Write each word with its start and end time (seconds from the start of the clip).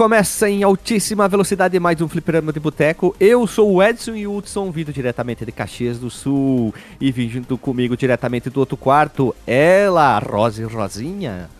Começa 0.00 0.48
em 0.48 0.62
altíssima 0.62 1.28
velocidade 1.28 1.78
mais 1.78 2.00
um 2.00 2.08
fliperama 2.08 2.54
de 2.54 2.58
boteco. 2.58 3.14
Eu 3.20 3.46
sou 3.46 3.70
o 3.70 3.82
Edson 3.82 4.14
e 4.14 4.26
o 4.26 4.34
Hudson, 4.34 4.70
vindo 4.70 4.94
diretamente 4.94 5.44
de 5.44 5.52
Caxias 5.52 5.98
do 5.98 6.08
Sul. 6.08 6.74
E 6.98 7.12
vindo 7.12 7.32
junto 7.32 7.58
comigo 7.58 7.94
diretamente 7.98 8.48
do 8.48 8.60
outro 8.60 8.78
quarto, 8.78 9.36
ela, 9.46 10.18
Rose 10.18 10.64
Rosinha. 10.64 11.50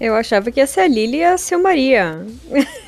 Eu 0.00 0.14
achava 0.14 0.50
que 0.50 0.60
ia 0.60 0.66
ser 0.66 0.80
a 0.80 0.88
Lili 0.88 1.18
e 1.18 1.24
a 1.24 1.36
Silmaria. 1.36 2.26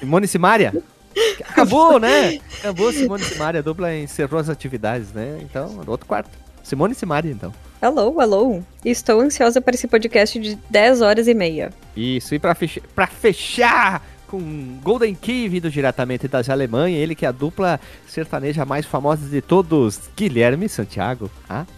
Simone 0.00 0.26
Simaria? 0.26 0.72
Acabou, 1.46 2.00
né? 2.00 2.40
Acabou 2.60 2.90
Simone 2.90 3.22
Simaria, 3.22 3.60
a 3.60 3.62
dupla 3.62 3.94
encerrou 3.94 4.40
as 4.40 4.48
atividades, 4.48 5.12
né? 5.12 5.40
Então, 5.42 5.68
no 5.74 5.90
outro 5.90 6.06
quarto. 6.06 6.30
Simone 6.62 6.94
Simaria, 6.94 7.32
então. 7.32 7.52
Hello, 7.82 8.18
hello. 8.18 8.64
Estou 8.82 9.20
ansiosa 9.20 9.60
para 9.60 9.74
esse 9.74 9.86
podcast 9.86 10.38
de 10.38 10.58
10 10.70 11.02
horas 11.02 11.28
e 11.28 11.34
meia. 11.34 11.70
Isso, 11.94 12.34
e 12.34 12.38
para 12.38 12.54
fechar, 12.54 12.82
pra 12.94 13.06
fechar 13.06 14.02
com 14.28 14.78
Golden 14.82 15.14
Key 15.14 15.48
vindo 15.48 15.70
diretamente 15.70 16.28
das 16.28 16.48
Alemanha, 16.48 16.98
ele 16.98 17.14
que 17.14 17.24
é 17.24 17.28
a 17.28 17.32
dupla 17.32 17.80
sertaneja 18.06 18.64
mais 18.64 18.86
famosa 18.86 19.28
de 19.28 19.40
todos, 19.40 20.00
Guilherme 20.16 20.68
Santiago. 20.68 21.30
Ah? 21.48 21.64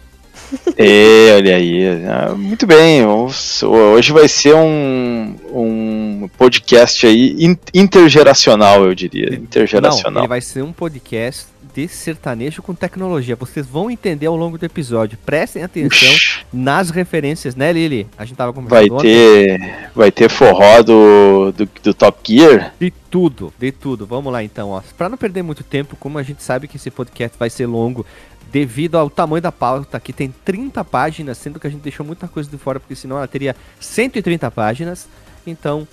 E, 0.77 1.31
olha 1.35 1.57
aí, 1.57 1.85
ah, 2.05 2.33
muito 2.33 2.65
bem. 2.65 3.05
Hoje 3.05 4.13
vai 4.13 4.27
ser 4.29 4.55
um, 4.55 5.35
um 5.53 6.29
podcast 6.37 7.05
aí 7.05 7.35
intergeracional, 7.73 8.85
eu 8.85 8.95
diria. 8.95 9.35
Intergeracional. 9.35 10.11
Não, 10.11 10.21
ele 10.21 10.27
vai 10.29 10.39
ser 10.39 10.63
um 10.63 10.71
podcast 10.71 11.47
de 11.73 11.87
sertanejo 11.87 12.61
com 12.61 12.73
tecnologia. 12.73 13.35
Vocês 13.35 13.65
vão 13.65 13.89
entender 13.89 14.25
ao 14.25 14.35
longo 14.35 14.57
do 14.57 14.65
episódio. 14.65 15.17
Prestem 15.25 15.63
atenção 15.63 16.09
nas 16.51 16.89
referências, 16.89 17.55
né, 17.55 17.71
Lili? 17.71 18.07
A 18.17 18.25
gente 18.25 18.37
tava 18.37 18.53
conversando 18.53 18.95
Vai 18.95 19.01
ter, 19.01 19.89
vai 19.95 20.11
ter 20.11 20.29
forró 20.29 20.81
do, 20.81 21.51
do, 21.51 21.69
do, 21.83 21.93
Top 21.93 22.19
Gear? 22.25 22.73
De 22.79 22.91
tudo, 22.91 23.53
de 23.57 23.71
tudo. 23.71 24.05
Vamos 24.05 24.31
lá 24.31 24.43
então, 24.43 24.69
ó. 24.69 24.81
Pra 24.97 25.09
não 25.09 25.17
perder 25.17 25.43
muito 25.43 25.63
tempo, 25.63 25.95
como 25.95 26.17
a 26.17 26.23
gente 26.23 26.43
sabe 26.43 26.67
que 26.67 26.77
esse 26.77 26.89
podcast 26.89 27.37
vai 27.37 27.49
ser 27.49 27.65
longo, 27.65 28.05
devido 28.51 28.97
ao 28.97 29.09
tamanho 29.09 29.41
da 29.41 29.51
pauta, 29.51 29.99
que 29.99 30.11
tem 30.11 30.33
30 30.43 30.83
páginas, 30.83 31.37
sendo 31.37 31.59
que 31.59 31.67
a 31.67 31.69
gente 31.69 31.81
deixou 31.81 32.05
muita 32.05 32.27
coisa 32.27 32.49
de 32.49 32.57
fora, 32.57 32.79
porque 32.79 32.95
senão 32.95 33.17
ela 33.17 33.27
teria 33.27 33.55
130 33.79 34.49
páginas. 34.51 35.07
Então, 35.45 35.87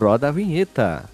roda 0.00 0.28
a 0.28 0.32
vinheta. 0.32 1.13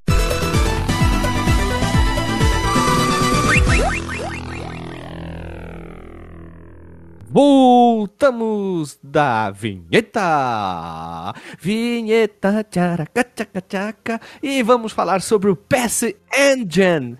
Voltamos 7.33 8.99
da 9.01 9.51
vinheta! 9.51 11.33
Vinheta, 11.57 12.61
tcharaca, 12.69 13.23
tchaca, 13.23 13.61
tchaca. 13.61 14.21
E 14.43 14.61
vamos 14.61 14.91
falar 14.91 15.21
sobre 15.21 15.49
o 15.49 15.55
PC 15.55 16.17
Engine. 16.37 17.17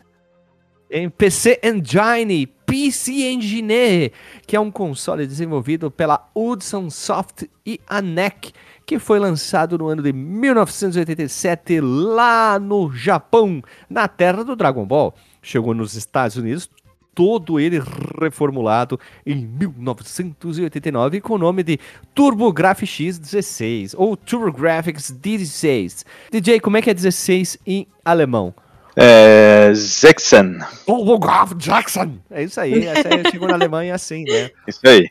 Em 0.89 1.09
PC 1.09 1.61
Engine, 1.63 2.45
PC 2.45 3.31
Engine, 3.31 4.11
que 4.45 4.57
é 4.57 4.59
um 4.59 4.69
console 4.69 5.25
desenvolvido 5.25 5.89
pela 5.89 6.29
Hudson 6.35 6.89
Soft 6.89 7.43
e 7.65 7.79
a 7.87 8.01
NEC, 8.01 8.51
que 8.85 8.99
foi 8.99 9.17
lançado 9.17 9.77
no 9.77 9.87
ano 9.87 10.03
de 10.03 10.11
1987 10.11 11.79
lá 11.79 12.59
no 12.59 12.91
Japão, 12.91 13.63
na 13.89 14.09
terra 14.09 14.43
do 14.43 14.57
Dragon 14.57 14.85
Ball. 14.85 15.15
Chegou 15.41 15.73
nos 15.73 15.95
Estados 15.95 16.35
Unidos 16.35 16.69
todo 17.13 17.59
ele 17.59 17.81
reformulado 18.21 18.99
em 19.25 19.45
1989 19.45 21.21
com 21.21 21.33
o 21.33 21.37
nome 21.37 21.63
de 21.63 21.79
TurboGrafx 22.13 23.19
16 23.19 23.93
ou 23.95 24.15
TurboGrafx 24.15 25.11
16. 25.11 26.05
DJ, 26.31 26.59
como 26.59 26.77
é 26.77 26.81
que 26.81 26.89
é 26.89 26.93
16 26.93 27.57
em 27.65 27.87
alemão? 28.03 28.53
É, 28.95 29.71
Jackson. 29.73 30.59
TurboGraf 30.85 31.53
Jackson. 31.55 32.17
É 32.29 32.43
isso 32.43 32.59
aí, 32.59 32.85
essa 32.85 33.09
chegou 33.31 33.47
na 33.47 33.55
Alemanha 33.55 33.95
assim, 33.95 34.23
né? 34.23 34.49
Isso 34.67 34.87
aí. 34.87 35.09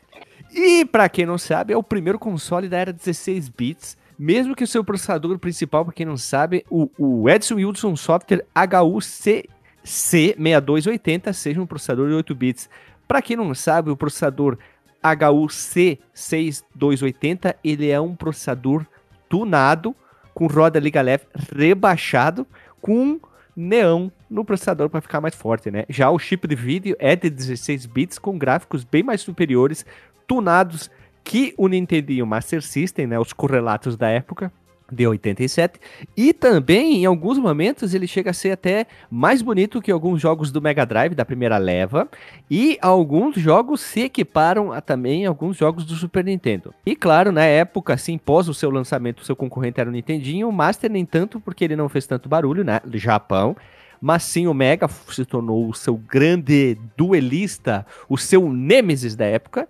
E 0.53 0.85
para 0.85 1.07
quem 1.07 1.25
não 1.25 1.37
sabe, 1.37 1.73
é 1.73 1.77
o 1.77 1.81
primeiro 1.81 2.19
console 2.19 2.67
da 2.67 2.77
era 2.77 2.93
16 2.93 3.49
bits 3.49 3.97
mesmo 4.21 4.55
que 4.55 4.63
o 4.63 4.67
seu 4.67 4.83
processador 4.83 5.39
principal, 5.39 5.83
para 5.83 5.95
quem 5.95 6.05
não 6.05 6.15
sabe, 6.15 6.63
o, 6.69 6.87
o 6.95 7.27
Edson 7.27 7.55
Wilson 7.55 7.95
Software 7.95 8.45
HUC 8.55 9.49
C6280 9.85 11.33
seja 11.33 11.61
um 11.61 11.65
processador 11.65 12.07
de 12.07 12.13
8 12.15 12.35
bits. 12.35 12.69
Para 13.07 13.21
quem 13.21 13.35
não 13.35 13.53
sabe, 13.53 13.89
o 13.89 13.97
processador 13.97 14.57
HUC6280 15.03 17.55
ele 17.63 17.89
é 17.89 17.99
um 17.99 18.15
processador 18.15 18.85
tunado 19.27 19.95
com 20.33 20.47
roda 20.47 20.79
liga 20.79 21.01
leve 21.01 21.25
rebaixado 21.55 22.47
com 22.79 23.19
neão 23.55 24.11
no 24.29 24.45
processador 24.45 24.89
para 24.89 25.01
ficar 25.01 25.19
mais 25.19 25.35
forte, 25.35 25.69
né? 25.69 25.83
Já 25.89 26.09
o 26.09 26.17
chip 26.17 26.47
de 26.47 26.55
vídeo 26.55 26.95
é 26.99 27.15
de 27.15 27.29
16 27.29 27.85
bits 27.85 28.17
com 28.17 28.37
gráficos 28.37 28.83
bem 28.83 29.03
mais 29.03 29.21
superiores, 29.21 29.85
tunados 30.25 30.89
que 31.23 31.53
o 31.57 31.67
Nintendo 31.67 32.25
Master 32.25 32.61
System, 32.61 33.07
né, 33.07 33.19
os 33.19 33.33
correlatos 33.33 33.95
da 33.95 34.09
época, 34.09 34.51
de 34.91 35.07
87. 35.07 35.79
E 36.15 36.33
também, 36.33 36.97
em 36.97 37.05
alguns 37.05 37.37
momentos, 37.37 37.93
ele 37.93 38.07
chega 38.07 38.31
a 38.31 38.33
ser 38.33 38.51
até 38.51 38.85
mais 39.09 39.41
bonito 39.41 39.81
que 39.81 39.91
alguns 39.91 40.21
jogos 40.21 40.51
do 40.51 40.61
Mega 40.61 40.85
Drive 40.85 41.15
da 41.15 41.25
primeira 41.25 41.57
leva. 41.57 42.09
E 42.49 42.77
alguns 42.81 43.35
jogos 43.35 43.81
se 43.81 44.01
equiparam 44.01 44.71
a 44.71 44.81
também 44.81 45.25
alguns 45.25 45.57
jogos 45.57 45.85
do 45.85 45.95
Super 45.95 46.25
Nintendo. 46.25 46.73
E 46.85 46.95
claro, 46.95 47.31
na 47.31 47.45
época, 47.45 47.93
assim, 47.93 48.17
pós 48.17 48.49
o 48.49 48.53
seu 48.53 48.69
lançamento, 48.69 49.19
o 49.19 49.25
seu 49.25 49.35
concorrente 49.35 49.79
era 49.79 49.89
o 49.89 49.93
Nintendinho. 49.93 50.49
O 50.49 50.53
Master 50.53 50.91
nem 50.91 51.05
tanto, 51.05 51.39
porque 51.39 51.63
ele 51.63 51.75
não 51.75 51.87
fez 51.87 52.05
tanto 52.05 52.27
barulho, 52.27 52.63
né? 52.63 52.81
Do 52.85 52.97
Japão. 52.97 53.55
Mas 54.01 54.23
sim, 54.23 54.47
o 54.47 54.53
Mega 54.53 54.87
se 54.87 55.23
tornou 55.25 55.69
o 55.69 55.75
seu 55.75 55.95
grande 55.95 56.75
duelista, 56.97 57.85
o 58.09 58.17
seu 58.17 58.51
Nemesis 58.51 59.15
da 59.15 59.25
época. 59.25 59.67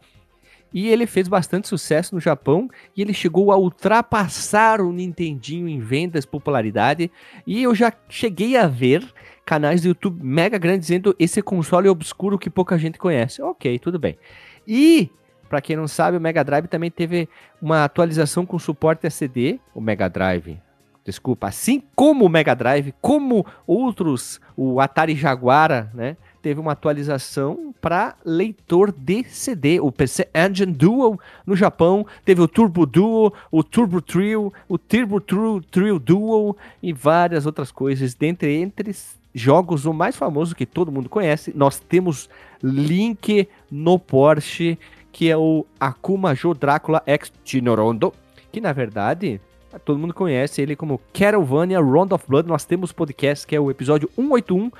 E 0.74 0.88
ele 0.88 1.06
fez 1.06 1.28
bastante 1.28 1.68
sucesso 1.68 2.16
no 2.16 2.22
Japão 2.22 2.70
e 2.96 3.02
ele 3.02 3.14
chegou 3.14 3.52
a 3.52 3.58
ultrapassar 3.58 4.80
o 4.80 4.92
Nintendinho 4.92 5.68
em 5.68 5.80
vendas, 5.80 6.26
popularidade. 6.26 7.12
E 7.46 7.62
eu 7.62 7.76
já 7.76 7.92
cheguei 8.08 8.56
a 8.56 8.68
ver 8.68 9.06
canais 9.46 9.82
do 9.82 9.90
YouTube 9.90 10.24
mega 10.24 10.58
grandes 10.58 10.88
dizendo 10.88 11.16
esse 11.20 11.42
console 11.42 11.88
é 11.88 11.92
obscuro 11.92 12.40
que 12.40 12.50
pouca 12.50 12.78
gente 12.78 12.98
conhece. 12.98 13.42
Ok, 13.42 13.78
tudo 13.80 14.00
bem. 14.00 14.18
E 14.66 15.10
para 15.52 15.60
quem 15.60 15.76
não 15.76 15.86
sabe, 15.86 16.16
o 16.16 16.22
Mega 16.22 16.46
Drive 16.46 16.68
também 16.68 16.90
teve 16.90 17.28
uma 17.62 17.84
atualização 17.84 18.46
com 18.46 18.58
suporte 18.58 19.06
a 19.06 19.10
CD, 19.10 19.60
o 19.76 19.82
Mega 19.82 20.08
Drive. 20.08 20.58
Desculpa, 21.04 21.48
assim 21.48 21.84
como 21.94 22.24
o 22.24 22.30
Mega 22.30 22.56
Drive, 22.56 22.94
como 23.02 23.46
outros, 23.68 24.40
o 24.56 24.80
Atari 24.80 25.14
Jaguar, 25.14 25.92
né? 25.94 26.16
Teve 26.42 26.60
uma 26.60 26.72
atualização 26.72 27.74
para 27.80 28.16
leitor 28.26 28.92
de 28.92 29.24
CD, 29.26 29.80
o 29.80 29.92
PC 29.92 30.28
Engine 30.34 30.74
Dual 30.74 31.20
no 31.46 31.56
Japão, 31.56 32.06
teve 32.26 32.42
o 32.42 32.48
Turbo 32.48 32.86
Duo, 32.86 33.34
o 33.52 33.64
Turbo 33.64 34.02
Trio, 34.02 34.52
o 34.68 34.78
Turbo 34.78 35.22
Trio, 35.22 35.62
Trio 35.70 36.00
Dual 36.00 36.58
e 36.82 36.92
várias 36.92 37.46
outras 37.46 37.72
coisas, 37.72 38.14
dentre, 38.14 38.54
entre, 38.56 38.94
jogos, 39.34 39.86
o 39.86 39.94
mais 39.94 40.16
famoso 40.16 40.56
que 40.56 40.66
todo 40.66 40.92
mundo 40.92 41.10
conhece, 41.10 41.54
nós 41.56 41.80
temos 41.80 42.30
Link 42.62 43.48
no 43.70 43.98
Porsche, 43.98 44.78
que 45.12 45.30
é 45.30 45.38
o 45.38 45.66
Akuma 45.80 46.36
Jo 46.36 46.54
Drácula 46.54 47.02
X 47.06 47.32
Tinorondo, 47.44 48.14
que 48.52 48.62
na 48.62 48.74
verdade 48.74 49.40
todo 49.86 50.00
mundo 50.00 50.14
conhece 50.14 50.62
ele 50.62 50.76
como 50.76 51.00
Castlevania 51.14 51.80
Round 51.80 52.14
of 52.14 52.26
Blood. 52.28 52.48
Nós 52.48 52.66
temos 52.66 52.92
podcast 52.92 53.48
que 53.48 53.56
é 53.56 53.60
o 53.60 53.72
episódio 53.72 54.10
181, 54.16 54.72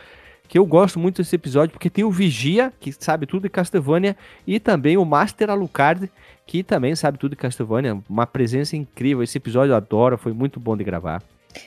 que 0.52 0.60
eu 0.60 0.66
gosto 0.66 1.00
muito 1.00 1.22
desse 1.22 1.34
episódio 1.34 1.72
porque 1.72 1.90
tem 1.90 2.04
o 2.04 2.12
Vigia, 2.12 2.74
que 2.78 2.92
sabe 2.92 3.26
tudo 3.26 3.44
de 3.44 3.50
Castlevania, 3.50 4.18
e 4.46 4.60
também 4.60 4.98
o 4.98 5.06
Master 5.06 5.50
Alucard, 5.50 6.12
que 6.46 6.62
também 6.62 6.94
sabe 6.94 7.18
tudo 7.18 7.30
de 7.30 7.38
Castlevania. 7.38 7.98
Uma 8.10 8.28
presença 8.28 8.76
incrível. 8.76 9.24
Esse 9.24 9.38
episódio 9.38 9.72
eu 9.72 9.78
adoro, 9.78 10.18
foi 10.18 10.34
muito 10.34 10.60
bom 10.60 10.76
de 10.76 10.84
gravar. 10.84 11.24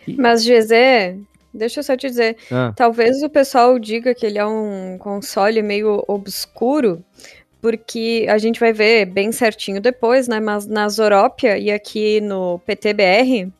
E... 0.06 0.12
Mas, 0.18 0.44
GZ, 0.44 1.16
deixa 1.54 1.80
eu 1.80 1.82
só 1.82 1.96
te 1.96 2.08
dizer, 2.08 2.36
ah. 2.52 2.74
talvez 2.76 3.22
o 3.22 3.30
pessoal 3.30 3.78
diga 3.78 4.14
que 4.14 4.26
ele 4.26 4.36
é 4.36 4.44
um 4.44 4.98
console 4.98 5.62
meio 5.62 6.04
obscuro, 6.06 7.02
porque 7.62 8.26
a 8.28 8.36
gente 8.36 8.60
vai 8.60 8.74
ver 8.74 9.06
bem 9.06 9.32
certinho 9.32 9.80
depois, 9.80 10.28
né? 10.28 10.40
Mas 10.40 10.66
na 10.66 10.90
Zorópia 10.90 11.56
e 11.56 11.70
aqui 11.70 12.20
no 12.20 12.58
PTBR, 12.66 13.50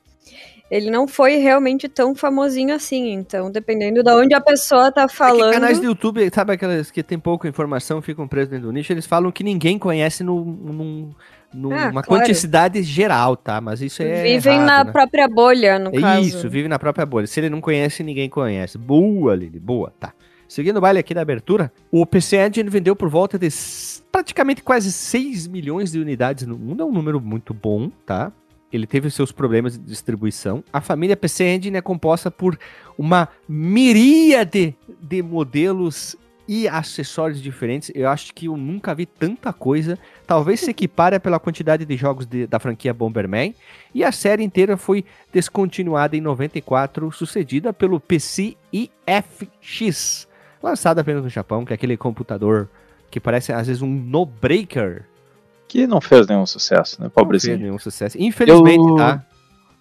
ele 0.75 0.91
não 0.91 1.07
foi 1.07 1.37
realmente 1.37 1.89
tão 1.89 2.17
famosinho 2.17 2.75
assim. 2.75 3.13
Então, 3.13 3.49
dependendo 3.49 4.03
de 4.03 4.11
onde 4.11 4.35
a 4.35 4.41
pessoa 4.41 4.91
tá 4.91 5.07
falando. 5.07 5.53
É 5.53 5.55
canais 5.55 5.79
do 5.79 5.87
YouTube, 5.87 6.29
sabe 6.35 6.53
aquelas 6.53 6.91
que 6.91 7.01
tem 7.01 7.17
pouca 7.17 7.47
informação, 7.47 8.03
ficam 8.03 8.27
presos 8.27 8.51
dentro 8.51 8.67
do 8.67 8.73
nicho, 8.73 8.93
eles 8.93 9.07
falam 9.07 9.31
que 9.31 9.45
ninguém 9.45 9.79
conhece 9.79 10.25
no, 10.25 10.45
num, 10.45 11.11
numa 11.55 11.77
ah, 11.77 11.93
claro. 11.93 12.07
quantidade 12.09 12.83
geral, 12.83 13.37
tá? 13.37 13.61
Mas 13.61 13.81
isso 13.81 14.03
é. 14.03 14.25
Vivem 14.25 14.55
errado, 14.55 14.67
na 14.67 14.85
né? 14.85 14.91
própria 14.91 15.29
bolha, 15.29 15.79
no 15.79 15.97
é 15.97 16.01
caso. 16.01 16.27
Isso, 16.27 16.51
vive 16.51 16.67
na 16.67 16.79
própria 16.79 17.07
bolha. 17.07 17.29
Se 17.29 17.39
ele 17.39 17.51
não 17.51 17.61
conhece, 17.61 18.03
ninguém 18.03 18.29
conhece. 18.29 18.77
Boa, 18.77 19.37
Lili, 19.37 19.61
boa, 19.61 19.93
tá. 20.01 20.13
Seguindo 20.49 20.79
o 20.79 20.81
baile 20.81 20.99
aqui 20.99 21.15
da 21.15 21.23
abertura, 21.23 21.73
o 21.89 22.05
PC 22.05 22.49
Engine 22.49 22.69
vendeu 22.69 22.97
por 22.97 23.09
volta 23.09 23.39
de 23.39 23.49
praticamente 24.11 24.61
quase 24.61 24.91
6 24.91 25.47
milhões 25.47 25.93
de 25.93 26.01
unidades 26.01 26.45
no 26.49 26.59
mundo. 26.59 26.83
É 26.83 26.87
um 26.87 26.93
número 26.93 27.21
muito 27.21 27.55
bom, 27.55 27.91
tá? 28.05 28.33
Ele 28.75 28.89
teve 28.89 29.09
seus 29.09 29.31
problemas 29.31 29.79
de 29.79 29.85
distribuição. 29.85 30.65
A 30.73 30.81
família 30.81 31.17
PC 31.17 31.45
Engine 31.45 31.77
é 31.77 31.81
composta 31.81 32.29
por 32.29 32.59
uma 32.99 33.29
miríade 33.49 34.75
de 35.01 35.23
modelos 35.23 36.17
e 36.49 36.67
acessórios 36.67 37.41
diferentes. 37.41 37.93
Eu 37.95 38.09
acho 38.09 38.35
que 38.35 38.47
eu 38.47 38.57
nunca 38.57 38.93
vi 38.93 39.07
tanta 39.07 39.53
coisa. 39.53 39.97
Talvez 40.27 40.59
se 40.59 40.71
equipare 40.71 41.21
pela 41.21 41.39
quantidade 41.39 41.85
de 41.85 41.97
jogos 41.97 42.27
de, 42.27 42.49
da 42.49 42.59
franquia 42.59 42.93
Bomberman. 42.93 43.55
E 43.95 44.03
a 44.03 44.11
série 44.11 44.43
inteira 44.43 44.77
foi 44.77 45.05
descontinuada 45.33 46.17
em 46.17 46.21
94, 46.21 47.13
sucedida 47.13 47.73
pelo 47.73 48.01
PC 48.01 48.57
IFX, 48.73 50.27
lançado 50.61 50.99
apenas 50.99 51.23
no 51.23 51.29
Japão, 51.29 51.65
que 51.65 51.73
é 51.73 51.77
aquele 51.77 51.97
computador 51.97 52.69
que 53.09 53.21
parece 53.21 53.53
às 53.53 53.69
vezes 53.69 53.83
um 53.83 53.89
no-breaker. 53.89 55.05
Que 55.75 55.89
não 55.89 56.01
fez 56.01 56.29
nenhum 56.29 56.47
sucesso, 56.47 57.03
né? 57.03 57.11
Pobrezinho. 57.13 57.55
Não 57.55 57.59
fez 57.59 57.67
nenhum 57.67 57.79
sucesso. 57.81 58.17
Infelizmente, 58.17 58.79
eu... 58.79 58.95
tá? 58.95 59.25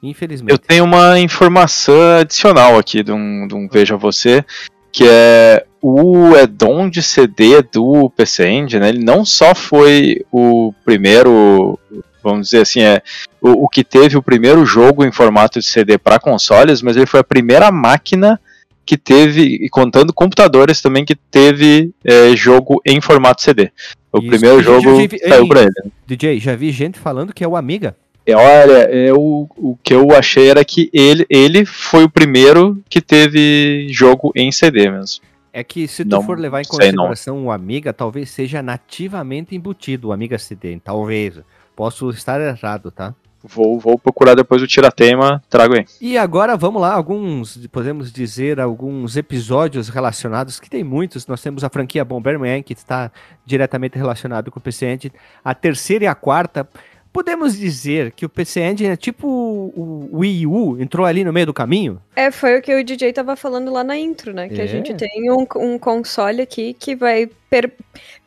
Infelizmente. 0.02 0.52
Eu 0.52 0.58
tenho 0.58 0.86
uma 0.86 1.20
informação 1.20 2.18
adicional 2.20 2.80
aqui 2.80 3.04
de 3.04 3.12
um, 3.12 3.48
de 3.48 3.54
um 3.54 3.68
Veja 3.68 3.96
Você, 3.96 4.44
que 4.92 5.04
é 5.08 5.64
o 5.80 6.36
Edon 6.36 6.90
de 6.90 7.04
CD 7.04 7.62
do 7.62 8.10
PC 8.10 8.50
Engine, 8.50 8.80
né? 8.80 8.90
Ele 8.90 9.06
não 9.06 9.24
só 9.24 9.54
foi 9.54 10.26
o 10.32 10.74
primeiro, 10.84 11.78
vamos 12.24 12.48
dizer 12.48 12.62
assim, 12.62 12.82
é 12.82 13.04
o, 13.40 13.66
o 13.66 13.70
que 13.70 13.84
teve 13.84 14.18
o 14.18 14.24
primeiro 14.24 14.66
jogo 14.66 15.06
em 15.06 15.12
formato 15.12 15.60
de 15.60 15.66
CD 15.68 16.00
para 16.00 16.18
consoles, 16.18 16.82
mas 16.82 16.98
ele 16.98 17.06
foi 17.06 17.20
a 17.20 17.24
primeira 17.24 17.72
máquina 17.72 18.42
que 18.84 18.98
teve, 18.98 19.44
e 19.44 19.70
contando 19.70 20.12
computadores 20.12 20.82
também, 20.82 21.06
que 21.06 21.14
teve 21.14 21.94
é, 22.04 22.36
jogo 22.36 22.82
em 22.84 23.00
formato 23.00 23.44
CD. 23.44 23.72
O 24.14 24.20
Isso. 24.20 24.28
primeiro 24.28 24.62
jogo 24.62 24.96
vi, 24.96 25.10
saiu 25.18 25.48
pra 25.48 25.64
ele. 25.64 25.72
DJ, 26.06 26.40
já 26.40 26.56
vi 26.56 26.72
gente 26.72 27.00
falando 27.00 27.34
que 27.34 27.44
é 27.44 27.48
o 27.48 27.56
Amiga. 27.56 27.98
É, 28.26 28.36
olha, 28.36 28.84
é, 28.84 29.12
o, 29.12 29.78
que 29.84 29.94
eu 29.94 30.12
achei 30.12 30.50
era 30.50 30.64
que 30.64 30.90
ele, 30.94 31.26
ele 31.30 31.66
foi 31.66 32.04
o 32.04 32.10
primeiro 32.10 32.82
que 32.88 33.02
teve 33.02 33.88
jogo 33.90 34.32
em 34.36 34.52
CD 34.52 34.90
mesmo. 34.90 35.22
É 35.52 35.64
que 35.64 35.88
se 35.88 36.06
tu 36.06 36.10
não, 36.10 36.24
for 36.24 36.40
levar 36.40 36.62
em 36.62 36.66
consideração 36.66 37.46
o 37.46 37.52
Amiga, 37.52 37.92
talvez 37.92 38.30
seja 38.30 38.62
nativamente 38.62 39.56
embutido 39.56 40.08
o 40.10 40.14
Amiga 40.14 40.38
CD. 40.38 40.80
Talvez. 40.80 41.40
Posso 41.76 42.10
estar 42.12 42.40
errado, 42.40 42.92
tá? 42.92 43.14
Vou, 43.44 43.78
vou 43.78 44.00
procurar 44.00 44.36
depois 44.36 44.62
o 44.62 44.68
tiratema, 44.68 45.44
trago 45.50 45.76
aí. 45.76 45.86
E 46.00 46.18
agora 46.18 46.56
vamos 46.56 46.82
lá, 46.82 46.94
alguns, 46.94 47.58
podemos 47.68 48.10
dizer, 48.10 48.58
alguns 48.58 49.18
episódios 49.18 49.90
relacionados, 49.90 50.62
que 50.62 50.70
tem 50.70 50.82
muitos. 50.82 51.28
Nós 51.28 51.42
temos 51.42 51.62
a 51.62 51.70
franquia 51.70 52.06
Bomberman, 52.06 52.64
que 52.64 52.72
está 52.72 53.12
diretamente 53.46 53.98
relacionado 53.98 54.50
com 54.50 54.60
o 54.60 54.62
PC 54.62 54.86
Engine. 54.86 55.14
A 55.44 55.54
terceira 55.54 56.06
e 56.06 56.08
a 56.08 56.16
quarta. 56.16 56.68
Podemos 57.12 57.56
dizer 57.56 58.12
que 58.12 58.26
o 58.26 58.30
PC 58.30 58.62
Engine 58.62 58.90
é 58.90 58.96
tipo 58.96 59.28
o 59.28 60.10
Wii 60.14 60.48
U, 60.48 60.82
entrou 60.82 61.06
ali 61.06 61.24
no 61.24 61.32
meio 61.32 61.46
do 61.46 61.54
caminho? 61.54 62.02
É, 62.16 62.32
foi 62.32 62.58
o 62.58 62.62
que 62.62 62.74
o 62.74 62.84
DJ 62.84 63.14
tava 63.14 63.36
falando 63.36 63.72
lá 63.72 63.84
na 63.84 63.96
intro, 63.96 64.34
né? 64.34 64.50
Que 64.50 64.60
é. 64.60 64.64
a 64.64 64.66
gente 64.66 64.96
tem 64.96 65.30
um, 65.30 65.46
um, 65.58 65.78
console 65.78 66.42
aqui 66.42 66.74
que 66.74 66.96
vai 66.96 67.30
per 67.52 67.72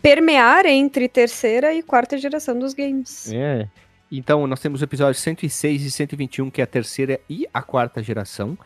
permear 0.01 0.67
entre 0.67 1.09
terceira 1.09 1.75
e 1.75 1.83
quarta 1.83 2.17
geração 2.17 2.57
dos 2.57 2.75
games. 2.75 3.33
É. 3.33 3.67
Então, 4.11 4.47
nós 4.47 4.61
temos 4.61 4.81
o 4.81 4.85
episódio 4.85 5.21
106 5.21 5.83
e 5.83 5.91
121, 5.91 6.51
que 6.51 6.61
é 6.61 6.65
a 6.65 6.67
terceira 6.67 7.21
e 7.29 7.47
a 7.53 7.61
quarta 7.61 8.03
geração. 8.03 8.57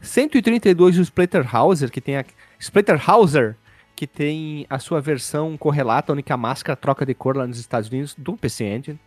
132, 0.00 0.98
o 0.98 1.02
Splatterhauser, 1.02 1.90
que 1.90 2.00
tem 2.00 2.16
a 2.16 2.24
Splatterhauser, 2.58 3.56
que 3.96 4.06
tem 4.06 4.66
a 4.68 4.78
sua 4.78 5.00
versão 5.00 5.56
correlata, 5.56 6.12
única 6.12 6.36
máscara 6.36 6.76
troca 6.76 7.04
de 7.06 7.14
cor 7.14 7.36
lá 7.36 7.46
nos 7.46 7.58
Estados 7.58 7.88
Unidos, 7.88 8.14
do 8.16 8.36
PC 8.36 8.64
Engine. 8.64 9.00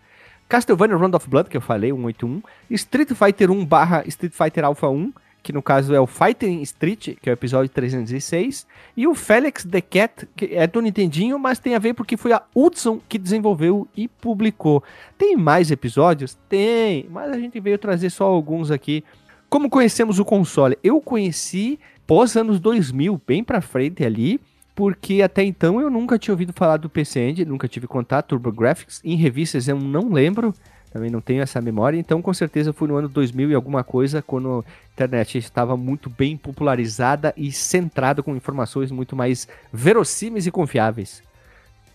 Castlevania 0.50 0.96
Round 0.96 1.16
of 1.16 1.30
Blood, 1.30 1.50
que 1.50 1.58
eu 1.58 1.62
falei, 1.62 1.92
181. 1.92 2.42
Street 2.72 3.10
Fighter 3.14 3.52
1 3.52 3.66
barra 3.66 4.04
Street 4.08 4.34
Fighter 4.34 4.66
Alpha 4.66 4.90
1, 4.90 5.14
que 5.44 5.52
no 5.52 5.62
caso 5.62 5.94
é 5.94 6.00
o 6.00 6.08
Fighting 6.08 6.62
Street, 6.62 7.18
que 7.22 7.30
é 7.30 7.32
o 7.32 7.36
episódio 7.36 7.70
306, 7.70 8.66
e 8.96 9.06
o 9.06 9.14
Felix 9.14 9.66
the 9.66 9.82
Cat, 9.82 10.28
que 10.36 10.46
é 10.56 10.66
do 10.66 10.82
Nintendinho, 10.82 11.38
mas 11.38 11.60
tem 11.60 11.76
a 11.76 11.80
ver 11.80 11.94
porque 11.94 12.16
foi 12.16 12.32
a 12.32 12.42
Hudson 12.56 13.00
que 13.10 13.20
desenvolveu 13.20 13.86
e 13.96 14.08
publicou. 14.08 14.82
Tem 15.18 15.36
mais 15.36 15.70
episódios? 15.70 16.38
Tem, 16.48 17.06
mas 17.12 17.30
a 17.30 17.38
gente 17.38 17.60
veio 17.60 17.78
trazer 17.78 18.10
só 18.10 18.24
alguns 18.24 18.72
aqui. 18.72 19.04
Como 19.50 19.70
conhecemos 19.70 20.18
o 20.18 20.26
console? 20.26 20.78
Eu 20.82 21.02
conheci 21.02 21.78
pós 22.08 22.38
anos 22.38 22.60
2000, 22.60 23.22
bem 23.28 23.44
pra 23.44 23.60
frente 23.60 24.06
ali, 24.06 24.40
porque 24.74 25.22
até 25.22 25.44
então 25.44 25.80
eu 25.80 25.90
nunca 25.90 26.18
tinha 26.18 26.34
ouvido 26.34 26.54
falar 26.54 26.78
do 26.78 26.90
PC 26.90 27.20
Engine, 27.20 27.52
nunca 27.52 27.68
tive 27.68 27.86
contato, 27.86 28.30
TurboGrafx, 28.30 29.02
em 29.04 29.16
revistas 29.16 29.68
eu 29.68 29.78
não 29.78 30.12
lembro, 30.12 30.54
também 30.94 31.10
não 31.10 31.20
tenho 31.20 31.42
essa 31.42 31.60
memória, 31.60 31.98
então 31.98 32.22
com 32.22 32.32
certeza 32.32 32.72
foi 32.72 32.88
no 32.88 32.96
ano 32.96 33.10
2000 33.10 33.50
e 33.50 33.56
alguma 33.56 33.84
coisa, 33.84 34.22
quando 34.22 34.64
a 34.64 34.94
internet 34.94 35.40
estava 35.40 35.76
muito 35.76 36.08
bem 36.08 36.38
popularizada 36.38 37.34
e 37.36 37.52
centrada 37.52 38.22
com 38.22 38.36
informações 38.36 38.92
muito 38.92 39.16
mais 39.16 39.48
verossímeis 39.74 40.46
e 40.46 40.52
confiáveis. 40.52 41.24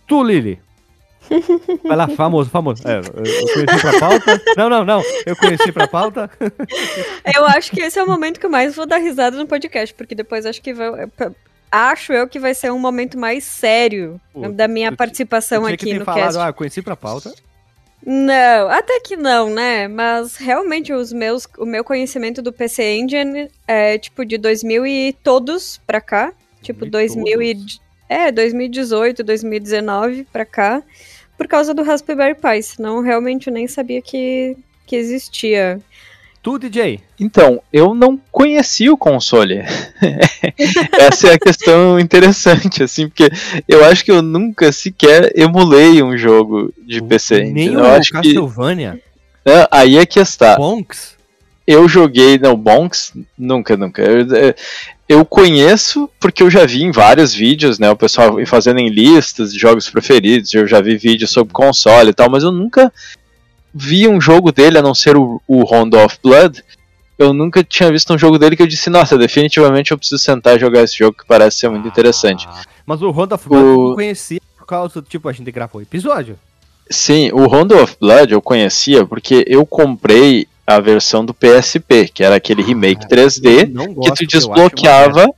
Tu, 0.05 0.21
Lili. 0.25 0.61
Vai 1.87 1.97
lá, 1.97 2.09
famoso, 2.09 2.51
famoso. 2.51 2.83
É, 2.89 2.99
eu 2.99 3.53
conheci 3.53 3.81
pra 3.81 4.01
pauta. 4.01 4.43
Não, 4.57 4.69
não, 4.69 4.85
não. 4.85 5.03
Eu 5.25 5.37
conheci 5.37 5.71
pra 5.71 5.87
pauta. 5.87 6.31
Eu 7.37 7.45
acho 7.47 7.71
que 7.71 7.81
esse 7.81 7.99
é 7.99 8.03
o 8.03 8.07
momento 8.07 8.41
que 8.41 8.47
eu 8.47 8.51
mais 8.51 8.75
vou 8.75 8.87
dar 8.87 8.97
risada 8.97 9.37
no 9.37 9.47
podcast, 9.47 9.95
porque 9.95 10.15
depois 10.15 10.47
acho 10.47 10.63
que 10.63 10.73
vai. 10.73 10.91
Acho 11.71 12.15
eu 12.15 12.27
que 12.27 12.39
vai 12.39 12.55
ser 12.55 12.73
um 12.73 12.79
momento 12.79 13.19
mais 13.19 13.45
sério 13.45 14.19
Pô, 14.33 14.49
da 14.49 14.67
minha 14.67 14.91
participação 14.91 15.67
aqui 15.67 15.93
no 15.93 16.05
falado, 16.05 16.23
cast. 16.23 16.39
Ah, 16.39 16.53
conheci 16.53 16.81
pra 16.81 16.97
pauta. 16.97 17.35
Não, 18.05 18.69
até 18.71 19.01
que 19.01 19.17
não, 19.17 19.51
né? 19.51 19.89
Mas 19.89 20.37
realmente 20.37 20.93
os 20.93 21.13
meus, 21.13 21.47
o 21.59 21.67
meu 21.67 21.85
conhecimento 21.85 22.41
do 22.41 22.53
PC 22.53 22.99
Engine 22.99 23.51
é 23.67 23.99
tipo 23.99 24.25
de 24.25 24.39
2000 24.39 24.87
e 24.87 25.13
todos 25.23 25.79
pra 25.87 26.01
cá, 26.01 26.33
tipo 26.63 26.87
2000 26.87 27.43
e 27.43 27.57
é, 28.09 28.33
2018, 28.33 29.23
2019 29.23 30.27
pra 30.33 30.45
cá, 30.45 30.83
por 31.37 31.47
causa 31.47 31.75
do 31.75 31.83
Raspberry 31.83 32.35
Pi, 32.35 32.63
senão 32.63 33.01
realmente 33.03 33.49
eu 33.49 33.53
nem 33.53 33.67
sabia 33.67 34.01
que 34.01 34.57
que 34.89 34.97
existia. 34.97 35.79
Tu, 36.49 36.59
DJ? 36.59 37.01
Então, 37.21 37.61
eu 37.71 37.93
não 37.93 38.19
conheci 38.33 38.89
o 38.89 38.97
console. 38.97 39.57
Essa 40.99 41.29
é 41.29 41.35
a 41.35 41.39
questão 41.39 42.01
interessante, 42.01 42.83
assim, 42.83 43.07
porque 43.07 43.29
eu 43.69 43.85
acho 43.85 44.03
que 44.03 44.11
eu 44.11 44.23
nunca 44.23 44.73
sequer 44.73 45.31
emulei 45.37 46.03
um 46.03 46.17
jogo 46.17 46.73
de 46.87 47.03
PC. 47.03 47.45
Nem 47.45 47.77
o 47.77 47.83
Castlevania? 47.83 48.99
Que... 49.45 49.51
É, 49.51 49.69
aí 49.71 49.99
é 49.99 50.07
que 50.07 50.19
está. 50.19 50.57
Bonks? 50.57 51.19
Eu 51.67 51.87
joguei, 51.87 52.39
não, 52.39 52.57
Bonks, 52.57 53.13
nunca, 53.37 53.77
nunca. 53.77 54.01
Eu, 54.01 54.25
eu 55.07 55.25
conheço 55.27 56.09
porque 56.19 56.43
eu 56.43 56.51
já 56.51 56.65
vi 56.65 56.83
em 56.83 56.91
vários 56.91 57.35
vídeos, 57.35 57.79
né, 57.79 57.91
o 57.91 57.97
pessoal 57.97 58.39
fazendo 58.47 58.79
em 58.79 58.89
listas 58.89 59.53
de 59.53 59.59
jogos 59.59 59.91
preferidos, 59.91 60.55
eu 60.55 60.67
já 60.67 60.81
vi 60.81 60.97
vídeos 60.97 61.31
sobre 61.31 61.53
console 61.53 62.09
e 62.09 62.15
tal, 62.15 62.31
mas 62.31 62.43
eu 62.43 62.53
nunca 62.53 62.91
vi 63.79 64.09
um 64.09 64.21
jogo 64.21 64.51
dele, 64.51 64.79
a 64.79 64.83
não 64.83 64.95
ser 64.95 65.17
o, 65.17 65.41
o 65.47 65.65
Round 65.65 65.97
of 65.97 66.19
Blood, 66.23 66.63
eu 67.19 67.33
nunca 67.33 67.65
tinha 67.65 67.91
visto 67.91 68.13
um 68.13 68.19
jogo 68.19 68.39
dele 68.39 68.57
que 68.57 68.63
eu 68.63 68.67
disse, 68.67 68.91
nossa, 68.91 69.19
definitivamente 69.19 69.91
eu 69.91 69.99
preciso 69.99 70.23
sentar 70.23 70.57
e 70.57 70.61
jogar 70.61 70.83
esse 70.83 70.97
jogo 70.97 71.17
que 71.17 71.27
parece 71.27 71.59
ser 71.59 71.69
muito 71.69 71.87
ah, 71.87 71.89
interessante. 71.89 72.49
Mas 72.87 73.03
o 73.03 73.11
Rondo 73.11 73.35
of 73.35 73.49
Blood 73.49 73.65
o... 73.65 73.91
eu 73.91 73.95
conhecia 73.95 74.41
por 74.57 74.67
causa 74.67 75.01
do 75.01 75.09
tipo, 75.09 75.29
a 75.29 75.33
gente 75.33 75.51
gravou 75.51 75.81
episódio. 75.81 76.39
Sim, 76.91 77.31
o 77.33 77.47
Rondo 77.47 77.77
of 77.81 77.97
Blood 78.01 78.33
eu 78.33 78.41
conhecia 78.41 79.05
porque 79.05 79.45
eu 79.47 79.67
comprei 79.67 80.47
a 80.67 80.81
versão 80.81 81.25
do 81.25 81.35
PSP, 81.35 82.09
que 82.13 82.23
era 82.23 82.37
aquele 82.37 82.63
remake 82.63 83.05
ah, 83.05 83.09
3D 83.09 84.03
que 84.03 84.15
tu 84.15 84.27
desbloqueava 84.27 85.29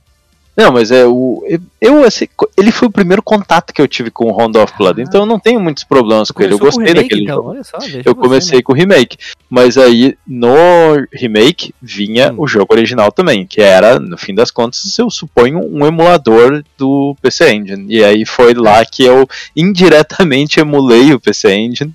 não, 0.55 0.71
mas 0.71 0.91
é 0.91 1.05
o. 1.05 1.43
Eu, 1.79 2.03
assim, 2.03 2.27
ele 2.57 2.71
foi 2.71 2.87
o 2.87 2.91
primeiro 2.91 3.23
contato 3.23 3.73
que 3.73 3.81
eu 3.81 3.87
tive 3.87 4.11
com 4.11 4.25
o 4.25 4.31
Rondo 4.31 4.61
of 4.61 4.73
Blood, 4.77 4.99
ah, 4.99 5.03
então 5.03 5.21
eu 5.21 5.25
não 5.25 5.39
tenho 5.39 5.59
muitos 5.59 5.83
problemas 5.85 6.29
com 6.29 6.43
ele. 6.43 6.53
Eu 6.53 6.59
gostei 6.59 6.87
remake, 6.87 7.03
daquele 7.03 7.23
então, 7.23 7.35
jogo. 7.35 7.63
Só, 7.63 7.77
eu 8.03 8.13
comecei 8.13 8.57
né? 8.57 8.61
com 8.61 8.73
o 8.73 8.75
remake. 8.75 9.17
Mas 9.49 9.77
aí, 9.77 10.17
no 10.27 10.53
remake, 11.11 11.73
vinha 11.81 12.33
hum. 12.33 12.35
o 12.39 12.47
jogo 12.47 12.73
original 12.73 13.11
também, 13.11 13.47
que 13.47 13.61
era, 13.61 13.97
no 13.97 14.17
fim 14.17 14.35
das 14.35 14.51
contas, 14.51 14.97
eu 14.99 15.09
suponho, 15.09 15.59
um 15.59 15.85
emulador 15.85 16.63
do 16.77 17.15
PC 17.21 17.53
Engine. 17.53 17.85
E 17.87 18.03
aí 18.03 18.25
foi 18.25 18.53
lá 18.53 18.83
que 18.85 19.03
eu 19.03 19.27
indiretamente 19.55 20.59
emulei 20.59 21.13
o 21.13 21.19
PC 21.19 21.53
Engine, 21.53 21.93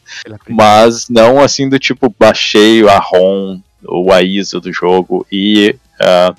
mas 0.49 1.09
não 1.11 1.41
assim 1.41 1.69
do 1.69 1.79
tipo, 1.79 2.15
baixei 2.19 2.89
a 2.89 2.99
ROM 2.99 3.61
ou 3.85 4.11
a 4.11 4.23
ISO 4.23 4.61
do 4.61 4.73
jogo 4.73 5.27
e. 5.31 5.77
Uh, 6.01 6.35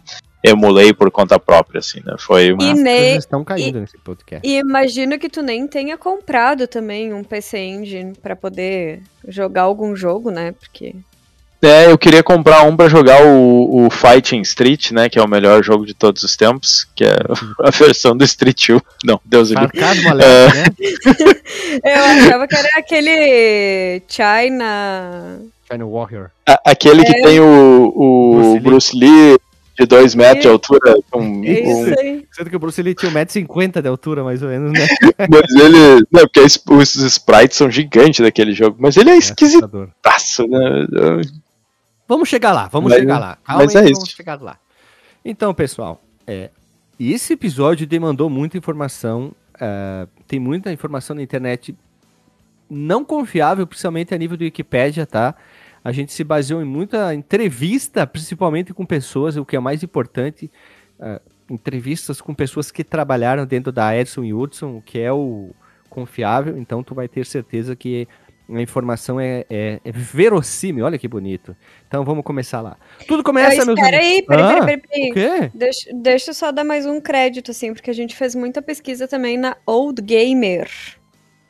emulei 0.50 0.94
por 0.94 1.12
conta 1.12 1.40
própria, 1.40 1.80
assim, 1.80 2.02
né? 2.06 2.16
Foi 2.20 2.52
uma. 2.52 2.64
E 2.64 2.74
nem... 2.74 3.16
estão 3.18 3.44
caindo 3.44 3.78
e, 3.78 3.82
nesse 3.82 3.98
podcast. 3.98 4.48
E 4.48 4.58
imagino 4.58 5.18
que 5.20 5.30
tu 5.30 5.42
nem 5.42 5.68
tenha 5.68 5.98
comprado 5.98 6.68
também 6.68 7.14
um 7.14 7.24
PC 7.24 7.58
Engine 7.58 8.14
para 8.22 8.36
poder 8.36 9.02
jogar 9.28 9.64
algum 9.64 9.96
jogo, 9.96 10.32
né? 10.32 10.54
Porque. 10.54 10.96
É, 11.62 11.92
eu 11.92 11.98
queria 11.98 12.22
comprar 12.22 12.62
um 12.64 12.76
para 12.78 12.88
jogar 12.88 13.26
o, 13.26 13.86
o, 13.86 13.90
Fighting 13.90 14.42
Street, 14.42 14.92
né? 14.92 15.10
Que 15.10 15.18
é 15.18 15.24
o 15.24 15.28
melhor 15.28 15.64
jogo 15.64 15.88
de 15.88 15.94
todos 15.94 16.22
os 16.22 16.36
tempos, 16.36 16.88
que 16.96 17.04
é 17.04 17.16
a 17.64 17.72
versão 17.72 18.16
do 18.16 18.24
Street 18.24 18.70
1. 18.70 18.80
Não, 19.04 19.20
Deus 19.26 19.50
do 19.50 19.60
livre. 19.60 19.80
É... 19.80 20.14
né? 20.14 20.66
eu 21.84 22.04
achava 22.04 22.48
que 22.48 22.56
era 22.56 22.70
aquele 22.78 24.04
China. 24.08 25.40
China 25.70 25.86
Warrior. 25.88 26.30
A, 26.48 26.72
aquele 26.72 27.02
é... 27.02 27.06
que 27.06 27.22
tem 27.24 27.40
o, 27.40 27.94
o 27.96 28.60
Bruce 28.60 28.60
Lee, 28.60 28.62
Bruce 28.62 28.98
Lee 28.98 29.47
de 29.78 29.86
2 29.86 30.16
metros 30.16 30.42
de 30.42 30.48
altura. 30.48 30.96
Com, 31.12 31.44
é 31.44 31.62
isso 31.62 32.00
aí. 32.00 32.28
Sendo 32.32 32.50
que 32.50 32.56
o 32.56 32.60
Bruce 32.60 32.82
ele 32.82 32.96
tinha 32.96 33.12
1,50m 33.12 33.82
de 33.82 33.88
altura, 33.88 34.24
mais 34.24 34.42
ou 34.42 34.50
menos, 34.50 34.72
né? 34.72 34.88
mas 35.30 35.56
ele. 35.56 36.04
Não, 36.12 36.22
porque 36.22 36.40
os 36.40 36.96
sprites 36.96 37.58
são 37.58 37.70
gigantes 37.70 38.20
daquele 38.20 38.54
jogo. 38.54 38.78
Mas 38.80 38.98
ele 38.98 39.12
é, 39.12 39.14
é 39.14 39.18
esquisitaço, 39.18 40.48
né? 40.48 40.88
Vamos 42.08 42.30
chegar 42.30 42.54
lá, 42.54 42.68
vamos 42.68 42.90
mas, 42.90 43.00
chegar 43.00 43.20
lá. 43.20 43.38
Calma 43.44 43.64
mas 43.64 43.76
aí, 43.76 43.82
é 43.82 43.84
vamos 43.92 44.08
isso. 44.08 44.16
chegar 44.16 44.42
lá. 44.42 44.58
Então, 45.24 45.54
pessoal, 45.54 46.02
é, 46.26 46.50
esse 47.00 47.34
episódio 47.34 47.86
demandou 47.86 48.30
muita 48.30 48.58
informação. 48.58 49.34
Uh, 49.56 50.08
tem 50.28 50.40
muita 50.40 50.72
informação 50.72 51.16
na 51.16 51.22
internet 51.22 51.76
não 52.70 53.04
confiável, 53.04 53.66
principalmente 53.66 54.14
a 54.14 54.18
nível 54.18 54.38
do 54.38 54.44
Wikipedia, 54.44 55.06
tá? 55.06 55.36
A 55.88 55.94
gente 55.94 56.12
se 56.12 56.22
baseou 56.22 56.62
em 56.62 56.66
muita 56.66 57.16
entrevista, 57.16 58.06
principalmente 58.06 58.74
com 58.74 58.86
pessoas, 58.86 59.38
o 59.38 59.46
que 59.46 59.56
é 59.56 59.60
mais 59.60 59.84
importante, 59.84 60.52
uh, 61.00 61.22
entrevistas 61.50 62.20
com 62.20 62.34
pessoas 62.34 62.70
que 62.70 62.84
trabalharam 62.84 63.46
dentro 63.46 63.72
da 63.72 63.96
Edson 63.96 64.26
e 64.26 64.34
Hudson, 64.34 64.80
o 64.80 64.82
que 64.82 65.00
é 65.00 65.14
o 65.14 65.52
confiável, 65.90 66.58
então 66.58 66.84
tu 66.84 66.94
vai 66.94 67.08
ter 67.08 67.26
certeza 67.26 67.74
que 67.74 68.06
a 68.50 68.62
informação 68.62 69.18
é, 69.18 69.46
é, 69.50 69.80
é, 69.82 69.92
verossímil, 69.94 70.84
olha 70.84 70.98
que 70.98 71.08
bonito. 71.08 71.56
Então 71.88 72.04
vamos 72.04 72.26
começar 72.26 72.60
lá. 72.60 72.76
Tudo 73.08 73.24
começa, 73.24 73.64
meus 73.64 73.80
Espera 73.80 73.98
aí, 73.98 74.22
peraí, 74.24 74.44
ah, 74.44 74.60
peraí, 74.66 74.78
peraí. 74.78 75.10
O 75.10 75.14
quê? 75.14 75.52
Deixa, 75.54 75.90
deixa 75.94 76.32
eu 76.32 76.34
só 76.34 76.52
dar 76.52 76.66
mais 76.66 76.86
um 76.86 77.00
crédito, 77.00 77.52
assim, 77.52 77.74
porque 77.74 77.90
a 77.90 77.96
gente 77.96 78.14
fez 78.14 78.36
muita 78.36 78.62
pesquisa 78.62 79.08
também 79.08 79.38
na 79.38 79.56
Old 79.66 80.02
Gamer. 80.02 80.70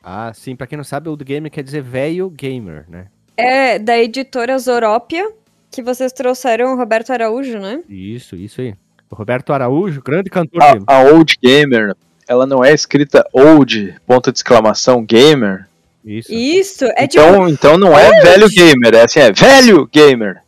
Ah, 0.00 0.32
sim, 0.32 0.54
pra 0.54 0.68
quem 0.68 0.76
não 0.76 0.84
sabe, 0.84 1.08
Old 1.08 1.24
Gamer 1.24 1.50
quer 1.50 1.64
dizer 1.64 1.82
velho 1.82 2.30
gamer, 2.30 2.88
né? 2.88 3.08
É 3.38 3.78
da 3.78 3.96
editora 3.96 4.58
Zorópia, 4.58 5.30
que 5.70 5.80
vocês 5.80 6.12
trouxeram 6.12 6.72
o 6.72 6.76
Roberto 6.76 7.12
Araújo, 7.12 7.60
né? 7.60 7.84
Isso, 7.88 8.34
isso 8.34 8.60
aí. 8.60 8.74
O 9.08 9.14
Roberto 9.14 9.52
Araújo, 9.52 10.02
grande 10.02 10.28
cantor. 10.28 10.60
A, 10.60 10.96
a 10.96 11.02
Old 11.04 11.38
Gamer, 11.40 11.94
ela 12.26 12.44
não 12.46 12.64
é 12.64 12.74
escrita 12.74 13.24
Old, 13.32 13.94
ponto 14.04 14.32
de 14.32 14.38
exclamação, 14.38 15.04
Gamer. 15.04 15.68
Isso. 16.04 16.32
Isso, 16.32 16.84
é 16.96 17.04
então, 17.04 17.32
tipo... 17.32 17.48
Então 17.48 17.78
não 17.78 17.96
é 17.96 18.08
old. 18.08 18.22
velho 18.22 18.48
gamer, 18.48 18.94
é 18.94 19.02
assim, 19.02 19.20
é 19.20 19.30
velho 19.30 19.86
gamer. 19.86 20.42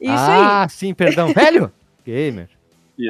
Isso 0.00 0.12
ah, 0.12 0.64
aí. 0.64 0.70
sim, 0.70 0.92
perdão, 0.92 1.32
velho 1.32 1.72
gamer. 2.04 2.48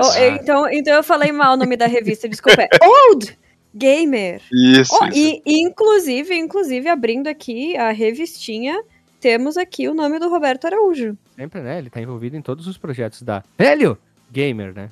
Oh, 0.00 0.18
então, 0.34 0.70
então 0.70 0.94
eu 0.94 1.02
falei 1.02 1.32
mal 1.32 1.54
o 1.54 1.56
nome 1.56 1.76
da 1.76 1.86
revista, 1.86 2.28
desculpa. 2.28 2.62
É 2.62 2.68
Old 2.86 3.36
Gamer. 3.74 4.40
Isso, 4.52 4.96
oh, 5.00 5.06
isso. 5.06 5.18
E 5.18 5.42
inclusive, 5.46 6.34
inclusive 6.34 6.88
abrindo 6.88 7.26
aqui 7.26 7.76
a 7.76 7.90
revistinha, 7.90 8.80
temos 9.24 9.56
aqui 9.56 9.88
o 9.88 9.94
nome 9.94 10.18
do 10.18 10.28
Roberto 10.28 10.66
Araújo. 10.66 11.16
Sempre, 11.34 11.62
né? 11.62 11.78
Ele 11.78 11.88
tá 11.88 11.98
envolvido 11.98 12.36
em 12.36 12.42
todos 12.42 12.66
os 12.66 12.76
projetos 12.76 13.22
da 13.22 13.42
Velho 13.56 13.96
Gamer, 14.30 14.74
né? 14.74 14.90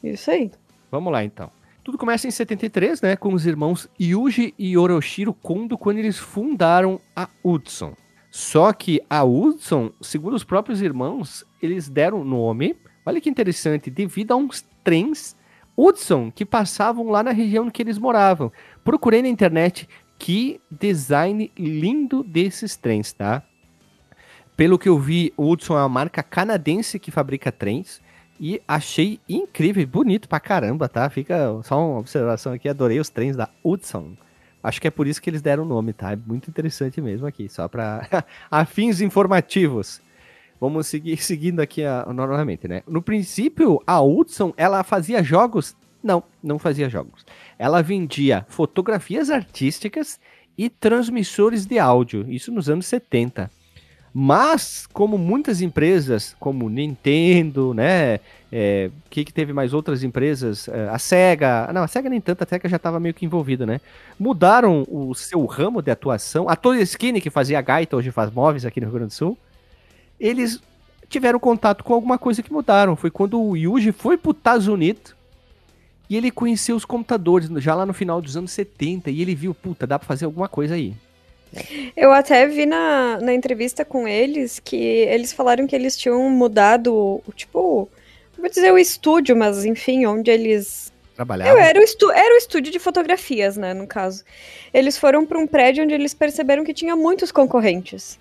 Isso 0.00 0.30
aí. 0.30 0.52
Vamos 0.92 1.12
lá, 1.12 1.24
então. 1.24 1.50
Tudo 1.82 1.98
começa 1.98 2.28
em 2.28 2.30
73, 2.30 3.02
né? 3.02 3.16
Com 3.16 3.34
os 3.34 3.46
irmãos 3.46 3.88
Yuji 4.00 4.54
e 4.56 4.78
Oroshiro 4.78 5.34
Kondo, 5.34 5.76
quando 5.76 5.98
eles 5.98 6.16
fundaram 6.16 7.00
a 7.16 7.28
Hudson. 7.42 7.94
Só 8.30 8.72
que 8.72 9.00
a 9.10 9.24
Hudson, 9.24 9.90
segundo 10.00 10.36
os 10.36 10.44
próprios 10.44 10.80
irmãos, 10.80 11.44
eles 11.60 11.88
deram 11.88 12.22
nome, 12.22 12.76
olha 13.04 13.20
que 13.20 13.28
interessante, 13.28 13.90
devido 13.90 14.30
a 14.30 14.36
uns 14.36 14.64
trens 14.84 15.34
Hudson 15.76 16.30
que 16.30 16.46
passavam 16.46 17.08
lá 17.08 17.24
na 17.24 17.32
região 17.32 17.68
que 17.68 17.82
eles 17.82 17.98
moravam. 17.98 18.52
Procurei 18.84 19.20
na 19.20 19.26
internet 19.26 19.88
que 20.16 20.60
design 20.70 21.50
lindo 21.58 22.22
desses 22.22 22.76
trens, 22.76 23.12
tá? 23.12 23.42
Pelo 24.58 24.76
que 24.76 24.88
eu 24.88 24.98
vi, 24.98 25.32
o 25.36 25.48
Hudson 25.48 25.74
é 25.74 25.82
uma 25.82 25.88
marca 25.88 26.20
canadense 26.20 26.98
que 26.98 27.12
fabrica 27.12 27.52
trens. 27.52 28.00
E 28.40 28.60
achei 28.66 29.20
incrível, 29.28 29.86
bonito 29.86 30.28
pra 30.28 30.40
caramba, 30.40 30.88
tá? 30.88 31.08
Fica 31.08 31.60
só 31.62 31.78
uma 31.78 32.00
observação 32.00 32.52
aqui, 32.52 32.68
adorei 32.68 32.98
os 32.98 33.08
trens 33.08 33.36
da 33.36 33.48
Hudson. 33.62 34.16
Acho 34.60 34.80
que 34.80 34.88
é 34.88 34.90
por 34.90 35.06
isso 35.06 35.22
que 35.22 35.30
eles 35.30 35.40
deram 35.40 35.62
o 35.62 35.66
nome, 35.66 35.92
tá? 35.92 36.10
É 36.10 36.16
muito 36.16 36.50
interessante 36.50 37.00
mesmo 37.00 37.24
aqui, 37.24 37.48
só 37.48 37.68
para 37.68 38.04
afins 38.50 39.00
informativos. 39.00 40.02
Vamos 40.60 40.88
seguir 40.88 41.18
seguindo 41.22 41.60
aqui 41.60 41.84
a, 41.84 42.04
normalmente, 42.12 42.66
né? 42.66 42.82
No 42.84 43.00
princípio, 43.00 43.80
a 43.86 44.00
Hudson, 44.02 44.52
ela 44.56 44.82
fazia 44.82 45.22
jogos? 45.22 45.76
Não, 46.02 46.20
não 46.42 46.58
fazia 46.58 46.88
jogos. 46.88 47.24
Ela 47.56 47.80
vendia 47.80 48.44
fotografias 48.48 49.30
artísticas 49.30 50.18
e 50.56 50.68
transmissores 50.68 51.64
de 51.64 51.78
áudio, 51.78 52.28
isso 52.28 52.50
nos 52.50 52.68
anos 52.68 52.86
70. 52.86 53.56
Mas, 54.12 54.86
como 54.92 55.18
muitas 55.18 55.60
empresas, 55.60 56.34
como 56.40 56.68
Nintendo, 56.68 57.74
né? 57.74 58.20
É, 58.50 58.90
que, 59.10 59.24
que 59.24 59.32
teve 59.32 59.52
mais 59.52 59.74
outras 59.74 60.02
empresas? 60.02 60.66
É, 60.68 60.88
a 60.88 60.98
SEGA. 60.98 61.70
Não, 61.72 61.82
a 61.82 61.88
SEGA 61.88 62.08
nem 62.08 62.20
tanto, 62.20 62.42
a 62.42 62.46
SEGA 62.46 62.68
já 62.68 62.76
estava 62.76 62.98
meio 62.98 63.14
que 63.14 63.26
envolvida, 63.26 63.66
né? 63.66 63.80
Mudaram 64.18 64.86
o 64.88 65.14
seu 65.14 65.44
ramo 65.44 65.82
de 65.82 65.90
atuação. 65.90 66.48
A 66.48 66.56
Toy 66.56 66.80
Skinny, 66.82 67.20
que 67.20 67.30
fazia 67.30 67.60
gaita, 67.60 67.96
hoje 67.96 68.10
faz 68.10 68.30
móveis 68.30 68.64
aqui 68.64 68.80
no 68.80 68.86
Rio 68.86 68.94
Grande 68.94 69.10
do 69.10 69.14
Sul. 69.14 69.36
Eles 70.18 70.60
tiveram 71.08 71.38
contato 71.38 71.84
com 71.84 71.94
alguma 71.94 72.18
coisa 72.18 72.42
que 72.42 72.52
mudaram. 72.52 72.96
Foi 72.96 73.10
quando 73.10 73.40
o 73.40 73.56
Yuji 73.56 73.92
foi 73.92 74.16
para 74.16 74.30
os 74.30 74.36
Estados 74.36 74.68
Unidos 74.68 75.14
e 76.08 76.16
ele 76.16 76.30
conheceu 76.30 76.74
os 76.74 76.84
computadores 76.84 77.48
já 77.62 77.74
lá 77.74 77.84
no 77.84 77.92
final 77.92 78.20
dos 78.20 78.36
anos 78.36 78.50
70 78.52 79.10
e 79.10 79.20
ele 79.20 79.34
viu, 79.34 79.54
puta, 79.54 79.86
dá 79.86 79.98
para 79.98 80.06
fazer 80.06 80.24
alguma 80.24 80.48
coisa 80.48 80.74
aí. 80.74 80.94
Eu 81.96 82.12
até 82.12 82.46
vi 82.46 82.66
na, 82.66 83.18
na 83.20 83.34
entrevista 83.34 83.84
com 83.84 84.06
eles 84.06 84.58
que 84.58 84.76
eles 84.76 85.32
falaram 85.32 85.66
que 85.66 85.74
eles 85.74 85.96
tinham 85.96 86.28
mudado, 86.30 87.22
tipo, 87.34 87.88
vou 88.36 88.48
dizer 88.48 88.72
o 88.72 88.78
estúdio, 88.78 89.36
mas 89.36 89.64
enfim, 89.64 90.06
onde 90.06 90.30
eles 90.30 90.92
trabalhavam. 91.14 91.58
Era 91.60 91.80
o, 91.80 91.82
estu 91.82 92.10
era 92.12 92.34
o 92.34 92.38
estúdio 92.38 92.70
de 92.70 92.78
fotografias, 92.78 93.56
né, 93.56 93.74
no 93.74 93.86
caso. 93.86 94.24
Eles 94.72 94.96
foram 94.96 95.26
para 95.26 95.38
um 95.38 95.46
prédio 95.46 95.84
onde 95.84 95.94
eles 95.94 96.14
perceberam 96.14 96.64
que 96.64 96.74
tinha 96.74 96.94
muitos 96.94 97.32
concorrentes. 97.32 98.18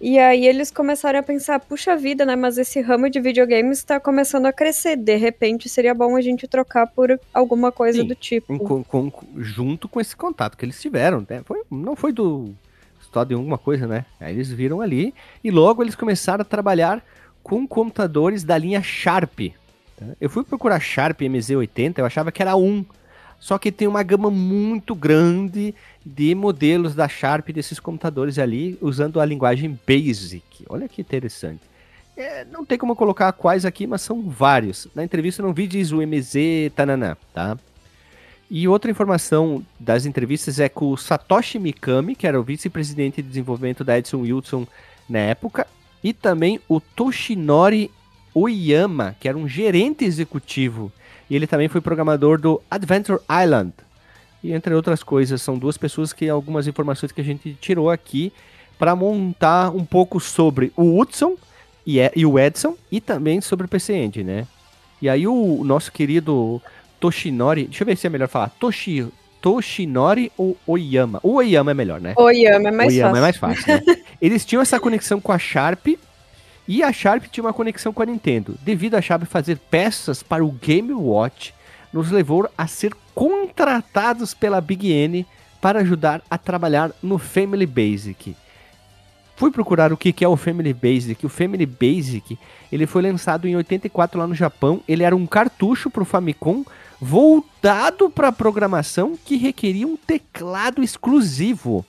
E 0.00 0.18
aí 0.18 0.46
eles 0.46 0.70
começaram 0.70 1.18
a 1.18 1.22
pensar, 1.22 1.58
puxa 1.58 1.96
vida, 1.96 2.24
né? 2.24 2.36
Mas 2.36 2.56
esse 2.56 2.80
ramo 2.80 3.10
de 3.10 3.20
videogames 3.20 3.78
está 3.78 3.98
começando 3.98 4.46
a 4.46 4.52
crescer. 4.52 4.96
De 4.96 5.16
repente 5.16 5.68
seria 5.68 5.92
bom 5.92 6.16
a 6.16 6.20
gente 6.20 6.46
trocar 6.46 6.86
por 6.86 7.18
alguma 7.34 7.72
coisa 7.72 8.02
Sim, 8.02 8.08
do 8.08 8.14
tipo. 8.14 8.58
Com, 8.58 8.84
com, 8.84 9.12
junto 9.38 9.88
com 9.88 10.00
esse 10.00 10.14
contato 10.14 10.56
que 10.56 10.64
eles 10.64 10.80
tiveram. 10.80 11.26
Né? 11.28 11.42
Foi, 11.44 11.62
não 11.68 11.96
foi 11.96 12.12
do 12.12 12.54
estado 13.00 13.28
de 13.28 13.34
alguma 13.34 13.58
coisa, 13.58 13.86
né? 13.86 14.04
Aí 14.20 14.34
eles 14.34 14.52
viram 14.52 14.80
ali 14.80 15.12
e 15.42 15.50
logo 15.50 15.82
eles 15.82 15.96
começaram 15.96 16.42
a 16.42 16.44
trabalhar 16.44 17.04
com 17.42 17.66
computadores 17.66 18.44
da 18.44 18.56
linha 18.56 18.82
Sharp. 18.82 19.40
Eu 20.20 20.30
fui 20.30 20.44
procurar 20.44 20.78
Sharp 20.78 21.20
MZ80, 21.22 21.98
eu 21.98 22.06
achava 22.06 22.30
que 22.30 22.40
era 22.40 22.54
um. 22.56 22.84
Só 23.38 23.58
que 23.58 23.70
tem 23.70 23.86
uma 23.86 24.02
gama 24.02 24.30
muito 24.30 24.94
grande 24.94 25.74
de 26.04 26.34
modelos 26.34 26.94
da 26.94 27.08
Sharp 27.08 27.50
desses 27.50 27.78
computadores 27.78 28.38
ali, 28.38 28.76
usando 28.80 29.20
a 29.20 29.24
linguagem 29.24 29.78
BASIC. 29.86 30.64
Olha 30.68 30.88
que 30.88 31.00
interessante. 31.00 31.60
É, 32.16 32.44
não 32.44 32.64
tem 32.64 32.76
como 32.76 32.96
colocar 32.96 33.30
quais 33.32 33.64
aqui, 33.64 33.86
mas 33.86 34.02
são 34.02 34.28
vários. 34.28 34.88
Na 34.92 35.04
entrevista 35.04 35.40
não 35.40 35.52
vi 35.52 35.68
diz 35.68 35.92
o 35.92 35.98
MZ 35.98 36.72
Tanana, 36.74 37.16
tá? 37.32 37.56
E 38.50 38.66
outra 38.66 38.90
informação 38.90 39.64
das 39.78 40.04
entrevistas 40.04 40.58
é 40.58 40.68
com 40.68 40.90
o 40.90 40.96
Satoshi 40.96 41.58
Mikami, 41.58 42.16
que 42.16 42.26
era 42.26 42.40
o 42.40 42.42
vice-presidente 42.42 43.22
de 43.22 43.28
desenvolvimento 43.28 43.84
da 43.84 43.98
Edson 43.98 44.22
Wilson 44.22 44.66
na 45.08 45.18
época, 45.18 45.66
e 46.02 46.12
também 46.12 46.58
o 46.68 46.80
Toshinori 46.80 47.90
Oyama, 48.34 49.14
que 49.20 49.28
era 49.28 49.36
um 49.36 49.46
gerente 49.46 50.04
executivo. 50.04 50.90
E 51.30 51.36
ele 51.36 51.46
também 51.46 51.68
foi 51.68 51.80
programador 51.80 52.40
do 52.40 52.60
Adventure 52.70 53.20
Island. 53.30 53.72
E 54.42 54.52
entre 54.52 54.74
outras 54.74 55.02
coisas, 55.02 55.42
são 55.42 55.58
duas 55.58 55.76
pessoas 55.76 56.12
que 56.12 56.28
algumas 56.28 56.66
informações 56.66 57.12
que 57.12 57.20
a 57.20 57.24
gente 57.24 57.56
tirou 57.60 57.90
aqui 57.90 58.32
para 58.78 58.94
montar 58.94 59.70
um 59.74 59.84
pouco 59.84 60.20
sobre 60.20 60.72
o 60.76 60.98
Hudson 60.98 61.36
e, 61.86 61.98
e 62.14 62.24
o 62.24 62.38
Edson 62.38 62.76
e 62.90 63.00
também 63.00 63.40
sobre 63.40 63.66
o 63.66 63.68
PC 63.68 63.94
Engine, 63.94 64.24
né? 64.24 64.46
E 65.02 65.08
aí 65.08 65.26
o 65.26 65.62
nosso 65.64 65.90
querido 65.90 66.62
Toshinori, 67.00 67.64
deixa 67.64 67.82
eu 67.82 67.86
ver 67.86 67.96
se 67.96 68.06
é 68.06 68.10
melhor 68.10 68.28
falar, 68.28 68.50
Toshi, 68.50 69.06
Toshinori 69.40 70.32
ou 70.36 70.56
Oyama? 70.66 71.20
O 71.22 71.34
Oyama 71.34 71.70
é 71.70 71.74
melhor, 71.74 72.00
né? 72.00 72.14
Oyama 72.16 72.68
é 72.68 72.72
mais 72.72 72.92
Oyama 72.92 73.08
fácil. 73.08 73.18
é 73.18 73.20
mais 73.20 73.36
fácil. 73.36 73.86
Né? 73.86 74.02
Eles 74.20 74.44
tinham 74.44 74.62
essa 74.62 74.80
conexão 74.80 75.20
com 75.20 75.32
a 75.32 75.38
Sharp 75.38 75.86
e 76.68 76.82
a 76.82 76.92
Sharp 76.92 77.24
tinha 77.24 77.42
uma 77.42 77.52
conexão 77.54 77.94
com 77.94 78.02
a 78.02 78.06
Nintendo. 78.06 78.58
Devido 78.62 78.94
a 78.94 79.00
Sharp 79.00 79.24
fazer 79.24 79.56
peças 79.56 80.22
para 80.22 80.44
o 80.44 80.52
Game 80.52 80.92
Watch, 80.92 81.54
nos 81.90 82.10
levou 82.10 82.46
a 82.56 82.66
ser 82.66 82.94
contratados 83.14 84.34
pela 84.34 84.60
Big 84.60 84.92
N 84.92 85.26
para 85.62 85.80
ajudar 85.80 86.22
a 86.30 86.36
trabalhar 86.36 86.92
no 87.02 87.16
Family 87.16 87.64
Basic. 87.64 88.36
Fui 89.34 89.50
procurar 89.50 89.92
o 89.92 89.96
que 89.96 90.24
é 90.24 90.28
o 90.28 90.36
Family 90.36 90.74
Basic. 90.74 91.24
O 91.24 91.28
Family 91.28 91.64
Basic 91.64 92.38
ele 92.70 92.86
foi 92.86 93.02
lançado 93.02 93.48
em 93.48 93.56
84 93.56 94.18
lá 94.18 94.26
no 94.26 94.34
Japão. 94.34 94.82
Ele 94.86 95.04
era 95.04 95.16
um 95.16 95.26
cartucho 95.26 95.88
para 95.88 96.02
o 96.02 96.06
Famicom 96.06 96.64
voltado 97.00 98.10
para 98.10 98.32
programação 98.32 99.16
que 99.24 99.36
requeria 99.36 99.86
um 99.86 99.96
teclado 99.96 100.82
exclusivo. 100.82 101.86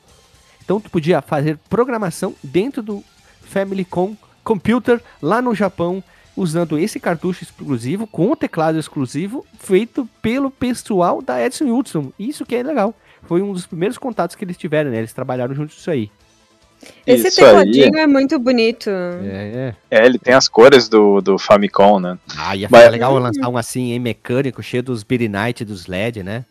Então 0.63 0.79
tu 0.79 0.89
podia 0.89 1.21
fazer 1.21 1.57
programação 1.67 2.33
dentro 2.43 2.81
do 2.81 3.03
Famicom 3.41 4.15
Computer 4.49 4.99
lá 5.21 5.43
no 5.43 5.53
Japão 5.53 6.03
usando 6.35 6.79
esse 6.79 6.99
cartucho 6.99 7.43
exclusivo 7.43 8.07
com 8.07 8.31
o 8.31 8.35
teclado 8.35 8.79
exclusivo 8.79 9.45
feito 9.59 10.09
pelo 10.23 10.49
pessoal 10.49 11.21
da 11.21 11.39
Edson 11.45 11.65
Hudson. 11.65 12.11
Isso 12.17 12.43
que 12.47 12.55
é 12.55 12.63
legal. 12.63 12.95
Foi 13.27 13.43
um 13.43 13.53
dos 13.53 13.67
primeiros 13.67 13.99
contatos 13.99 14.35
que 14.35 14.43
eles 14.43 14.57
tiveram, 14.57 14.89
né? 14.89 14.97
Eles 14.97 15.13
trabalharam 15.13 15.53
juntos 15.53 15.77
isso 15.77 15.91
aí. 15.91 16.09
Esse 17.05 17.27
Isso 17.27 17.35
tecladinho 17.41 17.95
aí. 17.95 18.03
é 18.03 18.07
muito 18.07 18.39
bonito. 18.39 18.89
É, 18.89 19.75
é. 19.91 19.99
é, 19.99 20.05
ele 20.05 20.17
tem 20.17 20.33
as 20.33 20.47
cores 20.47 20.87
do, 20.89 21.21
do 21.21 21.37
Famicom, 21.37 21.99
né? 21.99 22.17
Ah, 22.35 22.55
ia 22.55 22.67
ficar 22.69 22.79
Mas... 22.79 22.91
legal 22.91 23.19
lançar 23.19 23.49
um 23.49 23.57
assim, 23.57 23.91
em 23.91 23.99
mecânico, 23.99 24.63
cheio 24.63 24.81
dos 24.81 25.05
Night, 25.29 25.63
dos 25.63 25.85
LED, 25.85 26.23
né? 26.23 26.45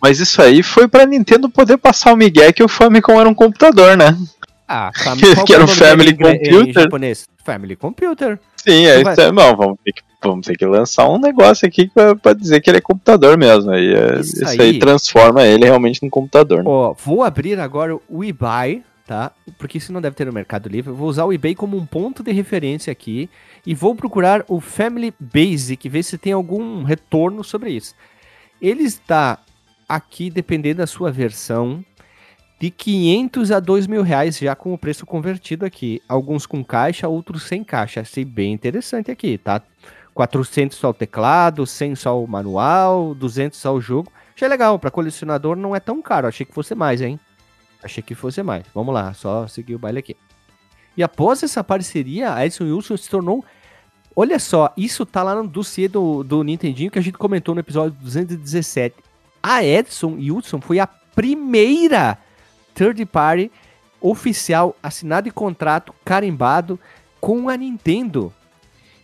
Mas 0.00 0.20
isso 0.20 0.40
aí 0.40 0.62
foi 0.62 0.86
pra 0.88 1.04
Nintendo 1.04 1.50
poder 1.50 1.76
passar 1.76 2.12
o 2.12 2.16
Miguel 2.16 2.52
que 2.52 2.62
o 2.62 2.68
Famicom 2.68 3.20
era 3.20 3.28
um 3.28 3.34
computador, 3.34 3.96
né? 3.96 4.16
Ah, 4.68 4.90
que 5.46 5.54
era 5.54 5.64
o 5.64 5.68
Family 5.68 6.16
Computer. 6.16 6.68
Em 6.68 6.72
japonês. 6.72 7.28
Family 7.44 7.76
Computer. 7.76 8.38
Sim, 8.56 8.86
é 8.86 9.00
isso. 9.00 9.32
Não, 9.32 9.56
vamos 9.56 9.78
ter, 9.84 9.92
que, 9.92 10.02
vamos 10.20 10.46
ter 10.46 10.56
que 10.56 10.66
lançar 10.66 11.08
um 11.08 11.18
negócio 11.18 11.68
aqui 11.68 11.88
pra, 11.88 12.16
pra 12.16 12.32
dizer 12.32 12.60
que 12.60 12.68
ele 12.68 12.78
é 12.78 12.80
computador 12.80 13.38
mesmo. 13.38 13.70
Aí, 13.70 13.94
é, 13.94 14.20
isso, 14.20 14.42
isso 14.42 14.60
aí. 14.60 14.60
aí. 14.60 14.78
transforma 14.78 15.44
ele 15.44 15.64
realmente 15.64 16.02
num 16.02 16.10
computador. 16.10 16.58
Né? 16.58 16.64
Ó, 16.66 16.94
vou 17.04 17.22
abrir 17.22 17.60
agora 17.60 17.96
o 18.08 18.24
eBay 18.24 18.82
tá? 19.06 19.30
Porque 19.56 19.78
isso 19.78 19.92
não 19.92 20.00
deve 20.00 20.16
ter 20.16 20.26
no 20.26 20.32
Mercado 20.32 20.68
Livre. 20.68 20.90
Eu 20.90 20.96
vou 20.96 21.08
usar 21.08 21.24
o 21.24 21.32
eBay 21.32 21.54
como 21.54 21.76
um 21.76 21.86
ponto 21.86 22.22
de 22.22 22.32
referência 22.32 22.90
aqui 22.90 23.30
e 23.64 23.74
vou 23.74 23.94
procurar 23.94 24.44
o 24.48 24.60
Family 24.60 25.14
Basic, 25.18 25.88
ver 25.88 26.02
se 26.02 26.18
tem 26.18 26.32
algum 26.32 26.82
retorno 26.82 27.44
sobre 27.44 27.70
isso. 27.70 27.94
Ele 28.60 28.82
está 28.82 29.38
aqui, 29.88 30.28
dependendo 30.28 30.78
da 30.78 30.86
sua 30.86 31.12
versão, 31.12 31.84
de 32.58 32.70
500 32.70 33.52
a 33.52 33.60
2 33.60 33.86
mil 33.86 34.02
reais 34.02 34.38
já 34.38 34.56
com 34.56 34.72
o 34.72 34.78
preço 34.78 35.04
convertido 35.04 35.64
aqui. 35.64 36.02
Alguns 36.08 36.46
com 36.46 36.64
caixa, 36.64 37.08
outros 37.08 37.42
sem 37.42 37.62
caixa. 37.62 38.00
Achei 38.00 38.24
bem 38.24 38.52
interessante 38.52 39.10
aqui, 39.10 39.36
tá? 39.36 39.62
400 40.14 40.76
só 40.76 40.90
o 40.90 40.94
teclado, 40.94 41.66
100 41.66 41.94
só 41.96 42.22
o 42.22 42.26
manual, 42.26 43.14
200 43.14 43.58
só 43.58 43.74
o 43.74 43.80
jogo. 43.80 44.10
Achei 44.34 44.48
legal, 44.48 44.78
para 44.78 44.90
colecionador 44.90 45.56
não 45.56 45.76
é 45.76 45.80
tão 45.80 46.00
caro, 46.00 46.26
achei 46.26 46.46
que 46.46 46.54
fosse 46.54 46.74
mais, 46.74 47.02
hein? 47.02 47.20
Achei 47.82 48.02
que 48.02 48.14
fosse 48.14 48.42
mais. 48.42 48.64
Vamos 48.74 48.94
lá, 48.94 49.12
só 49.12 49.46
seguir 49.46 49.74
o 49.74 49.78
baile 49.78 49.98
aqui. 49.98 50.16
E 50.96 51.02
após 51.02 51.42
essa 51.42 51.62
parceria, 51.62 52.32
a 52.32 52.46
Edson 52.46 52.64
Wilson 52.64 52.96
se 52.96 53.10
tornou. 53.10 53.44
Olha 54.14 54.38
só, 54.38 54.72
isso 54.76 55.04
tá 55.04 55.22
lá 55.22 55.34
no 55.34 55.46
dossiê 55.46 55.86
do, 55.86 56.24
do 56.24 56.42
Nintendinho 56.42 56.90
que 56.90 56.98
a 56.98 57.02
gente 57.02 57.18
comentou 57.18 57.54
no 57.54 57.60
episódio 57.60 57.98
217. 58.00 58.96
A 59.42 59.62
Edson 59.62 60.14
Wilson 60.14 60.62
foi 60.62 60.78
a 60.78 60.86
primeira 60.86 62.18
third 62.76 63.04
party 63.06 63.50
oficial 64.00 64.76
assinado 64.82 65.24
de 65.24 65.32
contrato 65.32 65.94
carimbado 66.04 66.78
com 67.18 67.48
a 67.48 67.56
Nintendo. 67.56 68.32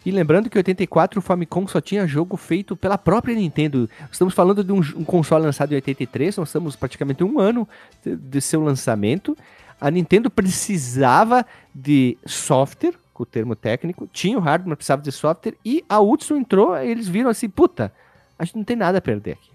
E 0.05 0.11
lembrando 0.11 0.51
que 0.51 0.59
em 0.59 0.61
84 0.61 1.19
o 1.19 1.23
Famicom 1.23 1.67
só 1.67 1.81
tinha 1.81 2.07
jogo 2.07 2.37
feito 2.37 2.77
pela 2.77 2.99
própria 2.99 3.35
Nintendo. 3.35 3.89
Estamos 4.11 4.35
falando 4.35 4.63
de 4.63 4.73
um, 4.73 4.81
um 4.97 5.05
console 5.05 5.45
lançado 5.45 5.73
em 5.73 5.77
83, 5.77 6.37
nós 6.37 6.49
estamos 6.49 6.77
praticamente 6.77 7.25
um 7.25 7.39
ano 7.39 7.69
de, 8.05 8.17
de, 8.17 8.41
seu 8.41 8.63
lançamento. 8.63 9.37
A 9.81 9.91
Nintendo 9.91 10.29
precisava 10.29 11.47
de 11.75 12.19
software, 12.27 12.95
com 13.15 13.23
o 13.23 13.27
termo 13.27 13.55
técnico, 13.55 14.09
tinha 14.13 14.37
o 14.37 14.41
hardware, 14.41 14.71
mas 14.71 14.77
precisava 14.77 15.03
de 15.03 15.13
software, 15.13 15.55
e 15.65 15.85
a 15.89 16.01
Hudson 16.01 16.37
entrou, 16.37 16.77
e 16.77 16.91
eles 16.91 17.09
viram 17.09 17.31
assim, 17.31 17.49
puta, 17.49 17.93
a 18.39 18.45
gente 18.45 18.57
não 18.57 18.65
tem 18.65 18.77
nada 18.77 18.99
a 18.99 19.01
perder 19.01 19.33
aqui. 19.33 19.51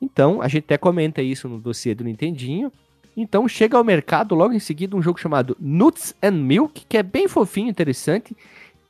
Então, 0.00 0.40
a 0.40 0.48
gente 0.48 0.64
até 0.64 0.78
comenta 0.78 1.22
isso 1.22 1.48
no 1.48 1.58
dossiê 1.58 1.94
do 1.94 2.04
Nintendinho. 2.04 2.72
Então, 3.16 3.48
chega 3.48 3.76
ao 3.76 3.84
mercado 3.84 4.34
logo 4.34 4.54
em 4.54 4.58
seguida 4.58 4.96
um 4.96 5.02
jogo 5.02 5.20
chamado 5.20 5.56
Nuts 5.60 6.14
and 6.22 6.32
Milk, 6.32 6.84
que 6.88 6.96
é 6.96 7.02
bem 7.02 7.28
fofinho, 7.28 7.68
interessante, 7.68 8.36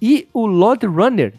e 0.01 0.29
o 0.33 0.47
Lord 0.47 0.87
Runner. 0.87 1.35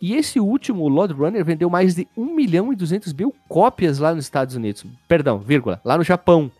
E 0.00 0.14
esse 0.14 0.38
último, 0.38 0.84
o 0.84 0.88
Lord 0.88 1.14
Runner, 1.14 1.44
vendeu 1.44 1.70
mais 1.70 1.94
de 1.94 2.06
1 2.16 2.34
milhão 2.34 2.72
e 2.72 2.76
200 2.76 3.12
mil 3.12 3.34
cópias 3.48 3.98
lá 3.98 4.14
nos 4.14 4.24
Estados 4.24 4.54
Unidos. 4.54 4.84
Perdão, 5.08 5.38
vírgula, 5.38 5.80
lá 5.84 5.96
no 5.96 6.04
Japão. 6.04 6.50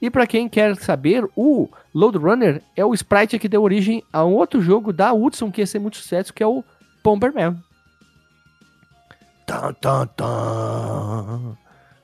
E 0.00 0.10
para 0.10 0.26
quem 0.26 0.48
quer 0.48 0.76
saber, 0.76 1.28
o 1.34 1.68
Load 1.94 2.18
Runner 2.18 2.62
é 2.76 2.84
o 2.84 2.94
sprite 2.94 3.38
que 3.38 3.48
deu 3.48 3.62
origem 3.62 4.02
a 4.12 4.24
um 4.24 4.34
outro 4.34 4.60
jogo 4.60 4.92
da 4.92 5.12
Hudson 5.12 5.50
que 5.50 5.60
ia 5.60 5.66
ser 5.66 5.78
muito 5.78 5.96
sucesso, 5.96 6.32
que 6.32 6.42
é 6.42 6.46
o 6.46 6.62
Bomberman. 7.02 7.56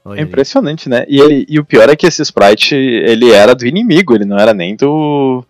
É 0.07 0.23
impressionante, 0.23 0.89
né? 0.89 1.05
E, 1.09 1.21
ele, 1.21 1.47
e 1.49 1.59
o 1.59 1.65
pior 1.65 1.89
é 1.89 1.97
que 1.97 2.07
esse 2.07 2.23
sprite, 2.23 2.75
ele 2.75 3.31
era 3.31 3.55
do 3.55 3.67
inimigo, 3.67 4.15
ele 4.15 4.25
não 4.25 4.39
era 4.39 4.55
nem 4.55 4.75
do, 4.75 5.45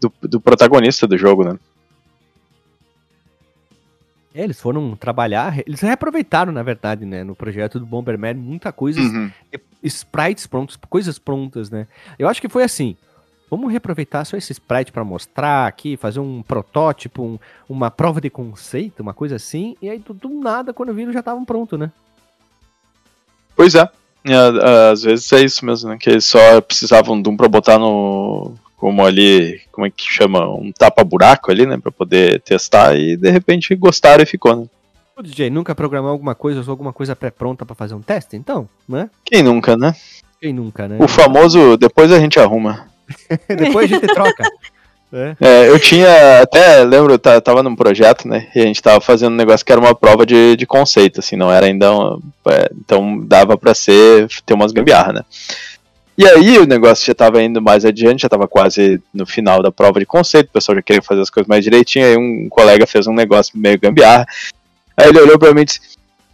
do, 0.00 0.12
do 0.22 0.40
protagonista 0.40 1.06
do 1.06 1.18
jogo, 1.18 1.44
né? 1.44 1.58
É, 4.34 4.42
eles 4.42 4.58
foram 4.58 4.96
trabalhar, 4.96 5.58
eles 5.66 5.80
reaproveitaram, 5.80 6.52
na 6.52 6.62
verdade, 6.62 7.04
né, 7.04 7.22
no 7.22 7.34
projeto 7.34 7.78
do 7.78 7.84
Bomberman, 7.84 8.34
muita 8.34 8.72
coisa, 8.72 8.98
uhum. 8.98 9.30
sprites 9.82 10.46
prontos, 10.46 10.78
coisas 10.88 11.18
prontas, 11.18 11.70
né. 11.70 11.86
Eu 12.18 12.28
acho 12.28 12.40
que 12.40 12.48
foi 12.48 12.62
assim, 12.62 12.96
vamos 13.50 13.70
reaproveitar 13.70 14.24
só 14.24 14.34
esse 14.34 14.52
sprite 14.52 14.90
para 14.90 15.04
mostrar 15.04 15.66
aqui, 15.66 15.98
fazer 15.98 16.20
um 16.20 16.42
protótipo, 16.42 17.22
um, 17.22 17.38
uma 17.68 17.90
prova 17.90 18.22
de 18.22 18.30
conceito, 18.30 19.00
uma 19.00 19.12
coisa 19.12 19.36
assim, 19.36 19.76
e 19.82 19.90
aí 19.90 19.98
do, 19.98 20.14
do 20.14 20.30
nada, 20.30 20.72
quando 20.72 20.94
viram, 20.94 21.12
já 21.12 21.20
estavam 21.20 21.44
pronto, 21.44 21.76
né. 21.76 21.92
Pois 23.62 23.76
é. 23.76 23.88
é, 24.24 24.90
às 24.90 25.04
vezes 25.04 25.32
é 25.32 25.40
isso 25.40 25.64
mesmo, 25.64 25.90
né, 25.90 25.96
que 25.96 26.10
eles 26.10 26.24
só 26.24 26.60
precisavam 26.60 27.22
de 27.22 27.28
um 27.28 27.36
pra 27.36 27.46
botar 27.46 27.78
no, 27.78 28.54
como 28.76 29.06
ali, 29.06 29.60
como 29.70 29.86
é 29.86 29.90
que 29.90 30.02
chama, 30.02 30.52
um 30.52 30.72
tapa-buraco 30.72 31.48
ali, 31.48 31.64
né, 31.64 31.78
para 31.78 31.92
poder 31.92 32.40
testar 32.40 32.96
e 32.96 33.16
de 33.16 33.30
repente 33.30 33.72
gostaram 33.76 34.20
e 34.20 34.26
ficou, 34.26 34.56
né? 34.56 34.66
O 35.16 35.22
DJ 35.22 35.48
nunca 35.48 35.76
programou 35.76 36.10
alguma 36.10 36.34
coisa 36.34 36.60
ou 36.60 36.68
alguma 36.68 36.92
coisa 36.92 37.14
pré-pronta 37.14 37.64
para 37.64 37.76
fazer 37.76 37.94
um 37.94 38.02
teste, 38.02 38.34
então, 38.34 38.68
né? 38.88 39.08
Quem 39.24 39.44
nunca, 39.44 39.76
né? 39.76 39.94
Quem 40.40 40.52
nunca, 40.52 40.88
né? 40.88 40.96
O 40.98 41.06
famoso 41.06 41.76
depois 41.76 42.10
a 42.10 42.18
gente 42.18 42.40
arruma. 42.40 42.88
depois 43.46 43.92
a 43.92 43.94
gente 43.94 44.12
troca. 44.12 44.42
É. 45.12 45.36
é. 45.40 45.68
eu 45.68 45.78
tinha, 45.78 46.40
até 46.40 46.82
lembro, 46.84 47.12
eu 47.12 47.18
tava 47.18 47.62
num 47.62 47.76
projeto, 47.76 48.26
né, 48.26 48.48
e 48.54 48.60
a 48.60 48.64
gente 48.64 48.82
tava 48.82 48.98
fazendo 49.00 49.32
um 49.32 49.36
negócio 49.36 49.64
que 49.64 49.70
era 49.70 49.80
uma 49.80 49.94
prova 49.94 50.24
de, 50.24 50.56
de 50.56 50.66
conceito, 50.66 51.20
assim, 51.20 51.36
não 51.36 51.52
era 51.52 51.66
ainda, 51.66 51.86
é, 52.48 52.70
então 52.80 53.20
dava 53.26 53.58
para 53.58 53.74
ser, 53.74 54.26
ter 54.46 54.54
umas 54.54 54.72
gambiarra, 54.72 55.12
né. 55.12 55.22
E 56.16 56.26
aí 56.26 56.58
o 56.58 56.66
negócio 56.66 57.04
já 57.04 57.12
estava 57.12 57.42
indo 57.42 57.60
mais 57.60 57.84
adiante, 57.84 58.22
já 58.22 58.26
estava 58.26 58.46
quase 58.46 59.02
no 59.12 59.26
final 59.26 59.62
da 59.62 59.72
prova 59.72 59.98
de 59.98 60.06
conceito, 60.06 60.48
o 60.48 60.52
pessoal 60.52 60.76
já 60.76 60.82
queria 60.82 61.02
fazer 61.02 61.22
as 61.22 61.30
coisas 61.30 61.48
mais 61.48 61.64
direitinho, 61.64 62.06
aí 62.06 62.16
um 62.16 62.48
colega 62.48 62.86
fez 62.86 63.06
um 63.06 63.14
negócio 63.14 63.52
meio 63.58 63.80
gambiarra. 63.80 64.26
Aí 64.96 65.08
ele 65.08 65.20
olhou 65.20 65.38
para 65.38 65.54
mim 65.54 65.62
e 65.62 65.64
disse: 65.64 65.80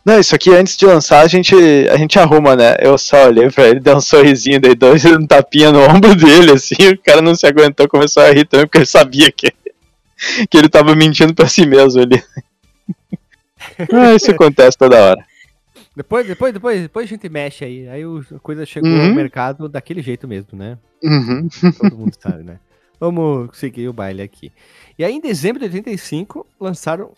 Não, 0.05 0.19
isso 0.19 0.35
aqui 0.35 0.51
antes 0.51 0.77
de 0.77 0.87
lançar 0.87 1.21
a 1.21 1.29
gente, 1.29 1.55
a 1.91 1.97
gente 1.97 2.19
arruma, 2.19 2.57
né? 2.57 2.77
Eu 2.81 2.97
só 2.97 3.27
olhei 3.27 3.51
pra 3.51 3.69
ele, 3.69 3.81
dei 3.81 3.95
um 3.95 4.01
sorrisinho, 4.01 4.61
dei 4.61 4.75
dois 4.75 5.05
um 5.07 5.27
tapinha 5.27 5.71
no 5.71 5.81
ombro 5.81 6.15
dele, 6.15 6.53
assim, 6.53 6.75
o 6.93 6.99
cara 6.99 7.21
não 7.21 7.35
se 7.35 7.47
aguentou, 7.47 7.89
começou 7.89 8.23
a 8.23 8.31
rir 8.31 8.47
também, 8.47 8.67
porque 8.67 8.79
ele 8.79 8.87
sabia 8.87 9.31
que 9.31 9.53
que 10.51 10.59
ele 10.59 10.69
tava 10.69 10.95
mentindo 10.97 11.35
pra 11.35 11.47
si 11.47 11.65
mesmo 11.65 12.01
ali. 12.01 12.23
ah, 13.93 14.15
isso 14.15 14.31
acontece 14.31 14.77
toda 14.77 15.01
hora. 15.01 15.25
Depois, 15.95 16.27
depois, 16.27 16.53
depois, 16.53 16.83
depois 16.83 17.07
a 17.07 17.09
gente 17.09 17.29
mexe 17.29 17.65
aí. 17.65 17.89
Aí 17.89 18.03
a 18.03 18.39
coisa 18.41 18.65
chegou 18.65 18.91
uhum. 18.91 19.09
ao 19.09 19.15
mercado 19.15 19.69
daquele 19.69 20.03
jeito 20.03 20.29
mesmo, 20.29 20.57
né? 20.57 20.79
Uhum. 21.03 21.49
Todo 21.79 21.97
mundo 21.97 22.15
sabe, 22.21 22.45
né? 22.45 22.59
Vamos 23.01 23.57
seguir 23.57 23.89
o 23.89 23.93
baile 23.93 24.23
aqui. 24.23 24.53
E 24.99 25.05
aí, 25.05 25.15
em 25.15 25.21
dezembro 25.21 25.61
de 25.61 25.67
85, 25.67 26.47
lançaram 26.61 27.13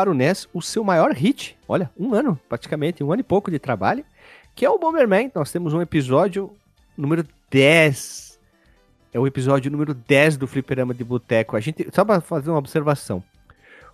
para 0.00 0.10
o 0.10 0.14
NES 0.14 0.48
o 0.54 0.62
seu 0.62 0.82
maior 0.82 1.12
hit. 1.12 1.58
Olha, 1.68 1.90
um 1.98 2.14
ano, 2.14 2.40
praticamente, 2.48 3.04
um 3.04 3.12
ano 3.12 3.20
e 3.20 3.22
pouco 3.22 3.50
de 3.50 3.58
trabalho. 3.58 4.02
Que 4.54 4.64
é 4.64 4.70
o 4.70 4.78
Bomberman. 4.78 5.30
Nós 5.34 5.52
temos 5.52 5.74
um 5.74 5.82
episódio 5.82 6.50
número 6.96 7.22
10. 7.50 8.40
É 9.12 9.20
o 9.20 9.26
episódio 9.26 9.70
número 9.70 9.92
10 9.92 10.38
do 10.38 10.46
Fliperama 10.46 10.94
de 10.94 11.04
Boteco. 11.04 11.54
A 11.54 11.60
gente, 11.60 11.86
só 11.92 12.02
para 12.02 12.22
fazer 12.22 12.48
uma 12.48 12.58
observação. 12.58 13.22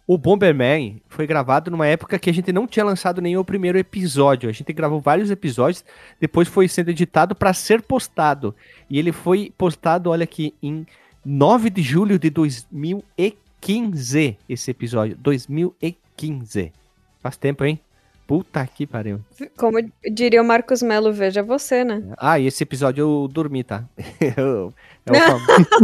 O 0.06 0.16
Bomberman 0.16 1.02
foi 1.08 1.26
gravado 1.26 1.72
numa 1.72 1.88
época 1.88 2.20
que 2.20 2.30
a 2.30 2.32
gente 2.32 2.52
não 2.52 2.68
tinha 2.68 2.84
lançado 2.84 3.20
o 3.20 3.44
primeiro 3.44 3.76
episódio. 3.76 4.48
A 4.48 4.52
gente 4.52 4.72
gravou 4.72 5.00
vários 5.00 5.28
episódios, 5.28 5.84
depois 6.20 6.46
foi 6.46 6.68
sendo 6.68 6.90
editado 6.90 7.34
para 7.34 7.52
ser 7.52 7.82
postado. 7.82 8.54
E 8.88 8.96
ele 8.96 9.10
foi 9.10 9.52
postado, 9.58 10.10
olha 10.10 10.22
aqui, 10.22 10.54
em 10.62 10.86
9 11.24 11.68
de 11.68 11.82
julho 11.82 12.16
de 12.16 12.30
2015, 12.30 13.45
esse 14.48 14.70
episódio. 14.70 15.16
2015. 15.16 16.72
Faz 17.20 17.36
tempo, 17.36 17.64
hein? 17.64 17.80
Puta 18.26 18.66
que 18.66 18.86
pariu. 18.86 19.20
Como 19.56 19.78
diria 20.12 20.42
o 20.42 20.44
Marcos 20.44 20.82
Melo, 20.82 21.12
veja 21.12 21.42
você, 21.42 21.84
né? 21.84 22.02
Ah, 22.18 22.40
e 22.40 22.46
esse 22.46 22.62
episódio 22.62 23.02
eu 23.02 23.28
dormi, 23.28 23.62
tá? 23.62 23.84
é, 24.20 24.42
o, 24.42 24.72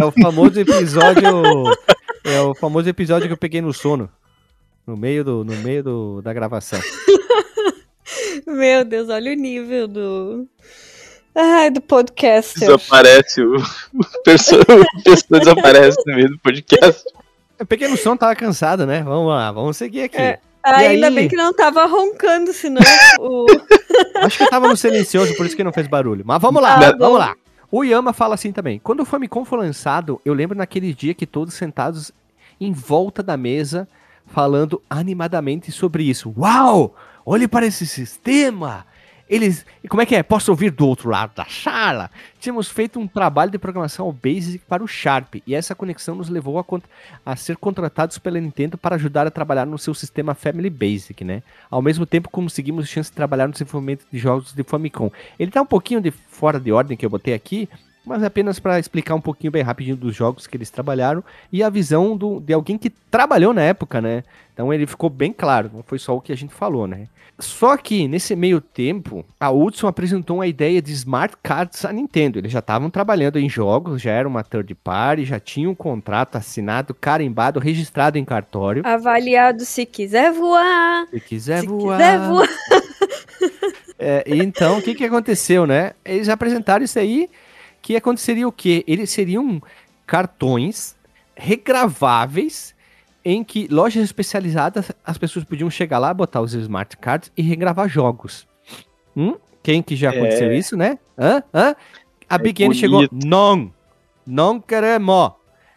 é 0.00 0.04
o 0.04 0.10
famoso 0.10 0.58
episódio 0.58 1.28
é 2.24 2.40
o 2.40 2.54
famoso 2.54 2.88
episódio 2.88 3.26
que 3.28 3.32
eu 3.32 3.38
peguei 3.38 3.60
no 3.60 3.72
sono. 3.72 4.10
No 4.86 4.96
meio, 4.96 5.22
do, 5.24 5.44
no 5.44 5.54
meio 5.56 5.82
do, 5.82 6.22
da 6.22 6.32
gravação. 6.32 6.80
Meu 8.46 8.84
Deus, 8.84 9.08
olha 9.08 9.32
o 9.32 9.34
nível 9.34 9.86
do. 9.86 10.48
Ai, 11.34 11.70
do 11.70 11.80
podcast. 11.80 12.58
Desaparece 12.58 13.42
o, 13.42 13.56
o 13.94 14.22
pessoa, 14.24 14.64
pessoa 15.04 15.40
desaparece 15.40 15.98
no 16.06 16.14
meio 16.14 16.30
do 16.30 16.38
podcast. 16.38 17.04
Eu 17.62 17.66
peguei 17.66 17.86
no 17.86 17.96
sono, 17.96 18.18
tava 18.18 18.34
cansado, 18.34 18.84
né? 18.84 19.04
Vamos 19.04 19.28
lá, 19.28 19.52
vamos 19.52 19.76
seguir 19.76 20.02
aqui. 20.02 20.16
É, 20.16 20.40
ainda 20.64 21.06
aí... 21.06 21.14
bem 21.14 21.28
que 21.28 21.36
não 21.36 21.54
tava 21.54 21.86
roncando, 21.86 22.52
senão 22.52 22.82
o... 23.20 23.46
Acho 24.18 24.38
que 24.38 24.50
tava 24.50 24.66
no 24.66 24.76
silencioso, 24.76 25.36
por 25.36 25.46
isso 25.46 25.54
que 25.54 25.62
não 25.62 25.72
fez 25.72 25.86
barulho. 25.86 26.24
Mas 26.26 26.42
vamos 26.42 26.60
lá, 26.60 26.74
ah, 26.74 26.96
vamos 26.98 27.20
lá. 27.20 27.36
O 27.70 27.84
Yama 27.84 28.12
fala 28.12 28.34
assim 28.34 28.50
também. 28.50 28.80
Quando 28.80 28.98
o 28.98 29.04
Famicom 29.04 29.44
foi 29.44 29.60
lançado, 29.60 30.20
eu 30.24 30.34
lembro 30.34 30.58
naquele 30.58 30.92
dia 30.92 31.14
que 31.14 31.24
todos 31.24 31.54
sentados 31.54 32.10
em 32.60 32.72
volta 32.72 33.22
da 33.22 33.36
mesa, 33.36 33.86
falando 34.26 34.82
animadamente 34.90 35.70
sobre 35.70 36.02
isso. 36.02 36.34
Uau! 36.36 36.96
Olhe 37.24 37.46
para 37.46 37.64
esse 37.64 37.86
sistema! 37.86 38.84
Eles. 39.32 39.64
Como 39.88 40.02
é 40.02 40.04
que 40.04 40.14
é? 40.14 40.22
Posso 40.22 40.50
ouvir 40.50 40.70
do 40.70 40.86
outro 40.86 41.08
lado 41.08 41.32
da 41.34 41.46
sala? 41.46 42.10
Tínhamos 42.38 42.68
feito 42.68 43.00
um 43.00 43.08
trabalho 43.08 43.50
de 43.50 43.56
programação 43.56 44.04
ao 44.04 44.12
Basic 44.12 44.62
para 44.66 44.84
o 44.84 44.86
Sharp, 44.86 45.36
e 45.46 45.54
essa 45.54 45.74
conexão 45.74 46.14
nos 46.14 46.28
levou 46.28 46.58
a, 46.58 46.64
a, 47.24 47.34
ser 47.34 47.56
contratados 47.56 48.18
pela 48.18 48.38
Nintendo 48.38 48.76
para 48.76 48.96
ajudar 48.96 49.26
a 49.26 49.30
trabalhar 49.30 49.64
no 49.64 49.78
seu 49.78 49.94
sistema 49.94 50.34
Family 50.34 50.68
Basic, 50.68 51.24
né? 51.24 51.42
Ao 51.70 51.80
mesmo 51.80 52.04
tempo, 52.04 52.28
conseguimos 52.28 52.86
chance 52.90 53.08
de 53.08 53.16
trabalhar 53.16 53.46
no 53.46 53.54
desenvolvimento 53.54 54.04
de 54.12 54.18
jogos 54.18 54.52
de 54.52 54.62
Famicom. 54.62 55.10
Ele 55.38 55.48
está 55.48 55.62
um 55.62 55.66
pouquinho 55.66 56.02
de 56.02 56.10
fora 56.10 56.60
de 56.60 56.70
ordem 56.70 56.94
que 56.94 57.06
eu 57.06 57.10
botei 57.10 57.32
aqui, 57.32 57.70
mas 58.04 58.22
apenas 58.22 58.58
para 58.58 58.78
explicar 58.78 59.14
um 59.14 59.20
pouquinho 59.20 59.52
bem 59.52 59.62
rapidinho 59.62 59.96
dos 59.96 60.14
jogos 60.14 60.46
que 60.46 60.56
eles 60.56 60.70
trabalharam 60.70 61.22
e 61.50 61.62
a 61.62 61.70
visão 61.70 62.16
do, 62.16 62.40
de 62.40 62.52
alguém 62.52 62.76
que 62.76 62.90
trabalhou 62.90 63.54
na 63.54 63.62
época, 63.62 64.00
né? 64.00 64.24
Então 64.52 64.72
ele 64.72 64.86
ficou 64.86 65.08
bem 65.08 65.32
claro, 65.32 65.70
não 65.72 65.82
foi 65.82 65.98
só 65.98 66.16
o 66.16 66.20
que 66.20 66.32
a 66.32 66.36
gente 66.36 66.52
falou, 66.52 66.86
né? 66.86 67.08
Só 67.38 67.76
que 67.76 68.06
nesse 68.06 68.36
meio 68.36 68.60
tempo, 68.60 69.24
a 69.40 69.50
Hudson 69.50 69.88
apresentou 69.88 70.36
uma 70.36 70.46
ideia 70.46 70.80
de 70.80 70.92
smart 70.92 71.34
cards 71.42 71.84
à 71.84 71.92
Nintendo. 71.92 72.38
Eles 72.38 72.52
já 72.52 72.60
estavam 72.60 72.90
trabalhando 72.90 73.38
em 73.38 73.48
jogos, 73.48 74.00
já 74.00 74.12
era 74.12 74.28
uma 74.28 74.44
third 74.44 74.72
party, 74.76 75.24
já 75.24 75.40
tinha 75.40 75.68
um 75.68 75.74
contrato 75.74 76.36
assinado, 76.36 76.94
carimbado, 76.94 77.58
registrado 77.58 78.18
em 78.18 78.24
cartório. 78.24 78.86
Avaliado 78.86 79.64
se 79.64 79.84
quiser 79.86 80.30
voar. 80.32 81.08
Se 81.10 81.20
quiser 81.20 81.60
se 81.60 81.66
voar. 81.66 81.98
Quiser 81.98 82.18
voar. 82.20 82.48
é, 83.98 84.24
então, 84.26 84.78
o 84.78 84.82
que, 84.82 84.94
que 84.94 85.04
aconteceu, 85.04 85.66
né? 85.66 85.92
Eles 86.04 86.28
apresentaram 86.28 86.84
isso 86.84 86.98
aí 86.98 87.28
que 87.82 87.96
aconteceria 87.96 88.46
o 88.46 88.52
quê? 88.52 88.84
Eles 88.86 89.10
seriam 89.10 89.60
cartões 90.06 90.96
regraváveis 91.34 92.74
em 93.24 93.42
que 93.42 93.68
lojas 93.68 94.02
especializadas 94.02 94.92
as 95.04 95.18
pessoas 95.18 95.44
podiam 95.44 95.68
chegar 95.68 95.98
lá, 95.98 96.14
botar 96.14 96.40
os 96.40 96.54
smart 96.54 96.96
cards 96.96 97.30
e 97.36 97.42
regravar 97.42 97.88
jogos. 97.88 98.46
Hum? 99.16 99.36
Quem 99.62 99.82
que 99.82 99.94
já 99.94 100.10
aconteceu 100.10 100.50
é... 100.50 100.56
isso, 100.56 100.76
né? 100.76 100.98
Hã? 101.18 101.42
Hã? 101.52 101.76
A 102.28 102.34
é 102.36 102.38
Big 102.38 102.62
N 102.62 102.74
chegou, 102.74 103.06
não, 103.12 103.72
não 104.26 104.60
queremos. 104.60 105.32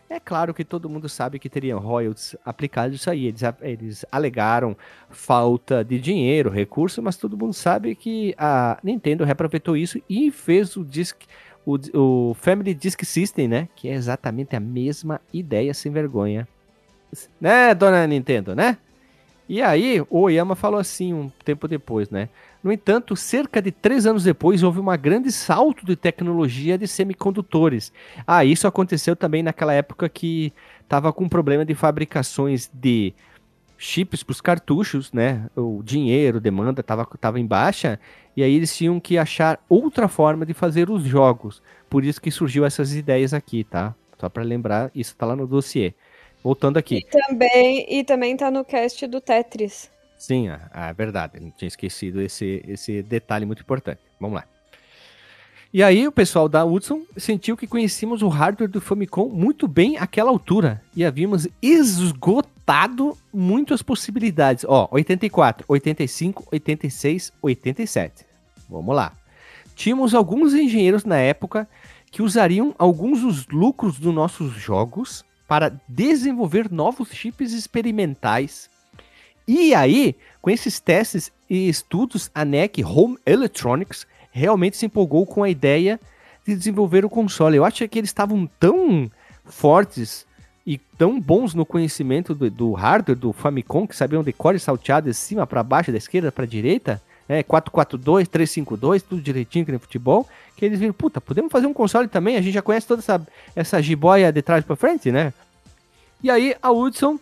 É 0.09 0.19
claro 0.19 0.53
que 0.53 0.63
todo 0.63 0.89
mundo 0.89 1.09
sabe 1.09 1.39
que 1.39 1.49
teriam 1.49 1.79
royalties 1.79 2.35
aplicados 2.45 2.95
isso 2.95 3.09
aí. 3.09 3.25
Eles, 3.25 3.41
eles 3.61 4.05
alegaram 4.11 4.77
falta 5.09 5.83
de 5.83 5.99
dinheiro, 5.99 6.49
recurso, 6.49 7.01
mas 7.01 7.17
todo 7.17 7.37
mundo 7.37 7.53
sabe 7.53 7.95
que 7.95 8.33
a 8.37 8.77
Nintendo 8.83 9.23
reaproveitou 9.23 9.75
isso 9.75 10.01
e 10.07 10.31
fez 10.31 10.77
o 10.77 10.85
disc, 10.85 11.17
o, 11.65 11.77
o 12.29 12.33
Family 12.35 12.73
Disk 12.73 13.03
System, 13.03 13.47
né? 13.47 13.67
Que 13.75 13.89
é 13.89 13.93
exatamente 13.93 14.55
a 14.55 14.59
mesma 14.59 15.19
ideia 15.33 15.73
sem 15.73 15.91
vergonha. 15.91 16.47
Né, 17.39 17.73
dona 17.73 18.05
Nintendo, 18.05 18.53
né? 18.55 18.77
E 19.47 19.61
aí, 19.61 20.01
o 20.09 20.21
Oyama 20.21 20.55
falou 20.55 20.79
assim 20.79 21.13
um 21.13 21.29
tempo 21.43 21.67
depois, 21.67 22.09
né? 22.09 22.29
No 22.63 22.71
entanto, 22.71 23.15
cerca 23.15 23.61
de 23.61 23.71
três 23.71 24.07
anos 24.07 24.23
depois, 24.23 24.63
houve 24.63 24.79
um 24.79 24.97
grande 24.97 25.31
salto 25.31 25.85
de 25.85 25.95
tecnologia 25.95 26.79
de 26.79 26.87
semicondutores. 26.87 27.93
Ah, 28.25 28.43
isso 28.43 28.67
aconteceu 28.67 29.15
também 29.15 29.43
naquela 29.43 29.71
época 29.71 30.09
que 30.09 30.51
estava 30.81 31.13
com 31.13 31.29
problema 31.29 31.63
de 31.63 31.75
fabricações 31.75 32.69
de 32.73 33.13
chips 33.77 34.23
para 34.23 34.31
os 34.31 34.41
cartuchos, 34.41 35.11
né? 35.11 35.49
O 35.55 35.81
dinheiro, 35.83 36.39
demanda 36.39 36.81
estava 36.81 37.05
tava 37.19 37.39
em 37.39 37.45
baixa 37.45 37.99
e 38.35 38.43
aí 38.43 38.53
eles 38.53 38.75
tinham 38.75 38.99
que 38.99 39.17
achar 39.17 39.59
outra 39.69 40.07
forma 40.07 40.45
de 40.45 40.53
fazer 40.53 40.89
os 40.89 41.03
jogos. 41.03 41.61
Por 41.89 42.03
isso 42.03 42.21
que 42.21 42.31
surgiu 42.31 42.65
essas 42.65 42.93
ideias 42.93 43.33
aqui, 43.33 43.63
tá? 43.63 43.95
Só 44.19 44.29
para 44.29 44.43
lembrar, 44.43 44.91
isso 44.95 45.15
tá 45.15 45.25
lá 45.25 45.35
no 45.35 45.47
dossiê. 45.47 45.93
Voltando 46.43 46.77
aqui. 46.77 46.97
E 46.97 47.05
também, 47.05 47.85
e 47.89 48.03
também 48.03 48.37
tá 48.37 48.51
no 48.51 48.63
cast 48.63 49.07
do 49.07 49.19
Tetris. 49.19 49.89
Sim, 50.17 50.49
é, 50.49 50.59
é 50.73 50.93
verdade. 50.93 51.37
Eu 51.41 51.51
tinha 51.51 51.67
esquecido 51.67 52.21
esse, 52.21 52.63
esse 52.67 53.01
detalhe 53.01 53.45
muito 53.45 53.61
importante. 53.61 53.99
Vamos 54.19 54.35
lá. 54.35 54.54
E 55.75 55.83
aí 55.83 56.07
o 56.07 56.11
pessoal 56.13 56.47
da 56.47 56.63
Hudson 56.63 57.01
sentiu 57.17 57.57
que 57.57 57.67
conhecíamos 57.67 58.21
o 58.21 58.29
hardware 58.29 58.69
do 58.69 58.79
Famicom 58.79 59.27
muito 59.27 59.67
bem 59.67 59.97
àquela 59.97 60.29
altura 60.29 60.81
e 60.95 61.03
havíamos 61.03 61.49
esgotado 61.61 63.17
muitas 63.33 63.81
possibilidades. 63.81 64.63
Ó, 64.65 64.87
84, 64.89 65.65
85, 65.67 66.47
86, 66.49 67.33
87. 67.41 68.25
Vamos 68.69 68.95
lá. 68.95 69.11
Tínhamos 69.75 70.15
alguns 70.15 70.53
engenheiros 70.53 71.03
na 71.03 71.17
época 71.17 71.67
que 72.09 72.21
usariam 72.21 72.73
alguns 72.77 73.19
dos 73.19 73.45
lucros 73.47 73.99
dos 73.99 74.15
nossos 74.15 74.53
jogos 74.53 75.25
para 75.45 75.77
desenvolver 75.89 76.71
novos 76.71 77.09
chips 77.09 77.51
experimentais. 77.51 78.69
E 79.45 79.75
aí, 79.75 80.15
com 80.41 80.49
esses 80.49 80.79
testes 80.79 81.33
e 81.49 81.67
estudos, 81.67 82.31
a 82.33 82.45
NEC 82.45 82.81
Home 82.81 83.17
Electronics 83.25 84.07
realmente 84.35 84.75
se 84.75 84.85
empolgou 84.85 85.25
com 85.25 85.43
a 85.43 85.49
ideia 85.49 85.97
de 86.45 86.53
desenvolver 86.55 87.05
o 87.05 87.09
console. 87.09 87.55
Eu 87.55 87.63
acho 87.63 87.87
que 87.87 87.97
eles 87.97 88.09
estavam 88.09 88.45
tão 88.59 89.09
fortes 89.45 90.25
e 90.67 90.77
tão 90.77 91.21
bons 91.21 91.53
no 91.53 91.65
conhecimento 91.65 92.35
do, 92.35 92.51
do 92.51 92.73
hardware 92.73 93.17
do 93.17 93.31
Famicom, 93.31 93.87
que 93.87 93.95
sabiam 93.95 94.23
decore 94.23 94.59
salteado 94.59 95.09
de 95.09 95.13
cima 95.15 95.47
para 95.47 95.63
baixo, 95.63 95.91
da 95.91 95.97
esquerda 95.97 96.33
para 96.33 96.45
direita, 96.45 97.01
né, 97.29 97.43
442, 97.43 98.27
352, 98.27 99.03
tudo 99.03 99.21
direitinho 99.21 99.65
que 99.65 99.71
no 99.71 99.79
futebol, 99.79 100.27
que 100.57 100.65
eles 100.65 100.79
viram, 100.79 100.93
puta, 100.93 101.21
podemos 101.21 101.51
fazer 101.51 101.67
um 101.67 101.73
console 101.73 102.07
também, 102.07 102.35
a 102.35 102.41
gente 102.41 102.53
já 102.53 102.61
conhece 102.61 102.85
toda 102.85 102.99
essa, 102.99 103.25
essa 103.55 103.81
jiboia 103.81 104.33
de 104.33 104.41
trás 104.41 104.65
para 104.65 104.75
frente, 104.75 105.11
né? 105.11 105.33
E 106.21 106.29
aí 106.29 106.55
a 106.61 106.71
Hudson 106.71 107.17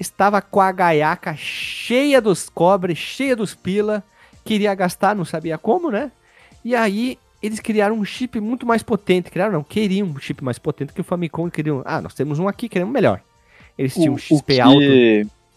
estava 0.00 0.40
com 0.40 0.60
a 0.60 0.72
gaiaca 0.72 1.34
cheia 1.36 2.20
dos 2.20 2.48
cobres, 2.48 2.96
cheia 2.96 3.36
dos 3.36 3.54
pila, 3.54 4.02
queria 4.44 4.74
gastar, 4.74 5.14
não 5.14 5.24
sabia 5.24 5.58
como, 5.58 5.90
né? 5.90 6.10
E 6.64 6.74
aí 6.74 7.18
eles 7.42 7.60
criaram 7.60 7.96
um 7.96 8.04
chip 8.04 8.40
muito 8.40 8.66
mais 8.66 8.82
potente. 8.82 9.30
Criaram, 9.30 9.52
não, 9.52 9.62
queriam 9.62 10.08
um 10.08 10.18
chip 10.18 10.42
mais 10.42 10.58
potente 10.58 10.92
que 10.92 11.00
o 11.00 11.04
Famicom. 11.04 11.50
Queriam, 11.50 11.82
ah, 11.84 12.00
nós 12.00 12.14
temos 12.14 12.38
um 12.38 12.48
aqui, 12.48 12.68
queremos 12.68 12.92
melhor. 12.92 13.20
Eles 13.76 13.94
tinham 13.94 14.14
um 14.14 14.18
XP 14.18 14.54
que, 14.54 14.60
alto. 14.60 14.78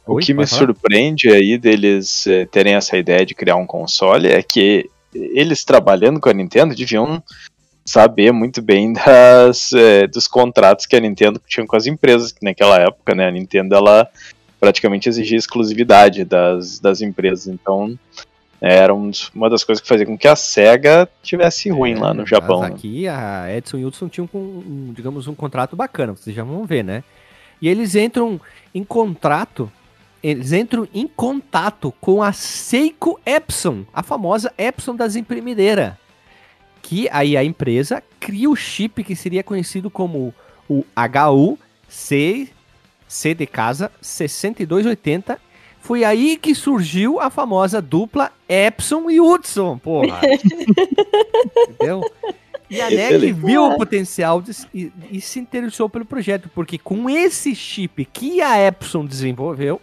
O 0.06 0.16
Oi, 0.16 0.24
que 0.24 0.34
me 0.34 0.46
falar? 0.46 0.60
surpreende 0.60 1.30
aí 1.30 1.58
deles 1.58 2.26
eh, 2.28 2.46
terem 2.46 2.74
essa 2.74 2.98
ideia 2.98 3.26
de 3.26 3.36
criar 3.36 3.56
um 3.56 3.66
console 3.66 4.28
é 4.28 4.42
que 4.42 4.90
eles 5.14 5.64
trabalhando 5.64 6.20
com 6.20 6.30
a 6.30 6.34
Nintendo 6.34 6.76
deviam 6.76 7.24
saber 7.86 8.32
muito 8.32 8.62
bem 8.62 8.94
das, 8.94 9.72
é, 9.74 10.08
dos 10.08 10.28
contratos 10.28 10.86
que 10.86 10.96
a 10.96 11.00
Nintendo 11.00 11.42
tinha 11.48 11.66
com 11.66 11.76
as 11.76 11.86
empresas, 11.86 12.32
que 12.32 12.44
naquela 12.44 12.78
época, 12.80 13.14
né, 13.14 13.28
a 13.28 13.32
Nintendo 13.32 13.76
ela 13.76 14.08
praticamente 14.60 15.10
exigia 15.10 15.38
exclusividade 15.38 16.24
das, 16.24 16.80
das 16.80 17.02
empresas, 17.02 17.48
então 17.48 17.98
era 18.62 18.93
uma 18.93 19.50
das 19.50 19.63
coisas 19.63 19.82
que 19.82 19.88
fazia 19.88 20.06
com 20.06 20.15
que 20.15 20.28
a 20.28 20.36
SEGA 20.36 21.10
tivesse 21.24 21.69
ruim 21.71 21.93
é, 21.93 22.00
lá 22.00 22.13
no 22.13 22.28
Japão. 22.28 22.60
Mas 22.60 22.69
né? 22.69 22.76
aqui 22.76 23.08
a 23.08 23.47
Edson 23.52 23.78
e 23.80 23.86
Hudson 23.86 24.08
tinham, 24.08 24.30
um, 24.32 24.93
digamos, 24.95 25.28
um 25.28 25.34
contrato 25.34 25.76
bacana, 25.76 26.13
vocês 26.13 26.36
já 26.36 26.43
vão 26.43 26.63
ver, 26.63 26.84
né? 26.84 27.04
E 27.60 27.67
eles 27.67 27.95
entram 27.95 28.39
em 28.74 28.84
contrato, 28.84 29.71
eles 30.21 30.54
entram 30.54 30.88
em 30.93 31.08
contato 31.08 31.91
com 32.00 32.21
a 32.21 32.32
Seiko 32.32 33.19
Epson, 33.26 33.84
a 33.91 34.04
famosa 34.04 34.54
Epson 34.58 34.95
das 34.95 35.15
imprimideiras. 35.15 35.93
Que 36.84 37.10
aí 37.12 37.36
a 37.36 37.43
empresa 37.43 38.04
cria 38.19 38.50
o 38.50 38.56
chip 38.56 39.04
que 39.04 39.15
seria 39.15 39.43
conhecido 39.43 39.89
como 39.89 40.34
o 40.69 40.86
HU 40.95 41.58
C, 41.88 42.47
C 43.08 43.34
de 43.34 43.47
casa 43.47 43.91
6280 44.02 45.39
foi 45.91 46.06
aí 46.06 46.38
que 46.38 46.56
surgiu 46.56 47.19
a 47.19 47.30
famosa 47.30 47.82
dupla 47.82 48.32
Epson 48.47 49.10
e 49.10 49.19
Hudson, 49.19 49.77
porra. 49.77 50.21
Entendeu? 51.67 52.01
E 52.69 52.80
a 52.80 52.89
NEC 52.89 53.34
viu 53.34 53.65
o 53.65 53.75
potencial 53.75 54.41
de, 54.41 54.54
e, 54.73 54.89
e, 55.12 55.19
se 55.19 55.38
interessou 55.38 55.89
pelo 55.89 56.06
projeto, 56.06 56.49
porque 56.56 56.77
com 56.77 57.10
esse 57.10 57.54
chip 57.54 58.06
que 58.06 58.41
a 58.41 58.58
Epson 58.58 59.06
desenvolveu, 59.06 59.82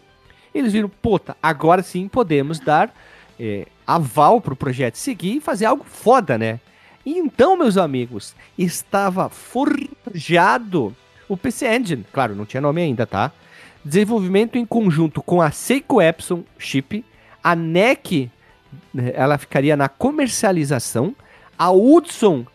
eles 0.54 0.72
viram, 0.72 0.88
puta, 0.88 1.36
agora 1.42 1.82
sim 1.82 2.08
podemos 2.08 2.58
dar 2.58 2.90
é, 3.38 3.66
aval 3.86 4.40
pro 4.40 4.56
projeto 4.56 4.94
seguir 4.94 5.36
e 5.36 5.40
fazer 5.42 5.66
algo 5.66 5.84
foda, 5.84 6.38
né? 6.38 6.58
E 7.04 7.18
então, 7.18 7.54
meus 7.54 7.76
amigos, 7.76 8.34
estava 8.56 9.28
forjado 9.28 10.96
o 11.28 11.36
PC 11.36 11.76
Engine. 11.76 12.06
Claro, 12.10 12.34
não 12.34 12.46
tinha 12.46 12.62
nome 12.62 12.80
ainda, 12.80 13.06
tá? 13.06 13.30
Desenvolvimento 13.84 14.56
em 14.58 14.66
conjunto 14.66 15.22
com 15.22 15.40
a 15.40 15.50
Seiko 15.50 16.02
Epson 16.02 16.44
Chip, 16.58 17.04
a 17.42 17.54
NEC 17.54 18.30
né, 18.92 19.12
ela 19.14 19.38
ficaria 19.38 19.76
na 19.76 19.88
comercialização, 19.88 21.14
a 21.58 21.70
Hudson 21.70 22.46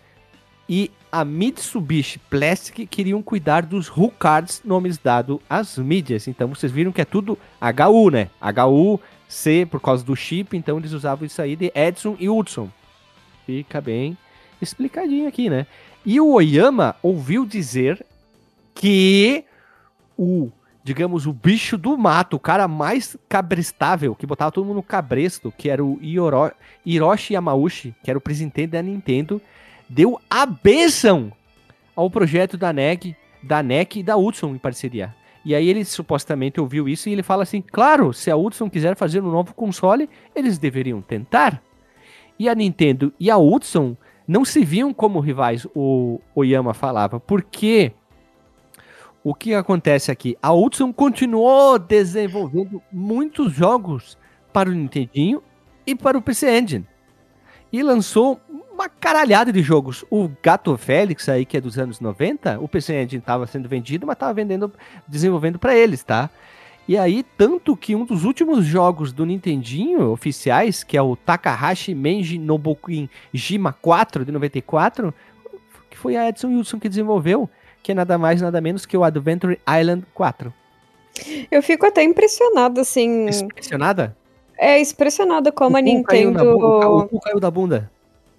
e 0.67 0.91
a 1.11 1.23
Mitsubishi 1.23 2.17
Plastic 2.17 2.87
queriam 2.89 3.21
cuidar 3.21 3.65
dos 3.65 3.87
HU 3.87 4.09
cards, 4.17 4.61
nomes 4.65 4.97
dados 4.97 5.39
às 5.49 5.77
mídias. 5.77 6.27
Então 6.27 6.47
vocês 6.47 6.71
viram 6.71 6.91
que 6.91 7.01
é 7.01 7.05
tudo 7.05 7.37
HU, 7.61 8.09
né? 8.09 8.29
HU, 8.41 8.99
C 9.27 9.67
por 9.69 9.79
causa 9.79 10.03
do 10.03 10.15
chip, 10.15 10.55
então 10.57 10.77
eles 10.77 10.91
usavam 10.91 11.25
isso 11.25 11.41
aí 11.41 11.55
de 11.55 11.71
Edson 11.75 12.15
e 12.19 12.29
Hudson. 12.29 12.69
Fica 13.45 13.79
bem 13.79 14.17
explicadinho 14.61 15.27
aqui, 15.27 15.49
né? 15.49 15.67
E 16.05 16.19
o 16.19 16.31
Oyama 16.31 16.95
ouviu 17.01 17.45
dizer 17.45 18.03
que 18.73 19.43
o 20.17 20.49
digamos, 20.83 21.25
o 21.25 21.31
bicho 21.31 21.77
do 21.77 21.97
mato, 21.97 22.35
o 22.35 22.39
cara 22.39 22.67
mais 22.67 23.15
cabrestável, 23.29 24.13
que 24.13 24.25
botava 24.25 24.51
todo 24.51 24.65
mundo 24.65 24.77
no 24.77 24.83
cabresto, 24.83 25.53
que 25.57 25.69
era 25.69 25.83
o 25.83 25.97
Ioro, 26.01 26.51
Hiroshi 26.85 27.33
Yamauchi, 27.33 27.95
que 28.03 28.09
era 28.09 28.17
o 28.17 28.21
presidente 28.21 28.67
da 28.67 28.81
Nintendo, 28.81 29.41
deu 29.87 30.19
a 30.29 30.45
benção 30.45 31.31
ao 31.95 32.09
projeto 32.09 32.57
da 32.57 32.73
NEC, 32.73 33.15
da 33.41 33.63
NEC 33.63 33.99
e 33.99 34.03
da 34.03 34.17
Hudson 34.17 34.49
em 34.49 34.57
parceria. 34.57 35.15
E 35.45 35.53
aí 35.53 35.67
ele 35.69 35.83
supostamente 35.85 36.59
ouviu 36.59 36.87
isso 36.87 37.09
e 37.09 37.13
ele 37.13 37.23
fala 37.23 37.43
assim: 37.43 37.61
claro, 37.61 38.13
se 38.13 38.31
a 38.31 38.35
Hudson 38.35 38.69
quiser 38.69 38.95
fazer 38.95 39.21
um 39.21 39.31
novo 39.31 39.53
console, 39.53 40.09
eles 40.35 40.57
deveriam 40.57 41.01
tentar. 41.01 41.61
E 42.39 42.49
a 42.49 42.55
Nintendo 42.55 43.13
e 43.19 43.29
a 43.29 43.37
Hudson 43.37 43.95
não 44.27 44.45
se 44.45 44.63
viam 44.63 44.93
como 44.93 45.19
rivais, 45.19 45.67
o 45.75 46.19
Oyama 46.33 46.73
falava, 46.73 47.19
porque 47.19 47.91
o 49.23 49.33
que 49.33 49.53
acontece 49.53 50.11
aqui? 50.11 50.37
A 50.41 50.51
Hudson 50.53 50.91
continuou 50.91 51.79
desenvolvendo 51.79 52.81
muitos 52.91 53.53
jogos 53.53 54.17
para 54.51 54.69
o 54.69 54.73
Nintendinho 54.73 55.41
e 55.87 55.95
para 55.95 56.17
o 56.17 56.21
PC 56.21 56.59
Engine. 56.59 56.87
E 57.71 57.81
lançou 57.81 58.39
uma 58.71 58.89
caralhada 58.89 59.51
de 59.51 59.61
jogos. 59.61 60.03
O 60.09 60.29
Gato 60.41 60.75
Félix 60.77 61.29
aí, 61.29 61.45
que 61.45 61.55
é 61.55 61.61
dos 61.61 61.79
anos 61.79 61.99
90, 61.99 62.59
o 62.59 62.67
PC 62.67 63.01
Engine 63.01 63.19
estava 63.19 63.47
sendo 63.47 63.69
vendido, 63.69 64.05
mas 64.05 64.15
estava 64.15 64.33
vendendo, 64.33 64.71
desenvolvendo 65.07 65.57
para 65.57 65.75
eles, 65.75 66.03
tá? 66.03 66.29
E 66.85 66.97
aí, 66.97 67.23
tanto 67.37 67.77
que 67.77 67.95
um 67.95 68.03
dos 68.03 68.25
últimos 68.25 68.65
jogos 68.65 69.13
do 69.13 69.25
Nintendinho 69.25 70.11
oficiais, 70.11 70.83
que 70.83 70.97
é 70.97 71.01
o 71.01 71.15
Takahashi 71.15 71.95
Menji 71.95 72.37
Nobukin 72.37 73.09
Jima 73.33 73.71
4 73.71 74.25
de 74.25 74.33
94, 74.33 75.13
que 75.89 75.97
foi 75.97 76.17
a 76.17 76.27
Edson 76.27 76.49
Wilson 76.49 76.79
que 76.79 76.89
desenvolveu, 76.89 77.49
que 77.83 77.91
é 77.91 77.95
nada 77.95 78.17
mais 78.17 78.41
nada 78.41 78.61
menos 78.61 78.85
que 78.85 78.95
o 78.95 79.03
Adventure 79.03 79.59
Island 79.67 80.05
4. 80.13 80.51
Eu 81.51 81.61
fico 81.61 81.85
até 81.85 82.01
impressionada, 82.01 82.81
assim. 82.81 83.27
Impressionada? 83.29 84.15
É, 84.57 84.79
impressionada 84.79 85.51
como 85.51 85.75
o 85.75 85.79
a 85.79 85.81
Nintendo. 85.81 86.39
Caiu 86.39 86.57
o 86.57 87.07
cu 87.07 87.19
caiu 87.19 87.39
da 87.39 87.51
bunda. 87.51 87.91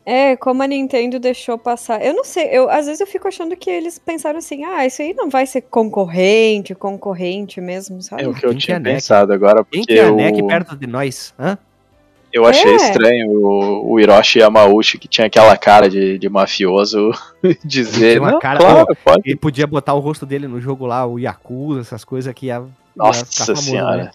É, 0.06 0.36
como 0.36 0.62
a 0.62 0.66
Nintendo 0.66 1.18
deixou 1.18 1.56
passar. 1.56 2.04
Eu 2.04 2.14
não 2.14 2.24
sei, 2.24 2.48
eu 2.52 2.68
às 2.68 2.86
vezes 2.86 3.00
eu 3.00 3.06
fico 3.06 3.26
achando 3.28 3.56
que 3.56 3.70
eles 3.70 3.98
pensaram 3.98 4.38
assim: 4.38 4.64
ah, 4.64 4.84
isso 4.84 5.00
aí 5.00 5.14
não 5.14 5.30
vai 5.30 5.46
ser 5.46 5.62
concorrente, 5.62 6.74
concorrente 6.74 7.60
mesmo, 7.60 8.02
sabe? 8.02 8.24
É 8.24 8.28
o 8.28 8.34
que 8.34 8.44
eu 8.44 8.50
Quem 8.50 8.58
tinha 8.58 8.76
é 8.76 8.80
pensado 8.80 9.32
agora. 9.32 9.64
Porque 9.64 9.78
Quem 9.78 9.96
que 9.96 9.98
é 9.98 10.04
a 10.04 10.10
NEC 10.10 10.42
perto 10.46 10.76
de 10.76 10.86
nós? 10.86 11.32
Hã? 11.38 11.56
Eu 12.34 12.44
achei 12.44 12.72
é. 12.72 12.74
estranho 12.74 13.30
o, 13.30 13.92
o, 13.92 14.00
Hiroshi 14.00 14.40
Yamauchi, 14.40 14.98
que 14.98 15.06
tinha 15.06 15.28
aquela 15.28 15.56
cara 15.56 15.88
de, 15.88 16.18
de 16.18 16.28
mafioso, 16.28 17.12
dizer. 17.64 18.20
Uma 18.20 18.40
cara, 18.40 18.58
claro, 18.58 18.86
pô, 18.88 18.96
pode. 19.04 19.22
Ele 19.24 19.36
podia 19.36 19.68
botar 19.68 19.94
o 19.94 20.00
rosto 20.00 20.26
dele 20.26 20.48
no 20.48 20.60
jogo 20.60 20.84
lá, 20.84 21.06
o 21.06 21.16
Yakuza, 21.16 21.82
essas 21.82 22.04
coisas 22.04 22.34
que 22.34 22.46
ia. 22.46 22.64
Nossa 22.96 23.20
ia 23.20 23.46
famoso, 23.46 23.62
senhora. 23.62 24.04
Né? 24.04 24.10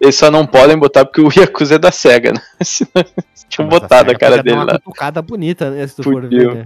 Eles 0.00 0.16
só 0.16 0.30
não 0.30 0.46
podem 0.46 0.78
botar 0.78 1.04
porque 1.04 1.20
o 1.20 1.28
Yakuza 1.38 1.74
é 1.74 1.78
da 1.78 1.92
SEGA, 1.92 2.32
né? 2.32 2.40
Tinha 3.50 3.66
botado 3.66 4.10
a, 4.10 4.14
a 4.14 4.18
cara 4.18 4.42
dele 4.42 4.64
lá. 4.64 4.80
Uma 4.86 5.22
bonita, 5.22 5.70
né? 5.70 5.86
Se 5.86 5.96
tu 5.96 6.02
for 6.02 6.26
ver, 6.26 6.54
né? 6.54 6.64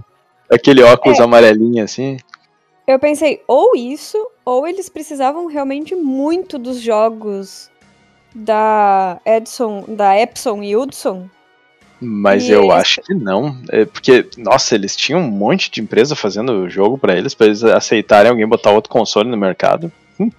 Aquele 0.49 0.81
óculos 0.81 1.19
é. 1.19 1.23
amarelinho 1.23 1.83
assim. 1.83 2.15
Eu 2.87 2.99
pensei, 2.99 3.41
ou 3.47 3.75
isso, 3.75 4.17
ou 4.45 4.65
eles 4.65 4.87
precisavam 4.87 5.47
realmente 5.47 5.93
muito 5.93 6.57
dos 6.57 6.79
jogos 6.79 7.69
da 8.35 9.17
Edson, 9.25 9.85
da 9.87 10.19
Epson 10.19 10.61
e 10.61 10.75
Hudson. 10.75 11.29
Mas 12.01 12.43
e 12.43 12.51
eu 12.51 12.63
eles... 12.63 12.73
acho 12.73 13.01
que 13.01 13.13
não. 13.13 13.57
É 13.69 13.85
porque, 13.85 14.29
nossa, 14.37 14.75
eles 14.75 14.95
tinham 14.95 15.21
um 15.21 15.31
monte 15.31 15.71
de 15.71 15.81
empresa 15.81 16.15
fazendo 16.15 16.69
jogo 16.69 16.97
para 16.97 17.15
eles, 17.15 17.33
para 17.33 17.47
eles 17.47 17.63
aceitarem 17.63 18.29
alguém 18.29 18.45
botar 18.45 18.71
outro 18.71 18.91
console 18.91 19.29
no 19.29 19.37
mercado. 19.37 19.89
Hum. 20.19 20.29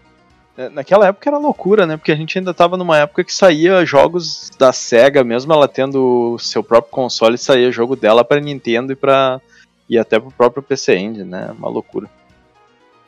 É, 0.58 0.68
naquela 0.68 1.06
época 1.06 1.30
era 1.30 1.38
loucura, 1.38 1.86
né? 1.86 1.96
Porque 1.96 2.12
a 2.12 2.16
gente 2.16 2.38
ainda 2.38 2.52
tava 2.52 2.76
numa 2.76 2.98
época 2.98 3.24
que 3.24 3.32
saía 3.32 3.84
jogos 3.86 4.50
da 4.58 4.70
SEGA, 4.72 5.24
mesmo 5.24 5.52
ela 5.54 5.66
tendo 5.66 6.36
seu 6.38 6.62
próprio 6.62 6.92
console, 6.92 7.38
saía 7.38 7.72
jogo 7.72 7.96
dela 7.96 8.22
para 8.22 8.40
Nintendo 8.40 8.92
e 8.92 8.96
para 8.96 9.40
e 9.88 9.96
até 9.96 10.18
pro 10.18 10.30
próprio 10.30 10.62
PC 10.62 10.96
Engine, 10.96 11.24
né? 11.24 11.54
Uma 11.56 11.70
loucura. 11.70 12.10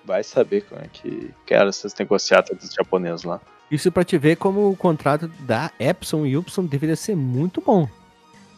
Vai 0.04 0.24
saber 0.24 0.62
como 0.62 0.80
é 0.80 0.86
que, 0.90 1.30
que 1.44 1.52
eram 1.52 1.68
essas 1.68 1.94
negociatas 1.94 2.56
dos 2.56 2.72
japoneses 2.72 3.24
lá. 3.24 3.40
Isso 3.70 3.92
para 3.92 4.04
te 4.04 4.16
ver 4.16 4.36
como 4.36 4.70
o 4.70 4.76
contrato 4.76 5.28
da 5.40 5.70
Epson 5.78 6.24
e 6.24 6.36
Upson 6.36 6.64
deveria 6.64 6.96
ser 6.96 7.14
muito 7.14 7.60
bom. 7.60 7.88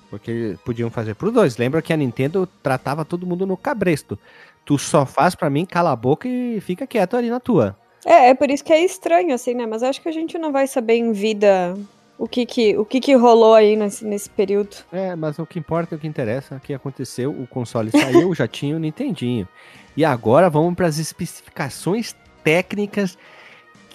Porque 0.09 0.57
podiam 0.65 0.91
fazer 0.91 1.15
pro 1.15 1.31
dois. 1.31 1.57
Lembra 1.57 1.83
que 1.83 1.93
a 1.93 1.97
Nintendo 1.97 2.49
tratava 2.63 3.05
todo 3.05 3.27
mundo 3.27 3.47
no 3.47 3.57
cabresto. 3.57 4.19
Tu 4.65 4.79
só 4.79 5.07
faz 5.07 5.35
para 5.35 5.51
mim, 5.51 5.65
cala 5.65 5.93
a 5.93 5.97
boca 5.97 6.29
e 6.29 6.61
fica 6.61 6.87
quieto 6.87 7.17
ali 7.17 7.31
na 7.31 7.41
tua. 7.41 7.77
É, 8.05 8.31
é 8.31 8.35
por 8.35 8.51
isso 8.51 8.65
que 8.65 8.73
é 8.73 8.85
estranho, 8.85 9.35
assim, 9.35 9.55
né? 9.55 9.67
Mas 9.67 9.83
acho 9.83 10.01
que 10.01 10.09
a 10.09 10.13
gente 10.13 10.39
não 10.39 10.53
vai 10.53 10.67
saber 10.67 10.95
em 10.95 11.13
vida 11.13 11.77
o 12.19 12.29
que 12.29 12.45
que, 12.45 12.77
o 12.77 12.85
que, 12.85 13.01
que 13.01 13.15
rolou 13.15 13.55
aí 13.55 13.77
nesse, 13.77 14.05
nesse 14.05 14.29
período. 14.29 14.77
É, 14.93 15.15
mas 15.17 15.39
o 15.39 15.47
que 15.47 15.59
importa, 15.59 15.97
o 15.97 15.99
que 15.99 16.07
interessa, 16.07 16.57
o 16.57 16.61
que 16.61 16.75
aconteceu, 16.75 17.31
o 17.31 17.47
console 17.47 17.91
saiu, 17.91 18.33
já 18.37 18.47
tinha 18.47 18.77
o 18.77 18.79
Nintendinho. 18.79 19.49
E 19.97 20.05
agora 20.05 20.51
vamos 20.51 20.75
para 20.75 20.87
as 20.87 20.99
especificações 20.99 22.15
técnicas, 22.43 23.19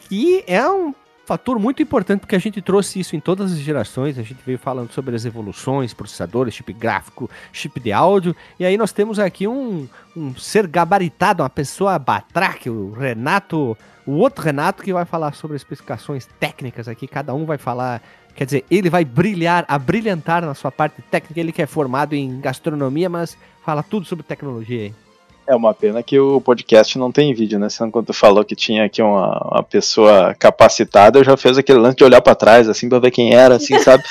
que 0.08 0.44
é 0.48 0.68
um 0.68 0.94
fator 1.26 1.58
muito 1.60 1.82
importante 1.82 2.20
porque 2.20 2.36
a 2.36 2.40
gente 2.40 2.62
trouxe 2.62 3.00
isso 3.00 3.16
em 3.16 3.20
todas 3.20 3.52
as 3.52 3.58
gerações, 3.58 4.18
a 4.20 4.24
gente 4.24 4.40
veio 4.46 4.60
falando 4.60 4.92
sobre 4.92 5.16
as 5.16 5.26
evoluções, 5.26 5.94
processadores, 5.94 6.54
chip 6.54 6.72
gráfico, 6.72 7.30
chip 7.52 7.80
de 7.80 7.92
áudio, 7.92 8.36
e 8.60 8.66
aí 8.66 8.78
nós 8.78 8.92
temos 8.92 9.18
aqui 9.18 9.48
um, 9.48 9.88
um 10.16 10.36
ser 10.36 10.68
gabaritado, 10.68 11.42
uma 11.42 11.50
pessoa 11.50 11.98
batraque, 11.98 12.70
o 12.70 12.92
Renato, 12.94 13.76
o 14.06 14.14
outro 14.14 14.44
Renato 14.44 14.84
que 14.84 14.94
vai 14.94 15.06
falar 15.06 15.34
sobre 15.34 15.58
especificações 15.58 16.28
técnicas 16.40 16.88
aqui, 16.88 17.08
cada 17.08 17.34
um 17.34 17.46
vai 17.46 17.58
falar, 17.58 18.02
quer 18.36 18.46
dizer, 18.46 18.66
ele 18.70 18.90
vai 18.90 19.04
brilhar, 19.04 19.66
abrilhantar 19.68 20.46
na 20.46 20.54
sua 20.54 20.72
parte 20.72 21.02
técnica, 21.04 21.40
ele 21.40 21.52
que 21.52 21.62
é 21.62 21.66
formado 21.66 22.14
em 22.14 22.40
gastronomia, 22.40 23.10
mas 23.10 23.36
fala 23.64 23.82
tudo 23.82 24.06
sobre 24.06 24.24
tecnologia 24.24 24.84
aí. 24.84 25.05
É 25.48 25.56
uma 25.56 25.74
pena 25.74 26.02
que 26.02 26.20
o 26.20 26.42
podcast 26.42 26.98
não 26.98 27.12
tem 27.12 27.34
vídeo, 27.34 27.60
né? 27.60 27.70
Senão, 27.70 27.92
quando 27.92 28.08
tu 28.08 28.14
falou 28.14 28.44
que 28.44 28.56
tinha 28.56 28.86
aqui 28.86 29.02
uma, 29.02 29.38
uma 29.52 29.64
pessoa 29.64 30.36
capacitada, 30.40 31.20
eu 31.20 31.24
já 31.24 31.38
fiz 31.38 31.58
aquele 31.58 31.80
lance 31.80 31.98
de 31.98 32.04
olhar 32.04 32.22
para 32.22 32.34
trás, 32.34 32.68
assim, 32.68 32.90
pra 32.90 32.98
ver 32.98 33.12
quem 33.12 33.34
era, 33.34 33.56
assim, 33.56 33.78
sabe? 33.80 34.04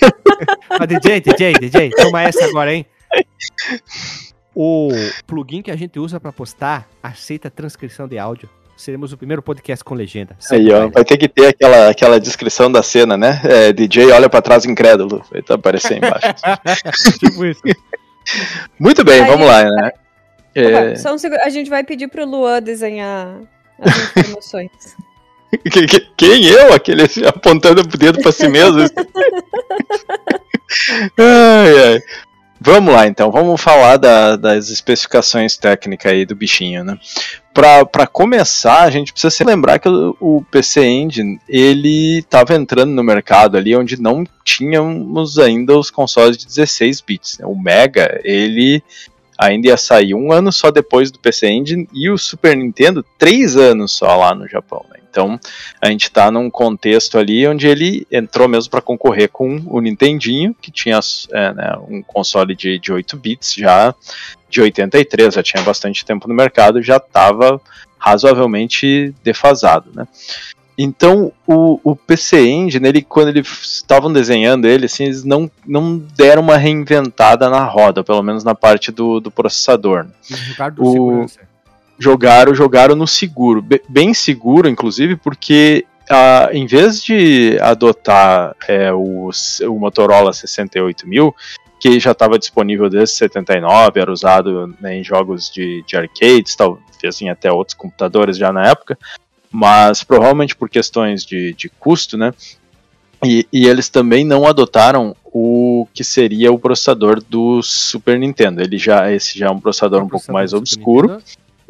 Mas 0.78 0.88
DJ, 0.88 1.20
DJ, 1.20 1.52
DJ, 1.54 1.90
toma 1.90 2.22
essa 2.22 2.44
agora, 2.44 2.72
hein? 2.72 2.86
o 4.54 4.90
plugin 5.26 5.62
que 5.62 5.70
a 5.70 5.76
gente 5.76 5.98
usa 5.98 6.20
para 6.20 6.32
postar 6.32 6.88
aceita 7.02 7.50
transcrição 7.50 8.06
de 8.06 8.18
áudio. 8.18 8.48
Seremos 8.76 9.12
o 9.12 9.16
primeiro 9.16 9.42
podcast 9.42 9.84
com 9.84 9.94
legenda. 9.94 10.36
Aí, 10.50 10.72
ó, 10.72 10.88
vai 10.88 11.04
ter 11.04 11.16
que 11.16 11.28
ter 11.28 11.48
aquela, 11.48 11.90
aquela 11.90 12.20
descrição 12.20 12.70
da 12.70 12.82
cena, 12.82 13.16
né? 13.16 13.40
É, 13.44 13.72
DJ 13.72 14.10
olha 14.12 14.28
para 14.28 14.42
trás 14.42 14.64
incrédulo. 14.64 15.22
Vai 15.30 15.42
aparecer 15.56 15.98
embaixo. 15.98 16.34
tipo 17.18 17.44
isso. 17.44 17.62
Muito 18.78 19.04
bem, 19.04 19.22
Aí, 19.22 19.26
vamos 19.26 19.46
lá, 19.46 19.64
né? 19.64 19.92
É... 20.54 20.94
Só 20.96 21.14
um 21.14 21.18
segundo, 21.18 21.40
a 21.40 21.48
gente 21.48 21.70
vai 21.70 21.82
pedir 21.84 22.08
pro 22.08 22.26
Luan 22.26 22.62
desenhar 22.62 23.40
as 23.80 24.16
informações. 24.16 24.70
Quem 26.16 26.46
eu? 26.46 26.72
Aquele 26.72 27.02
apontando 27.26 27.82
o 27.82 27.84
dedo 27.84 28.20
para 28.20 28.32
si 28.32 28.48
mesmo. 28.48 28.80
ai, 31.18 31.84
ai. 31.86 32.00
Vamos 32.64 32.94
lá, 32.94 33.08
então. 33.08 33.30
Vamos 33.30 33.60
falar 33.60 33.96
da, 33.96 34.36
das 34.36 34.68
especificações 34.68 35.56
técnicas 35.56 36.12
aí 36.12 36.24
do 36.24 36.36
bichinho, 36.36 36.84
né? 36.84 36.96
Para 37.52 38.06
começar, 38.06 38.82
a 38.82 38.90
gente 38.90 39.12
precisa 39.12 39.34
se 39.34 39.42
lembrar 39.42 39.80
que 39.80 39.88
o, 39.88 40.16
o 40.20 40.44
PC 40.48 40.86
Engine 40.86 41.40
ele 41.48 42.20
estava 42.20 42.54
entrando 42.54 42.92
no 42.92 43.02
mercado 43.02 43.56
ali 43.56 43.76
onde 43.76 44.00
não 44.00 44.24
tínhamos 44.44 45.40
ainda 45.40 45.76
os 45.76 45.90
consoles 45.90 46.36
de 46.36 46.46
16 46.46 47.00
bits. 47.00 47.38
Né? 47.38 47.46
O 47.46 47.60
Mega 47.60 48.20
ele 48.22 48.80
ainda 49.46 49.68
ia 49.68 49.76
sair 49.76 50.14
um 50.14 50.32
ano 50.32 50.52
só 50.52 50.70
depois 50.70 51.10
do 51.10 51.18
PC 51.18 51.48
Engine 51.48 51.88
e 51.92 52.10
o 52.10 52.18
Super 52.18 52.56
Nintendo 52.56 53.04
três 53.18 53.56
anos 53.56 53.92
só 53.92 54.16
lá 54.16 54.34
no 54.34 54.48
Japão. 54.48 54.84
Né? 54.90 55.00
Então 55.08 55.38
a 55.80 55.88
gente 55.88 56.04
está 56.04 56.30
num 56.30 56.48
contexto 56.50 57.18
ali 57.18 57.46
onde 57.46 57.66
ele 57.66 58.06
entrou 58.10 58.48
mesmo 58.48 58.70
para 58.70 58.80
concorrer 58.80 59.28
com 59.28 59.62
o 59.66 59.80
Nintendinho, 59.80 60.54
que 60.60 60.70
tinha 60.70 60.98
é, 61.32 61.52
né, 61.52 61.76
um 61.88 62.02
console 62.02 62.54
de, 62.54 62.78
de 62.78 62.92
8 62.92 63.16
bits 63.16 63.54
já 63.54 63.94
de 64.48 64.60
83, 64.60 65.34
já 65.34 65.42
tinha 65.42 65.62
bastante 65.62 66.04
tempo 66.04 66.28
no 66.28 66.34
mercado, 66.34 66.82
já 66.82 66.96
estava 66.96 67.60
razoavelmente 67.98 69.14
defasado. 69.22 69.90
Né? 69.94 70.06
Então, 70.76 71.32
o, 71.46 71.78
o 71.84 71.94
PC 71.94 72.40
Engine, 72.48 72.88
ele, 72.88 73.02
quando 73.02 73.28
eles 73.28 73.46
estavam 73.46 74.12
desenhando 74.12 74.66
ele, 74.66 74.86
assim, 74.86 75.04
eles 75.04 75.22
não, 75.22 75.50
não 75.66 75.98
deram 75.98 76.42
uma 76.42 76.56
reinventada 76.56 77.50
na 77.50 77.64
roda, 77.64 78.02
pelo 78.02 78.22
menos 78.22 78.42
na 78.42 78.54
parte 78.54 78.90
do, 78.90 79.20
do 79.20 79.30
processador. 79.30 80.06
Ricardo, 80.28 80.82
o, 80.82 80.92
segurança 80.92 81.52
jogaram, 82.02 82.54
jogaram 82.54 82.96
no 82.96 83.06
seguro, 83.06 83.64
bem 83.88 84.12
seguro, 84.12 84.68
inclusive, 84.68 85.16
porque 85.16 85.86
ah, 86.10 86.48
em 86.52 86.66
vez 86.66 87.02
de 87.02 87.56
adotar 87.60 88.56
é, 88.66 88.92
o, 88.92 89.30
o 89.68 89.78
Motorola 89.78 90.32
68000, 90.32 91.34
que 91.78 91.98
já 92.00 92.10
estava 92.10 92.38
disponível 92.38 92.90
desde 92.90 93.16
79, 93.16 94.00
era 94.00 94.12
usado 94.12 94.74
né, 94.80 94.96
em 94.96 95.04
jogos 95.04 95.50
de, 95.50 95.84
de 95.86 95.96
arcades, 95.96 96.56
talvez 96.56 97.20
em 97.20 97.30
até 97.30 97.50
outros 97.50 97.74
computadores 97.74 98.36
já 98.36 98.52
na 98.52 98.66
época, 98.66 98.98
mas 99.52 100.02
provavelmente 100.02 100.56
por 100.56 100.68
questões 100.68 101.24
de, 101.24 101.52
de 101.52 101.68
custo, 101.68 102.16
né? 102.16 102.34
E, 103.24 103.46
e, 103.52 103.68
eles 103.68 103.88
também 103.88 104.24
não 104.24 104.48
adotaram 104.48 105.14
o 105.24 105.86
que 105.94 106.02
seria 106.02 106.50
o 106.50 106.58
processador 106.58 107.22
do 107.22 107.62
Super 107.62 108.18
Nintendo. 108.18 108.60
Ele 108.60 108.76
já, 108.76 109.12
esse 109.12 109.38
já 109.38 109.46
é 109.46 109.50
um 109.50 109.60
processador 109.60 110.02
um 110.02 110.08
pouco 110.08 110.32
mais 110.32 110.52
obscuro 110.52 111.22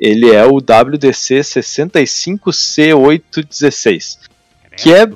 ele 0.03 0.35
é 0.35 0.45
o 0.45 0.57
WDC 0.57 1.41
65C816, 1.41 4.19
que 4.77 4.93
é, 4.93 5.09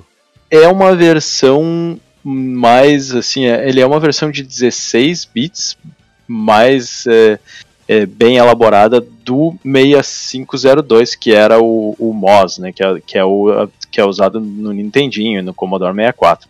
é 0.49 0.69
uma 0.69 0.95
versão 0.95 2.01
mais 2.23 3.13
assim, 3.13 3.47
é, 3.47 3.69
ele 3.69 3.81
é 3.81 3.87
uma 3.87 3.99
versão 3.99 4.31
de 4.31 4.45
16 4.45 5.25
bits, 5.25 5.77
mais 6.27 7.05
é, 7.09 7.41
é, 7.89 8.05
bem 8.05 8.37
elaborada 8.37 9.01
do 9.01 9.55
6502, 9.63 11.15
que 11.15 11.33
era 11.33 11.61
o, 11.61 11.97
o 11.99 12.13
MOS, 12.13 12.59
né, 12.59 12.73
que, 12.73 12.83
é, 12.83 13.01
que, 13.05 13.19
é 13.19 13.25
o, 13.25 13.69
que 13.91 14.01
é 14.01 14.05
usado 14.05 14.41
no 14.41 14.73
Nintendinho, 14.73 15.43
no 15.43 15.55
Commodore 15.55 15.95
64. 15.95 16.49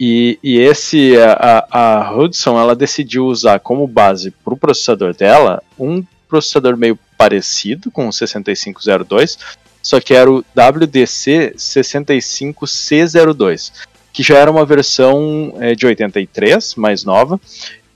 E, 0.00 0.38
e 0.42 0.58
esse 0.58 1.16
a, 1.18 1.66
a 1.70 2.16
Hudson 2.16 2.58
ela 2.58 2.76
decidiu 2.76 3.26
usar 3.26 3.58
como 3.58 3.86
base 3.86 4.30
para 4.30 4.54
o 4.54 4.56
processador 4.56 5.12
dela 5.12 5.60
um 5.76 6.04
processador 6.28 6.76
meio 6.76 6.96
parecido 7.16 7.90
com 7.90 8.06
o 8.06 8.12
6502, 8.12 9.38
só 9.82 10.00
que 10.00 10.14
era 10.14 10.30
o 10.30 10.44
WDC 10.54 11.54
65C02, 11.56 13.72
que 14.12 14.22
já 14.22 14.38
era 14.38 14.48
uma 14.50 14.64
versão 14.64 15.52
é, 15.58 15.74
de 15.74 15.84
83, 15.86 16.76
mais 16.76 17.04
nova, 17.04 17.40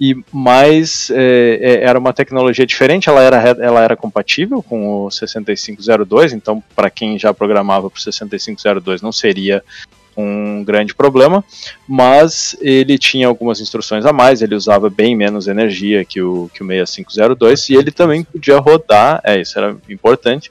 e 0.05 0.17
mais 0.33 1.11
é, 1.11 1.61
é, 1.63 1.85
era 1.85 1.97
uma 1.97 2.13
tecnologia 2.13 2.67
diferente, 2.67 3.09
ela 3.09 3.23
era, 3.23 3.37
ela 3.37 3.81
era 3.83 3.95
compatível 3.95 4.61
com 4.61 5.05
o 5.05 5.11
6502, 5.13 6.33
então 6.33 6.61
para 6.75 6.91
quem 6.91 7.17
já 7.17 7.33
programava 7.33 7.89
para 7.89 7.97
o 7.97 8.01
6502 8.01 9.01
não 9.01 9.13
seria 9.13 9.63
um 10.17 10.65
grande 10.65 10.93
problema, 10.93 11.45
mas 11.87 12.57
ele 12.61 12.99
tinha 12.99 13.29
algumas 13.29 13.61
instruções 13.61 14.05
a 14.05 14.13
mais, 14.13 14.43
ele 14.43 14.57
usava 14.57 14.91
bem 14.91 15.15
menos 15.15 15.47
energia 15.47 16.05
que 16.05 16.21
o, 16.21 16.51
que 16.53 16.65
o 16.65 16.67
6502 16.67 17.69
e 17.69 17.75
ele 17.77 17.93
também 17.93 18.25
podia 18.25 18.59
rodar, 18.59 19.21
é, 19.23 19.41
isso 19.41 19.57
era 19.57 19.77
importante, 19.89 20.51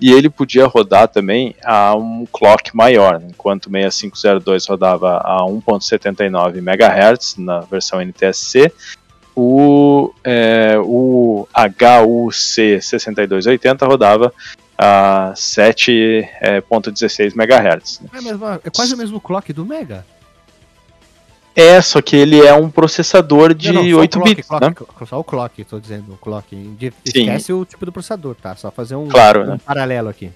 e 0.00 0.12
ele 0.12 0.28
podia 0.28 0.66
rodar 0.66 1.06
também 1.08 1.54
a 1.64 1.94
um 1.94 2.26
clock 2.30 2.76
maior, 2.76 3.22
enquanto 3.22 3.66
o 3.66 3.70
6502 3.70 4.66
rodava 4.66 5.18
a 5.18 5.38
1.79 5.42 6.58
MHz 6.58 7.36
na 7.38 7.60
versão 7.60 8.00
NTSC, 8.00 8.72
o, 9.34 10.12
é, 10.24 10.76
o 10.78 11.46
HUC 11.52 12.80
6280 12.80 13.86
rodava 13.86 14.32
a 14.78 15.32
7.16 15.34 17.34
MHz. 17.34 18.00
É, 18.12 18.18
é 18.68 18.70
quase 18.70 18.94
o 18.94 18.96
mesmo 18.96 19.20
clock 19.20 19.52
do 19.52 19.64
Mega. 19.64 20.04
É, 21.56 21.80
só 21.80 22.02
que 22.02 22.14
ele 22.14 22.38
é 22.38 22.52
um 22.52 22.68
processador 22.68 23.54
de 23.54 23.72
não, 23.72 23.82
não, 23.82 23.98
8 24.00 24.20
bits, 24.20 24.46
clock, 24.46 24.62
né? 24.62 24.74
Só 25.08 25.18
o 25.18 25.24
clock, 25.24 25.64
tô 25.64 25.80
dizendo, 25.80 26.12
o 26.12 26.16
clock. 26.18 26.54
Esquece 27.02 27.46
Sim. 27.46 27.52
o 27.54 27.64
tipo 27.64 27.86
do 27.86 27.90
processador, 27.90 28.34
tá? 28.34 28.54
Só 28.54 28.70
fazer 28.70 28.94
um, 28.94 29.08
claro, 29.08 29.42
um 29.42 29.46
né? 29.46 29.60
paralelo 29.64 30.10
aqui. 30.10 30.30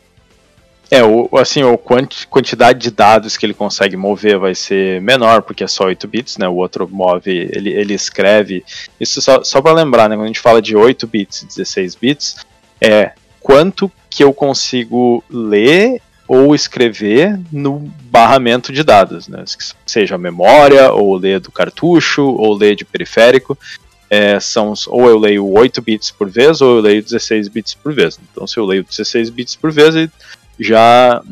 É, 0.90 1.04
o, 1.04 1.28
assim, 1.37 1.61
a 1.62 1.78
quantidade 2.26 2.78
de 2.78 2.90
dados 2.90 3.37
que 3.37 3.44
ele 3.44 3.52
consegue 3.52 3.98
mover 3.98 4.38
vai 4.38 4.54
ser 4.54 5.02
menor, 5.02 5.42
porque 5.42 5.62
é 5.62 5.68
só 5.68 5.85
8 5.85 6.09
bits, 6.09 6.38
né? 6.38 6.48
O 6.48 6.54
outro 6.54 6.88
move, 6.90 7.30
ele, 7.30 7.68
ele 7.68 7.92
escreve. 7.92 8.64
Isso 8.98 9.20
só, 9.20 9.44
só 9.44 9.61
para 9.61 9.74
lembrar, 9.74 10.09
né? 10.09 10.16
Quando 10.16 10.24
a 10.24 10.28
gente 10.28 10.40
fala 10.40 10.62
de 10.62 10.74
8 10.74 11.06
bits 11.06 11.42
e 11.42 11.46
16 11.46 11.96
bits, 11.96 12.37
é 12.80 13.12
quanto 13.40 13.92
que 14.09 14.24
eu 14.24 14.33
consigo 14.33 15.22
ler 15.30 16.00
ou 16.30 16.54
escrever 16.54 17.40
no 17.50 17.92
barramento 18.04 18.72
de 18.72 18.84
dados, 18.84 19.26
né? 19.26 19.42
seja 19.84 20.16
memória, 20.16 20.92
ou 20.92 21.16
ler 21.16 21.40
do 21.40 21.50
cartucho, 21.50 22.22
ou 22.22 22.54
ler 22.54 22.76
de 22.76 22.84
periférico. 22.84 23.58
É, 24.08 24.38
são, 24.38 24.72
ou 24.86 25.08
eu 25.08 25.18
leio 25.18 25.44
8 25.44 25.82
bits 25.82 26.12
por 26.12 26.30
vez, 26.30 26.60
ou 26.60 26.76
eu 26.76 26.82
leio 26.82 27.02
16 27.02 27.48
bits 27.48 27.74
por 27.74 27.92
vez. 27.92 28.16
Então, 28.30 28.46
se 28.46 28.58
eu 28.58 28.64
leio 28.64 28.84
16 28.84 29.28
bits 29.28 29.56
por 29.56 29.72
vez, 29.72 30.08
já 30.62 31.22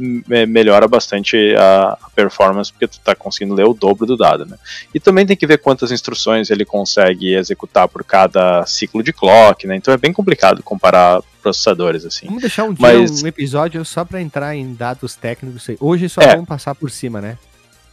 melhora 0.46 0.88
bastante 0.88 1.54
a, 1.54 1.98
a 2.00 2.10
performance, 2.16 2.72
porque 2.72 2.88
tu 2.88 2.94
está 2.94 3.14
conseguindo 3.14 3.54
ler 3.54 3.66
o 3.66 3.74
dobro 3.74 4.06
do 4.06 4.16
dado, 4.16 4.46
né? 4.46 4.56
E 4.94 4.98
também 4.98 5.26
tem 5.26 5.36
que 5.36 5.46
ver 5.46 5.58
quantas 5.58 5.92
instruções 5.92 6.48
ele 6.48 6.64
consegue 6.64 7.34
executar 7.34 7.86
por 7.88 8.02
cada 8.02 8.64
ciclo 8.64 9.02
de 9.02 9.12
clock, 9.12 9.66
né? 9.66 9.76
Então 9.76 9.92
é 9.92 9.98
bem 9.98 10.14
complicado 10.14 10.62
comparar 10.62 11.20
processadores, 11.42 12.06
assim. 12.06 12.24
Vamos 12.26 12.40
deixar 12.40 12.64
um 12.64 12.72
dia 12.72 12.80
Mas... 12.80 13.22
um 13.22 13.26
episódio 13.26 13.84
só 13.84 14.02
para 14.02 14.22
entrar 14.22 14.56
em 14.56 14.72
dados 14.72 15.14
técnicos. 15.14 15.68
Hoje 15.78 16.08
só 16.08 16.22
é. 16.22 16.28
vamos 16.32 16.48
passar 16.48 16.74
por 16.74 16.90
cima, 16.90 17.20
né? 17.20 17.36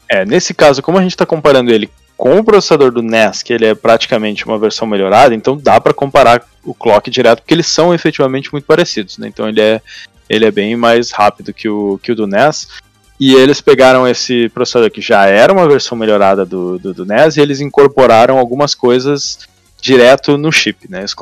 É, 0.08 0.24
nesse 0.26 0.54
caso, 0.54 0.82
como 0.82 0.98
a 0.98 1.02
gente 1.02 1.12
está 1.12 1.26
comparando 1.26 1.70
ele 1.70 1.90
com 2.16 2.40
o 2.40 2.44
processador 2.46 2.92
do 2.92 3.02
NES, 3.02 3.44
que 3.44 3.52
ele 3.52 3.66
é 3.66 3.76
praticamente 3.76 4.46
uma 4.46 4.58
versão 4.58 4.88
melhorada, 4.88 5.36
então 5.36 5.58
dá 5.58 5.82
para 5.82 5.94
comparar 5.94 6.42
o 6.64 6.74
clock 6.74 7.10
direto, 7.12 7.42
porque 7.42 7.54
eles 7.54 7.68
são 7.68 7.94
efetivamente 7.94 8.54
muito 8.54 8.64
parecidos, 8.64 9.18
né? 9.18 9.28
Então 9.28 9.50
ele 9.50 9.60
é 9.60 9.82
ele 10.30 10.46
é 10.46 10.52
bem 10.52 10.76
mais 10.76 11.12
rápido 11.12 11.54
que 11.54 11.70
o, 11.70 12.00
que 12.02 12.12
o 12.12 12.16
do 12.16 12.28
NES. 12.28 12.68
E 13.20 13.34
eles 13.34 13.62
pegaram 13.62 14.08
esse 14.08 14.50
processador 14.50 14.92
que 14.92 15.02
já 15.02 15.26
era 15.26 15.54
uma 15.54 15.68
versão 15.68 15.98
melhorada 15.98 16.46
do, 16.46 16.78
do, 16.78 16.94
do 16.94 17.06
NES 17.06 17.38
e 17.38 17.42
eles 17.42 17.62
incorporaram 17.62 18.38
algumas 18.38 18.76
coisas 18.76 19.40
direto 19.80 20.38
no 20.38 20.52
chip. 20.52 20.90
Né? 20.90 21.00
Eles, 21.00 21.16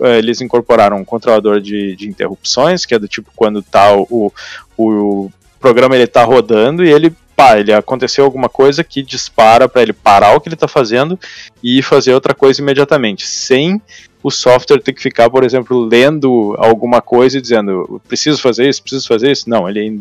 eh, 0.00 0.18
eles 0.18 0.40
incorporaram 0.40 0.96
um 0.96 1.04
controlador 1.04 1.60
de, 1.60 1.94
de, 1.94 2.08
interrupções, 2.08 2.86
que 2.86 2.94
é 2.94 2.98
do 2.98 3.06
tipo 3.06 3.30
quando 3.36 3.62
tá 3.62 3.94
o, 3.94 4.06
o, 4.10 4.32
o 4.76 5.32
programa 5.60 5.94
ele 5.94 6.06
tá 6.06 6.24
rodando 6.24 6.84
e 6.84 6.90
ele 6.90 7.14
pá, 7.36 7.58
ele 7.58 7.72
aconteceu 7.72 8.24
alguma 8.24 8.48
coisa 8.48 8.82
que 8.82 9.02
dispara 9.02 9.68
para 9.68 9.82
ele 9.82 9.92
parar 9.92 10.34
o 10.34 10.40
que 10.40 10.48
ele 10.48 10.54
está 10.54 10.66
fazendo 10.66 11.20
e 11.62 11.82
fazer 11.82 12.14
outra 12.14 12.34
coisa 12.34 12.62
imediatamente, 12.62 13.26
sem 13.26 13.80
o 14.26 14.30
software 14.32 14.80
ter 14.80 14.92
que 14.92 15.00
ficar, 15.00 15.30
por 15.30 15.44
exemplo, 15.44 15.78
lendo 15.84 16.56
alguma 16.58 17.00
coisa 17.00 17.38
e 17.38 17.40
dizendo 17.40 18.02
preciso 18.08 18.42
fazer 18.42 18.68
isso, 18.68 18.82
preciso 18.82 19.06
fazer 19.06 19.30
isso. 19.30 19.48
Não, 19.48 19.68
ele, 19.68 20.00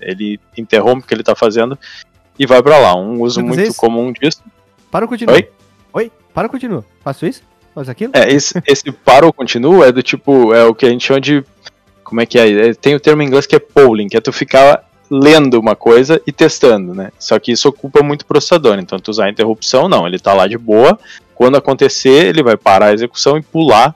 ele 0.00 0.40
interrompe 0.58 1.04
o 1.04 1.06
que 1.06 1.14
ele 1.14 1.22
está 1.22 1.36
fazendo 1.36 1.78
e 2.36 2.46
vai 2.46 2.60
para 2.60 2.76
lá. 2.78 2.96
Um 2.96 3.20
uso 3.20 3.40
muito 3.40 3.62
isso? 3.62 3.76
comum 3.76 4.12
disso. 4.12 4.42
Para, 4.90 5.06
continua. 5.06 5.36
Oi? 5.36 5.48
Oi? 5.92 6.12
Para, 6.34 6.48
continua. 6.48 6.84
Faço 7.04 7.24
isso? 7.24 7.44
faz 7.72 7.88
aquilo? 7.88 8.12
É, 8.12 8.28
esse, 8.32 8.60
esse 8.66 8.90
para 8.90 9.24
ou 9.24 9.32
continua 9.32 9.86
é 9.86 9.92
do 9.92 10.02
tipo, 10.02 10.52
é 10.52 10.64
o 10.64 10.74
que 10.74 10.84
a 10.84 10.90
gente 10.90 11.06
chama 11.06 11.20
de. 11.20 11.44
Como 12.02 12.20
é 12.20 12.26
que 12.26 12.40
é? 12.40 12.70
é? 12.70 12.74
Tem 12.74 12.96
o 12.96 13.00
termo 13.00 13.22
em 13.22 13.26
inglês 13.26 13.46
que 13.46 13.54
é 13.54 13.60
polling, 13.60 14.08
que 14.08 14.16
é 14.16 14.20
tu 14.20 14.32
ficar 14.32 14.84
lendo 15.08 15.60
uma 15.60 15.76
coisa 15.76 16.20
e 16.26 16.32
testando, 16.32 16.92
né? 16.92 17.12
Só 17.20 17.38
que 17.38 17.52
isso 17.52 17.68
ocupa 17.68 18.02
muito 18.02 18.26
processador, 18.26 18.80
então 18.80 18.98
tu 18.98 19.12
usar 19.12 19.30
interrupção, 19.30 19.88
não, 19.88 20.08
ele 20.08 20.18
tá 20.18 20.34
lá 20.34 20.48
de 20.48 20.58
boa. 20.58 20.98
Quando 21.40 21.56
acontecer, 21.56 22.26
ele 22.26 22.42
vai 22.42 22.54
parar 22.54 22.88
a 22.88 22.92
execução 22.92 23.38
e 23.38 23.42
pular 23.42 23.94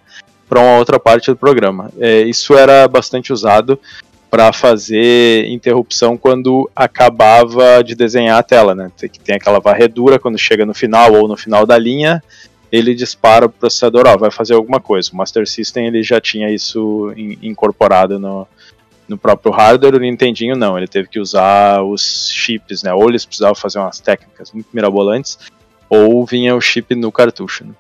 para 0.49 0.61
uma 0.61 0.79
outra 0.79 0.99
parte 0.99 1.31
do 1.31 1.37
programa. 1.37 1.91
É, 1.99 2.23
isso 2.23 2.55
era 2.55 2.89
bastante 2.89 3.35
usado 3.35 3.79
para 4.31 4.51
fazer 4.51 5.47
interrupção 5.49 6.17
quando 6.17 6.71
acabava 6.75 7.85
de 7.85 7.95
desenhar 7.95 8.39
a 8.39 8.43
tela, 8.43 8.75
né? 8.75 8.91
Tem, 8.97 9.11
tem 9.11 9.35
aquela 9.37 9.61
varredura 9.61 10.19
quando 10.19 10.39
chega 10.39 10.65
no 10.65 10.73
final 10.73 11.13
ou 11.13 11.29
no 11.29 11.37
final 11.37 11.67
da 11.67 11.77
linha, 11.77 12.25
ele 12.73 12.95
dispara 12.95 13.45
o 13.45 13.51
processador, 13.51 14.05
ó, 14.07 14.17
vai 14.17 14.31
fazer 14.31 14.55
alguma 14.55 14.81
coisa. 14.81 15.11
O 15.13 15.17
Master 15.17 15.47
System 15.47 15.89
ele 15.89 16.03
já 16.03 16.23
tinha 16.23 16.49
isso 16.49 17.13
in, 17.15 17.37
incorporado 17.43 18.19
no, 18.19 18.49
no 19.07 19.19
próprio 19.19 19.53
hardware, 19.53 19.97
o 19.97 20.01
Nintendinho 20.01 20.57
não, 20.57 20.79
ele 20.79 20.89
teve 20.89 21.09
que 21.09 21.21
usar 21.21 21.83
os 21.83 22.31
chips, 22.31 22.83
né? 22.83 22.95
Ou 22.95 23.07
eles 23.11 23.27
precisavam 23.27 23.55
fazer 23.55 23.81
umas 23.81 24.01
técnicas 24.01 24.51
muito 24.51 24.69
mirabolantes, 24.73 25.39
ou 25.89 26.25
vinha 26.25 26.55
o 26.55 26.61
chip 26.61 26.95
no 26.95 27.13
cartucho. 27.13 27.65
Né? 27.65 27.73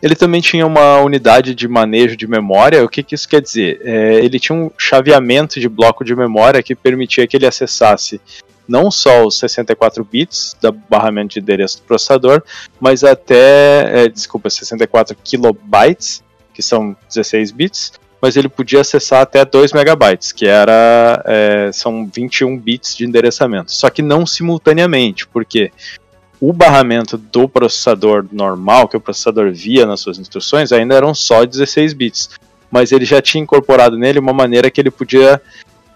Ele 0.00 0.14
também 0.14 0.40
tinha 0.40 0.66
uma 0.66 1.00
unidade 1.00 1.54
de 1.54 1.66
manejo 1.66 2.16
de 2.16 2.26
memória. 2.26 2.84
O 2.84 2.88
que, 2.88 3.02
que 3.02 3.14
isso 3.14 3.28
quer 3.28 3.42
dizer? 3.42 3.80
É, 3.82 4.14
ele 4.14 4.38
tinha 4.38 4.56
um 4.56 4.70
chaveamento 4.78 5.58
de 5.58 5.68
bloco 5.68 6.04
de 6.04 6.14
memória 6.14 6.62
que 6.62 6.74
permitia 6.74 7.26
que 7.26 7.36
ele 7.36 7.46
acessasse 7.46 8.20
não 8.68 8.90
só 8.90 9.26
os 9.26 9.38
64 9.38 10.04
bits 10.04 10.54
da 10.60 10.70
barramento 10.70 11.32
de 11.32 11.40
endereço 11.40 11.78
do 11.78 11.84
processador, 11.84 12.42
mas 12.78 13.02
até, 13.02 14.04
é, 14.04 14.08
desculpa, 14.08 14.50
64 14.50 15.16
kilobytes, 15.24 16.22
que 16.52 16.62
são 16.62 16.94
16 17.08 17.50
bits, 17.50 17.92
mas 18.20 18.36
ele 18.36 18.48
podia 18.48 18.82
acessar 18.82 19.22
até 19.22 19.44
2 19.44 19.72
megabytes, 19.72 20.32
que 20.32 20.46
era, 20.46 21.22
é, 21.24 21.70
são 21.72 22.06
21 22.06 22.58
bits 22.58 22.94
de 22.94 23.06
endereçamento. 23.06 23.72
Só 23.72 23.88
que 23.88 24.02
não 24.02 24.26
simultaneamente, 24.26 25.26
porque 25.26 25.70
o 26.40 26.52
barramento 26.52 27.16
do 27.16 27.48
processador 27.48 28.24
normal, 28.30 28.88
que 28.88 28.96
o 28.96 29.00
processador 29.00 29.52
via 29.52 29.86
nas 29.86 30.00
suas 30.00 30.18
instruções, 30.18 30.72
ainda 30.72 30.94
eram 30.94 31.14
só 31.14 31.44
16 31.44 31.92
bits. 31.92 32.30
Mas 32.70 32.92
ele 32.92 33.04
já 33.04 33.20
tinha 33.20 33.42
incorporado 33.42 33.98
nele 33.98 34.18
uma 34.18 34.32
maneira 34.32 34.70
que 34.70 34.80
ele 34.80 34.90
podia 34.90 35.40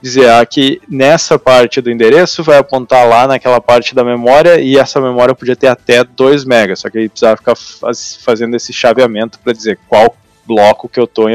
dizer 0.03 0.29
ah, 0.31 0.45
que 0.45 0.83
nessa 0.89 1.39
parte 1.39 1.81
do 1.81 1.91
endereço 1.91 2.43
vai 2.43 2.59
apontar 2.59 3.09
lá 3.09 3.29
naquela 3.29 3.61
parte 3.61 3.95
da 3.95 4.03
memória 4.03 4.61
e 4.61 4.77
essa 4.77 5.01
memória 5.01 5.35
podia 5.35 5.55
ter 5.55 5.69
até 5.69 6.03
2 6.03 6.45
MB, 6.45 6.75
só 6.75 6.91
que 6.91 6.99
ele 6.99 7.09
precisava 7.09 7.37
ficar 7.37 7.55
faz, 7.55 8.17
fazendo 8.17 8.57
esse 8.57 8.73
chaveamento 8.73 9.39
para 9.39 9.53
dizer 9.53 9.79
qual 9.89 10.17
bloco 10.45 10.89
que 10.89 10.99
eu 10.99 11.05
estou 11.05 11.29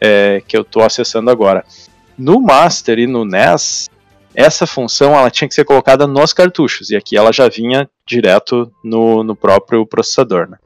é, 0.00 0.42
eu 0.52 0.64
tô 0.64 0.80
acessando 0.80 1.30
agora. 1.30 1.64
No 2.18 2.40
Master 2.40 2.98
e 2.98 3.06
no 3.06 3.24
NES, 3.24 3.88
essa 4.34 4.66
função 4.66 5.14
ela 5.14 5.30
tinha 5.30 5.48
que 5.48 5.54
ser 5.54 5.64
colocada 5.64 6.06
nos 6.06 6.32
cartuchos, 6.32 6.90
e 6.90 6.96
aqui 6.96 7.16
ela 7.16 7.32
já 7.32 7.48
vinha 7.48 7.88
direto 8.06 8.72
no, 8.82 9.22
no 9.22 9.36
próprio 9.36 9.86
processador. 9.86 10.48
Né? 10.48 10.56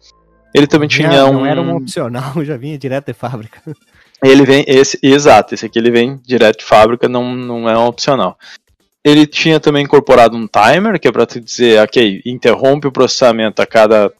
Ele 0.55 0.67
também 0.67 0.89
tinha 0.89 1.09
não, 1.09 1.31
um. 1.31 1.33
Não 1.35 1.47
era 1.47 1.61
um 1.61 1.77
opcional, 1.77 2.33
já 2.45 2.57
vinha 2.57 2.79
direto 2.79 3.07
de 3.07 3.13
fábrica. 3.13 3.61
Ele 4.23 4.45
vem, 4.45 4.65
esse, 4.67 4.99
exato, 5.03 5.55
esse 5.55 5.67
aqui 5.67 5.79
ele 5.79 5.91
vem 5.91 6.21
direto 6.25 6.61
de 6.61 6.65
fábrica, 6.65 7.09
não, 7.09 7.35
não 7.35 7.69
é 7.69 7.77
um 7.77 7.87
opcional. 7.87 8.39
Ele 9.05 9.27
tinha 9.27 9.61
também 9.61 9.85
incorporado 9.85 10.37
um 10.37 10.49
timer, 10.49 10.99
que 10.99 11.07
é 11.07 11.13
para 11.13 11.27
te 11.27 11.39
dizer, 11.39 11.81
ok, 11.81 12.23
interrompe 12.25 12.89
o 12.89 12.93
processamento 12.93 13.63
a 13.63 13.67
cada 13.67 14.11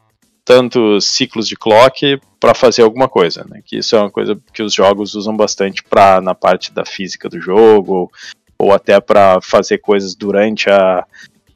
tantos 0.45 1.07
ciclos 1.07 1.49
de 1.49 1.57
clock 1.57 2.21
para 2.39 2.55
fazer 2.55 2.83
alguma 2.83 3.09
coisa, 3.09 3.45
né? 3.51 3.61
Que 3.65 3.79
isso 3.79 3.97
é 3.97 4.01
uma 4.01 4.11
coisa 4.11 4.39
que 4.55 4.63
os 4.63 4.73
jogos 4.73 5.17
usam 5.17 5.37
bastante 5.37 5.83
para 5.83 6.21
na 6.21 6.37
parte 6.37 6.73
da 6.73 6.85
física 6.85 7.29
do 7.29 7.41
jogo 7.41 8.13
ou 8.59 8.73
até 8.73 9.01
para 9.01 9.41
fazer 9.41 9.79
coisas 9.79 10.15
durante 10.15 10.71
a, 10.71 11.05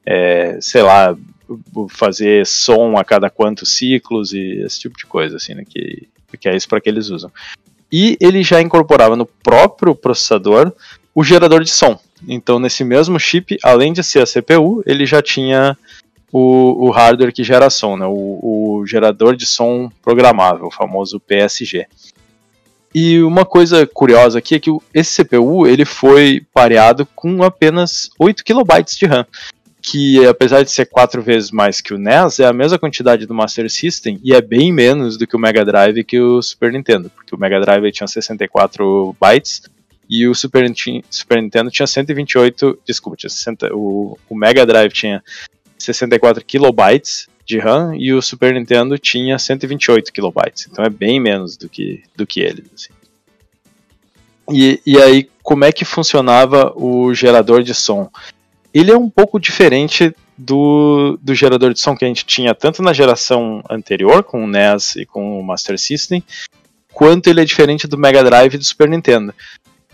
é, 0.04 0.58
sei 0.60 0.82
lá, 0.82 1.16
fazer 1.88 2.46
som 2.46 2.96
a 2.96 3.04
cada 3.04 3.28
quantos 3.30 3.76
ciclos 3.76 4.32
e 4.32 4.62
esse 4.64 4.80
tipo 4.80 4.96
de 4.96 5.06
coisa, 5.06 5.36
assim, 5.36 5.54
né? 5.54 5.64
Que, 5.68 6.08
que 6.38 6.48
é 6.48 6.56
isso 6.56 6.68
para 6.68 6.80
que 6.80 6.88
eles 6.88 7.08
usam. 7.08 7.30
E 7.90 8.16
ele 8.20 8.42
já 8.42 8.60
incorporava 8.60 9.16
no 9.16 9.26
próprio 9.26 9.94
processador 9.94 10.72
o 11.14 11.24
gerador 11.24 11.64
de 11.64 11.70
som. 11.70 11.98
Então, 12.28 12.58
nesse 12.58 12.84
mesmo 12.84 13.18
chip, 13.18 13.58
além 13.62 13.92
de 13.92 14.04
ser 14.04 14.22
a 14.22 14.26
CPU, 14.26 14.82
ele 14.86 15.06
já 15.06 15.20
tinha 15.20 15.76
o, 16.32 16.86
o 16.86 16.90
hardware 16.90 17.32
que 17.32 17.42
gera 17.42 17.68
som, 17.68 17.96
né? 17.96 18.06
o, 18.06 18.80
o 18.80 18.86
gerador 18.86 19.34
de 19.34 19.46
som 19.46 19.90
programável, 20.02 20.66
o 20.66 20.70
famoso 20.70 21.18
PSG. 21.18 21.86
E 22.94 23.22
uma 23.22 23.44
coisa 23.44 23.86
curiosa 23.86 24.38
aqui 24.38 24.56
é 24.56 24.58
que 24.58 24.70
esse 24.92 25.22
CPU 25.22 25.66
ele 25.66 25.84
foi 25.84 26.42
pareado 26.52 27.06
com 27.14 27.42
apenas 27.42 28.10
8 28.18 28.44
KB 28.44 28.84
de 28.98 29.06
RAM, 29.06 29.24
que 29.80 30.26
apesar 30.26 30.62
de 30.64 30.72
ser 30.72 30.86
quatro 30.86 31.22
vezes 31.22 31.52
mais 31.52 31.80
que 31.80 31.94
o 31.94 31.98
NES, 31.98 32.40
é 32.40 32.46
a 32.46 32.52
mesma 32.52 32.78
quantidade 32.78 33.26
do 33.26 33.34
Master 33.34 33.70
System 33.70 34.18
e 34.24 34.34
é 34.34 34.40
bem 34.40 34.72
menos 34.72 35.16
do 35.16 35.26
que 35.26 35.36
o 35.36 35.38
Mega 35.38 35.64
Drive 35.64 36.02
que 36.04 36.18
o 36.20 36.42
Super 36.42 36.72
Nintendo, 36.72 37.10
porque 37.10 37.34
o 37.34 37.38
Mega 37.38 37.60
Drive 37.60 37.92
tinha 37.92 38.08
64 38.08 39.16
bytes 39.20 39.62
e 40.08 40.26
o 40.26 40.34
Super, 40.34 40.66
Super 41.08 41.40
Nintendo 41.40 41.70
tinha 41.70 41.86
128, 41.86 42.80
desculpa, 42.84 43.16
tinha 43.16 43.30
60, 43.30 43.72
o, 43.72 44.18
o 44.28 44.34
Mega 44.34 44.66
Drive 44.66 44.92
tinha 44.92 45.22
64 45.78 46.44
kilobytes 46.44 47.29
de 47.50 47.58
RAM 47.58 47.94
e 47.96 48.12
o 48.12 48.22
Super 48.22 48.54
Nintendo 48.54 48.98
tinha 48.98 49.38
128 49.38 50.12
kilobytes, 50.12 50.68
então 50.70 50.84
é 50.84 50.88
bem 50.88 51.18
menos 51.18 51.56
do 51.56 51.68
que, 51.68 52.02
do 52.16 52.26
que 52.26 52.40
eles. 52.40 52.64
Assim. 52.74 52.92
E, 54.52 54.80
e 54.86 54.98
aí, 54.98 55.28
como 55.42 55.64
é 55.64 55.72
que 55.72 55.84
funcionava 55.84 56.72
o 56.76 57.12
gerador 57.12 57.62
de 57.62 57.74
som? 57.74 58.08
Ele 58.72 58.90
é 58.90 58.96
um 58.96 59.10
pouco 59.10 59.38
diferente 59.38 60.14
do, 60.38 61.18
do 61.20 61.34
gerador 61.34 61.72
de 61.72 61.80
som 61.80 61.96
que 61.96 62.04
a 62.04 62.08
gente 62.08 62.24
tinha 62.24 62.54
tanto 62.54 62.82
na 62.82 62.92
geração 62.92 63.62
anterior, 63.68 64.22
com 64.22 64.44
o 64.44 64.48
NES 64.48 64.96
e 64.96 65.06
com 65.06 65.38
o 65.38 65.42
Master 65.42 65.78
System, 65.78 66.22
quanto 66.92 67.28
ele 67.28 67.40
é 67.40 67.44
diferente 67.44 67.86
do 67.86 67.98
Mega 67.98 68.22
Drive 68.22 68.54
e 68.54 68.58
do 68.58 68.64
Super 68.64 68.88
Nintendo. 68.88 69.34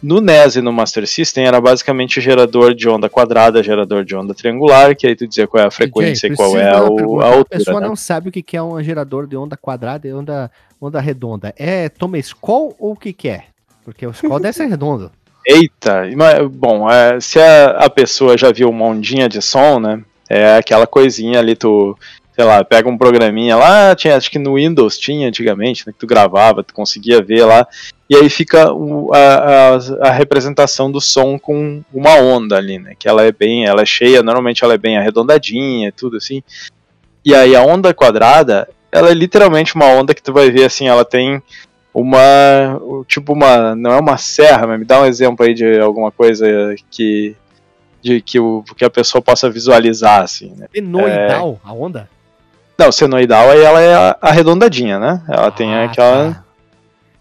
No 0.02 0.20
NES 0.20 0.56
e 0.56 0.60
no 0.60 0.72
Master 0.72 1.06
System 1.06 1.46
era 1.46 1.60
basicamente 1.60 2.20
gerador 2.20 2.74
de 2.74 2.88
onda 2.88 3.08
quadrada, 3.08 3.62
gerador 3.62 4.04
de 4.04 4.14
onda 4.14 4.34
triangular, 4.34 4.94
que 4.94 5.06
aí 5.06 5.16
tu 5.16 5.26
dizia 5.26 5.46
qual 5.46 5.64
é 5.64 5.66
a 5.66 5.70
frequência 5.70 6.26
e 6.26 6.36
qual 6.36 6.56
é 6.56 6.70
a, 6.70 6.82
o, 6.84 7.20
a 7.20 7.26
altura. 7.26 7.40
A 7.40 7.44
pessoa 7.44 7.80
né? 7.80 7.88
não 7.88 7.96
sabe 7.96 8.28
o 8.28 8.32
que 8.32 8.56
é 8.56 8.62
um 8.62 8.82
gerador 8.82 9.26
de 9.26 9.36
onda 9.36 9.56
quadrada 9.56 10.06
e 10.06 10.12
onda, 10.12 10.50
onda 10.80 11.00
redonda. 11.00 11.54
É 11.56 11.88
toma 11.88 12.18
Skoll 12.18 12.76
ou 12.78 12.92
o 12.92 12.96
que, 12.96 13.12
que 13.12 13.28
é? 13.28 13.44
Porque 13.84 14.06
o 14.06 14.10
Skoll 14.10 14.40
deve 14.40 14.52
ser 14.52 14.66
redondo. 14.66 15.10
Eita, 15.46 16.02
bom, 16.50 16.90
é, 16.90 17.20
se 17.20 17.38
a, 17.38 17.70
a 17.70 17.88
pessoa 17.88 18.36
já 18.36 18.50
viu 18.50 18.68
uma 18.68 18.84
ondinha 18.84 19.28
de 19.28 19.40
som, 19.40 19.78
né? 19.78 20.02
É 20.28 20.56
aquela 20.56 20.88
coisinha 20.88 21.38
ali, 21.38 21.54
tu 21.54 21.96
sei 22.36 22.44
lá, 22.44 22.62
pega 22.62 22.86
um 22.86 22.98
programinha 22.98 23.56
lá, 23.56 23.96
tinha, 23.96 24.14
acho 24.14 24.30
que 24.30 24.38
no 24.38 24.56
Windows 24.56 24.98
tinha 24.98 25.26
antigamente, 25.26 25.86
né, 25.86 25.92
que 25.92 25.98
tu 25.98 26.06
gravava, 26.06 26.62
tu 26.62 26.74
conseguia 26.74 27.22
ver 27.22 27.46
lá, 27.46 27.66
e 28.10 28.14
aí 28.14 28.28
fica 28.28 28.70
o, 28.70 29.10
a, 29.14 29.18
a, 29.18 30.08
a, 30.08 30.10
representação 30.10 30.92
do 30.92 31.00
som 31.00 31.38
com 31.38 31.82
uma 31.90 32.14
onda 32.16 32.58
ali, 32.58 32.78
né, 32.78 32.92
que 32.98 33.08
ela 33.08 33.24
é 33.24 33.32
bem, 33.32 33.64
ela 33.64 33.80
é 33.80 33.86
cheia, 33.86 34.22
normalmente 34.22 34.62
ela 34.62 34.74
é 34.74 34.78
bem 34.78 34.98
arredondadinha, 34.98 35.90
tudo 35.90 36.18
assim, 36.18 36.42
e 37.24 37.34
aí 37.34 37.56
a 37.56 37.62
onda 37.62 37.94
quadrada, 37.94 38.68
ela 38.92 39.10
é 39.10 39.14
literalmente 39.14 39.74
uma 39.74 39.86
onda 39.86 40.14
que 40.14 40.22
tu 40.22 40.34
vai 40.34 40.50
ver 40.50 40.66
assim, 40.66 40.88
ela 40.88 41.06
tem 41.06 41.42
uma, 41.94 42.78
tipo 43.08 43.32
uma, 43.32 43.74
não 43.74 43.92
é 43.92 43.98
uma 43.98 44.18
serra, 44.18 44.66
mas 44.66 44.78
me 44.78 44.84
dá 44.84 45.00
um 45.00 45.06
exemplo 45.06 45.46
aí 45.46 45.54
de 45.54 45.80
alguma 45.80 46.12
coisa 46.12 46.46
que 46.90 47.34
de 48.02 48.20
que, 48.20 48.38
o, 48.38 48.62
que 48.76 48.84
a 48.84 48.90
pessoa 48.90 49.20
possa 49.20 49.50
visualizar, 49.50 50.22
assim, 50.22 50.54
né? 50.54 50.68
Senoidal, 50.72 51.58
é... 51.64 51.68
a 51.68 51.72
onda? 51.72 52.08
Não, 52.78 52.92
senoidal 52.92 53.50
aí 53.50 53.60
ela 53.60 53.80
é 53.80 54.16
arredondadinha, 54.20 54.98
né? 54.98 55.22
Ela 55.28 55.46
ah, 55.46 55.50
tem 55.50 55.74
aquela. 55.74 56.34
Tá. 56.34 56.44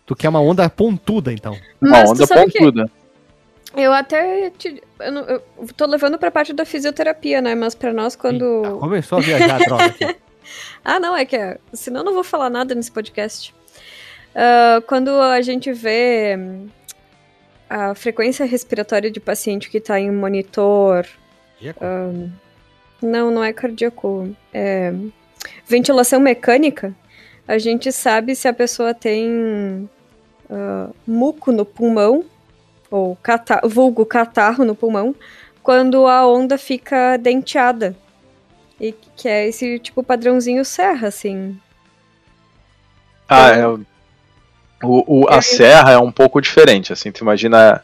Tu 0.05 0.15
quer 0.15 0.29
uma 0.29 0.41
onda 0.41 0.69
pontuda, 0.69 1.31
então. 1.31 1.53
Uma 1.81 1.91
Mas 1.91 2.11
onda 2.11 2.27
pontuda. 2.27 2.91
Eu 3.75 3.91
até 3.91 4.49
te, 4.51 4.81
eu, 4.99 5.11
não, 5.11 5.23
eu 5.23 5.41
tô 5.75 5.85
levando 5.85 6.17
pra 6.17 6.31
parte 6.31 6.53
da 6.53 6.65
fisioterapia, 6.65 7.41
né? 7.41 7.55
Mas 7.55 7.73
pra 7.73 7.93
nós, 7.93 8.15
quando. 8.15 8.43
Eita, 8.43 8.77
começou 8.77 9.17
a 9.17 9.21
viajar 9.21 9.55
a 9.55 9.59
droga 9.59 9.85
aqui. 9.85 10.15
ah, 10.83 10.99
não, 10.99 11.15
é 11.15 11.25
que. 11.25 11.37
Senão 11.73 12.01
eu 12.01 12.05
não 12.05 12.13
vou 12.13 12.23
falar 12.23 12.49
nada 12.49 12.75
nesse 12.75 12.91
podcast. 12.91 13.53
Uh, 14.31 14.81
quando 14.87 15.09
a 15.09 15.41
gente 15.41 15.71
vê 15.71 16.37
a 17.69 17.95
frequência 17.95 18.45
respiratória 18.45 19.09
de 19.09 19.19
paciente 19.19 19.69
que 19.69 19.79
tá 19.79 19.99
em 19.99 20.11
monitor. 20.11 21.05
Uh, 21.61 22.29
não, 23.01 23.31
não 23.31 23.43
é 23.43 23.53
cardíaco. 23.53 24.35
É 24.53 24.93
Ventilação 25.65 26.19
mecânica, 26.19 26.93
a 27.47 27.57
gente 27.57 27.91
sabe 27.91 28.35
se 28.35 28.47
a 28.47 28.53
pessoa 28.53 28.93
tem 28.93 29.89
uh, 30.49 30.95
muco 31.05 31.51
no 31.51 31.65
pulmão, 31.65 32.25
ou 32.89 33.15
catar 33.17 33.61
vulgo 33.63 34.05
catarro 34.05 34.63
no 34.63 34.75
pulmão, 34.75 35.15
quando 35.61 36.07
a 36.07 36.27
onda 36.27 36.57
fica 36.57 37.17
denteada. 37.17 37.95
E 38.79 38.93
que 39.15 39.27
é 39.27 39.47
esse 39.47 39.79
tipo 39.79 40.03
padrãozinho 40.03 40.63
serra, 40.65 41.07
assim. 41.07 41.57
Ah, 43.27 43.51
então, 43.51 43.85
O, 44.83 45.21
o 45.21 45.29
a 45.29 45.41
serra 45.41 45.91
é 45.91 45.97
um 45.97 46.11
pouco 46.11 46.41
diferente, 46.41 46.93
assim, 46.93 47.11
tu 47.11 47.23
imagina 47.23 47.81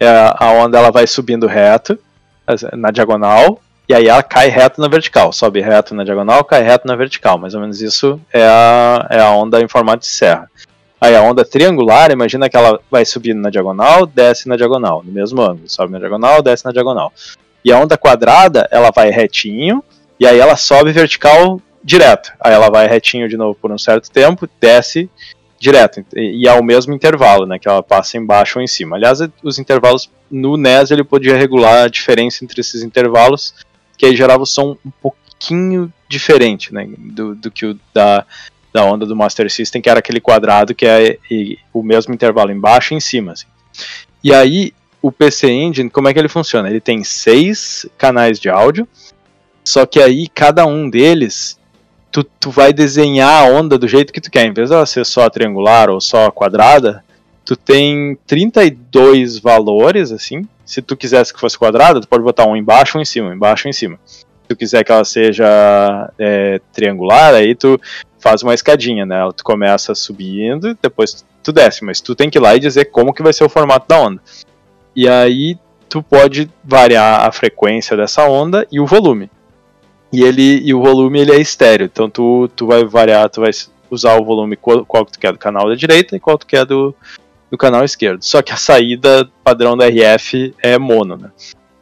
é, 0.00 0.08
a 0.08 0.50
onda 0.52 0.78
ela 0.78 0.90
vai 0.90 1.06
subindo 1.06 1.46
reto, 1.46 1.98
na 2.72 2.90
diagonal, 2.90 3.60
e 3.90 3.94
aí 3.94 4.06
ela 4.06 4.22
cai 4.22 4.46
reto 4.46 4.80
na 4.80 4.86
vertical, 4.86 5.32
sobe 5.32 5.60
reto 5.60 5.96
na 5.96 6.04
diagonal, 6.04 6.44
cai 6.44 6.62
reto 6.62 6.86
na 6.86 6.94
vertical, 6.94 7.36
mais 7.36 7.56
ou 7.56 7.60
menos 7.60 7.82
isso 7.82 8.20
é 8.32 8.44
a, 8.44 9.04
é 9.10 9.18
a 9.20 9.30
onda 9.30 9.60
em 9.60 9.66
formato 9.66 10.02
de 10.02 10.06
serra. 10.06 10.48
Aí 11.00 11.16
a 11.16 11.20
onda 11.22 11.44
triangular, 11.44 12.12
imagina 12.12 12.48
que 12.48 12.56
ela 12.56 12.78
vai 12.88 13.04
subindo 13.04 13.40
na 13.40 13.50
diagonal, 13.50 14.06
desce 14.06 14.48
na 14.48 14.54
diagonal, 14.54 15.02
no 15.02 15.10
mesmo 15.10 15.42
ângulo, 15.42 15.68
sobe 15.68 15.90
na 15.90 15.98
diagonal, 15.98 16.40
desce 16.40 16.64
na 16.64 16.70
diagonal. 16.70 17.12
E 17.64 17.72
a 17.72 17.80
onda 17.80 17.98
quadrada, 17.98 18.68
ela 18.70 18.92
vai 18.94 19.10
retinho, 19.10 19.82
e 20.20 20.24
aí 20.24 20.38
ela 20.38 20.54
sobe 20.54 20.92
vertical 20.92 21.60
direto. 21.82 22.32
Aí 22.40 22.52
ela 22.52 22.70
vai 22.70 22.86
retinho 22.86 23.28
de 23.28 23.36
novo 23.36 23.58
por 23.60 23.72
um 23.72 23.78
certo 23.78 24.08
tempo, 24.08 24.48
desce 24.60 25.10
direto. 25.58 26.04
E, 26.14 26.44
e 26.44 26.48
ao 26.48 26.62
mesmo 26.62 26.94
intervalo, 26.94 27.44
né? 27.44 27.58
Que 27.58 27.68
ela 27.68 27.82
passa 27.82 28.16
embaixo 28.16 28.60
ou 28.60 28.62
em 28.62 28.68
cima. 28.68 28.94
Aliás, 28.94 29.18
os 29.42 29.58
intervalos 29.58 30.08
no 30.30 30.56
NES 30.56 30.92
ele 30.92 31.02
podia 31.02 31.36
regular 31.36 31.86
a 31.86 31.88
diferença 31.88 32.44
entre 32.44 32.60
esses 32.60 32.84
intervalos, 32.84 33.52
que 34.00 34.06
aí 34.06 34.16
gerava 34.16 34.42
o 34.42 34.46
som 34.46 34.78
um 34.84 34.90
pouquinho 34.90 35.92
diferente, 36.08 36.72
né? 36.72 36.88
Do, 36.96 37.34
do 37.34 37.50
que 37.50 37.66
o 37.66 37.78
da 37.92 38.24
da 38.72 38.84
onda 38.84 39.04
do 39.04 39.16
Master 39.16 39.50
System, 39.50 39.82
que 39.82 39.90
era 39.90 39.98
aquele 39.98 40.20
quadrado 40.20 40.74
que 40.74 40.86
é 40.86 41.18
e, 41.30 41.58
o 41.74 41.82
mesmo 41.82 42.14
intervalo 42.14 42.50
embaixo 42.52 42.94
e 42.94 42.96
em 42.96 43.00
cima. 43.00 43.32
Assim. 43.32 43.46
E 44.22 44.32
aí, 44.32 44.72
o 45.02 45.10
PC 45.10 45.50
Engine, 45.50 45.90
como 45.90 46.08
é 46.08 46.14
que 46.14 46.18
ele 46.18 46.28
funciona? 46.28 46.70
Ele 46.70 46.80
tem 46.80 47.02
seis 47.02 47.84
canais 47.98 48.38
de 48.38 48.48
áudio, 48.48 48.88
só 49.62 49.84
que 49.84 50.00
aí 50.00 50.28
cada 50.28 50.64
um 50.64 50.88
deles, 50.88 51.58
tu, 52.12 52.22
tu 52.22 52.48
vai 52.48 52.72
desenhar 52.72 53.42
a 53.42 53.52
onda 53.52 53.76
do 53.76 53.88
jeito 53.88 54.12
que 54.12 54.20
tu 54.20 54.30
quer. 54.30 54.46
Em 54.46 54.52
vez 54.52 54.70
de 54.70 54.74
ela 54.76 54.86
ser 54.86 55.04
só 55.04 55.28
triangular 55.28 55.90
ou 55.90 56.00
só 56.00 56.30
quadrada, 56.30 57.04
tu 57.44 57.56
tem 57.56 58.16
32 58.26 59.40
valores, 59.40 60.12
assim. 60.12 60.46
Se 60.70 60.80
tu 60.80 60.96
quisesse 60.96 61.34
que 61.34 61.40
fosse 61.40 61.58
quadrada, 61.58 62.00
tu 62.00 62.06
pode 62.06 62.22
botar 62.22 62.46
um 62.46 62.54
embaixo, 62.54 62.96
um 62.96 63.00
em 63.00 63.04
cima, 63.04 63.34
embaixo, 63.34 63.66
um 63.66 63.70
em 63.70 63.72
cima. 63.72 63.98
Se 64.04 64.24
tu 64.48 64.54
quiser 64.54 64.84
que 64.84 64.92
ela 64.92 65.04
seja 65.04 66.12
é, 66.16 66.60
triangular, 66.72 67.34
aí 67.34 67.56
tu 67.56 67.76
faz 68.20 68.44
uma 68.44 68.54
escadinha, 68.54 69.04
né? 69.04 69.16
Tu 69.36 69.42
começa 69.42 69.96
subindo, 69.96 70.78
depois 70.80 71.26
tu 71.42 71.50
desce, 71.50 71.84
mas 71.84 72.00
tu 72.00 72.14
tem 72.14 72.30
que 72.30 72.38
ir 72.38 72.40
lá 72.40 72.54
e 72.54 72.60
dizer 72.60 72.84
como 72.84 73.12
que 73.12 73.20
vai 73.20 73.32
ser 73.32 73.42
o 73.42 73.48
formato 73.48 73.88
da 73.88 73.98
onda. 73.98 74.22
E 74.94 75.08
aí 75.08 75.58
tu 75.88 76.04
pode 76.04 76.48
variar 76.62 77.26
a 77.26 77.32
frequência 77.32 77.96
dessa 77.96 78.28
onda 78.28 78.64
e 78.70 78.78
o 78.78 78.86
volume. 78.86 79.28
E 80.12 80.22
ele 80.22 80.60
e 80.64 80.72
o 80.72 80.80
volume 80.80 81.18
ele 81.18 81.32
é 81.32 81.40
estéreo, 81.40 81.86
então 81.86 82.08
tu, 82.08 82.48
tu 82.54 82.68
vai 82.68 82.84
variar, 82.84 83.28
tu 83.28 83.40
vai 83.40 83.50
usar 83.90 84.16
o 84.20 84.24
volume 84.24 84.54
qual, 84.54 84.86
qual 84.86 85.04
que 85.04 85.10
tu 85.10 85.18
quer 85.18 85.32
do 85.32 85.38
canal 85.38 85.68
da 85.68 85.74
direita 85.74 86.14
e 86.14 86.20
qual 86.20 86.38
tu 86.38 86.46
quer 86.46 86.64
do, 86.64 86.94
do 87.50 87.58
canal 87.58 87.84
esquerdo. 87.84 88.22
Só 88.22 88.40
que 88.40 88.52
a 88.52 88.56
saída 88.56 89.28
padrão 89.42 89.76
da 89.76 89.86
RF 89.88 90.54
é 90.62 90.78
mono, 90.78 91.16
né? 91.16 91.30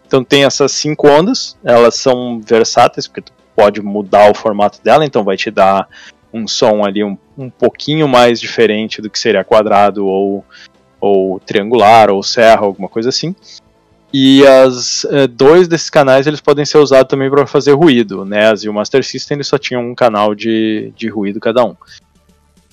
Então 0.07 0.25
tem 0.25 0.45
essas 0.45 0.73
cinco 0.73 1.07
ondas, 1.07 1.57
elas 1.63 1.95
são 1.97 2.41
versáteis, 2.41 3.07
porque 3.07 3.21
tu 3.21 3.33
pode 3.55 3.83
mudar 3.83 4.31
o 4.31 4.35
formato 4.35 4.81
dela, 4.83 5.05
então 5.05 5.23
vai 5.23 5.37
te 5.37 5.51
dar 5.51 5.87
um 6.33 6.49
som 6.49 6.85
ali 6.85 7.05
um, 7.05 7.17
um 7.37 7.51
pouquinho 7.51 8.09
mais 8.09 8.41
diferente 8.41 9.03
do 9.03 9.11
que 9.11 9.19
seria 9.19 9.45
quadrado 9.45 10.07
ou, 10.07 10.45
ou 11.01 11.39
triangular 11.41 12.11
ou 12.11 12.23
serra, 12.23 12.63
alguma 12.63 12.89
coisa 12.89 13.11
assim. 13.11 13.35
E 14.13 14.47
as 14.47 15.05
é, 15.05 15.27
dois 15.27 15.69
desses 15.69 15.91
canais 15.91 16.27
eles 16.27 16.41
podem 16.41 16.65
ser 16.65 16.79
usados 16.79 17.11
também 17.11 17.29
para 17.29 17.47
fazer 17.47 17.73
ruído. 17.73 18.23
O 18.23 18.25
NES 18.25 18.65
e 18.65 18.69
o 18.69 18.73
Master 18.73 19.05
System 19.05 19.37
eles 19.37 19.47
só 19.47 19.59
tinham 19.59 19.83
um 19.83 19.95
canal 19.95 20.35
de, 20.35 20.93
de 20.97 21.09
ruído 21.09 21.39
cada 21.39 21.63
um. 21.65 21.77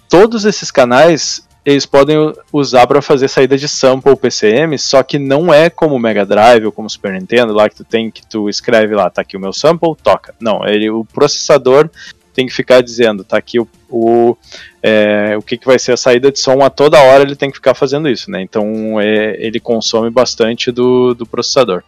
Todos 0.09 0.45
esses 0.45 0.71
canais 0.71 1.45
eles 1.65 1.85
podem 1.85 2.31
usar 2.53 2.85
para 2.85 3.01
fazer 3.01 3.27
saída 3.27 3.57
de 3.57 3.67
sample 3.67 4.15
PCM, 4.15 4.77
só 4.77 5.01
que 5.01 5.17
não 5.17 5.51
é 5.51 5.69
como 5.69 5.95
o 5.95 5.99
Mega 5.99 6.23
Drive 6.25 6.65
ou 6.65 6.71
como 6.71 6.85
o 6.85 6.89
Super 6.89 7.13
Nintendo, 7.13 7.53
lá 7.53 7.67
que 7.67 7.75
tu 7.75 7.83
tem 7.83 8.11
que 8.11 8.25
tu 8.25 8.47
escreve 8.47 8.93
lá, 8.93 9.09
tá 9.09 9.21
aqui 9.21 9.35
o 9.35 9.39
meu 9.39 9.51
sample, 9.51 9.95
toca. 10.03 10.35
Não, 10.39 10.65
ele, 10.65 10.91
o 10.91 11.03
processador 11.03 11.89
tem 12.35 12.45
que 12.45 12.53
ficar 12.53 12.81
dizendo, 12.81 13.23
tá 13.23 13.37
aqui 13.37 13.59
o, 13.59 13.67
o, 13.89 14.37
é, 14.83 15.35
o 15.37 15.41
que, 15.41 15.57
que 15.57 15.65
vai 15.65 15.79
ser 15.79 15.93
a 15.93 15.97
saída 15.97 16.31
de 16.31 16.37
som 16.37 16.61
a 16.61 16.69
toda 16.69 17.01
hora 17.01 17.23
ele 17.23 17.35
tem 17.35 17.49
que 17.49 17.57
ficar 17.57 17.73
fazendo 17.73 18.09
isso, 18.09 18.29
né? 18.29 18.41
Então 18.41 18.99
é, 19.01 19.35
ele 19.39 19.59
consome 19.59 20.09
bastante 20.11 20.71
do, 20.71 21.15
do 21.15 21.25
processador. 21.25 21.81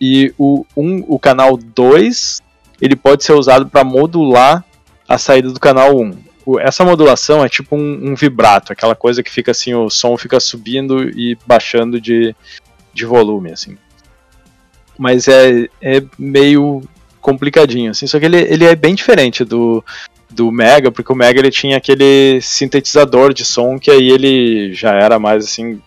E 0.00 0.32
o, 0.38 0.64
um, 0.76 1.04
o 1.08 1.18
canal 1.18 1.56
2 1.56 2.40
ele 2.80 2.94
pode 2.94 3.24
ser 3.24 3.32
usado 3.32 3.66
para 3.66 3.82
modular 3.82 4.64
a 5.08 5.18
saída 5.18 5.50
do 5.50 5.58
canal 5.58 5.96
1. 5.96 6.10
O, 6.10 6.16
essa 6.60 6.84
modulação 6.84 7.44
é 7.44 7.48
tipo 7.48 7.76
um, 7.76 8.10
um, 8.10 8.14
vibrato, 8.14 8.72
aquela 8.72 8.94
coisa 8.94 9.22
que 9.22 9.30
fica 9.30 9.50
assim, 9.50 9.74
o 9.74 9.88
som 9.88 10.16
fica 10.16 10.40
subindo 10.40 11.08
e 11.10 11.36
baixando 11.46 12.00
de, 12.00 12.34
de 12.92 13.04
volume, 13.04 13.52
assim. 13.52 13.76
Mas 14.98 15.28
é, 15.28 15.68
é 15.80 16.02
meio 16.18 16.82
complicadinho, 17.20 17.90
assim. 17.90 18.06
Só 18.06 18.18
que 18.18 18.26
ele, 18.26 18.38
ele 18.38 18.64
é 18.64 18.74
bem 18.74 18.94
diferente 18.94 19.44
do, 19.44 19.84
do 20.28 20.50
Mega, 20.50 20.90
porque 20.90 21.12
o 21.12 21.16
Mega 21.16 21.38
ele 21.38 21.50
tinha 21.50 21.76
aquele 21.76 22.40
sintetizador 22.40 23.32
de 23.32 23.44
som 23.44 23.78
que 23.78 23.90
aí 23.90 24.10
ele 24.10 24.74
já 24.74 24.92
era 24.92 25.18
mais 25.18 25.44
assim. 25.44 25.80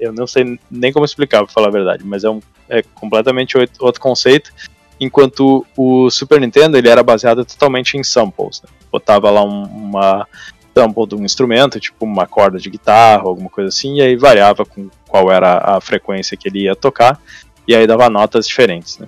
Eu 0.00 0.12
não 0.12 0.26
sei 0.26 0.58
nem 0.70 0.92
como 0.92 1.04
explicar, 1.04 1.44
pra 1.44 1.52
falar 1.52 1.68
a 1.68 1.72
verdade, 1.72 2.04
mas 2.04 2.24
é, 2.24 2.30
um, 2.30 2.40
é 2.68 2.82
completamente 2.82 3.56
outro 3.80 4.00
conceito. 4.00 4.52
Enquanto 5.00 5.66
o 5.76 6.08
Super 6.10 6.40
Nintendo 6.40 6.78
ele 6.78 6.88
era 6.88 7.02
baseado 7.02 7.44
totalmente 7.44 7.96
em 7.96 8.04
samples. 8.04 8.62
Né? 8.62 8.68
Botava 8.92 9.30
lá 9.30 9.42
um, 9.42 9.64
uma 9.64 10.26
sample 10.74 11.06
de 11.06 11.14
um 11.14 11.24
instrumento, 11.24 11.80
tipo 11.80 12.04
uma 12.04 12.26
corda 12.26 12.58
de 12.58 12.70
guitarra, 12.70 13.24
alguma 13.24 13.50
coisa 13.50 13.68
assim, 13.68 13.96
e 13.96 14.02
aí 14.02 14.16
variava 14.16 14.64
com 14.64 14.88
qual 15.08 15.30
era 15.30 15.58
a 15.58 15.80
frequência 15.80 16.36
que 16.36 16.48
ele 16.48 16.64
ia 16.64 16.76
tocar, 16.76 17.20
e 17.66 17.74
aí 17.74 17.86
dava 17.86 18.08
notas 18.08 18.46
diferentes. 18.46 18.98
Né? 18.98 19.06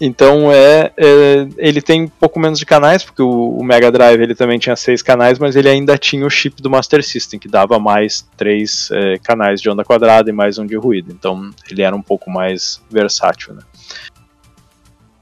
Então 0.00 0.50
é, 0.50 0.92
é, 0.96 1.48
ele 1.58 1.82
tem 1.82 2.04
um 2.04 2.08
pouco 2.08 2.40
menos 2.40 2.58
de 2.58 2.64
canais, 2.64 3.04
porque 3.04 3.20
o, 3.20 3.58
o, 3.58 3.62
Mega 3.62 3.92
Drive 3.92 4.22
ele 4.22 4.34
também 4.34 4.58
tinha 4.58 4.74
seis 4.74 5.02
canais, 5.02 5.38
mas 5.38 5.56
ele 5.56 5.68
ainda 5.68 5.98
tinha 5.98 6.24
o 6.24 6.30
chip 6.30 6.62
do 6.62 6.70
Master 6.70 7.04
System, 7.04 7.38
que 7.38 7.48
dava 7.48 7.78
mais 7.78 8.26
três 8.34 8.88
é, 8.92 9.18
canais 9.18 9.60
de 9.60 9.68
onda 9.68 9.84
quadrada 9.84 10.30
e 10.30 10.32
mais 10.32 10.58
um 10.58 10.64
de 10.64 10.74
ruído. 10.74 11.12
Então 11.12 11.50
ele 11.70 11.82
era 11.82 11.94
um 11.94 12.00
pouco 12.00 12.30
mais 12.30 12.80
versátil. 12.90 13.52
Né? 13.52 13.62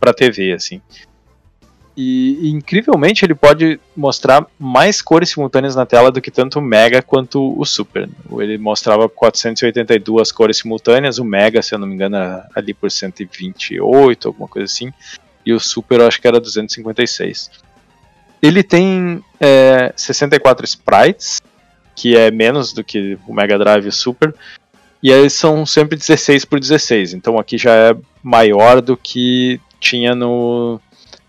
para 0.00 0.14
TV, 0.14 0.52
assim. 0.52 0.80
E, 2.00 2.38
e, 2.42 2.50
incrivelmente 2.50 3.24
ele 3.24 3.34
pode 3.34 3.80
mostrar 3.96 4.46
mais 4.56 5.02
cores 5.02 5.30
simultâneas 5.30 5.74
na 5.74 5.84
tela 5.84 6.12
do 6.12 6.20
que 6.20 6.30
tanto 6.30 6.60
o 6.60 6.62
Mega 6.62 7.02
quanto 7.02 7.58
o 7.58 7.64
Super. 7.64 8.08
Ele 8.38 8.56
mostrava 8.56 9.08
482 9.08 10.30
cores 10.30 10.58
simultâneas, 10.58 11.18
o 11.18 11.24
Mega, 11.24 11.60
se 11.60 11.74
eu 11.74 11.78
não 11.80 11.88
me 11.88 11.94
engano, 11.94 12.14
era 12.14 12.48
ali 12.54 12.72
por 12.72 12.88
128, 12.88 14.28
alguma 14.28 14.46
coisa 14.46 14.66
assim, 14.66 14.92
e 15.44 15.52
o 15.52 15.58
Super 15.58 15.98
eu 15.98 16.06
acho 16.06 16.20
que 16.20 16.28
era 16.28 16.38
256. 16.38 17.50
Ele 18.42 18.62
tem 18.62 19.22
é, 19.40 19.92
64 19.96 20.64
sprites, 20.64 21.40
que 21.94 22.16
é 22.16 22.30
menos 22.30 22.72
do 22.72 22.84
que 22.84 23.18
o 23.26 23.34
Mega 23.34 23.58
Drive 23.58 23.90
Super, 23.90 24.34
e 25.02 25.10
eles 25.10 25.32
são 25.32 25.64
sempre 25.64 25.96
16 25.96 26.44
por 26.44 26.58
16, 26.58 27.14
então 27.14 27.38
aqui 27.38 27.56
já 27.56 27.72
é 27.72 27.96
maior 28.22 28.80
do 28.80 28.96
que 28.96 29.60
tinha 29.80 30.14
no, 30.14 30.80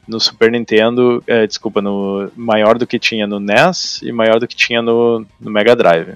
no 0.08 0.20
Super 0.20 0.52
Nintendo, 0.52 1.24
é, 1.28 1.46
desculpa, 1.46 1.82
no 1.82 2.32
maior 2.36 2.78
do 2.78 2.88
que 2.88 2.98
tinha 2.98 3.28
no 3.28 3.40
NES 3.40 4.02
e 4.02 4.12
maior 4.12 4.40
do 4.40 4.48
que 4.48 4.56
tinha 4.56 4.82
no, 4.82 5.26
no 5.40 5.52
Mega 5.52 5.76
Drive. 5.76 6.16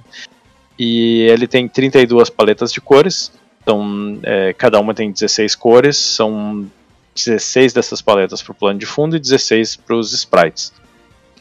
E 0.77 1.21
ele 1.29 1.47
tem 1.47 1.67
32 1.67 2.29
paletas 2.31 2.71
de 2.71 2.81
cores, 2.81 3.31
então 3.61 4.19
é, 4.23 4.51
cada 4.53 4.79
uma 4.79 4.93
tem 4.93 5.11
16 5.11 5.55
cores, 5.55 5.95
são 5.97 6.67
16 7.15 7.73
dessas 7.73 8.01
paletas 8.01 8.41
para 8.41 8.51
o 8.51 8.55
plano 8.55 8.79
de 8.79 8.85
fundo 8.87 9.15
e 9.15 9.19
16 9.19 9.75
para 9.75 9.95
os 9.95 10.11
sprites. 10.11 10.73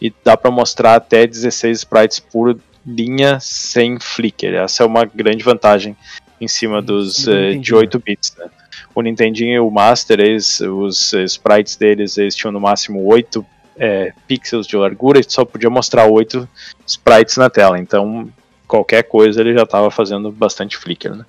E 0.03 0.13
dá 0.25 0.37
para 0.37 0.51
mostrar 0.51 0.97
até 0.97 1.29
16 1.29 1.79
sprites 1.79 2.19
por 2.19 2.59
linha 2.85 3.39
sem 3.41 4.01
flicker. 4.01 4.53
Essa 4.55 4.83
é 4.83 4.87
uma 4.87 5.05
grande 5.05 5.45
vantagem 5.45 5.97
em 6.41 6.49
cima 6.49 6.83
dos 6.83 7.29
uh, 7.29 7.57
de 7.57 7.73
8 7.73 8.01
bits. 8.01 8.35
Né? 8.37 8.47
O 8.93 9.01
Nintendinho 9.01 9.55
e 9.55 9.61
o 9.61 9.71
Master, 9.71 10.19
eles, 10.19 10.59
os 10.61 11.13
sprites 11.13 11.77
deles, 11.77 12.19
eles 12.19 12.35
tinham 12.35 12.51
no 12.51 12.61
máximo 12.61 13.07
8 13.07 13.47
é, 13.77 14.13
pixels 14.27 14.67
de 14.67 14.77
largura 14.77 15.21
e 15.21 15.25
só 15.25 15.45
podia 15.45 15.71
mostrar 15.71 16.07
8 16.07 16.49
sprites 16.85 17.37
na 17.37 17.49
tela. 17.49 17.79
Então, 17.79 18.29
qualquer 18.67 19.05
coisa 19.05 19.41
ele 19.41 19.55
já 19.55 19.63
estava 19.63 19.89
fazendo 19.89 20.33
bastante 20.33 20.77
flicker. 20.77 21.15
Né? 21.15 21.25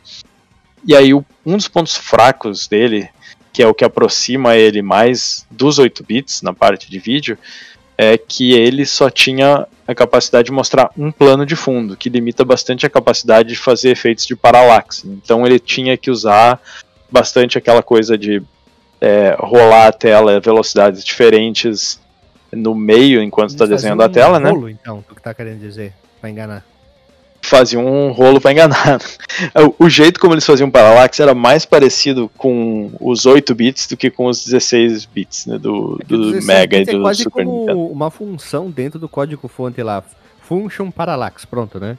E 0.84 0.96
aí, 0.96 1.14
um 1.14 1.24
dos 1.46 1.68
pontos 1.68 1.96
fracos 1.96 2.68
dele, 2.68 3.08
que 3.54 3.62
é 3.62 3.68
o 3.68 3.74
que 3.74 3.86
aproxima 3.86 4.56
ele 4.56 4.82
mais 4.82 5.46
dos 5.52 5.78
8 5.78 6.04
bits 6.04 6.42
na 6.42 6.54
parte 6.54 6.90
de 6.90 6.98
vídeo, 6.98 7.38
é 8.04 8.18
que 8.18 8.54
ele 8.54 8.86
só 8.86 9.10
tinha 9.10 9.68
a 9.88 9.96
capacidade 9.96 10.46
de 10.46 10.52
mostrar 10.52 10.90
um 10.98 11.12
plano 11.12 11.46
de 11.46 11.56
fundo, 11.56 11.96
que 11.96 12.10
limita 12.10 12.44
bastante 12.46 12.86
a 12.86 12.90
capacidade 12.90 13.50
de 13.50 13.56
fazer 13.56 13.90
efeitos 13.92 14.26
de 14.26 14.36
paralaxe. 14.36 15.08
Então 15.08 15.46
ele 15.46 15.60
tinha 15.60 15.98
que 15.98 16.10
usar 16.10 16.62
bastante 17.12 17.58
aquela 17.58 17.84
coisa 17.84 18.18
de 18.18 18.42
é, 19.00 19.36
rolar 19.40 19.88
a 19.88 19.92
tela 19.92 20.38
a 20.38 20.40
velocidades 20.40 21.04
diferentes 21.04 22.00
no 22.52 22.74
meio 22.74 23.22
enquanto 23.22 23.50
está 23.50 23.66
desenhando 23.66 24.02
um 24.02 24.06
a 24.06 24.10
tela, 24.10 24.40
né? 24.40 24.52
Rolo, 24.52 24.70
então, 24.70 25.04
o 25.10 25.16
que 25.16 25.22
tá 25.22 25.34
querendo 25.34 25.60
dizer, 25.60 25.94
para 26.22 26.30
enganar 26.30 26.73
faziam 27.48 27.86
um 27.86 28.12
rolo 28.12 28.40
para 28.42 28.52
enganar. 28.52 29.00
O, 29.80 29.90
jeito 29.90 30.20
como 30.20 30.36
eles 30.36 30.46
faziam 30.46 30.70
Parallax 30.70 31.20
era 31.20 31.34
mais 31.34 31.66
parecido 31.66 32.30
com 32.38 32.92
os 33.02 33.26
8 33.26 33.56
bits 33.56 33.88
do 33.88 33.98
que 33.98 34.12
com 34.12 34.28
os 34.28 34.44
16 34.44 35.06
bits 35.06 35.48
né, 35.48 35.58
do, 35.58 35.98
é 36.00 36.06
do 36.06 36.42
Mega 36.44 36.78
e 36.78 36.86
do 36.86 36.98
é 36.98 37.02
quase 37.02 37.24
Super 37.24 37.44
como 37.44 37.62
Nintendo. 37.62 37.80
uma 37.88 38.12
função 38.12 38.70
dentro 38.70 39.00
do 39.00 39.10
código 39.10 39.48
fonte 39.48 39.82
lá, 39.82 40.04
Function 40.42 40.92
Parallax, 40.92 41.46
pronto, 41.46 41.80
né? 41.80 41.98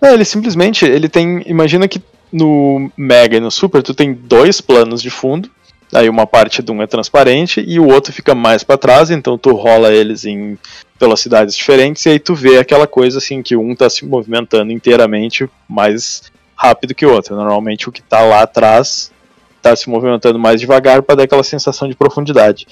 Não, 0.00 0.10
ele 0.10 0.24
simplesmente, 0.24 0.86
ele 0.86 1.08
tem, 1.08 1.42
imagina 1.46 1.86
que 1.86 2.00
no 2.32 2.90
Mega 2.96 3.36
e 3.36 3.40
no 3.40 3.50
Super 3.50 3.82
tu 3.82 3.92
tem 3.92 4.14
dois 4.14 4.60
planos 4.60 5.02
de 5.02 5.10
fundo, 5.10 5.50
aí 5.92 6.08
uma 6.08 6.26
parte 6.26 6.62
de 6.62 6.70
um 6.70 6.82
é 6.82 6.86
transparente 6.86 7.62
e 7.66 7.78
o 7.78 7.88
outro 7.88 8.12
fica 8.12 8.34
mais 8.34 8.62
para 8.62 8.78
trás, 8.78 9.10
então 9.10 9.36
tu 9.36 9.52
rola 9.52 9.92
eles 9.92 10.24
em 10.24 10.58
velocidades 11.00 11.54
diferentes, 11.54 12.04
e 12.06 12.10
aí 12.10 12.18
tu 12.18 12.34
vê 12.34 12.58
aquela 12.58 12.86
coisa 12.86 13.18
assim 13.18 13.42
que 13.42 13.56
um 13.56 13.72
está 13.72 13.88
se 13.88 14.04
movimentando 14.04 14.72
inteiramente 14.72 15.48
mais 15.68 16.32
rápido 16.56 16.94
que 16.94 17.06
o 17.06 17.12
outro. 17.12 17.36
Normalmente 17.36 17.88
o 17.88 17.92
que 17.92 18.00
está 18.00 18.22
lá 18.22 18.42
atrás 18.42 19.12
está 19.56 19.74
se 19.76 19.88
movimentando 19.88 20.38
mais 20.38 20.60
devagar 20.60 21.02
para 21.02 21.16
dar 21.16 21.22
aquela 21.24 21.44
sensação 21.44 21.88
de 21.88 21.94
profundidade. 21.94 22.66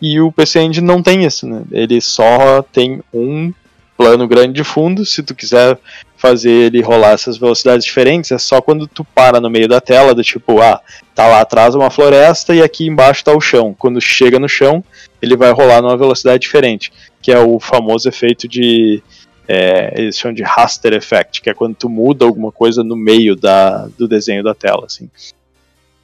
E 0.00 0.20
o 0.20 0.30
PC 0.30 0.60
Engine 0.60 0.86
não 0.86 1.02
tem 1.02 1.24
isso, 1.24 1.46
né? 1.46 1.62
Ele 1.70 2.00
só 2.00 2.62
tem 2.62 3.02
um 3.12 3.52
plano 3.96 4.28
grande 4.28 4.52
de 4.52 4.64
fundo. 4.64 5.04
Se 5.04 5.22
tu 5.22 5.34
quiser 5.34 5.78
fazer 6.16 6.50
ele 6.50 6.82
rolar 6.82 7.12
essas 7.12 7.36
velocidades 7.36 7.84
diferentes, 7.84 8.32
é 8.32 8.38
só 8.38 8.60
quando 8.60 8.86
tu 8.86 9.04
para 9.04 9.40
no 9.40 9.50
meio 9.50 9.68
da 9.68 9.80
tela, 9.80 10.14
do 10.14 10.22
tipo, 10.22 10.60
ah, 10.60 10.80
tá 11.14 11.26
lá 11.26 11.40
atrás 11.40 11.74
uma 11.74 11.90
floresta 11.90 12.54
e 12.54 12.62
aqui 12.62 12.86
embaixo 12.86 13.24
tá 13.24 13.32
o 13.32 13.40
chão. 13.40 13.74
Quando 13.78 14.00
chega 14.00 14.38
no 14.38 14.48
chão, 14.48 14.82
ele 15.20 15.36
vai 15.36 15.50
rolar 15.50 15.82
numa 15.82 15.96
velocidade 15.96 16.40
diferente 16.40 16.90
que 17.26 17.32
é 17.32 17.40
o 17.40 17.58
famoso 17.58 18.08
efeito 18.08 18.46
de. 18.46 19.02
É, 19.48 19.92
eles 20.00 20.16
chamam 20.16 20.32
de 20.32 20.44
raster 20.44 20.92
effect, 20.92 21.42
que 21.42 21.50
é 21.50 21.54
quando 21.54 21.74
tu 21.74 21.88
muda 21.88 22.24
alguma 22.24 22.52
coisa 22.52 22.84
no 22.84 22.94
meio 22.94 23.34
da, 23.34 23.88
do 23.98 24.06
desenho 24.06 24.44
da 24.44 24.54
tela, 24.54 24.86
assim. 24.86 25.10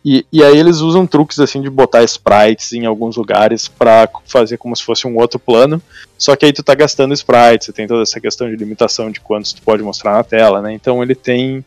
E, 0.05 0.27
e 0.33 0.43
aí 0.43 0.59
eles 0.59 0.79
usam 0.79 1.07
truques 1.07 1.39
assim 1.39 1.63
de 1.63 1.71
botar 1.71 2.03
sprites 2.03 2.73
em 2.73 2.87
alguns 2.87 3.17
lugares 3.17 3.69
para 3.69 4.09
fazer 4.25 4.57
como 4.57 4.75
se 4.75 4.83
fosse 4.83 5.07
um 5.07 5.17
outro 5.17 5.39
plano, 5.39 5.81
só 6.19 6.35
que 6.35 6.45
aí 6.45 6.53
tu 6.53 6.63
tá 6.63 6.75
gastando 6.75 7.15
sprites, 7.15 7.67
você 7.67 7.73
tem 7.73 7.87
toda 7.87 8.03
essa 8.03 8.21
questão 8.21 8.51
de 8.51 8.57
limitação 8.57 9.11
de 9.11 9.21
quantos 9.21 9.53
tu 9.53 9.63
pode 9.63 9.83
mostrar 9.83 10.15
na 10.15 10.25
tela, 10.25 10.61
né? 10.61 10.73
Então 10.73 11.03
ele 11.03 11.15
tem 11.15 11.65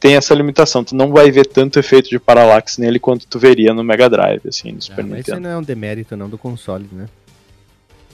tem 0.00 0.14
essa 0.14 0.32
limitação, 0.34 0.84
tu 0.84 0.94
não 0.94 1.10
vai 1.10 1.30
ver 1.30 1.46
tanto 1.46 1.78
efeito 1.78 2.08
de 2.08 2.18
parallax 2.18 2.78
nele 2.78 3.00
quanto 3.00 3.26
tu 3.26 3.38
veria 3.38 3.74
no 3.74 3.82
Mega 3.82 4.08
Drive, 4.08 4.42
assim, 4.46 4.70
no 4.70 4.80
Super 4.80 5.04
ah, 5.04 5.06
Mas 5.08 5.26
isso 5.26 5.40
não 5.40 5.50
é 5.50 5.56
um 5.56 5.62
demérito 5.62 6.16
não 6.16 6.28
do 6.28 6.38
console, 6.38 6.88
né? 6.92 7.08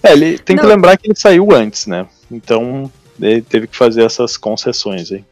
É, 0.02 0.12
ele 0.12 0.38
tem 0.38 0.56
não. 0.56 0.62
que 0.62 0.68
lembrar 0.68 0.96
que 0.96 1.06
ele 1.06 1.14
saiu 1.14 1.52
antes, 1.52 1.86
né? 1.86 2.06
Então 2.30 2.90
ele 3.20 3.42
teve 3.42 3.66
que 3.66 3.76
fazer 3.76 4.02
essas 4.02 4.36
concessões 4.36 5.12
aí. 5.12 5.24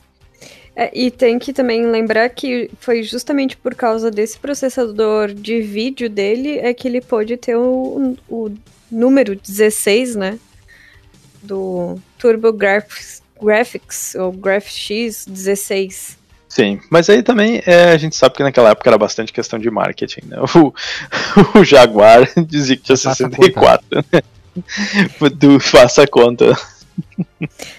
É, 0.74 0.90
e 0.94 1.10
tem 1.10 1.38
que 1.38 1.52
também 1.52 1.86
lembrar 1.86 2.28
que 2.30 2.70
foi 2.80 3.02
justamente 3.02 3.56
por 3.56 3.74
causa 3.74 4.10
desse 4.10 4.38
processador 4.38 5.32
de 5.32 5.60
vídeo 5.60 6.08
dele 6.08 6.58
é 6.58 6.72
que 6.72 6.88
ele 6.88 7.00
pôde 7.00 7.36
ter 7.36 7.56
o, 7.56 8.16
o 8.28 8.50
número 8.90 9.36
16, 9.36 10.16
né? 10.16 10.38
Do 11.42 11.98
Turbo 12.18 12.52
Graphics, 12.52 13.22
Graphics 13.40 14.14
ou 14.14 14.32
GraphX 14.32 15.26
16. 15.26 16.18
Sim, 16.48 16.80
mas 16.90 17.08
aí 17.08 17.22
também 17.22 17.62
é, 17.66 17.92
a 17.92 17.96
gente 17.96 18.14
sabe 18.14 18.36
que 18.36 18.42
naquela 18.42 18.70
época 18.70 18.88
era 18.88 18.98
bastante 18.98 19.32
questão 19.32 19.58
de 19.58 19.70
marketing, 19.70 20.26
né? 20.26 20.36
O, 20.54 20.72
o 21.58 21.64
Jaguar 21.64 22.28
dizia 22.46 22.76
que 22.76 22.82
tinha 22.82 22.96
64, 22.96 23.86
né? 24.12 24.22
do 25.34 25.58
faça 25.58 26.06
conta. 26.06 26.54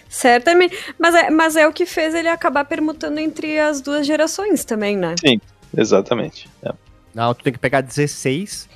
Certamente. 0.10 0.78
Mas 0.98 1.16
é, 1.16 1.30
mas 1.30 1.56
é 1.56 1.68
o 1.68 1.74
que 1.74 1.86
fez 1.86 2.14
ele 2.14 2.28
acabar 2.28 2.66
permutando 2.66 3.20
entre 3.20 3.60
as 3.60 3.82
duas 3.82 4.06
gerações 4.06 4.64
também, 4.66 4.98
né? 4.98 5.16
Sim, 5.20 5.40
exatamente. 5.76 6.50
É. 6.64 6.74
Não, 7.14 7.34
tu 7.34 7.44
tem 7.44 7.54
que 7.54 7.60
pegar 7.60 7.82
16, 7.82 8.68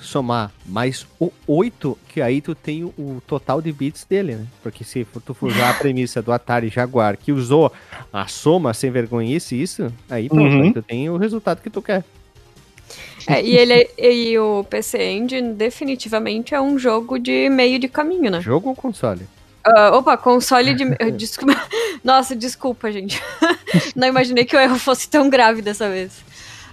somar 0.00 0.52
mais 0.64 1.06
o 1.18 1.30
8, 1.46 1.98
que 2.08 2.20
aí 2.20 2.40
tu 2.40 2.54
tem 2.54 2.84
o 2.84 3.22
total 3.26 3.60
de 3.60 3.72
bits 3.72 4.04
dele, 4.04 4.36
né? 4.36 4.46
Porque 4.62 4.84
se 4.84 5.06
tu 5.24 5.34
for 5.34 5.50
usar 5.50 5.70
a 5.70 5.74
premissa 5.78 6.22
do 6.22 6.32
Atari 6.32 6.68
Jaguar, 6.68 7.16
que 7.16 7.32
usou 7.32 7.72
a 8.12 8.26
soma 8.26 8.74
sem 8.74 8.90
vergonhice, 8.90 9.60
isso, 9.60 9.92
aí 10.08 10.28
pronto, 10.28 10.54
uhum. 10.54 10.62
aí 10.62 10.72
tu 10.72 10.82
tem 10.82 11.10
o 11.10 11.16
resultado 11.16 11.60
que 11.60 11.70
tu 11.70 11.82
quer. 11.82 12.04
É, 13.26 13.42
e, 13.42 13.56
ele, 13.56 13.90
e 13.98 14.38
o 14.38 14.62
PC 14.64 15.02
Engine 15.02 15.52
definitivamente 15.52 16.54
é 16.54 16.60
um 16.60 16.78
jogo 16.78 17.18
de 17.18 17.48
meio 17.48 17.78
de 17.78 17.88
caminho, 17.88 18.30
né? 18.30 18.40
Jogo 18.40 18.68
ou 18.68 18.76
console? 18.76 19.22
Uh, 19.66 19.96
opa, 19.96 20.16
console 20.16 20.74
de. 20.74 20.84
desculpa. 21.12 21.60
Nossa, 22.04 22.36
desculpa, 22.36 22.92
gente. 22.92 23.20
Não 23.96 24.06
imaginei 24.06 24.44
que 24.44 24.56
o 24.56 24.60
erro 24.60 24.78
fosse 24.78 25.08
tão 25.08 25.28
grave 25.28 25.60
dessa 25.60 25.88
vez. 25.88 26.12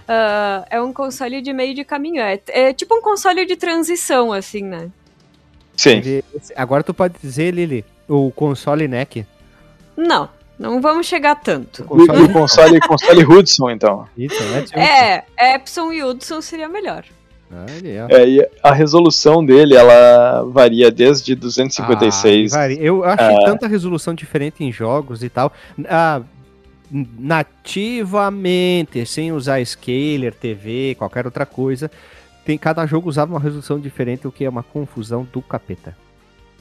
Uh, 0.06 0.64
é 0.70 0.80
um 0.80 0.92
console 0.92 1.40
de 1.40 1.52
meio 1.52 1.74
de 1.74 1.84
caminho. 1.84 2.22
É, 2.22 2.40
é, 2.48 2.72
tipo 2.72 2.94
um 2.94 3.02
console 3.02 3.44
de 3.44 3.56
transição, 3.56 4.32
assim, 4.32 4.62
né? 4.62 4.90
Sim. 5.76 6.00
agora 6.54 6.84
tu 6.84 6.94
pode 6.94 7.14
dizer, 7.20 7.52
Lili, 7.52 7.84
o 8.08 8.30
console 8.30 8.86
NEC? 8.86 9.26
Não. 9.96 10.28
Não 10.56 10.80
vamos 10.80 11.06
chegar 11.06 11.34
tanto. 11.34 11.82
O 11.82 11.86
console, 12.06 12.32
console, 12.32 12.80
console 12.80 13.24
Hudson, 13.24 13.70
então. 13.70 14.08
é, 14.72 15.24
é, 15.36 15.54
Epson 15.56 15.92
e 15.92 16.04
Hudson 16.04 16.40
seria 16.40 16.68
melhor. 16.68 17.04
É, 18.08 18.28
e 18.28 18.48
a 18.62 18.72
resolução 18.72 19.44
dele, 19.44 19.76
ela 19.76 20.42
varia 20.44 20.90
desde 20.90 21.34
256. 21.34 22.52
Ah, 22.52 22.58
varia. 22.58 22.80
Eu 22.80 23.04
acho 23.04 23.22
é... 23.22 23.44
tanta 23.44 23.68
resolução 23.68 24.14
diferente 24.14 24.64
em 24.64 24.72
jogos 24.72 25.22
e 25.22 25.28
tal. 25.28 25.52
Ah, 25.86 26.22
nativamente, 26.90 29.04
sem 29.06 29.32
usar 29.32 29.64
scaler, 29.64 30.34
TV, 30.34 30.96
qualquer 30.96 31.26
outra 31.26 31.46
coisa, 31.46 31.90
tem 32.44 32.58
cada 32.58 32.84
jogo 32.86 33.08
usava 33.08 33.32
uma 33.32 33.40
resolução 33.40 33.80
diferente, 33.80 34.28
o 34.28 34.32
que 34.32 34.44
é 34.44 34.48
uma 34.48 34.62
confusão 34.62 35.26
do 35.32 35.40
capeta. 35.40 35.96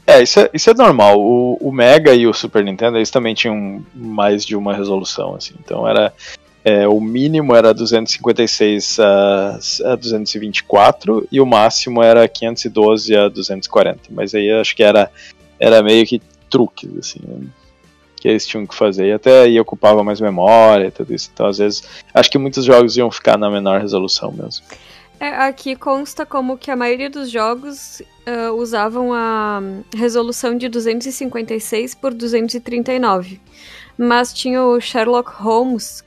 É, 0.05 0.21
isso 0.21 0.39
é, 0.39 0.49
isso 0.53 0.69
é 0.69 0.73
normal. 0.73 1.19
O, 1.19 1.57
o, 1.61 1.71
Mega 1.71 2.13
e 2.13 2.27
o 2.27 2.33
Super 2.33 2.63
Nintendo, 2.63 2.97
eles 2.97 3.09
também 3.09 3.33
tinham 3.33 3.83
mais 3.93 4.45
de 4.45 4.55
uma 4.55 4.73
resolução, 4.73 5.35
assim. 5.35 5.53
Então 5.63 5.87
era. 5.87 6.13
É, 6.63 6.87
o 6.87 6.99
mínimo 7.01 7.53
era 7.53 7.73
256 7.73 8.99
a, 8.99 9.59
a 9.85 9.95
224 9.95 11.27
e 11.31 11.41
o 11.41 11.45
máximo 11.45 12.01
era 12.01 12.27
512 12.27 13.15
a 13.15 13.27
240. 13.27 13.99
Mas 14.11 14.33
aí 14.33 14.49
acho 14.51 14.75
que 14.75 14.83
era, 14.83 15.11
era 15.59 15.83
meio 15.83 16.05
que 16.05 16.21
truques, 16.49 16.89
assim, 16.97 17.19
né? 17.27 17.47
que 18.15 18.29
eles 18.29 18.47
tinham 18.47 18.65
que 18.65 18.73
fazer. 18.73 19.07
E 19.07 19.11
até 19.11 19.41
aí 19.41 19.59
ocupava 19.59 20.01
mais 20.01 20.21
memória 20.21 20.87
e 20.87 20.91
tudo 20.91 21.13
isso. 21.13 21.29
Então, 21.33 21.45
às 21.47 21.57
vezes, 21.57 21.83
acho 22.13 22.31
que 22.31 22.37
muitos 22.37 22.63
jogos 22.63 22.95
iam 22.95 23.11
ficar 23.11 23.37
na 23.37 23.49
menor 23.49 23.81
resolução 23.81 24.31
mesmo. 24.31 24.65
É, 25.19 25.27
aqui 25.27 25.75
consta 25.75 26.25
como 26.25 26.57
que 26.57 26.71
a 26.71 26.75
maioria 26.75 27.09
dos 27.09 27.29
jogos 27.29 28.01
uh, 28.25 28.53
usavam 28.53 29.13
a 29.13 29.61
resolução 29.93 30.57
de 30.57 30.69
256 30.69 31.95
por 31.95 32.13
239. 32.13 33.41
Mas 33.97 34.33
tinha 34.33 34.63
o 34.63 34.79
Sherlock 34.79 35.29
Holmes 35.31 36.03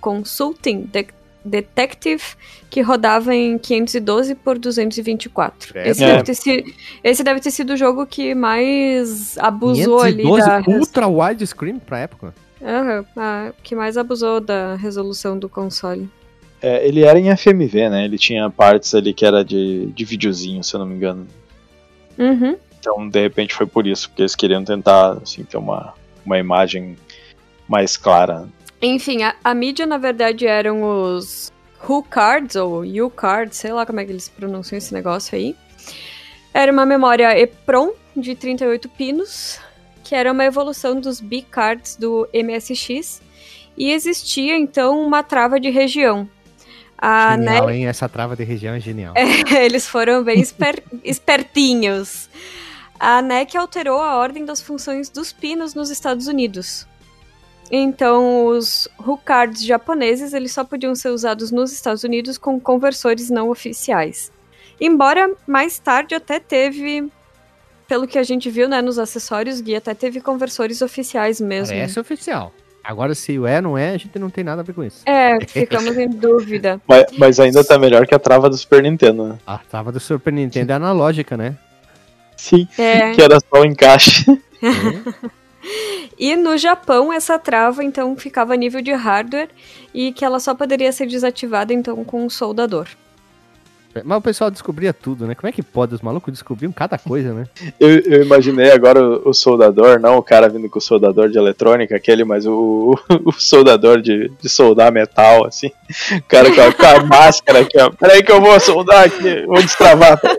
Consulting 0.00 0.82
de 0.82 1.06
Detective, 1.44 2.22
que 2.68 2.82
rodava 2.82 3.34
em 3.34 3.58
512 3.58 4.34
por 4.34 4.58
224. 4.58 5.78
É, 5.78 5.88
esse, 5.88 6.04
é. 6.04 6.06
Deve 6.08 6.22
ter 6.22 6.34
sido, 6.34 6.72
esse 7.02 7.24
deve 7.24 7.40
ter 7.40 7.50
sido 7.50 7.72
o 7.72 7.76
jogo 7.76 8.06
que 8.06 8.34
mais 8.34 9.38
abusou 9.38 10.02
512 10.04 10.50
ali 10.50 10.64
da... 10.64 10.72
ultra 10.72 11.08
widescreen 11.08 11.78
pra 11.78 12.00
época. 12.00 12.34
Uhum, 12.60 13.04
a, 13.16 13.52
que 13.62 13.74
mais 13.74 13.96
abusou 13.96 14.38
da 14.40 14.74
resolução 14.74 15.38
do 15.38 15.48
console. 15.48 16.08
É, 16.60 16.86
ele 16.86 17.04
era 17.04 17.18
em 17.18 17.34
FMV, 17.34 17.88
né? 17.88 18.04
Ele 18.04 18.18
tinha 18.18 18.50
partes 18.50 18.94
ali 18.94 19.14
que 19.14 19.24
era 19.24 19.42
de, 19.42 19.86
de 19.86 20.04
videozinho, 20.04 20.62
se 20.62 20.74
eu 20.74 20.80
não 20.80 20.86
me 20.86 20.94
engano. 20.94 21.26
Uhum. 22.18 22.54
Então, 22.78 23.08
de 23.08 23.20
repente, 23.20 23.54
foi 23.54 23.66
por 23.66 23.86
isso, 23.86 24.10
porque 24.10 24.22
eles 24.22 24.36
queriam 24.36 24.62
tentar 24.62 25.18
assim, 25.22 25.42
ter 25.42 25.56
uma, 25.56 25.94
uma 26.24 26.38
imagem 26.38 26.96
mais 27.66 27.96
clara. 27.96 28.46
Enfim, 28.82 29.22
a, 29.22 29.34
a 29.44 29.54
mídia, 29.54 29.86
na 29.86 29.98
verdade, 29.98 30.46
eram 30.46 30.82
os 30.82 31.52
Who 31.86 32.02
Cards, 32.02 32.56
ou 32.56 32.82
U 32.82 33.10
Cards, 33.10 33.58
sei 33.58 33.72
lá 33.72 33.84
como 33.84 34.00
é 34.00 34.04
que 34.04 34.12
eles 34.12 34.28
pronunciam 34.28 34.78
esse 34.78 34.92
negócio 34.92 35.36
aí. 35.36 35.54
Era 36.52 36.72
uma 36.72 36.86
memória 36.86 37.38
EPROM 37.38 37.92
de 38.16 38.34
38 38.34 38.88
pinos, 38.88 39.60
que 40.02 40.14
era 40.14 40.32
uma 40.32 40.44
evolução 40.44 41.00
dos 41.00 41.20
B 41.20 41.44
Cards 41.48 41.96
do 41.96 42.28
MSX, 42.34 43.22
e 43.76 43.92
existia 43.92 44.56
então 44.56 45.00
uma 45.00 45.22
trava 45.22 45.60
de 45.60 45.70
região. 45.70 46.28
A 46.98 47.36
genial, 47.36 47.70
hein? 47.70 47.86
Essa 47.86 48.08
trava 48.08 48.36
de 48.36 48.44
região 48.44 48.74
é 48.74 48.80
genial. 48.80 49.14
É, 49.16 49.64
eles 49.64 49.88
foram 49.88 50.22
bem 50.22 50.40
esper... 50.40 50.82
espertinhos. 51.02 52.28
A 52.98 53.22
NEC 53.22 53.56
alterou 53.56 54.02
a 54.02 54.16
ordem 54.16 54.44
das 54.44 54.60
funções 54.60 55.08
dos 55.08 55.32
pinos 55.32 55.74
nos 55.74 55.88
Estados 55.88 56.26
Unidos. 56.26 56.86
Então, 57.70 58.46
os 58.46 58.88
Hucards 58.98 59.64
japoneses 59.64 60.32
eles 60.32 60.52
só 60.52 60.64
podiam 60.64 60.94
ser 60.94 61.10
usados 61.10 61.52
nos 61.52 61.72
Estados 61.72 62.02
Unidos 62.02 62.36
com 62.36 62.58
conversores 62.58 63.30
não 63.30 63.48
oficiais. 63.48 64.32
Embora 64.80 65.30
mais 65.46 65.78
tarde 65.78 66.14
até 66.14 66.40
teve, 66.40 67.08
pelo 67.86 68.08
que 68.08 68.18
a 68.18 68.22
gente 68.24 68.50
viu 68.50 68.68
né, 68.68 68.82
nos 68.82 68.98
acessórios, 68.98 69.60
guia 69.60 69.78
até 69.78 69.94
teve 69.94 70.20
conversores 70.20 70.82
oficiais 70.82 71.40
mesmo. 71.40 71.76
Parece 71.76 72.00
oficial. 72.00 72.52
Agora, 72.82 73.14
se 73.14 73.38
o 73.38 73.46
é, 73.46 73.60
não 73.60 73.76
é, 73.76 73.90
a 73.90 73.98
gente 73.98 74.18
não 74.18 74.30
tem 74.30 74.42
nada 74.42 74.62
a 74.62 74.64
ver 74.64 74.72
com 74.72 74.82
isso. 74.82 75.02
É, 75.06 75.38
ficamos 75.46 75.96
em 75.96 76.08
dúvida. 76.10 76.80
Mas, 76.88 77.04
mas, 77.18 77.40
ainda 77.40 77.62
tá 77.62 77.78
melhor 77.78 78.06
que 78.06 78.14
a 78.14 78.18
trava 78.18 78.48
do 78.48 78.56
Super 78.56 78.82
Nintendo, 78.82 79.28
né? 79.28 79.38
A 79.46 79.58
trava 79.58 79.92
do 79.92 80.00
Super 80.00 80.32
Nintendo 80.32 80.72
é 80.72 80.74
analógica, 80.74 81.36
né? 81.36 81.56
Sim, 82.36 82.66
é. 82.78 83.12
que 83.12 83.20
era 83.20 83.38
só 83.38 83.60
o 83.60 83.64
encaixe. 83.66 84.24
É. 84.30 85.30
E 86.18 86.36
no 86.36 86.56
Japão, 86.56 87.12
essa 87.12 87.38
trava, 87.38 87.84
então, 87.84 88.16
ficava 88.16 88.54
a 88.54 88.56
nível 88.56 88.82
de 88.82 88.92
hardware 88.92 89.48
e 89.92 90.12
que 90.12 90.24
ela 90.24 90.40
só 90.40 90.54
poderia 90.54 90.92
ser 90.92 91.06
desativada, 91.06 91.72
então, 91.72 92.04
com 92.04 92.24
um 92.24 92.30
soldador. 92.30 92.88
Mas 94.04 94.18
o 94.18 94.20
pessoal 94.20 94.50
descobria 94.52 94.92
tudo, 94.92 95.26
né? 95.26 95.34
Como 95.34 95.48
é 95.48 95.52
que 95.52 95.64
pode? 95.64 95.94
Os 95.94 96.00
malucos 96.00 96.32
descobriam 96.32 96.70
cada 96.70 96.96
coisa, 96.96 97.34
né? 97.34 97.46
eu, 97.80 97.98
eu, 98.00 98.22
imaginei 98.22 98.70
agora 98.70 99.02
o, 99.02 99.30
o, 99.30 99.34
soldador, 99.34 99.98
não 99.98 100.16
o 100.16 100.22
cara 100.22 100.48
vindo 100.48 100.70
com 100.70 100.78
o 100.78 100.82
soldador 100.82 101.28
de 101.28 101.36
eletrônica, 101.36 101.96
aquele, 101.96 102.22
mas 102.22 102.46
o, 102.46 102.96
o, 103.08 103.30
o 103.30 103.32
soldador 103.32 104.00
de, 104.00 104.30
de, 104.40 104.48
soldar 104.48 104.92
metal, 104.92 105.44
assim. 105.44 105.72
O 106.12 106.22
cara 106.22 106.54
com 106.54 106.60
a, 106.60 106.72
com 106.72 106.86
a 106.86 107.04
máscara 107.04 107.60
aqui, 107.60 107.78
ó. 107.80 107.90
Peraí 107.90 108.22
que 108.22 108.30
eu 108.30 108.40
vou 108.40 108.60
soldar 108.60 109.06
aqui, 109.06 109.44
vou 109.46 109.60
destravar. 109.60 110.20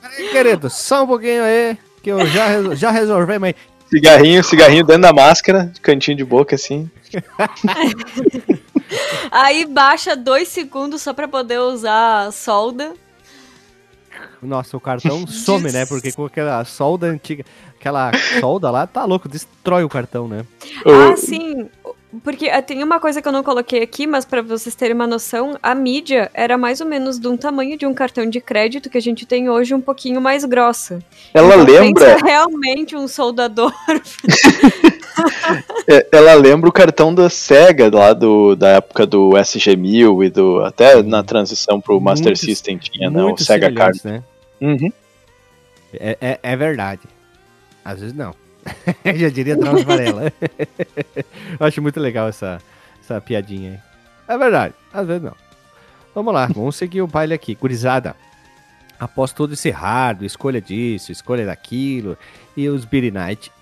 Peraí, 0.00 0.28
querido, 0.30 0.70
só 0.70 1.04
um 1.04 1.06
pouquinho 1.06 1.42
aí 1.42 1.76
que 2.04 2.10
eu 2.10 2.26
já, 2.26 2.74
já 2.74 2.90
resolvi, 2.90 3.38
mas. 3.38 3.54
Cigarrinho, 3.88 4.44
cigarrinho 4.44 4.84
dentro 4.84 5.02
da 5.02 5.12
máscara, 5.12 5.72
cantinho 5.80 6.16
de 6.16 6.24
boca 6.24 6.54
assim. 6.54 6.90
Aí 9.30 9.64
baixa 9.64 10.16
dois 10.16 10.48
segundos 10.48 11.00
só 11.00 11.14
pra 11.14 11.28
poder 11.28 11.60
usar 11.60 12.30
solda. 12.32 12.92
Nossa, 14.42 14.76
o 14.76 14.80
cartão 14.80 15.24
some, 15.26 15.72
né? 15.72 15.86
Porque 15.86 16.12
com 16.12 16.26
aquela 16.26 16.62
solda 16.64 17.06
antiga, 17.06 17.44
aquela 17.78 18.10
solda 18.40 18.70
lá, 18.70 18.86
tá 18.86 19.04
louco, 19.04 19.28
destrói 19.28 19.84
o 19.84 19.88
cartão, 19.88 20.28
né? 20.28 20.44
Ah, 20.84 21.16
sim. 21.16 21.68
Porque 22.22 22.46
eh, 22.46 22.62
tem 22.62 22.82
uma 22.82 23.00
coisa 23.00 23.20
que 23.20 23.26
eu 23.26 23.32
não 23.32 23.42
coloquei 23.42 23.82
aqui, 23.82 24.06
mas 24.06 24.24
para 24.24 24.42
vocês 24.42 24.74
terem 24.74 24.94
uma 24.94 25.06
noção, 25.06 25.58
a 25.62 25.74
mídia 25.74 26.30
era 26.34 26.56
mais 26.56 26.80
ou 26.80 26.86
menos 26.86 27.18
de 27.18 27.26
um 27.26 27.36
tamanho 27.36 27.76
de 27.76 27.86
um 27.86 27.94
cartão 27.94 28.28
de 28.28 28.40
crédito 28.40 28.90
que 28.90 28.98
a 28.98 29.00
gente 29.00 29.26
tem 29.26 29.48
hoje, 29.48 29.74
um 29.74 29.80
pouquinho 29.80 30.20
mais 30.20 30.44
grossa. 30.44 31.00
Ela 31.32 31.54
então, 31.54 31.64
lembra. 31.64 32.16
realmente 32.22 32.96
um 32.96 33.08
soldador. 33.08 33.72
É, 35.86 36.08
ela 36.10 36.34
lembra 36.34 36.68
o 36.68 36.72
cartão 36.72 37.14
da 37.14 37.30
Sega 37.30 37.88
lá 37.94 38.12
do, 38.12 38.56
da 38.56 38.68
época 38.70 39.06
do 39.06 39.30
SG-1000 39.30 40.26
e 40.26 40.30
do 40.30 40.60
até 40.62 41.00
na 41.02 41.22
transição 41.22 41.80
pro 41.80 42.00
Master 42.00 42.28
muito, 42.28 42.38
System 42.38 42.78
tinha, 42.78 43.10
né? 43.10 43.22
O 43.22 43.36
Sega 43.36 43.72
Card. 43.72 44.00
Né? 44.02 44.22
Uhum. 44.60 44.92
É, 45.92 46.16
é, 46.20 46.38
é 46.42 46.56
verdade. 46.56 47.02
Às 47.84 48.00
vezes 48.00 48.14
não. 48.14 48.34
Já 49.14 49.28
diria 49.28 49.56
Drauzio 49.56 49.84
Varela. 49.84 50.32
Acho 51.60 51.82
muito 51.82 52.00
legal 52.00 52.28
essa, 52.28 52.58
essa 53.02 53.20
piadinha 53.20 53.72
aí. 53.72 53.78
É 54.34 54.38
verdade, 54.38 54.74
às 54.92 55.06
vezes 55.06 55.22
não. 55.22 55.34
Vamos 56.14 56.32
lá, 56.32 56.46
vamos 56.46 56.76
seguir 56.76 57.02
o 57.02 57.06
baile 57.06 57.34
aqui. 57.34 57.54
Gurizada, 57.54 58.16
após 58.98 59.32
todo 59.32 59.54
esse 59.54 59.70
hardware, 59.70 60.26
escolha 60.26 60.60
disso, 60.60 61.12
escolha 61.12 61.44
daquilo 61.44 62.16
e 62.56 62.68
os 62.68 62.84
Beat 62.84 63.12
Night, 63.12 63.52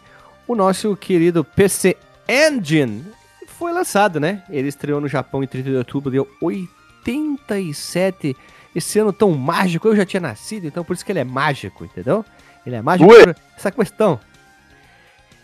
o 0.47 0.55
nosso 0.55 0.95
querido 0.97 1.43
PC 1.43 1.97
Engine 2.29 3.05
foi 3.47 3.73
lançado, 3.73 4.21
né? 4.21 4.43
Ele 4.51 4.69
estreou 4.69 5.01
no 5.01 5.09
Japão 5.09 5.43
em 5.43 5.47
30 5.47 5.71
de 5.71 5.77
outubro, 5.77 6.11
deu 6.11 6.29
87. 6.41 8.37
Esse 8.75 8.99
ano 8.99 9.13
tão 9.13 9.31
mágico, 9.33 9.89
eu 9.89 9.97
já 9.97 10.05
tinha 10.05 10.21
nascido, 10.21 10.67
então 10.67 10.85
por 10.85 10.95
isso 10.95 11.05
que 11.05 11.13
ele 11.13 11.21
é 11.21 11.25
mágico, 11.25 11.85
entendeu? 11.85 12.25
Ele 12.67 12.77
é 12.77 12.83
mágico 12.83 13.11
Ué? 13.11 13.25
por 13.25 13.37
essa 13.57 13.71
questão. 13.71 14.21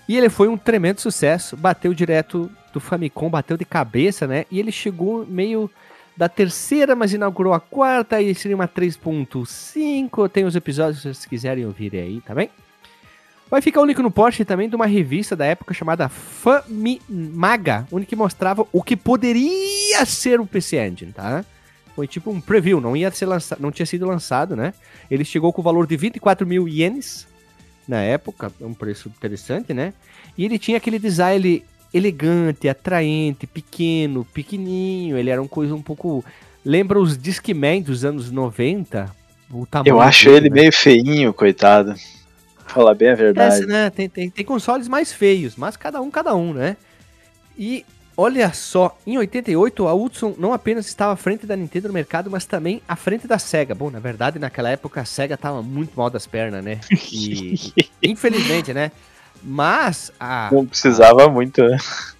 E 0.08 0.16
ele 0.16 0.30
foi 0.30 0.48
um 0.48 0.56
tremendo 0.56 1.00
sucesso, 1.00 1.54
bateu 1.54 1.92
direto 1.92 2.50
do 2.72 2.80
Famicom, 2.80 3.28
bateu 3.28 3.58
de 3.58 3.64
cabeça, 3.66 4.26
né? 4.26 4.46
E 4.50 4.58
ele 4.58 4.72
chegou 4.72 5.26
meio 5.26 5.70
da 6.16 6.28
terceira, 6.28 6.96
mas 6.96 7.12
inaugurou 7.12 7.52
a 7.52 7.60
quarta, 7.60 8.20
e 8.20 8.34
seria 8.34 8.56
uma 8.56 8.66
3.5. 8.66 10.28
Tem 10.30 10.44
os 10.44 10.56
episódios 10.56 10.96
se 10.96 11.02
vocês 11.02 11.26
quiserem 11.26 11.66
ouvir 11.66 11.94
aí, 11.94 12.22
tá 12.22 12.34
bem? 12.34 12.50
Vai 13.50 13.60
ficar 13.60 13.82
o 13.82 13.84
link 13.84 14.00
no 14.00 14.10
post 14.10 14.42
também 14.46 14.68
de 14.68 14.74
uma 14.74 14.86
revista 14.86 15.36
da 15.36 15.44
época 15.44 15.74
chamada 15.74 16.08
Famimaga, 16.08 17.86
onde 17.92 18.06
que 18.06 18.16
mostrava 18.16 18.66
o 18.72 18.82
que 18.82 18.96
poderia 18.96 20.04
ser 20.06 20.40
o 20.40 20.46
PC 20.46 20.78
Engine, 20.86 21.12
tá? 21.12 21.44
Foi 21.94 22.06
tipo 22.06 22.30
um 22.30 22.40
preview, 22.40 22.80
não 22.80 22.96
ia 22.96 23.10
ser 23.10 23.26
lançado, 23.26 23.60
não 23.60 23.70
tinha 23.70 23.84
sido 23.84 24.06
lançado, 24.06 24.56
né? 24.56 24.72
Ele 25.10 25.24
chegou 25.24 25.52
com 25.52 25.60
o 25.60 25.64
valor 25.64 25.86
de 25.86 25.96
24 25.96 26.46
mil 26.46 26.66
ienes, 26.66 27.27
na 27.88 28.02
época, 28.02 28.52
é 28.60 28.64
um 28.64 28.74
preço 28.74 29.08
interessante, 29.08 29.72
né? 29.72 29.94
E 30.36 30.44
ele 30.44 30.58
tinha 30.58 30.76
aquele 30.76 30.98
design 30.98 31.64
elegante, 31.92 32.68
atraente, 32.68 33.46
pequeno, 33.46 34.24
pequenininho, 34.26 35.16
ele 35.16 35.30
era 35.30 35.40
uma 35.40 35.48
coisa 35.48 35.74
um 35.74 35.82
pouco... 35.82 36.22
Lembra 36.64 37.00
os 37.00 37.16
Discman 37.16 37.80
dos 37.80 38.04
anos 38.04 38.30
90? 38.30 39.10
O 39.50 39.64
tamanho 39.64 39.94
Eu 39.94 40.00
acho 40.00 40.26
dele, 40.26 40.36
ele 40.36 40.50
né? 40.50 40.60
meio 40.60 40.72
feinho, 40.72 41.32
coitado. 41.32 41.94
Falar 42.66 42.94
bem 42.94 43.08
a 43.08 43.14
verdade. 43.14 43.64
Né? 43.64 43.88
tem, 43.88 44.08
tem, 44.08 44.28
tem 44.28 44.44
consoles 44.44 44.86
mais 44.86 45.10
feios, 45.10 45.56
mas 45.56 45.76
cada 45.76 46.02
um, 46.02 46.10
cada 46.10 46.34
um, 46.34 46.52
né? 46.52 46.76
E 47.56 47.86
Olha 48.20 48.52
só, 48.52 48.98
em 49.06 49.16
88 49.16 49.86
a 49.86 49.94
Hudson 49.94 50.34
não 50.36 50.52
apenas 50.52 50.88
estava 50.88 51.12
à 51.12 51.16
frente 51.16 51.46
da 51.46 51.54
Nintendo 51.54 51.86
no 51.86 51.94
mercado, 51.94 52.28
mas 52.28 52.44
também 52.44 52.82
à 52.88 52.96
frente 52.96 53.28
da 53.28 53.38
Sega. 53.38 53.76
Bom, 53.76 53.92
na 53.92 54.00
verdade, 54.00 54.40
naquela 54.40 54.70
época 54.70 55.00
a 55.00 55.04
Sega 55.04 55.36
estava 55.36 55.62
muito 55.62 55.92
mal 55.96 56.10
das 56.10 56.26
pernas, 56.26 56.64
né? 56.64 56.80
E 57.12 57.72
infelizmente, 58.02 58.74
né? 58.74 58.90
Mas 59.40 60.10
a 60.18 60.48
não 60.50 60.66
precisava 60.66 61.26
a, 61.26 61.28
muito, 61.28 61.62
né? 61.62 61.78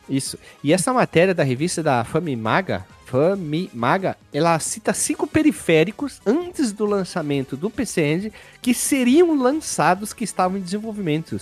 Isso. 0.09 0.38
E 0.62 0.72
essa 0.72 0.92
matéria 0.92 1.34
da 1.34 1.42
revista 1.42 1.82
da 1.82 2.05
Famimaga, 2.05 2.86
Famimaga, 3.05 4.16
ela 4.32 4.57
cita 4.61 4.92
cinco 4.94 5.26
periféricos 5.26 6.20
antes 6.24 6.70
do 6.70 6.86
lançamento 6.86 7.57
do 7.57 7.68
PC 7.68 8.03
Engine 8.03 8.32
que 8.62 8.72
seriam 8.72 9.36
lançados 9.36 10.12
que 10.12 10.22
estavam 10.22 10.59
em 10.59 10.62
desenvolvimento, 10.62 11.36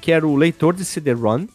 que 0.00 0.10
era 0.10 0.26
o 0.26 0.34
leitor 0.34 0.74
de 0.74 0.84
CD-ROM, 0.84 1.46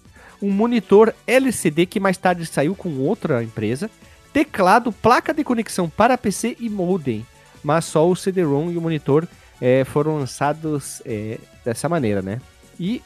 um 0.45 0.51
monitor 0.51 1.13
LCD 1.25 1.87
que 1.87 1.99
mais 1.99 2.17
tarde 2.17 2.45
saiu 2.45 2.75
com 2.75 2.99
outra 2.99 3.43
empresa, 3.43 3.89
teclado, 4.31 4.91
placa 4.91 5.33
de 5.33 5.43
conexão 5.43 5.89
para 5.89 6.17
PC 6.17 6.55
e 6.59 6.69
modem, 6.69 7.25
mas 7.63 7.85
só 7.85 8.07
o 8.07 8.15
CD-ROM 8.15 8.71
e 8.71 8.77
o 8.77 8.81
monitor 8.81 9.27
é, 9.59 9.83
foram 9.83 10.19
lançados 10.19 11.01
é, 11.03 11.39
dessa 11.63 11.89
maneira, 11.89 12.21
né? 12.21 12.39
E 12.79 13.01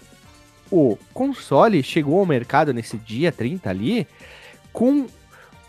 o 0.70 0.98
console 1.14 1.82
chegou 1.82 2.20
ao 2.20 2.26
mercado 2.26 2.74
nesse 2.74 2.98
dia 2.98 3.32
30 3.32 3.70
ali 3.70 4.08
com 4.74 5.08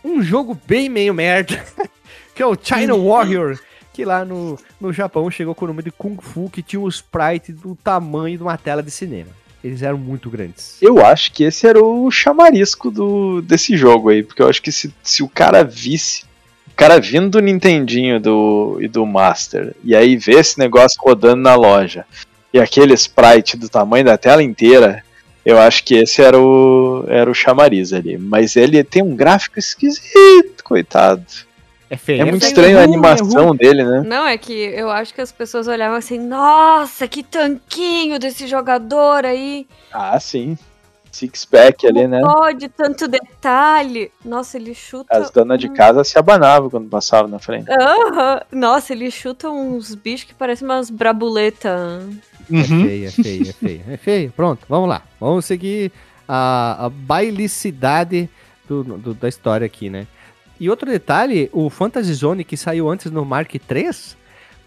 um 0.03 0.21
jogo 0.21 0.59
bem 0.67 0.89
meio 0.89 1.13
merda, 1.13 1.63
que 2.35 2.43
é 2.43 2.45
o 2.45 2.57
China 2.61 2.97
Warrior, 2.97 3.57
que 3.93 4.03
lá 4.03 4.25
no, 4.25 4.59
no 4.79 4.91
Japão 4.91 5.31
chegou 5.31 5.55
com 5.55 5.65
o 5.65 5.67
nome 5.69 5.83
de 5.83 5.91
Kung 5.91 6.17
Fu, 6.19 6.49
que 6.49 6.61
tinha 6.61 6.81
um 6.81 6.87
sprite 6.89 7.53
do 7.53 7.75
tamanho 7.75 8.37
de 8.37 8.43
uma 8.43 8.57
tela 8.57 8.83
de 8.83 8.91
cinema. 8.91 9.40
Eles 9.63 9.81
eram 9.81 9.97
muito 9.97 10.29
grandes. 10.29 10.77
Eu 10.81 11.05
acho 11.05 11.31
que 11.31 11.43
esse 11.43 11.67
era 11.67 11.83
o 11.83 12.09
chamarisco 12.09 12.89
do, 12.89 13.41
desse 13.41 13.77
jogo 13.77 14.09
aí, 14.09 14.23
porque 14.23 14.41
eu 14.41 14.49
acho 14.49 14.61
que 14.61 14.71
se, 14.71 14.93
se 15.03 15.21
o 15.21 15.29
cara 15.29 15.63
visse 15.63 16.23
o 16.67 16.75
cara 16.75 16.99
vindo 16.99 17.29
do 17.29 17.39
Nintendinho 17.41 18.19
do, 18.19 18.79
e 18.81 18.87
do 18.87 19.05
Master, 19.05 19.75
e 19.83 19.95
aí 19.95 20.15
vê 20.15 20.33
esse 20.39 20.57
negócio 20.57 20.99
rodando 21.01 21.41
na 21.41 21.53
loja, 21.53 22.05
e 22.53 22.59
aquele 22.59 22.93
sprite 22.93 23.57
do 23.57 23.69
tamanho 23.69 24.05
da 24.05 24.17
tela 24.17 24.41
inteira, 24.41 25.03
eu 25.45 25.59
acho 25.59 25.83
que 25.83 25.95
esse 25.95 26.21
era 26.21 26.39
o, 26.39 27.05
era 27.07 27.29
o 27.29 27.35
chamariz 27.35 27.93
ali. 27.93 28.17
Mas 28.17 28.55
ele 28.55 28.83
tem 28.83 29.01
um 29.01 29.15
gráfico 29.15 29.57
esquisito, 29.57 30.63
coitado. 30.63 31.25
É 31.91 31.97
feio. 31.97 32.21
É, 32.21 32.25
muito 32.25 32.41
estranho 32.43 32.79
a 32.79 32.83
animação 32.83 33.53
é 33.53 33.57
dele, 33.57 33.83
né? 33.83 34.01
Não, 34.05 34.25
é 34.25 34.37
que 34.37 34.53
eu 34.53 34.89
acho 34.89 35.13
que 35.13 35.19
as 35.19 35.29
pessoas 35.29 35.67
olhavam 35.67 35.97
assim, 35.97 36.17
nossa, 36.17 37.05
que 37.05 37.21
tanquinho 37.21 38.17
desse 38.17 38.47
jogador 38.47 39.25
aí. 39.25 39.67
Ah, 39.91 40.17
sim. 40.17 40.57
Six-pack 41.11 41.85
ali, 41.85 42.07
né? 42.07 42.21
Pode, 42.21 42.69
tanto 42.69 43.09
detalhe. 43.09 44.09
Nossa, 44.23 44.55
ele 44.55 44.73
chuta. 44.73 45.17
As 45.17 45.29
donas 45.31 45.59
de 45.59 45.67
casa 45.67 46.05
se 46.05 46.17
abanavam 46.17 46.69
quando 46.69 46.87
passavam 46.87 47.29
na 47.29 47.39
frente. 47.39 47.69
Uhum. 47.69 48.39
Nossa, 48.57 48.93
ele 48.93 49.11
chuta 49.11 49.49
uns 49.49 49.93
bichos 49.93 50.29
que 50.29 50.33
parecem 50.33 50.65
umas 50.65 50.89
brabuletas. 50.89 51.73
É 52.49 52.53
uhum. 52.53 52.61
É 52.61 52.63
feio, 52.63 53.07
é 53.07 53.11
feio, 53.11 53.41
é 53.41 53.53
feio. 53.53 53.83
É 53.89 53.97
feio. 53.97 54.33
Pronto, 54.33 54.65
vamos 54.69 54.87
lá. 54.87 55.01
Vamos 55.19 55.43
seguir 55.43 55.91
a, 56.25 56.85
a 56.85 56.89
bailicidade 56.89 58.29
do, 58.65 58.81
do, 58.81 59.13
da 59.13 59.27
história 59.27 59.65
aqui, 59.65 59.89
né? 59.89 60.07
E 60.61 60.69
outro 60.69 60.87
detalhe, 60.87 61.49
o 61.51 61.71
Fantasy 61.71 62.13
Zone 62.13 62.43
que 62.43 62.55
saiu 62.55 62.87
antes 62.87 63.09
no 63.11 63.25
Mark 63.25 63.51
III, 63.51 63.89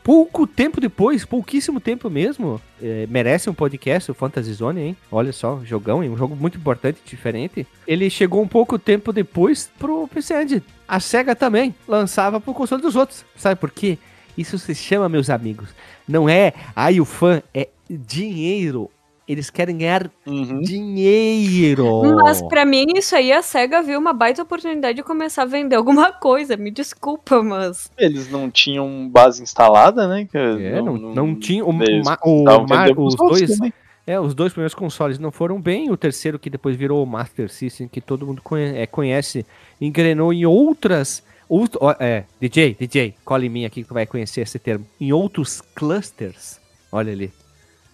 pouco 0.02 0.44
tempo 0.44 0.80
depois, 0.80 1.24
pouquíssimo 1.24 1.78
tempo 1.78 2.10
mesmo, 2.10 2.60
é, 2.82 3.06
merece 3.08 3.48
um 3.48 3.54
podcast, 3.54 4.10
o 4.10 4.14
Fantasy 4.14 4.52
Zone, 4.54 4.80
hein? 4.80 4.96
Olha 5.08 5.32
só, 5.32 5.60
jogão, 5.64 6.02
hein? 6.02 6.10
um 6.10 6.16
jogo 6.16 6.34
muito 6.34 6.58
importante, 6.58 6.98
diferente. 7.06 7.64
Ele 7.86 8.10
chegou 8.10 8.42
um 8.42 8.48
pouco 8.48 8.76
tempo 8.76 9.12
depois 9.12 9.70
pro 9.78 10.08
PC 10.08 10.42
Engine. 10.42 10.64
A 10.88 10.98
SEGA 10.98 11.36
também 11.36 11.72
lançava 11.86 12.40
pro 12.40 12.52
console 12.52 12.82
dos 12.82 12.96
outros. 12.96 13.24
Sabe 13.36 13.60
por 13.60 13.70
quê? 13.70 13.96
Isso 14.36 14.58
se 14.58 14.74
chama, 14.74 15.08
meus 15.08 15.30
amigos, 15.30 15.68
não 16.08 16.28
é, 16.28 16.54
ai, 16.74 16.98
o 16.98 17.04
fã, 17.04 17.40
é 17.54 17.68
dinheiro. 17.88 18.90
Eles 19.26 19.48
querem 19.48 19.78
ganhar 19.78 20.10
uhum. 20.26 20.60
dinheiro. 20.60 22.02
Mas 22.22 22.42
para 22.42 22.64
mim, 22.66 22.84
isso 22.94 23.16
aí 23.16 23.32
a 23.32 23.40
SEGA 23.40 23.82
viu 23.82 23.98
uma 23.98 24.12
baita 24.12 24.42
oportunidade 24.42 24.96
de 24.96 25.02
começar 25.02 25.42
a 25.42 25.46
vender 25.46 25.76
alguma 25.76 26.12
coisa. 26.20 26.56
Me 26.56 26.70
desculpa, 26.70 27.42
mas. 27.42 27.90
Eles 27.96 28.30
não 28.30 28.50
tinham 28.50 29.08
base 29.08 29.42
instalada, 29.42 30.06
né? 30.06 30.28
é, 30.34 30.82
não, 30.82 30.98
não, 30.98 31.14
não 31.14 31.34
tinha. 31.34 31.64
O, 31.64 31.70
o, 31.70 32.04
Mar, 32.04 32.90
os 32.98 33.16
dois. 33.16 33.56
Também. 33.56 33.72
É, 34.06 34.20
os 34.20 34.34
dois 34.34 34.52
primeiros 34.52 34.74
consoles 34.74 35.18
não 35.18 35.32
foram 35.32 35.58
bem. 35.58 35.90
O 35.90 35.96
terceiro, 35.96 36.38
que 36.38 36.50
depois 36.50 36.76
virou 36.76 37.02
o 37.02 37.06
Master 37.06 37.50
System, 37.50 37.88
que 37.88 38.02
todo 38.02 38.26
mundo 38.26 38.42
conhece, 38.42 38.76
é, 38.76 38.86
conhece 38.86 39.46
engrenou 39.80 40.32
em 40.32 40.44
outras. 40.44 41.22
Outro, 41.48 41.80
é, 41.98 42.24
DJ, 42.40 42.74
DJ, 42.78 43.14
cole 43.24 43.46
em 43.46 43.50
mim 43.50 43.64
aqui 43.64 43.82
que 43.82 43.88
tu 43.88 43.94
vai 43.94 44.06
conhecer 44.06 44.42
esse 44.42 44.58
termo. 44.58 44.86
Em 45.00 45.12
outros 45.12 45.60
clusters. 45.60 46.60
Olha 46.92 47.12
ali. 47.12 47.32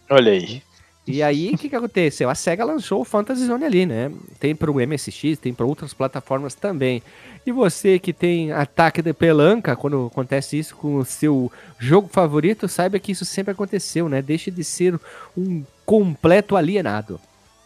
Olha 0.09 0.33
aí. 0.33 0.63
E 1.11 1.23
aí, 1.23 1.51
o 1.55 1.59
que, 1.59 1.69
que 1.69 1.77
aconteceu? 1.77 2.31
A 2.31 2.35
SEGA 2.35 2.65
lançou 2.65 3.01
o 3.01 3.05
Fantasy 3.05 3.47
Zone 3.47 3.65
ali, 3.65 3.87
né? 3.87 4.11
Tem 4.39 4.55
para 4.55 4.71
o 4.71 4.75
MSX, 4.75 5.39
tem 5.39 5.53
para 5.53 5.67
outras 5.67 5.93
plataformas 5.93 6.55
também. 6.55 7.03
E 7.47 7.53
você 7.53 7.99
que 7.99 8.13
tem 8.13 8.53
ataque 8.53 9.03
de 9.03 9.13
pelanca, 9.13 9.77
quando 9.77 10.07
acontece 10.07 10.59
isso 10.59 10.77
com 10.77 10.97
o 10.97 11.05
seu 11.05 11.51
jogo 11.79 12.09
favorito, 12.09 12.69
saiba 12.69 12.99
que 12.99 13.13
isso 13.13 13.25
sempre 13.25 13.53
aconteceu, 13.53 14.09
né? 14.09 14.21
Deixe 14.21 14.51
de 14.51 14.63
ser 14.63 14.99
um 15.37 15.63
completo 15.87 16.57
alienado. 16.57 17.21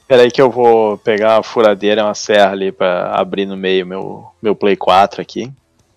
Peraí 0.07 0.31
que 0.31 0.41
eu 0.41 0.51
vou 0.51 0.99
pegar 0.99 1.39
a 1.39 1.43
furadeira, 1.43 2.05
uma 2.05 2.15
serra 2.15 2.53
ali 2.53 2.71
para 2.71 3.15
abrir 3.15 3.47
no 3.47 3.57
meio 3.57 3.87
meu, 3.87 4.27
meu 4.41 4.55
Play 4.55 4.77
4 4.77 5.21
aqui. 5.21 5.51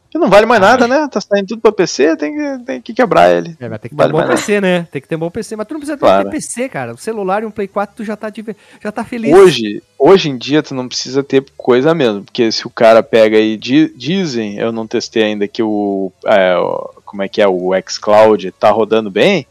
Que 0.10 0.18
não 0.18 0.30
vale 0.30 0.46
mais 0.46 0.62
nada, 0.62 0.88
né? 0.88 1.08
Tá 1.12 1.20
saindo 1.20 1.48
tudo 1.48 1.62
pra 1.62 1.72
PC, 1.72 2.16
tem 2.16 2.34
que, 2.34 2.64
tem 2.66 2.82
que 2.82 2.94
quebrar 2.94 3.30
ele. 3.30 3.58
É, 3.60 3.68
mas 3.68 3.82
tem 3.82 3.90
que 3.90 3.96
ter 3.96 4.04
vale 4.04 4.14
um 4.14 4.22
bom 4.22 4.28
PC, 4.28 4.62
nada. 4.62 4.68
né? 4.68 4.88
Tem 4.92 5.02
que 5.02 5.08
ter 5.08 5.16
um 5.16 5.20
bom 5.20 5.30
PC. 5.30 5.56
Mas 5.56 5.68
tu 5.68 5.74
não 5.74 5.80
precisa 5.82 5.98
claro. 5.98 6.26
ter 6.26 6.32
PC, 6.32 6.70
cara. 6.70 6.94
O 6.94 6.98
celular 6.98 7.44
e 7.44 7.46
um 7.46 7.52
Play 7.52 7.68
4 7.68 7.96
tu 7.96 8.04
já 8.06 8.16
tá, 8.16 8.32
já 8.82 8.92
tá 8.92 9.04
feliz. 9.04 9.34
Hoje, 9.34 9.84
hoje 10.00 10.30
em 10.30 10.38
dia 10.38 10.64
tu 10.64 10.74
não 10.74 10.88
precisa 10.88 11.24
ter 11.24 11.44
coisa 11.58 11.94
mesmo. 11.94 12.24
Porque 12.24 12.52
se 12.52 12.66
o 12.66 12.70
cara 12.70 13.04
pega 13.04 13.38
aí, 13.38 13.58
dizem, 13.58 14.58
eu 14.58 14.72
não 14.72 14.88
testei 14.88 15.24
ainda 15.24 15.48
que 15.48 15.62
o. 15.62 16.12
É, 16.26 16.56
como 17.04 17.24
é 17.24 17.28
que 17.28 17.42
é? 17.42 17.48
O 17.48 17.72
xCloud 17.88 18.52
tá 18.52 18.70
rodando 18.72 19.12
bem. 19.12 19.46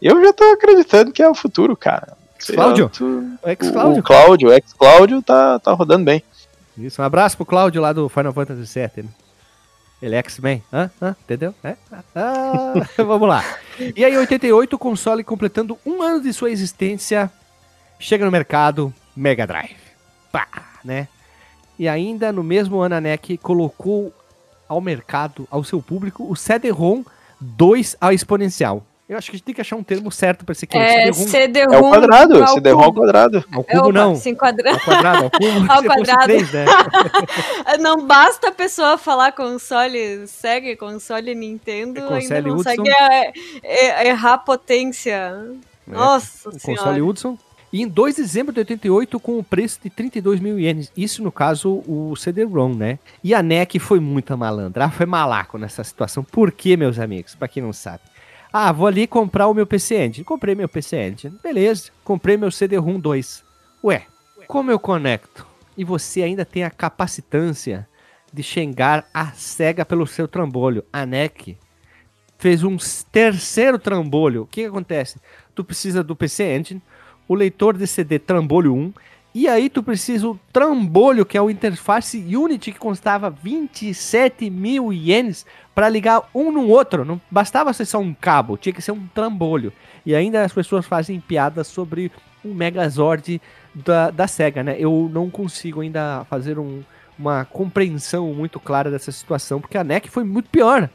Eu 0.00 0.22
já 0.22 0.32
tô 0.32 0.44
acreditando 0.44 1.12
que 1.12 1.22
é 1.22 1.28
o 1.28 1.34
futuro, 1.34 1.76
cara. 1.76 2.16
Cláudio? 2.46 2.90
O? 3.00 3.98
O 3.98 4.02
Cláudio, 4.02 4.50
o 4.50 4.68
xCloud 4.68 5.22
tá, 5.22 5.58
tá 5.58 5.72
rodando 5.72 6.04
bem. 6.04 6.22
Isso, 6.76 7.00
um 7.00 7.04
abraço 7.04 7.36
pro 7.36 7.46
Cláudio 7.46 7.80
lá 7.80 7.92
do 7.92 8.08
Final 8.08 8.32
Fantasy 8.32 8.80
VII. 8.96 9.21
Ele 10.02 10.16
é 10.16 10.18
X-Men, 10.18 10.60
hã? 10.72 10.90
hã? 11.00 11.14
Entendeu? 11.22 11.54
É? 11.62 11.76
Ah, 12.14 12.74
vamos 12.98 13.28
lá. 13.28 13.44
E 13.94 14.04
aí, 14.04 14.12
em 14.12 14.18
88, 14.18 14.74
o 14.74 14.78
console 14.78 15.22
completando 15.22 15.78
um 15.86 16.02
ano 16.02 16.20
de 16.20 16.32
sua 16.32 16.50
existência, 16.50 17.30
chega 18.00 18.24
no 18.24 18.30
mercado 18.32 18.92
Mega 19.14 19.46
Drive. 19.46 19.76
Pá, 20.32 20.48
né? 20.84 21.06
E 21.78 21.88
ainda 21.88 22.32
no 22.32 22.42
mesmo 22.42 22.80
ano 22.80 22.96
a 22.96 23.00
NEC 23.00 23.38
colocou 23.38 24.12
ao 24.68 24.80
mercado, 24.80 25.46
ao 25.48 25.62
seu 25.62 25.80
público, 25.80 26.28
o 26.28 26.34
CD-ROM 26.34 27.04
2 27.40 27.96
ao 28.00 28.12
exponencial. 28.12 28.84
Eu 29.12 29.18
acho 29.18 29.30
que 29.30 29.36
a 29.36 29.38
gente 29.38 29.44
tem 29.44 29.54
que 29.54 29.60
achar 29.60 29.76
um 29.76 29.82
termo 29.82 30.10
certo 30.10 30.42
para 30.42 30.52
esse 30.52 30.64
aqui. 30.64 30.78
É, 30.78 31.12
CD-ROM. 31.12 31.74
É 31.74 31.78
o 31.78 31.90
quadrado, 31.90 32.48
CD-ROM 32.48 32.82
ao 32.82 32.94
quadrado. 32.94 33.44
Ao 33.52 33.62
cubo 33.62 33.90
é 33.90 33.92
não. 33.92 34.16
Sim. 34.16 34.30
Ao 34.30 34.36
quadrado, 34.36 34.78
ao 35.24 35.30
cubo. 35.30 35.72
ao 35.72 35.82
quadrado. 35.84 36.24
3, 36.24 36.52
né? 36.52 36.64
não 37.78 38.06
basta 38.06 38.48
a 38.48 38.52
pessoa 38.52 38.96
falar 38.96 39.32
console 39.32 40.26
segue 40.26 40.76
console 40.76 41.34
Nintendo, 41.34 42.00
é 42.00 42.02
console 42.08 42.34
ainda 42.34 42.50
consegue 42.50 42.90
é, 42.90 43.32
é, 43.62 44.08
errar 44.08 44.34
a 44.34 44.38
potência. 44.38 45.34
É. 45.86 45.92
Nossa 45.92 46.48
o 46.48 46.58
senhora. 46.58 46.82
Console 46.82 47.02
Hudson. 47.02 47.38
E 47.70 47.82
em 47.82 47.88
2 47.88 48.16
de 48.16 48.22
dezembro 48.22 48.52
de 48.52 48.60
88, 48.60 49.18
com 49.18 49.38
o 49.38 49.44
preço 49.44 49.78
de 49.82 49.88
32 49.88 50.40
mil 50.40 50.58
ienes. 50.58 50.92
Isso, 50.94 51.22
no 51.22 51.32
caso, 51.32 51.82
o 51.86 52.14
CD-ROM, 52.16 52.74
né? 52.74 52.98
E 53.24 53.34
a 53.34 53.42
NEC 53.42 53.78
foi 53.78 53.98
muito 53.98 54.36
malandra. 54.36 54.90
foi 54.90 55.06
malaco 55.06 55.56
nessa 55.56 55.82
situação. 55.82 56.22
Por 56.22 56.52
quê, 56.52 56.76
meus 56.76 56.98
amigos? 56.98 57.34
Para 57.34 57.48
quem 57.48 57.62
não 57.62 57.72
sabe. 57.72 58.11
Ah, 58.52 58.70
vou 58.70 58.86
ali 58.86 59.06
comprar 59.06 59.46
o 59.48 59.54
meu 59.54 59.66
PC 59.66 59.96
Engine. 59.96 60.24
Comprei 60.24 60.54
meu 60.54 60.68
PC 60.68 60.96
Engine. 60.96 61.38
Beleza. 61.42 61.90
Comprei 62.04 62.36
meu 62.36 62.50
CD-ROM 62.50 63.00
2. 63.00 63.42
Ué, 63.82 64.04
como 64.46 64.70
eu 64.70 64.78
conecto? 64.78 65.46
E 65.76 65.84
você 65.84 66.22
ainda 66.22 66.44
tem 66.44 66.62
a 66.62 66.70
capacitância 66.70 67.88
de 68.30 68.42
xingar 68.42 69.06
a 69.14 69.32
SEGA 69.32 69.86
pelo 69.86 70.06
seu 70.06 70.28
trambolho. 70.28 70.84
A 70.92 71.06
NEC 71.06 71.56
fez 72.38 72.62
um 72.62 72.76
terceiro 73.10 73.78
trambolho. 73.78 74.42
O 74.42 74.46
que, 74.46 74.62
que 74.62 74.66
acontece? 74.66 75.18
Tu 75.54 75.64
precisa 75.64 76.02
do 76.02 76.14
PC 76.14 76.44
Engine, 76.44 76.82
o 77.26 77.34
leitor 77.34 77.76
de 77.76 77.86
CD 77.86 78.18
trambolho 78.18 78.74
1 78.74 78.92
e 79.34 79.48
aí 79.48 79.70
tu 79.70 79.82
precisa 79.82 80.28
o 80.28 80.38
trambolho, 80.52 81.24
que 81.24 81.38
é 81.38 81.42
o 81.42 81.48
interface 81.48 82.18
Unity, 82.18 82.72
que 82.72 82.78
constava 82.78 83.30
27 83.30 84.50
mil 84.50 84.92
ienes 84.92 85.46
para 85.74 85.88
ligar 85.88 86.28
um 86.34 86.52
no 86.52 86.68
outro. 86.68 87.04
Não 87.04 87.18
bastava 87.30 87.72
ser 87.72 87.86
só 87.86 87.98
um 87.98 88.12
cabo, 88.12 88.58
tinha 88.58 88.74
que 88.74 88.82
ser 88.82 88.92
um 88.92 89.06
trambolho. 89.14 89.72
E 90.04 90.14
ainda 90.14 90.44
as 90.44 90.52
pessoas 90.52 90.84
fazem 90.84 91.18
piadas 91.18 91.66
sobre 91.66 92.12
um 92.44 92.52
Megazord 92.52 93.40
da, 93.74 94.10
da 94.10 94.26
SEGA, 94.26 94.62
né? 94.62 94.76
Eu 94.78 95.08
não 95.10 95.30
consigo 95.30 95.80
ainda 95.80 96.26
fazer 96.28 96.58
um, 96.58 96.82
uma 97.18 97.46
compreensão 97.46 98.34
muito 98.34 98.60
clara 98.60 98.90
dessa 98.90 99.10
situação, 99.10 99.62
porque 99.62 99.78
a 99.78 99.84
NEC 99.84 100.08
foi 100.08 100.24
muito 100.24 100.50
pior 100.50 100.90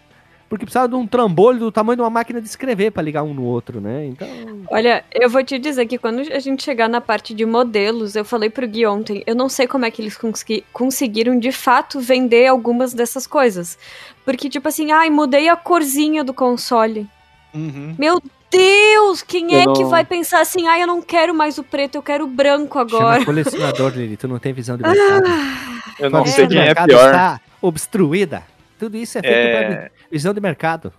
porque 0.50 0.66
precisava 0.66 0.88
de 0.88 0.95
um 0.95 1.06
trambolho 1.06 1.60
do 1.60 1.72
tamanho 1.72 1.98
de 1.98 2.02
uma 2.02 2.10
máquina 2.10 2.39
de 2.39 2.48
escrever 2.48 2.91
para 2.91 3.04
ligar 3.04 3.24
um 3.24 3.34
no 3.34 3.43
outro, 3.43 3.82
né? 3.82 4.06
Então. 4.06 4.28
Olha, 4.70 5.04
eu 5.14 5.30
vou 5.30 5.43
te 5.43 5.60
dizer 5.60 5.86
que 5.86 5.98
quando 5.98 6.20
a 6.20 6.39
gente 6.39 6.64
chegar 6.64 6.88
na 6.88 7.02
parte 7.02 7.34
de 7.34 7.45
modelos, 7.45 8.16
eu 8.16 8.24
falei 8.24 8.50
pro 8.50 8.68
Gui 8.68 8.86
ontem, 8.86 9.24
eu 9.28 9.36
não 9.36 9.50
sei 9.50 9.68
como 9.68 9.86
é 9.86 9.91
que 9.91 10.02
eles 10.02 10.18
consegui 10.18 10.64
conseguiram 10.72 11.38
de 11.38 11.52
fato 11.52 12.00
vender 12.00 12.48
algumas 12.48 12.93
dessas 12.93 13.28
coisas. 13.28 13.78
Porque, 14.24 14.50
tipo 14.50 14.68
assim, 14.68 14.91
ai, 14.91 15.10
mudei 15.10 15.50
a 15.50 15.56
corzinha 15.56 16.24
do 16.24 16.34
console. 16.34 17.08
Uhum. 17.54 17.95
Meu 17.98 18.22
Deus! 18.50 19.22
Quem 19.22 19.54
eu 19.54 19.60
é 19.60 19.66
não... 19.66 19.74
que 19.74 19.84
vai 19.84 20.06
pensar 20.06 20.41
assim, 20.41 20.68
ah, 20.68 20.80
eu 20.80 20.88
não 20.88 21.02
quero 21.02 21.34
mais 21.36 21.58
o 21.58 21.64
preto, 21.64 21.95
eu 21.95 22.02
quero 22.02 22.24
o 22.24 22.28
branco 22.28 22.80
agora? 22.80 23.16
Chama 23.16 23.26
colecionador, 23.26 23.91
Lili, 23.93 24.16
tu 24.16 24.28
não 24.28 24.39
tem 24.39 24.54
visão 24.54 24.78
de 24.78 24.84
mercado. 24.84 25.26
Ah, 25.28 25.93
eu 26.00 26.10
não 26.10 26.26
sei 26.26 26.48
quem 26.48 26.60
é 26.60 26.74
pior. 26.74 26.86
está 26.86 27.41
obstruída. 27.62 28.43
Tudo 28.80 28.95
isso 28.95 29.18
é 29.18 29.22
feito 29.22 29.36
é... 29.36 29.91
visão 30.12 30.34
de 30.34 30.41
mercado. 30.41 30.93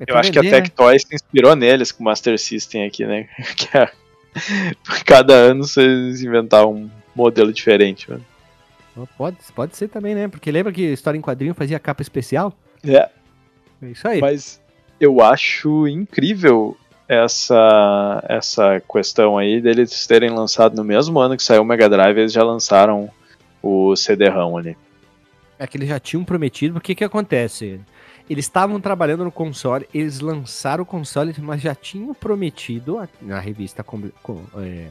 É 0.00 0.10
eu 0.10 0.16
acho 0.16 0.32
vender, 0.32 0.70
que 0.70 0.82
a 0.82 0.90
né? 0.90 0.98
se 0.98 1.14
inspirou 1.14 1.54
neles 1.54 1.92
com 1.92 2.02
o 2.02 2.04
Master 2.04 2.38
System 2.38 2.84
aqui, 2.84 3.04
né? 3.04 3.28
Que 3.56 3.76
é... 3.76 3.90
Cada 5.04 5.34
ano 5.34 5.64
vocês 5.64 6.22
inventaram 6.22 6.72
um 6.72 6.90
modelo 7.14 7.52
diferente, 7.52 8.10
mano. 8.10 8.24
Pode, 9.16 9.36
pode 9.54 9.76
ser 9.76 9.88
também, 9.88 10.14
né? 10.14 10.28
Porque 10.28 10.50
lembra 10.50 10.72
que 10.72 10.82
história 10.82 11.18
em 11.18 11.22
quadrinho 11.22 11.54
fazia 11.54 11.78
capa 11.78 12.02
especial? 12.02 12.52
É. 12.84 13.08
É 13.82 13.86
isso 13.86 14.06
aí. 14.06 14.20
Mas 14.20 14.60
eu 15.00 15.20
acho 15.20 15.86
incrível 15.88 16.76
essa 17.08 18.24
essa 18.28 18.80
questão 18.80 19.36
aí 19.36 19.60
deles 19.60 20.06
terem 20.06 20.30
lançado 20.30 20.76
no 20.76 20.84
mesmo 20.84 21.18
ano 21.18 21.36
que 21.36 21.42
saiu 21.42 21.62
o 21.62 21.64
Mega 21.64 21.88
Drive, 21.88 22.18
eles 22.18 22.32
já 22.32 22.42
lançaram 22.42 23.10
o 23.62 23.94
CD-ROM 23.96 24.56
ali. 24.56 24.76
É 25.58 25.66
que 25.66 25.76
eles 25.76 25.88
já 25.88 26.00
tinham 26.00 26.24
prometido, 26.24 26.74
porque 26.74 26.94
que 26.94 27.04
acontece? 27.04 27.80
Eles 28.28 28.44
estavam 28.44 28.80
trabalhando 28.80 29.24
no 29.24 29.32
console, 29.32 29.88
eles 29.92 30.20
lançaram 30.20 30.82
o 30.82 30.86
console, 30.86 31.34
mas 31.38 31.60
já 31.60 31.74
tinham 31.74 32.14
prometido, 32.14 33.06
na 33.20 33.40
revista 33.40 33.82
com, 33.82 34.10
com, 34.22 34.42
é, 34.56 34.88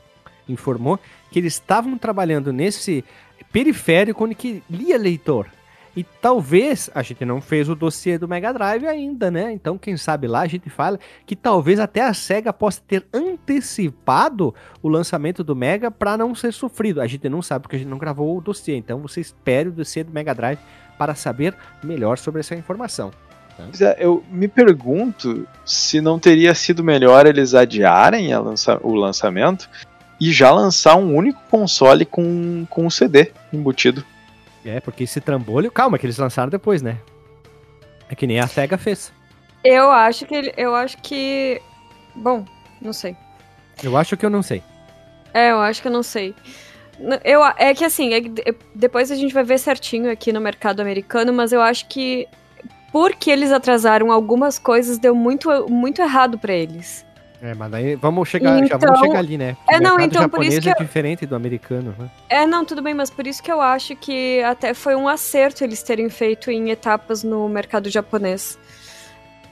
informou, 0.48 1.00
que 1.32 1.40
eles 1.40 1.54
estavam 1.54 1.98
trabalhando 1.98 2.52
nesse 2.52 3.04
periférico 3.52 4.24
onde 4.24 4.36
que 4.36 4.64
lia 4.70 4.98
leitor. 4.98 5.48
E 5.96 6.04
talvez 6.04 6.90
a 6.96 7.02
gente 7.02 7.26
não 7.26 7.42
fez 7.42 7.68
o 7.68 7.76
dossiê 7.76 8.18
do 8.18 8.28
Mega 8.28 8.54
Drive 8.54 8.88
ainda, 8.88 9.30
né? 9.30 9.52
Então, 9.52 9.78
quem 9.78 9.98
sabe 9.98 10.26
lá 10.26 10.40
a 10.40 10.48
gente 10.48 10.70
fala 10.70 10.98
que 11.26 11.36
talvez 11.36 11.80
até 11.80 12.02
a 12.02 12.14
Sega 12.14 12.54
possa 12.54 12.82
ter 12.88 13.06
antecipado 13.14 14.56
o 14.82 14.88
lançamento 14.88 15.44
do 15.44 15.54
Mega 15.54 15.92
para 15.92 16.18
não 16.18 16.34
ser 16.34 16.54
sofrido. 16.54 17.02
A 17.02 17.08
gente 17.08 17.28
não 17.28 17.42
sabe 17.42 17.64
porque 17.64 17.76
a 17.76 17.80
gente 17.80 17.90
não 17.90 17.98
gravou 17.98 18.38
o 18.38 18.42
dossiê. 18.42 18.78
Então, 18.78 19.00
você 19.02 19.20
espere 19.20 19.68
o 19.68 19.74
dossiê 19.74 20.02
do 20.02 20.14
Mega 20.14 20.34
Drive 20.34 20.60
para 21.02 21.16
saber 21.16 21.56
melhor 21.84 22.20
sobre 22.20 22.42
essa 22.42 22.54
informação. 22.54 23.10
Tá? 23.58 23.96
Eu 23.98 24.24
me 24.30 24.48
pergunto 24.48 25.48
se 25.66 26.00
não 26.00 26.20
teria 26.20 26.54
sido 26.54 26.84
melhor 26.84 27.26
eles 27.26 27.56
adiarem 27.56 28.32
lança 28.38 28.80
o 28.84 28.94
lançamento 28.94 29.68
e 30.20 30.32
já 30.32 30.52
lançar 30.52 30.96
um 30.98 31.16
único 31.16 31.42
console 31.50 32.06
com, 32.06 32.68
com 32.70 32.86
um 32.86 32.90
CD 32.92 33.32
embutido. 33.52 34.06
É, 34.64 34.80
porque 34.80 35.06
esse 35.06 35.20
trambolho, 35.20 35.72
calma, 35.72 35.98
que 35.98 36.06
eles 36.06 36.20
lançaram 36.20 36.52
depois, 36.52 36.84
né? 36.84 37.00
É 38.08 38.14
que 38.14 38.28
nem 38.28 38.40
a 38.40 38.46
SEGA 38.46 38.78
fez. 38.78 39.12
Eu 39.64 39.90
acho 39.90 40.28
que 40.28 40.54
eu 40.56 40.76
acho 40.76 41.00
que 41.00 41.60
bom, 42.16 42.46
não 42.80 42.94
sei. 42.94 43.16
Eu 43.82 43.98
acho 43.98 44.16
que 44.16 44.24
eu 44.24 44.30
não 44.30 44.44
sei. 44.44 44.62
É, 45.34 45.50
eu 45.50 45.62
acho 45.62 45.82
que 45.82 45.88
eu 45.88 45.92
não 45.92 46.04
sei. 46.04 46.36
Eu, 47.24 47.44
é 47.44 47.74
que 47.74 47.84
assim, 47.84 48.14
é, 48.14 48.22
depois 48.76 49.12
a 49.12 49.16
gente 49.16 49.34
vai 49.34 49.44
ver 49.44 49.58
certinho 49.58 50.12
aqui 50.12 50.32
no 50.32 50.40
mercado 50.40 50.82
americano, 50.82 51.34
mas 51.34 51.52
eu 51.52 51.62
acho 51.62 51.88
que 51.88 52.28
porque 52.92 53.32
eles 53.32 53.52
atrasaram 53.52 54.12
algumas 54.12 54.60
coisas, 54.60 54.98
deu 54.98 55.16
muito, 55.16 55.50
muito 55.70 56.02
errado 56.02 56.38
para 56.38 56.54
eles. 56.54 57.06
É, 57.42 57.56
mas 57.56 57.74
aí 57.74 57.96
vamos 57.96 58.30
chegar, 58.30 58.58
então, 58.58 58.68
já 58.68 58.78
vamos 58.78 59.00
então, 59.00 59.10
chegar 59.10 59.20
ali, 59.20 59.38
né? 59.38 59.56
Porque 59.56 59.74
é, 59.74 59.80
não, 59.80 60.00
então 60.00 60.30
por 60.30 60.44
isso 60.44 60.62
que 60.62 60.70
é 60.70 60.76
diferente 60.76 61.26
do 61.26 61.36
americano, 61.36 61.96
né? 61.98 62.08
É, 62.30 62.46
não, 62.46 62.64
tudo 62.64 62.84
bem, 62.84 62.94
mas 62.94 63.10
por 63.10 63.26
isso 63.26 63.42
que 63.42 63.52
eu 63.52 63.60
acho 63.60 63.96
que 63.96 64.44
até 64.44 64.76
foi 64.76 64.94
um 64.94 65.08
acerto 65.08 65.64
eles 65.64 65.82
terem 65.82 66.08
feito 66.08 66.52
em 66.52 66.70
etapas 66.70 67.24
no 67.24 67.50
mercado 67.50 67.90
japonês. 67.90 68.60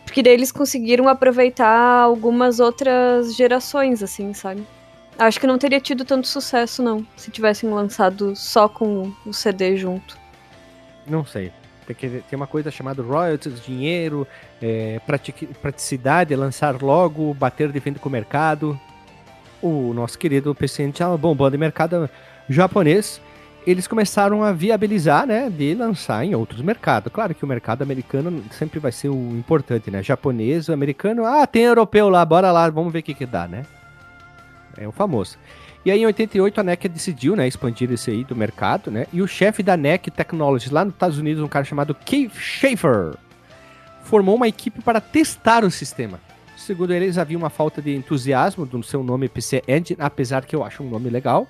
Porque 0.05 0.21
daí 0.21 0.33
eles 0.33 0.51
conseguiram 0.51 1.07
aproveitar 1.07 2.01
algumas 2.01 2.59
outras 2.59 3.35
gerações, 3.35 4.03
assim, 4.03 4.33
sabe? 4.33 4.63
Acho 5.19 5.37
que 5.37 5.45
não 5.45 5.57
teria 5.57 5.81
tido 5.81 6.05
tanto 6.05 6.25
sucesso, 6.29 6.81
não, 6.81 7.05
se 7.17 7.29
tivessem 7.29 7.69
lançado 7.69 8.37
só 8.37 8.69
com 8.69 9.11
o 9.25 9.33
CD 9.33 9.75
junto. 9.75 10.17
Não 11.05 11.25
sei. 11.25 11.51
Tem, 11.85 11.95
tem 11.95 12.37
uma 12.37 12.47
coisa 12.47 12.71
chamada 12.71 13.03
royalties, 13.03 13.61
dinheiro, 13.61 14.25
é, 14.61 15.01
praticidade, 15.61 16.33
lançar 16.37 16.81
logo, 16.81 17.33
bater 17.33 17.69
de 17.69 17.81
frente 17.81 17.99
com 17.99 18.07
o 18.07 18.11
mercado. 18.11 18.79
O 19.61 19.93
nosso 19.93 20.17
querido 20.17 20.55
presidente 20.55 20.99
já 20.99 21.17
bombando 21.17 21.53
em 21.53 21.59
mercado 21.59 22.09
japonês, 22.47 23.19
eles 23.67 23.87
começaram 23.87 24.41
a 24.41 24.53
viabilizar, 24.53 25.27
né, 25.27 25.49
de 25.49 25.75
lançar 25.75 26.23
em 26.23 26.33
outros 26.33 26.61
mercados. 26.61 27.11
Claro 27.11 27.35
que 27.35 27.43
o 27.43 27.47
mercado 27.47 27.81
americano 27.81 28.41
sempre 28.51 28.79
vai 28.79 28.93
ser 28.93 29.09
o 29.09 29.35
importante, 29.35 29.91
né? 29.91 30.01
Japonês, 30.01 30.69
americano, 30.69 31.25
ah, 31.25 31.45
tem 31.45 31.63
europeu 31.63 32.07
lá, 32.07 32.23
bora 32.23 32.53
lá, 32.53 32.69
vamos 32.69 32.93
ver 32.93 32.99
o 32.99 33.03
que 33.03 33.13
que 33.13 33.25
dá, 33.25 33.45
né? 33.45 33.65
É 34.79 34.87
o 34.87 34.91
famoso. 34.91 35.37
E 35.85 35.91
aí 35.91 36.01
em 36.01 36.05
88 36.05 36.59
a 36.59 36.63
NEC 36.63 36.87
decidiu, 36.89 37.35
né, 37.35 37.47
expandir 37.47 37.91
esse 37.91 38.11
aí 38.11 38.23
do 38.23 38.35
mercado, 38.35 38.89
né? 38.89 39.07
E 39.13 39.21
o 39.21 39.27
chefe 39.27 39.63
da 39.63 39.77
NEC 39.77 40.09
Technologies 40.11 40.71
lá 40.71 40.83
nos 40.83 40.93
Estados 40.93 41.17
Unidos, 41.17 41.43
um 41.43 41.47
cara 41.47 41.65
chamado 41.65 41.93
Keith 41.93 42.33
Schaefer, 42.35 43.15
formou 44.03 44.35
uma 44.35 44.47
equipe 44.47 44.81
para 44.81 44.99
testar 44.99 45.63
o 45.63 45.71
sistema. 45.71 46.19
Segundo 46.57 46.91
eles, 46.91 47.17
havia 47.17 47.37
uma 47.37 47.49
falta 47.49 47.81
de 47.81 47.95
entusiasmo 47.95 48.65
do 48.65 48.83
seu 48.83 49.03
nome 49.03 49.29
PC 49.29 49.63
Engine, 49.67 49.97
apesar 49.99 50.45
que 50.45 50.55
eu 50.55 50.63
acho 50.63 50.83
um 50.83 50.89
nome 50.89 51.09
legal. 51.09 51.47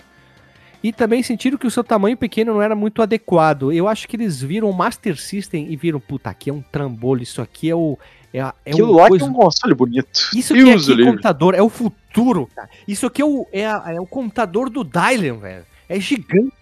E 0.81 0.93
também 0.93 1.21
sentiram 1.21 1.57
que 1.57 1.67
o 1.67 1.71
seu 1.71 1.83
tamanho 1.83 2.15
pequeno 2.15 2.53
não 2.53 2.61
era 2.61 2.75
muito 2.75 3.01
adequado. 3.01 3.73
Eu 3.73 3.87
acho 3.87 4.07
que 4.07 4.15
eles 4.15 4.41
viram 4.41 4.69
o 4.69 4.73
Master 4.73 5.19
System 5.19 5.67
e 5.69 5.75
viram, 5.75 5.99
puta, 5.99 6.29
aqui 6.29 6.49
é 6.49 6.53
um 6.53 6.61
trambolho, 6.61 7.23
isso 7.23 7.41
aqui 7.41 7.69
é 7.69 7.75
o. 7.75 7.97
É, 8.33 8.39
é 8.39 8.71
Aquilo 8.71 8.93
lá 8.93 9.07
coisa... 9.07 9.25
é 9.25 9.27
um 9.27 9.33
console 9.33 9.73
bonito. 9.73 10.29
Isso 10.35 10.53
aqui 10.53 10.69
é 10.69 10.73
aqui, 10.73 11.03
computador, 11.03 11.55
é 11.55 11.61
o 11.61 11.69
futuro, 11.69 12.49
cara. 12.55 12.69
Isso 12.87 13.05
aqui 13.05 13.21
é 13.21 13.25
o, 13.25 13.47
é, 13.51 13.63
é 13.63 13.99
o 13.99 14.05
computador 14.05 14.69
do 14.69 14.83
Dylan, 14.83 15.39
velho. 15.39 15.65
É 15.87 15.99
gigante. 15.99 16.53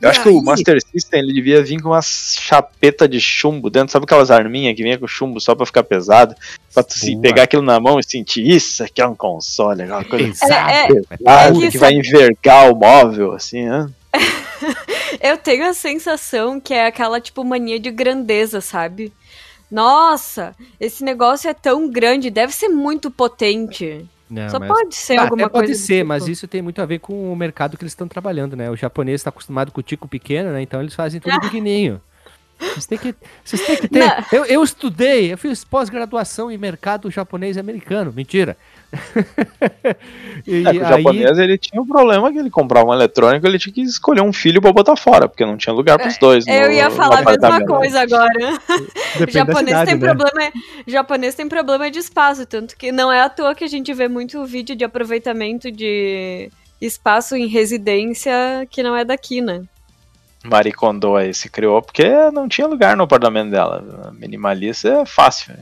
Eu 0.00 0.08
e 0.08 0.10
acho 0.10 0.20
aí... 0.20 0.24
que 0.24 0.30
o 0.30 0.42
Master 0.42 0.78
System 0.80 1.20
ele 1.20 1.32
devia 1.32 1.62
vir 1.62 1.80
com 1.80 1.90
uma 1.90 2.02
chapeta 2.02 3.08
de 3.08 3.20
chumbo 3.20 3.68
dentro, 3.68 3.92
sabe 3.92 4.04
aquelas 4.04 4.30
arminhas 4.30 4.74
que 4.74 4.82
vinha 4.82 4.98
com 4.98 5.06
chumbo 5.06 5.40
só 5.40 5.54
pra 5.54 5.66
ficar 5.66 5.82
pesado? 5.82 6.34
Pra 6.72 6.82
tu 6.82 6.94
assim, 6.94 7.20
pegar 7.20 7.44
aquilo 7.44 7.62
na 7.62 7.78
mão 7.78 7.98
e 7.98 8.04
sentir 8.04 8.46
isso 8.48 8.82
aqui 8.82 9.00
é 9.00 9.06
um 9.06 9.14
console, 9.14 9.82
aquela 9.82 10.04
coisa 10.04 10.28
pesada, 10.28 10.72
é, 10.72 10.88
é, 10.88 11.66
é 11.66 11.70
que 11.70 11.78
vai 11.78 11.92
envergar 11.92 12.72
o 12.72 12.76
móvel, 12.76 13.32
assim, 13.32 13.68
né? 13.68 13.90
Eu 15.20 15.36
tenho 15.36 15.68
a 15.68 15.74
sensação 15.74 16.60
que 16.60 16.72
é 16.72 16.86
aquela, 16.86 17.20
tipo, 17.20 17.44
mania 17.44 17.78
de 17.78 17.90
grandeza, 17.90 18.60
sabe? 18.60 19.12
Nossa, 19.70 20.54
esse 20.78 21.04
negócio 21.04 21.48
é 21.48 21.54
tão 21.54 21.88
grande, 21.88 22.30
deve 22.30 22.52
ser 22.52 22.68
muito 22.68 23.10
potente. 23.10 24.06
Não, 24.28 24.48
Só 24.48 24.60
mas... 24.60 24.68
pode 24.68 24.94
ser 24.94 25.16
ah, 25.16 25.22
alguma 25.22 25.48
pode 25.48 25.52
coisa. 25.52 25.72
Pode 25.72 25.78
ser, 25.78 25.98
tipo. 25.98 26.08
mas 26.08 26.28
isso 26.28 26.46
tem 26.46 26.62
muito 26.62 26.80
a 26.80 26.86
ver 26.86 27.00
com 27.00 27.32
o 27.32 27.36
mercado 27.36 27.76
que 27.76 27.82
eles 27.82 27.92
estão 27.92 28.06
trabalhando, 28.06 28.56
né? 28.56 28.70
O 28.70 28.76
japonês 28.76 29.20
está 29.20 29.30
acostumado 29.30 29.72
com 29.72 29.80
o 29.80 29.82
tico 29.82 30.06
pequeno, 30.06 30.52
né? 30.52 30.62
Então 30.62 30.80
eles 30.80 30.94
fazem 30.94 31.20
tudo 31.20 31.38
pequenininho. 31.40 32.00
Vocês 32.60 32.86
têm 32.86 32.98
que, 32.98 33.14
vocês 33.42 33.66
têm 33.66 33.76
que 33.76 33.88
ter. 33.88 34.26
Eu, 34.30 34.44
eu, 34.44 34.62
estudei, 34.62 35.32
eu 35.32 35.38
fiz 35.38 35.64
pós-graduação 35.64 36.50
em 36.50 36.58
mercado 36.58 37.10
japonês 37.10 37.56
e 37.56 37.60
americano. 37.60 38.12
Mentira. 38.12 38.56
e 40.46 40.64
é, 40.66 40.66
o 40.66 40.68
aí... 40.68 40.78
japonês 40.78 41.38
ele 41.38 41.56
tinha 41.56 41.80
um 41.80 41.86
problema 41.86 42.30
que 42.30 42.38
ele 42.38 42.50
comprava 42.50 42.90
um 42.90 42.94
eletrônico, 42.94 43.46
ele 43.46 43.58
tinha 43.58 43.72
que 43.72 43.80
escolher 43.80 44.20
um 44.20 44.32
filho 44.32 44.60
para 44.60 44.72
botar 44.72 44.96
fora, 44.96 45.28
porque 45.28 45.44
não 45.44 45.56
tinha 45.56 45.72
lugar 45.72 45.98
para 45.98 46.08
os 46.08 46.18
dois. 46.18 46.46
Eu 46.46 46.66
no, 46.66 46.72
ia 46.72 46.90
falar 46.90 47.20
a 47.20 47.30
mesma 47.30 47.64
coisa 47.64 48.00
agora. 48.00 48.58
japonês 49.28 49.68
cidade, 49.68 49.90
tem 49.90 49.98
né? 49.98 50.14
problema, 50.14 50.52
japonês 50.86 51.34
tem 51.34 51.48
problema 51.48 51.90
de 51.90 51.98
espaço, 51.98 52.44
tanto 52.44 52.76
que 52.76 52.92
não 52.92 53.10
é 53.10 53.22
à 53.22 53.28
toa 53.28 53.54
que 53.54 53.64
a 53.64 53.68
gente 53.68 53.92
vê 53.94 54.08
muito 54.08 54.44
vídeo 54.44 54.76
de 54.76 54.84
aproveitamento 54.84 55.70
de 55.70 56.50
espaço 56.80 57.36
em 57.36 57.46
residência 57.46 58.32
que 58.70 58.82
não 58.82 58.96
é 58.96 59.04
daqui, 59.04 59.40
né? 59.40 59.62
Marie 60.44 60.72
Kondo 60.72 61.16
aí 61.16 61.34
se 61.34 61.50
criou 61.50 61.82
porque 61.82 62.08
não 62.32 62.48
tinha 62.48 62.66
lugar 62.66 62.96
no 62.96 63.04
apartamento 63.04 63.50
dela. 63.50 64.12
Minimalista 64.18 64.88
é 64.88 65.06
fácil. 65.06 65.54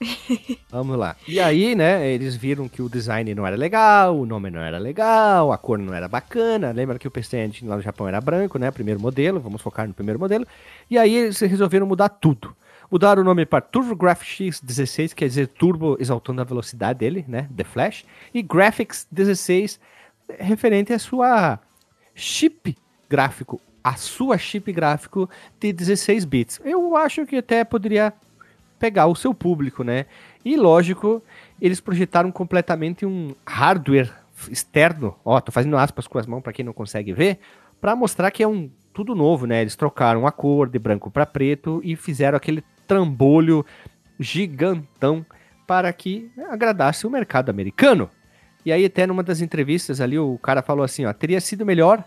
Vamos 0.70 0.96
lá. 0.96 1.16
E 1.26 1.40
aí, 1.40 1.74
né, 1.74 2.08
eles 2.08 2.36
viram 2.36 2.68
que 2.68 2.80
o 2.80 2.88
design 2.88 3.34
não 3.34 3.46
era 3.46 3.56
legal, 3.56 4.16
o 4.16 4.24
nome 4.24 4.50
não 4.50 4.60
era 4.60 4.78
legal, 4.78 5.52
a 5.52 5.58
cor 5.58 5.78
não 5.78 5.92
era 5.92 6.08
bacana. 6.08 6.70
Lembra 6.70 6.98
que 6.98 7.08
o 7.08 7.10
PC 7.10 7.50
lá 7.64 7.76
no 7.76 7.82
Japão 7.82 8.08
era 8.08 8.20
branco, 8.20 8.58
né? 8.58 8.70
Primeiro 8.70 9.00
modelo, 9.00 9.40
vamos 9.40 9.60
focar 9.60 9.86
no 9.86 9.94
primeiro 9.94 10.18
modelo. 10.18 10.46
E 10.90 10.96
aí 10.96 11.14
eles 11.14 11.40
resolveram 11.40 11.86
mudar 11.86 12.08
tudo. 12.08 12.54
Mudaram 12.90 13.20
o 13.20 13.24
nome 13.24 13.44
para 13.44 13.60
TurboGrafx 13.60 14.60
16, 14.60 15.12
quer 15.12 15.28
dizer 15.28 15.48
turbo 15.48 15.98
exaltando 16.00 16.40
a 16.40 16.44
velocidade 16.44 17.00
dele, 17.00 17.24
né? 17.28 17.46
The 17.54 17.64
Flash. 17.64 18.06
E 18.32 18.40
Graphics 18.40 19.06
16, 19.10 19.78
referente 20.38 20.92
à 20.94 20.98
sua 20.98 21.58
chip 22.14 22.74
gráfico, 23.08 23.60
a 23.82 23.94
sua 23.94 24.36
chip 24.38 24.72
gráfico 24.72 25.28
de 25.58 25.72
16 25.72 26.24
bits. 26.24 26.60
Eu 26.64 26.96
acho 26.96 27.24
que 27.26 27.36
até 27.36 27.64
poderia 27.64 28.12
pegar 28.78 29.06
o 29.06 29.14
seu 29.14 29.34
público, 29.34 29.82
né? 29.82 30.06
E 30.44 30.56
lógico, 30.56 31.22
eles 31.60 31.80
projetaram 31.80 32.30
completamente 32.30 33.04
um 33.04 33.34
hardware 33.46 34.12
externo, 34.50 35.16
ó, 35.24 35.40
tô 35.40 35.50
fazendo 35.50 35.76
aspas 35.76 36.06
com 36.06 36.18
as 36.18 36.26
mãos 36.26 36.42
para 36.42 36.52
quem 36.52 36.64
não 36.64 36.72
consegue 36.72 37.12
ver, 37.12 37.38
para 37.80 37.96
mostrar 37.96 38.30
que 38.30 38.42
é 38.42 38.48
um 38.48 38.70
tudo 38.92 39.14
novo, 39.14 39.46
né? 39.46 39.60
Eles 39.60 39.76
trocaram 39.76 40.26
a 40.26 40.32
cor 40.32 40.68
de 40.68 40.78
branco 40.78 41.10
para 41.10 41.26
preto 41.26 41.80
e 41.84 41.96
fizeram 41.96 42.36
aquele 42.36 42.62
trambolho 42.86 43.64
gigantão 44.18 45.24
para 45.66 45.92
que 45.92 46.30
agradasse 46.48 47.06
o 47.06 47.10
mercado 47.10 47.50
americano. 47.50 48.10
E 48.64 48.72
aí, 48.72 48.84
até 48.84 49.06
numa 49.06 49.22
das 49.22 49.40
entrevistas 49.40 50.00
ali, 50.00 50.18
o 50.18 50.36
cara 50.38 50.62
falou 50.62 50.84
assim: 50.84 51.04
ó, 51.04 51.12
teria 51.12 51.40
sido 51.40 51.64
melhor 51.64 52.04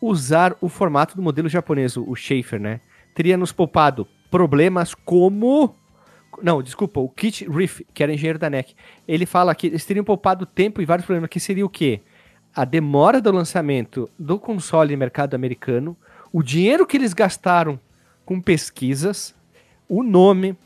usar 0.00 0.56
o 0.60 0.68
formato 0.68 1.16
do 1.16 1.22
modelo 1.22 1.48
japonês, 1.48 1.96
o 1.96 2.14
Schaefer, 2.14 2.60
né? 2.60 2.80
Teria 3.14 3.36
nos 3.36 3.52
poupado 3.52 4.06
problemas 4.30 4.94
como. 4.94 5.74
Não, 6.42 6.62
desculpa, 6.62 7.00
o 7.00 7.08
Kit 7.08 7.48
Riff, 7.48 7.86
que 7.94 8.02
era 8.02 8.12
engenheiro 8.12 8.38
da 8.38 8.50
NEC. 8.50 8.74
Ele 9.08 9.24
fala 9.24 9.54
que 9.54 9.68
eles 9.68 9.86
teriam 9.86 10.04
poupado 10.04 10.44
tempo 10.44 10.82
e 10.82 10.84
vários 10.84 11.06
problemas, 11.06 11.30
que 11.30 11.40
seria 11.40 11.64
o 11.64 11.70
quê? 11.70 12.02
A 12.54 12.64
demora 12.64 13.20
do 13.20 13.32
lançamento 13.32 14.08
do 14.18 14.38
console 14.38 14.92
no 14.92 14.98
mercado 14.98 15.34
americano, 15.34 15.96
o 16.32 16.42
dinheiro 16.42 16.86
que 16.86 16.96
eles 16.96 17.14
gastaram 17.14 17.80
com 18.24 18.40
pesquisas, 18.40 19.34
o 19.88 20.02
nome, 20.02 20.56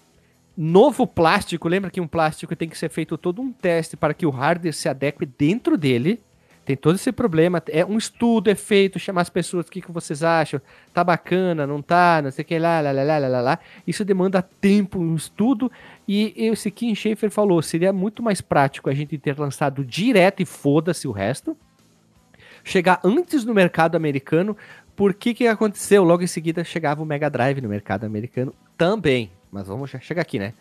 novo 0.56 1.06
plástico. 1.06 1.68
Lembra 1.68 1.90
que 1.90 2.00
um 2.00 2.08
plástico 2.08 2.56
tem 2.56 2.68
que 2.68 2.78
ser 2.78 2.90
feito 2.90 3.16
todo 3.16 3.40
um 3.40 3.52
teste 3.52 3.96
para 3.96 4.14
que 4.14 4.26
o 4.26 4.30
hardware 4.30 4.74
se 4.74 4.88
adeque 4.88 5.24
dentro 5.24 5.76
dele. 5.76 6.20
Tem 6.64 6.76
todo 6.76 6.96
esse 6.96 7.10
problema. 7.10 7.62
É 7.68 7.84
um 7.84 7.96
estudo, 7.96 8.50
é 8.50 8.54
feito, 8.54 8.98
chamar 8.98 9.22
as 9.22 9.30
pessoas, 9.30 9.66
o 9.66 9.70
que, 9.70 9.80
que 9.80 9.90
vocês 9.90 10.22
acham? 10.22 10.60
Tá 10.92 11.02
bacana, 11.02 11.66
não 11.66 11.80
tá, 11.80 12.20
não 12.22 12.30
sei 12.30 12.42
o 12.42 12.46
que 12.46 12.58
lá, 12.58 12.80
lá, 12.80 12.92
lá, 12.92 13.02
lá, 13.02 13.18
lá, 13.18 13.40
lá. 13.40 13.58
Isso 13.86 14.04
demanda 14.04 14.42
tempo, 14.42 14.98
um 14.98 15.14
estudo. 15.14 15.70
E 16.06 16.32
esse 16.36 16.70
Kim 16.70 16.94
Schaefer 16.94 17.30
falou: 17.30 17.60
seria 17.62 17.92
muito 17.92 18.22
mais 18.22 18.40
prático 18.40 18.90
a 18.90 18.94
gente 18.94 19.16
ter 19.18 19.38
lançado 19.38 19.84
direto 19.84 20.42
e 20.42 20.46
foda-se 20.46 21.08
o 21.08 21.12
resto. 21.12 21.56
Chegar 22.62 23.00
antes 23.02 23.44
no 23.44 23.54
mercado 23.54 23.96
americano. 23.96 24.56
Por 24.94 25.14
que 25.14 25.32
que 25.32 25.46
aconteceu? 25.46 26.04
Logo 26.04 26.22
em 26.22 26.26
seguida 26.26 26.62
chegava 26.62 27.02
o 27.02 27.06
Mega 27.06 27.30
Drive 27.30 27.60
no 27.62 27.68
mercado 27.68 28.04
americano 28.04 28.54
também. 28.76 29.32
Mas 29.50 29.66
vamos 29.66 29.90
chegar 30.00 30.22
aqui, 30.22 30.38
né? 30.38 30.52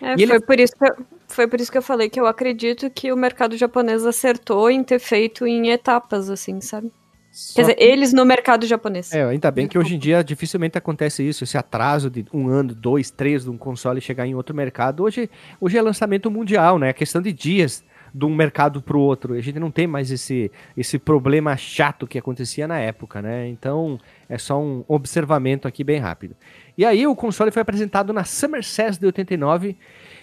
É, 0.00 0.14
foi, 0.14 0.22
ele... 0.22 0.40
por 0.40 0.60
isso 0.60 0.72
que 0.76 0.84
eu, 0.84 0.96
foi 1.28 1.46
por 1.46 1.60
isso 1.60 1.72
que 1.72 1.78
eu 1.78 1.82
falei 1.82 2.08
que 2.08 2.20
eu 2.20 2.26
acredito 2.26 2.90
que 2.90 3.12
o 3.12 3.16
mercado 3.16 3.56
japonês 3.56 4.04
acertou 4.04 4.70
em 4.70 4.82
ter 4.82 4.98
feito 4.98 5.46
em 5.46 5.70
etapas, 5.70 6.30
assim, 6.30 6.60
sabe? 6.60 6.92
Só 7.36 7.56
Quer 7.56 7.60
dizer, 7.62 7.74
que... 7.74 7.84
eles 7.84 8.12
no 8.14 8.24
mercado 8.24 8.66
japonês. 8.66 9.12
É, 9.12 9.22
ainda 9.22 9.50
bem 9.50 9.68
que 9.68 9.78
hoje 9.78 9.94
em 9.94 9.98
dia 9.98 10.24
dificilmente 10.24 10.78
acontece 10.78 11.22
isso, 11.22 11.44
esse 11.44 11.58
atraso 11.58 12.08
de 12.08 12.24
um 12.32 12.48
ano, 12.48 12.74
dois, 12.74 13.10
três 13.10 13.44
de 13.44 13.50
um 13.50 13.58
console 13.58 14.00
chegar 14.00 14.26
em 14.26 14.34
outro 14.34 14.56
mercado. 14.56 15.02
Hoje, 15.02 15.28
hoje 15.60 15.76
é 15.76 15.82
lançamento 15.82 16.30
mundial, 16.30 16.78
né? 16.78 16.88
É 16.88 16.92
questão 16.94 17.20
de 17.20 17.34
dias 17.34 17.84
de 18.14 18.24
um 18.24 18.34
mercado 18.34 18.80
para 18.80 18.96
o 18.96 19.00
outro. 19.00 19.34
A 19.34 19.40
gente 19.42 19.58
não 19.58 19.70
tem 19.70 19.86
mais 19.86 20.10
esse, 20.10 20.50
esse 20.74 20.98
problema 20.98 21.54
chato 21.58 22.06
que 22.06 22.16
acontecia 22.16 22.66
na 22.66 22.78
época, 22.78 23.20
né? 23.20 23.46
Então, 23.48 24.00
é 24.26 24.38
só 24.38 24.58
um 24.58 24.82
observamento 24.88 25.68
aqui 25.68 25.84
bem 25.84 25.98
rápido. 25.98 26.34
E 26.76 26.84
aí 26.84 27.06
o 27.06 27.16
console 27.16 27.50
foi 27.50 27.62
apresentado 27.62 28.12
na 28.12 28.24
Summer 28.24 28.62
SES 28.62 28.98
de 28.98 29.06
89 29.06 29.76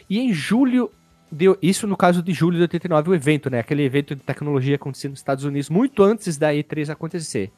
e 0.09 0.19
em 0.19 0.31
julho 0.31 0.91
de, 1.31 1.45
isso 1.61 1.87
no 1.87 1.97
caso 1.97 2.21
de 2.21 2.31
julho 2.31 2.57
de 2.57 2.61
89 2.63 3.09
o 3.09 3.15
evento, 3.15 3.49
né? 3.49 3.59
Aquele 3.59 3.81
evento 3.83 4.15
de 4.15 4.21
tecnologia 4.21 4.75
acontecendo 4.75 5.11
nos 5.11 5.19
Estados 5.19 5.43
Unidos 5.43 5.69
muito 5.69 6.03
antes 6.03 6.37
da 6.37 6.53
E3 6.53 6.89
acontecer. 6.89 7.51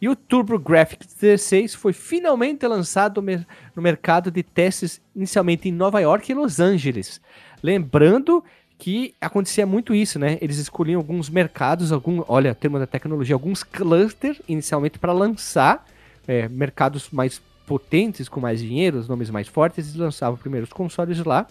E 0.00 0.08
o 0.08 0.14
TurboGrafx 0.14 1.06
16 1.20 1.74
foi 1.74 1.94
finalmente 1.94 2.66
lançado 2.66 3.22
no 3.22 3.82
mercado 3.82 4.30
de 4.30 4.42
testes 4.42 5.00
inicialmente 5.16 5.68
em 5.68 5.72
Nova 5.72 6.00
York 6.00 6.30
e 6.30 6.34
Los 6.34 6.60
Angeles. 6.60 7.20
Lembrando 7.62 8.44
que 8.76 9.14
acontecia 9.20 9.64
muito 9.64 9.94
isso, 9.94 10.18
né? 10.18 10.36
Eles 10.42 10.58
escolhiam 10.58 10.98
alguns 10.98 11.30
mercados, 11.30 11.92
algum, 11.92 12.22
olha, 12.28 12.54
termo 12.54 12.78
da 12.78 12.86
tecnologia, 12.86 13.34
alguns 13.34 13.62
clusters 13.62 14.42
inicialmente 14.46 14.98
para 14.98 15.12
lançar 15.12 15.86
é, 16.26 16.48
mercados 16.48 17.08
mais 17.10 17.40
potentes, 17.66 18.28
com 18.28 18.40
mais 18.40 18.60
dinheiro, 18.60 18.98
os 18.98 19.08
nomes 19.08 19.30
mais 19.30 19.48
fortes, 19.48 19.78
eles 19.78 19.96
lançavam 19.96 20.38
primeiro 20.38 20.64
os 20.64 20.72
consoles 20.72 21.18
lá. 21.24 21.46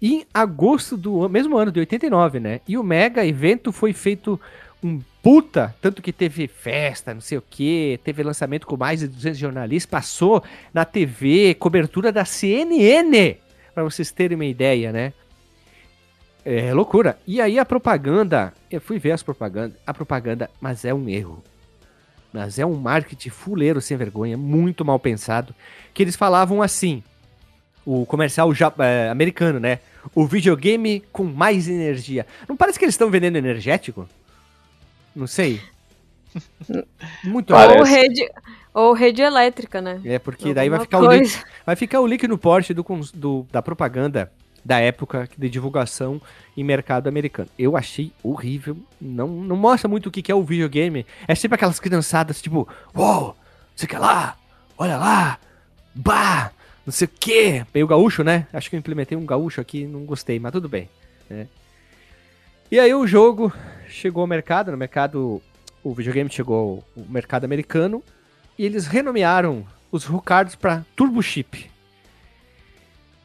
Em 0.00 0.24
agosto 0.34 0.96
do 0.96 1.28
mesmo 1.28 1.56
ano, 1.56 1.70
de 1.70 1.80
89, 1.80 2.40
né? 2.40 2.60
E 2.66 2.76
o 2.76 2.82
mega 2.82 3.24
evento 3.24 3.70
foi 3.70 3.92
feito 3.92 4.40
um 4.82 5.00
puta, 5.22 5.74
tanto 5.80 6.02
que 6.02 6.12
teve 6.12 6.48
festa, 6.48 7.14
não 7.14 7.20
sei 7.20 7.38
o 7.38 7.44
que, 7.48 8.00
teve 8.02 8.22
lançamento 8.22 8.66
com 8.66 8.76
mais 8.76 9.00
de 9.00 9.06
200 9.06 9.38
jornalistas, 9.38 9.88
passou 9.88 10.42
na 10.74 10.84
TV, 10.84 11.54
cobertura 11.54 12.10
da 12.10 12.24
CNN, 12.24 13.36
para 13.72 13.84
vocês 13.84 14.10
terem 14.10 14.34
uma 14.34 14.44
ideia, 14.44 14.90
né? 14.90 15.12
É 16.44 16.74
loucura. 16.74 17.16
E 17.24 17.40
aí 17.40 17.58
a 17.58 17.64
propaganda, 17.64 18.52
eu 18.68 18.80
fui 18.80 18.98
ver 18.98 19.12
as 19.12 19.22
propagandas, 19.22 19.78
a 19.86 19.94
propaganda, 19.94 20.50
mas 20.60 20.84
é 20.84 20.92
um 20.92 21.08
erro. 21.08 21.42
Mas 22.32 22.58
é 22.58 22.64
um 22.64 22.74
marketing 22.74 23.28
fuleiro 23.28 23.80
sem 23.80 23.96
vergonha, 23.96 24.36
muito 24.36 24.84
mal 24.84 24.98
pensado. 24.98 25.54
Que 25.92 26.02
eles 26.02 26.16
falavam 26.16 26.62
assim: 26.62 27.02
o 27.84 28.06
comercial 28.06 28.54
já, 28.54 28.72
é, 28.78 29.10
americano, 29.10 29.60
né? 29.60 29.80
O 30.14 30.26
videogame 30.26 31.04
com 31.12 31.24
mais 31.24 31.68
energia. 31.68 32.26
Não 32.48 32.56
parece 32.56 32.78
que 32.78 32.84
eles 32.84 32.94
estão 32.94 33.10
vendendo 33.10 33.36
energético? 33.36 34.08
Não 35.14 35.26
sei. 35.26 35.60
Muito 37.22 37.54
ou 37.54 37.82
rede 37.84 38.26
ou 38.72 38.92
rede 38.94 39.20
elétrica, 39.20 39.82
né? 39.82 40.00
É, 40.02 40.18
porque 40.18 40.54
daí 40.54 40.70
vai 40.70 40.80
ficar, 40.80 40.98
o 41.00 41.12
link, 41.12 41.38
vai 41.66 41.76
ficar 41.76 42.00
o 42.00 42.06
link 42.06 42.26
no 42.26 42.38
porte 42.38 42.72
do, 42.72 42.82
do, 43.14 43.46
da 43.52 43.60
propaganda 43.60 44.32
da 44.64 44.78
época 44.78 45.28
de 45.36 45.48
divulgação 45.48 46.20
em 46.56 46.62
mercado 46.62 47.08
americano. 47.08 47.48
Eu 47.58 47.76
achei 47.76 48.12
horrível, 48.22 48.76
não, 49.00 49.28
não 49.28 49.56
mostra 49.56 49.88
muito 49.88 50.06
o 50.06 50.10
que 50.10 50.30
é 50.30 50.34
o 50.34 50.44
videogame. 50.44 51.06
É 51.26 51.34
sempre 51.34 51.56
aquelas 51.56 51.80
criançadas 51.80 52.40
tipo, 52.40 52.68
uou, 52.94 53.24
wow, 53.24 53.36
você 53.74 53.86
quer 53.86 53.98
lá, 53.98 54.36
olha 54.78 54.96
lá, 54.96 55.38
bah, 55.94 56.52
não 56.86 56.92
sei 56.92 57.06
o 57.06 57.10
que. 57.10 57.64
Meio 57.74 57.86
gaúcho, 57.86 58.22
né? 58.22 58.46
Acho 58.52 58.70
que 58.70 58.76
eu 58.76 58.78
implementei 58.78 59.16
um 59.16 59.26
gaúcho 59.26 59.60
aqui, 59.60 59.86
não 59.86 60.04
gostei, 60.04 60.38
mas 60.38 60.52
tudo 60.52 60.68
bem. 60.68 60.88
Né? 61.28 61.46
E 62.70 62.78
aí 62.78 62.94
o 62.94 63.06
jogo 63.06 63.52
chegou 63.88 64.22
ao 64.22 64.26
mercado, 64.26 64.70
no 64.70 64.76
mercado, 64.76 65.42
o 65.82 65.94
videogame 65.94 66.30
chegou 66.30 66.84
ao 66.96 67.04
mercado 67.04 67.44
americano, 67.44 68.02
e 68.58 68.64
eles 68.64 68.86
renomearam 68.86 69.66
os 69.90 70.04
Rucards 70.04 70.54
para 70.54 70.84
Turbo 70.96 71.22
Chip. 71.22 71.70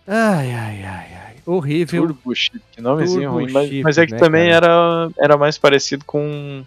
Ai, 0.06 0.54
ai, 0.54 0.84
ai, 0.84 1.14
ai. 1.14 1.27
Horrível. 1.48 2.08
Turbo 2.08 2.36
Chip, 2.36 2.62
que 2.74 2.82
nomezinho 2.82 3.22
Turbo 3.22 3.36
ruim. 3.36 3.52
Mas, 3.54 3.72
mas, 3.82 3.98
é 3.98 4.06
que 4.06 4.12
né, 4.12 4.18
também 4.20 4.50
era, 4.50 5.10
era 5.18 5.38
mais 5.38 5.58
parecido 5.58 6.04
com. 6.04 6.66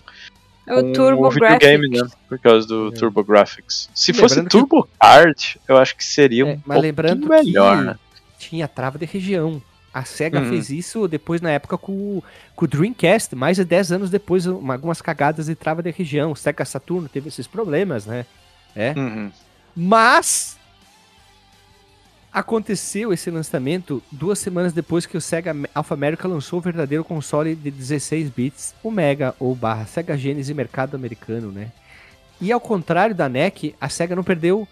É 0.67 0.75
o 0.75 0.91
Turbo 0.95 1.27
o 1.27 1.31
videogame, 1.31 1.87
né? 1.91 2.09
Por 2.27 2.39
causa 2.39 2.67
do 2.67 2.89
é. 2.89 2.93
Turbo 2.93 3.23
Graphics. 3.23 3.91
Se 3.95 4.11
lembrando 4.11 4.29
fosse 4.29 4.45
Turbo 4.45 4.85
que... 4.85 4.91
Kart, 4.99 5.57
eu 5.69 5.77
acho 5.77 5.95
que 5.95 6.03
seria 6.03 6.45
é, 6.45 6.55
um 6.55 6.61
mas 6.65 6.81
lembrando 6.81 7.29
melhor, 7.29 7.77
né? 7.83 7.99
Tinha 8.39 8.67
trava 8.67 8.99
de 8.99 9.05
região. 9.05 9.61
A 9.93 10.05
SEGA 10.05 10.41
uhum. 10.41 10.49
fez 10.49 10.71
isso 10.71 11.07
depois, 11.07 11.43
na 11.43 11.51
época, 11.51 11.77
com, 11.77 12.23
com 12.57 12.65
o 12.65 12.69
Dreamcast, 12.69 13.35
mais 13.35 13.57
de 13.57 13.65
10 13.65 13.93
anos 13.93 14.11
depois, 14.11 14.47
algumas 14.47 15.03
cagadas 15.03 15.47
de 15.47 15.55
trava 15.55 15.83
de 15.83 15.91
região. 15.91 16.33
O 16.33 16.37
SEGA 16.37 16.65
Saturno 16.65 17.09
teve 17.09 17.29
esses 17.29 17.47
problemas, 17.47 18.07
né? 18.07 18.25
É. 18.75 18.95
Uhum. 18.97 19.31
Mas 19.77 20.57
Aconteceu 22.33 23.13
esse 23.13 23.29
lançamento 23.31 24.01
duas 24.11 24.39
semanas 24.39 24.73
depois 24.73 25.05
que 25.05 25.17
o 25.17 25.21
Sega 25.21 25.55
Alpha 25.75 25.95
America 25.95 26.29
lançou 26.29 26.61
o 26.61 26.63
verdadeiro 26.63 27.03
console 27.03 27.57
de 27.57 27.71
16 27.71 28.31
bits, 28.31 28.75
o 28.85 28.91
Mega 28.91 29.35
ou 29.41 29.55
barra 29.55 29.85
Sega 29.85 30.17
Genesis 30.17 30.55
mercado 30.55 30.95
americano, 30.95 31.51
né? 31.51 31.73
E 32.41 32.53
ao 32.53 32.61
contrário 32.61 33.15
da 33.15 33.29
NEC, 33.29 33.75
a 33.81 33.89
Sega 33.89 34.15
não 34.15 34.23
perdeu 34.23 34.67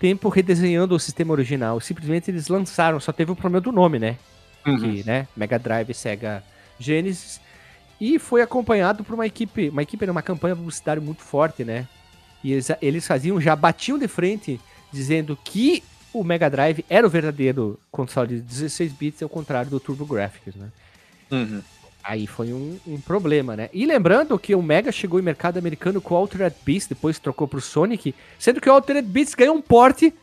tempo 0.00 0.28
redesenhando 0.28 0.94
o 0.94 0.98
sistema 0.98 1.32
original, 1.32 1.80
simplesmente 1.80 2.30
eles 2.30 2.48
lançaram, 2.48 2.98
só 2.98 3.12
teve 3.12 3.30
o 3.30 3.36
problema 3.36 3.60
do 3.60 3.70
nome, 3.70 3.98
né? 4.00 4.16
Uhum. 4.66 4.78
Que, 4.78 5.06
né? 5.06 5.28
Mega 5.36 5.58
Drive, 5.58 5.94
Sega 5.94 6.42
Genesis 6.80 7.40
e 8.00 8.18
foi 8.18 8.42
acompanhado 8.42 9.04
por 9.04 9.14
uma 9.14 9.26
equipe, 9.26 9.68
uma 9.68 9.82
equipe, 9.82 10.04
uma 10.04 10.22
campanha 10.22 10.56
publicitária 10.56 11.00
muito 11.00 11.22
forte, 11.22 11.64
né? 11.64 11.86
E 12.42 12.52
eles, 12.52 12.68
eles 12.82 13.06
faziam, 13.06 13.40
já 13.40 13.54
batiam 13.54 13.98
de 13.98 14.08
frente 14.08 14.60
dizendo 14.92 15.38
que 15.42 15.82
o 16.14 16.22
Mega 16.22 16.48
Drive 16.48 16.84
era 16.88 17.06
o 17.06 17.10
verdadeiro 17.10 17.78
console 17.90 18.36
de 18.36 18.40
16 18.40 18.92
bits, 18.92 19.22
ao 19.22 19.28
contrário 19.28 19.70
do 19.70 19.80
TurboGrafx, 19.80 20.54
né? 20.54 20.68
Uhum. 21.30 21.60
Aí 22.02 22.26
foi 22.26 22.52
um, 22.52 22.78
um, 22.86 23.00
problema, 23.00 23.56
né? 23.56 23.68
E 23.72 23.84
lembrando 23.84 24.38
que 24.38 24.54
o 24.54 24.62
Mega 24.62 24.92
chegou 24.92 25.18
em 25.18 25.22
mercado 25.22 25.58
americano 25.58 26.00
com 26.00 26.14
o 26.14 26.16
Altered 26.16 26.54
Beast, 26.64 26.88
depois 26.88 27.18
trocou 27.18 27.48
pro 27.48 27.60
Sonic, 27.60 28.14
sendo 28.38 28.60
que 28.60 28.68
o 28.68 28.72
Altered 28.72 29.08
Beast 29.08 29.34
ganhou 29.34 29.56
um 29.56 29.62
porte 29.62 30.14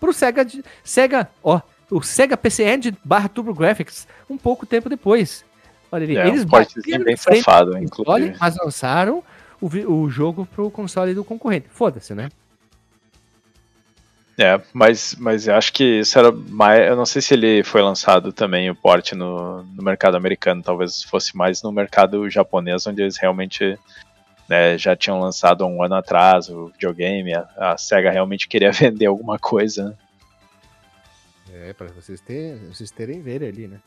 pro 0.00 0.12
Sega, 0.12 0.46
Sega, 0.82 1.28
ó, 1.42 1.60
o 1.90 2.02
Sega 2.02 2.36
PC 2.36 2.64
Engine 2.64 2.96
barra 3.04 3.28
TurboGrafx 3.28 4.06
um 4.30 4.38
pouco 4.38 4.64
tempo 4.64 4.88
depois. 4.88 5.44
Olha 5.92 6.04
ali, 6.04 6.16
é, 6.16 6.28
eles 6.28 6.44
um 6.44 7.04
bem 7.04 7.16
safado, 7.16 7.76
inclusive. 7.76 8.10
Olha, 8.10 8.36
mas 8.40 8.56
lançaram 8.56 9.22
o, 9.60 9.66
o 9.66 10.08
jogo 10.08 10.46
pro 10.46 10.70
console 10.70 11.12
do 11.12 11.24
concorrente. 11.24 11.66
Foda-se, 11.68 12.14
né? 12.14 12.30
É, 14.38 14.60
mas, 14.72 15.14
mas 15.18 15.46
eu 15.46 15.54
acho 15.54 15.72
que 15.72 16.00
isso 16.00 16.18
era 16.18 16.32
mais. 16.32 16.88
Eu 16.88 16.96
não 16.96 17.06
sei 17.06 17.22
se 17.22 17.34
ele 17.34 17.62
foi 17.62 17.82
lançado 17.82 18.32
também 18.32 18.68
o 18.68 18.74
porte 18.74 19.14
no, 19.14 19.62
no 19.62 19.82
mercado 19.82 20.16
americano, 20.16 20.62
talvez 20.62 21.04
fosse 21.04 21.36
mais 21.36 21.62
no 21.62 21.70
mercado 21.70 22.28
japonês, 22.28 22.86
onde 22.86 23.02
eles 23.02 23.16
realmente 23.16 23.78
né, 24.48 24.76
já 24.76 24.96
tinham 24.96 25.20
lançado 25.20 25.64
um 25.64 25.82
ano 25.82 25.94
atrás 25.94 26.48
o 26.48 26.66
videogame, 26.68 27.32
a, 27.34 27.46
a 27.58 27.78
SEGA 27.78 28.10
realmente 28.10 28.48
queria 28.48 28.70
vender 28.72 29.06
alguma 29.06 29.38
coisa. 29.38 29.90
Né? 29.90 29.94
É, 31.68 31.72
para 31.72 31.86
vocês, 31.88 32.20
vocês 32.68 32.90
terem 32.90 33.22
ver 33.22 33.44
ali, 33.44 33.68
né? 33.68 33.78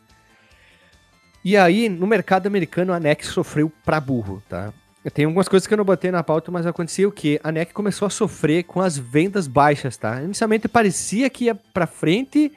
E 1.43 1.55
aí, 1.55 1.89
no 1.89 2.07
mercado 2.07 2.47
americano, 2.47 2.93
a 2.93 2.99
NEC 2.99 3.25
sofreu 3.25 3.71
pra 3.83 3.99
burro, 3.99 4.41
tá? 4.49 4.73
Tem 5.13 5.25
algumas 5.25 5.47
coisas 5.47 5.65
que 5.65 5.73
eu 5.73 5.77
não 5.77 5.85
botei 5.85 6.11
na 6.11 6.23
pauta, 6.23 6.51
mas 6.51 6.65
acontecia 6.65 7.07
o 7.07 7.11
quê? 7.11 7.39
A 7.43 7.51
NEC 7.51 7.73
começou 7.73 8.05
a 8.05 8.09
sofrer 8.09 8.63
com 8.63 8.81
as 8.81 8.97
vendas 8.97 9.47
baixas, 9.47 9.95
tá? 9.95 10.21
Inicialmente 10.21 10.67
parecia 10.67 11.29
que 11.29 11.45
ia 11.45 11.55
pra 11.55 11.87
frente, 11.87 12.51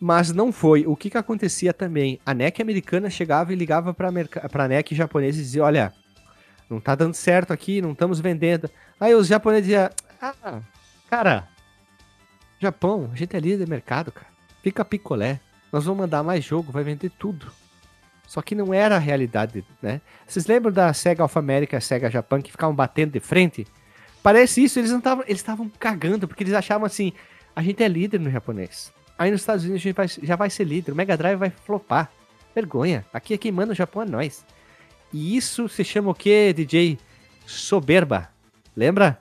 mas 0.00 0.32
não 0.32 0.52
foi. 0.52 0.86
O 0.86 0.94
que 0.94 1.10
que 1.10 1.18
acontecia 1.18 1.72
também? 1.72 2.20
A 2.24 2.32
NEC 2.32 2.62
americana 2.62 3.10
chegava 3.10 3.52
e 3.52 3.56
ligava 3.56 3.92
pra, 3.92 4.10
pra 4.50 4.68
NEC 4.68 4.94
japonesa 4.94 5.38
e 5.38 5.42
dizia, 5.42 5.64
olha, 5.64 5.92
não 6.70 6.80
tá 6.80 6.94
dando 6.94 7.14
certo 7.14 7.52
aqui, 7.52 7.82
não 7.82 7.92
estamos 7.92 8.20
vendendo. 8.20 8.70
Aí 9.00 9.14
os 9.14 9.26
japoneses 9.26 9.66
diziam, 9.66 9.90
ah, 10.20 10.60
cara, 11.08 11.48
Japão, 12.60 13.10
a 13.12 13.16
gente 13.16 13.36
é 13.36 13.40
líder 13.40 13.64
de 13.64 13.70
mercado, 13.70 14.12
cara. 14.12 14.26
Fica 14.62 14.84
picolé. 14.84 15.40
Nós 15.72 15.84
vamos 15.84 16.00
mandar 16.00 16.22
mais 16.22 16.44
jogo, 16.44 16.72
vai 16.72 16.82
vender 16.82 17.10
tudo. 17.18 17.50
Só 18.28 18.42
que 18.42 18.54
não 18.54 18.74
era 18.74 18.96
a 18.96 18.98
realidade, 18.98 19.64
né? 19.80 20.02
Vocês 20.26 20.46
lembram 20.46 20.70
da 20.70 20.92
Sega 20.92 21.22
Alpha 21.22 21.38
America 21.38 21.78
e 21.78 21.80
Sega 21.80 22.10
Japan 22.10 22.42
que 22.42 22.50
ficavam 22.50 22.76
batendo 22.76 23.12
de 23.12 23.20
frente? 23.20 23.66
Parece 24.22 24.62
isso, 24.62 24.78
eles 24.78 24.90
não 24.90 24.98
estavam, 24.98 25.24
eles 25.26 25.40
estavam 25.40 25.66
cagando 25.78 26.28
porque 26.28 26.42
eles 26.42 26.52
achavam 26.52 26.84
assim, 26.84 27.14
a 27.56 27.62
gente 27.62 27.82
é 27.82 27.88
líder 27.88 28.20
no 28.20 28.30
japonês. 28.30 28.92
Aí 29.18 29.30
nos 29.30 29.40
Estados 29.40 29.64
Unidos 29.64 29.80
a 29.80 29.82
gente 29.82 29.96
vai, 29.96 30.06
já 30.06 30.36
vai 30.36 30.50
ser 30.50 30.64
líder, 30.64 30.92
o 30.92 30.94
Mega 30.94 31.16
Drive 31.16 31.38
vai 31.38 31.48
flopar. 31.48 32.12
Vergonha. 32.54 33.02
Aqui 33.14 33.32
é 33.32 33.38
quem 33.38 33.50
manda 33.50 33.72
o 33.72 33.74
Japão 33.74 34.02
é 34.02 34.06
nós. 34.06 34.44
E 35.10 35.34
isso 35.34 35.66
se 35.66 35.82
chama 35.82 36.10
o 36.10 36.14
quê, 36.14 36.52
DJ? 36.52 36.98
Soberba. 37.46 38.28
Lembra? 38.76 39.18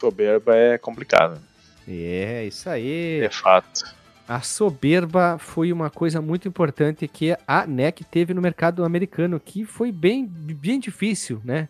Soberba 0.00 0.56
é 0.56 0.78
complicado. 0.78 1.38
É, 1.86 2.46
isso 2.46 2.70
aí. 2.70 3.20
É 3.20 3.30
fato. 3.30 3.94
A 4.28 4.42
soberba 4.42 5.38
foi 5.38 5.72
uma 5.72 5.88
coisa 5.88 6.20
muito 6.20 6.46
importante 6.46 7.08
que 7.08 7.34
a 7.46 7.66
NEC 7.66 8.04
teve 8.04 8.34
no 8.34 8.42
mercado 8.42 8.84
americano, 8.84 9.40
que 9.40 9.64
foi 9.64 9.90
bem, 9.90 10.26
bem 10.26 10.78
difícil, 10.78 11.40
né? 11.42 11.66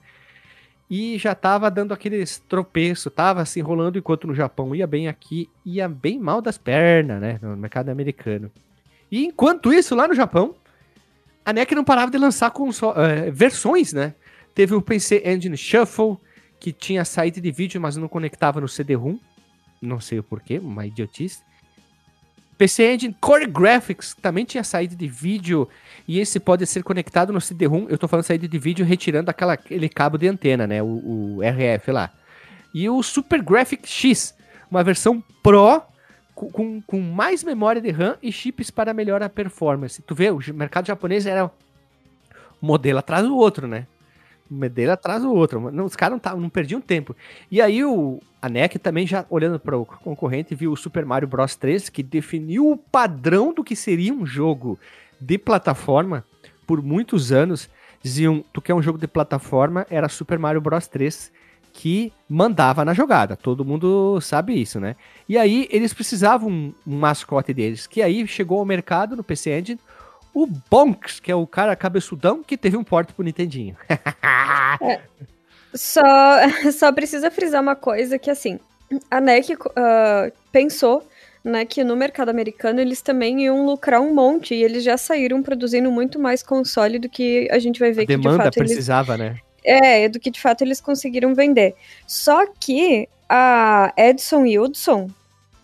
E 0.90 1.16
já 1.18 1.32
estava 1.32 1.70
dando 1.70 1.94
aqueles 1.94 2.38
tropeços, 2.48 3.12
tava 3.12 3.44
se 3.44 3.60
enrolando 3.60 3.96
enquanto 3.96 4.26
no 4.26 4.34
Japão 4.34 4.74
ia 4.74 4.88
bem 4.88 5.06
aqui, 5.06 5.48
ia 5.64 5.88
bem 5.88 6.18
mal 6.18 6.42
das 6.42 6.58
pernas, 6.58 7.20
né? 7.20 7.38
No 7.40 7.56
mercado 7.56 7.90
americano. 7.90 8.50
E 9.08 9.24
enquanto 9.24 9.72
isso, 9.72 9.94
lá 9.94 10.08
no 10.08 10.14
Japão, 10.14 10.56
a 11.44 11.52
NEC 11.52 11.76
não 11.76 11.84
parava 11.84 12.10
de 12.10 12.18
lançar 12.18 12.52
uh, 12.52 12.72
versões, 13.32 13.92
né? 13.92 14.14
Teve 14.52 14.74
o 14.74 14.82
PC 14.82 15.22
Engine 15.24 15.56
Shuffle, 15.56 16.18
que 16.58 16.72
tinha 16.72 17.04
saída 17.04 17.40
de 17.40 17.52
vídeo, 17.52 17.80
mas 17.80 17.96
não 17.96 18.08
conectava 18.08 18.60
no 18.60 18.66
CD-ROM. 18.66 19.16
Não 19.80 20.00
sei 20.00 20.18
o 20.18 20.24
porquê, 20.24 20.58
uma 20.58 20.84
idiotice. 20.84 21.46
PC 22.58 22.94
Engine 22.94 23.16
Core 23.20 23.46
Graphics 23.46 24.16
também 24.20 24.44
tinha 24.44 24.64
saída 24.64 24.96
de 24.96 25.06
vídeo 25.06 25.68
e 26.08 26.18
esse 26.18 26.40
pode 26.40 26.66
ser 26.66 26.82
conectado 26.82 27.32
no 27.32 27.40
CD-ROM. 27.40 27.86
Eu 27.88 27.94
estou 27.94 28.08
falando 28.08 28.24
saída 28.24 28.48
de 28.48 28.58
vídeo 28.58 28.84
retirando 28.84 29.30
aquela, 29.30 29.52
aquele 29.52 29.88
cabo 29.88 30.18
de 30.18 30.26
antena, 30.26 30.66
né? 30.66 30.82
O, 30.82 31.36
o 31.36 31.40
RF 31.40 31.92
lá. 31.92 32.10
E 32.74 32.88
o 32.90 33.00
Super 33.02 33.40
Graphics 33.42 33.90
X, 33.90 34.34
uma 34.68 34.82
versão 34.82 35.22
Pro 35.42 35.82
com, 36.34 36.80
com 36.82 37.00
mais 37.00 37.42
memória 37.42 37.80
de 37.80 37.90
RAM 37.90 38.16
e 38.22 38.30
chips 38.30 38.70
para 38.70 38.92
melhorar 38.92 39.26
a 39.26 39.30
performance. 39.30 40.02
Tu 40.02 40.14
vê, 40.14 40.30
o 40.30 40.40
mercado 40.52 40.86
japonês 40.86 41.26
era 41.26 41.46
um 41.46 41.50
modelo 42.60 42.98
atrás 42.98 43.24
do 43.24 43.36
outro, 43.36 43.66
né? 43.66 43.86
Modelo 44.50 44.92
atrás 44.92 45.22
do 45.22 45.32
outro. 45.32 45.70
Não, 45.70 45.84
os 45.84 45.96
caras 45.96 46.18
não, 46.22 46.40
não 46.40 46.48
perdiam 46.48 46.80
tempo. 46.80 47.14
E 47.50 47.60
aí 47.60 47.84
o, 47.84 48.20
a 48.40 48.48
NEC 48.48 48.78
também 48.78 49.06
já 49.06 49.26
olhando 49.28 49.58
para 49.58 49.76
o 49.76 49.84
concorrente 49.84 50.54
viu 50.54 50.72
o 50.72 50.76
Super 50.76 51.04
Mario 51.04 51.28
Bros 51.28 51.56
3 51.56 51.88
que 51.88 52.02
definiu 52.02 52.70
o 52.70 52.76
padrão 52.76 53.52
do 53.52 53.64
que 53.64 53.76
seria 53.76 54.12
um 54.12 54.24
jogo 54.24 54.78
de 55.20 55.36
plataforma 55.38 56.24
por 56.66 56.82
muitos 56.82 57.32
anos. 57.32 57.68
Diziam, 58.02 58.44
tu 58.52 58.60
quer 58.60 58.74
um 58.74 58.82
jogo 58.82 58.98
de 58.98 59.08
plataforma, 59.08 59.86
era 59.90 60.08
Super 60.08 60.38
Mario 60.38 60.60
Bros 60.60 60.86
3 60.86 61.32
que 61.72 62.12
mandava 62.28 62.84
na 62.84 62.92
jogada. 62.92 63.36
Todo 63.36 63.64
mundo 63.64 64.20
sabe 64.20 64.60
isso, 64.60 64.80
né? 64.80 64.96
E 65.28 65.38
aí 65.38 65.68
eles 65.70 65.94
precisavam 65.94 66.50
um 66.50 66.98
mascote 66.98 67.54
deles, 67.54 67.86
que 67.86 68.02
aí 68.02 68.26
chegou 68.26 68.58
ao 68.58 68.64
mercado 68.64 69.14
no 69.14 69.22
PC 69.22 69.58
Engine 69.58 69.80
o 70.42 70.46
Bonks, 70.70 71.18
que 71.18 71.32
é 71.32 71.34
o 71.34 71.46
cara 71.46 71.74
cabeçudão 71.74 72.44
que 72.44 72.56
teve 72.56 72.76
um 72.76 72.84
porte 72.84 73.12
pro 73.12 73.24
Nintendinho. 73.24 73.76
é. 74.80 75.00
Só, 75.74 76.02
só 76.72 76.92
precisa 76.92 77.30
frisar 77.30 77.60
uma 77.60 77.74
coisa 77.74 78.18
que, 78.18 78.30
assim, 78.30 78.60
a 79.10 79.20
NEC 79.20 79.54
uh, 79.54 80.32
pensou 80.52 81.06
né, 81.42 81.64
que 81.64 81.82
no 81.82 81.96
mercado 81.96 82.28
americano 82.28 82.80
eles 82.80 83.02
também 83.02 83.42
iam 83.42 83.66
lucrar 83.66 84.00
um 84.00 84.14
monte 84.14 84.54
e 84.54 84.62
eles 84.62 84.84
já 84.84 84.96
saíram 84.96 85.42
produzindo 85.42 85.90
muito 85.90 86.18
mais 86.18 86.42
console 86.42 86.98
do 86.98 87.08
que 87.08 87.48
a 87.50 87.58
gente 87.58 87.80
vai 87.80 87.90
ver 87.90 88.02
a 88.02 88.06
que 88.06 88.16
demanda 88.16 88.38
de 88.38 88.44
fato 88.44 88.54
precisava, 88.54 89.14
eles... 89.14 89.26
né? 89.26 89.40
É, 89.64 90.08
do 90.08 90.20
que 90.20 90.30
de 90.30 90.40
fato 90.40 90.62
eles 90.62 90.80
conseguiram 90.80 91.34
vender. 91.34 91.74
Só 92.06 92.46
que 92.46 93.08
a 93.28 93.92
Edson 93.96 94.46
e 94.46 94.58
Hudson, 94.58 95.10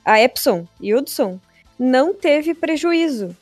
a 0.05 0.21
Epson 0.21 0.67
e 0.81 0.95
Hudson, 0.95 1.39
não 1.79 2.13
teve 2.13 2.55
prejuízo, 2.55 3.35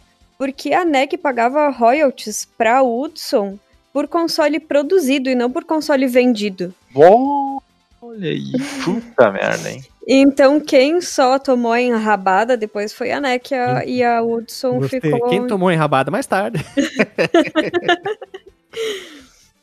porque 0.42 0.72
a 0.72 0.84
NEC 0.84 1.16
pagava 1.16 1.68
royalties 1.68 2.48
para 2.58 2.82
Hudson 2.82 3.56
por 3.92 4.08
console 4.08 4.58
produzido 4.58 5.30
e 5.30 5.36
não 5.36 5.48
por 5.48 5.62
console 5.62 6.08
vendido. 6.08 6.74
Olha 6.96 8.28
aí, 8.28 8.50
puta 8.82 9.30
merda, 9.30 9.70
hein? 9.70 9.84
Então, 10.04 10.58
quem 10.58 11.00
só 11.00 11.38
tomou 11.38 11.70
a 11.70 11.80
enrabada 11.80 12.56
depois 12.56 12.92
foi 12.92 13.12
a 13.12 13.20
NEC 13.20 13.54
a, 13.54 13.84
e 13.84 14.02
a 14.02 14.20
Hudson 14.20 14.80
Gostei. 14.80 15.00
ficou. 15.00 15.28
Quem 15.28 15.46
tomou 15.46 15.68
a 15.68 15.74
enrabada 15.74 16.10
mais 16.10 16.26
tarde. 16.26 16.58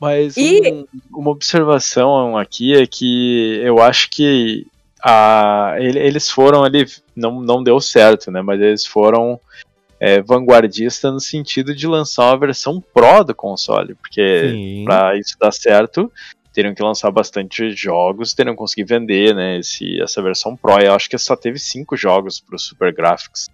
Mas 0.00 0.38
e... 0.38 0.62
um, 0.72 0.86
uma 1.14 1.30
observação 1.30 2.38
aqui 2.38 2.74
é 2.74 2.86
que 2.86 3.60
eu 3.62 3.82
acho 3.82 4.08
que 4.08 4.66
a, 5.04 5.74
eles 5.78 6.30
foram 6.30 6.64
ali, 6.64 6.86
não, 7.14 7.42
não 7.42 7.62
deu 7.62 7.78
certo, 7.82 8.30
né? 8.30 8.40
Mas 8.40 8.58
eles 8.62 8.86
foram 8.86 9.38
é, 10.00 10.22
vanguardista 10.22 11.12
no 11.12 11.20
sentido 11.20 11.74
de 11.74 11.86
lançar 11.86 12.24
uma 12.24 12.38
versão 12.38 12.80
Pro 12.80 13.22
do 13.22 13.34
console, 13.34 13.94
porque 13.94 14.82
para 14.84 15.16
isso 15.18 15.36
dar 15.38 15.52
certo, 15.52 16.10
teriam 16.52 16.74
que 16.74 16.82
lançar 16.82 17.10
bastante 17.10 17.70
jogos, 17.72 18.32
teriam 18.32 18.54
que 18.54 18.58
conseguir 18.58 18.84
vender, 18.84 19.34
né, 19.34 19.58
esse, 19.58 20.00
essa 20.00 20.22
versão 20.22 20.56
Pro. 20.56 20.80
Eu 20.80 20.94
acho 20.94 21.08
que 21.08 21.18
só 21.18 21.36
teve 21.36 21.58
cinco 21.58 21.96
jogos 21.96 22.40
para 22.40 22.56
o 22.56 22.58
Super 22.58 22.92
Graphics. 22.94 23.48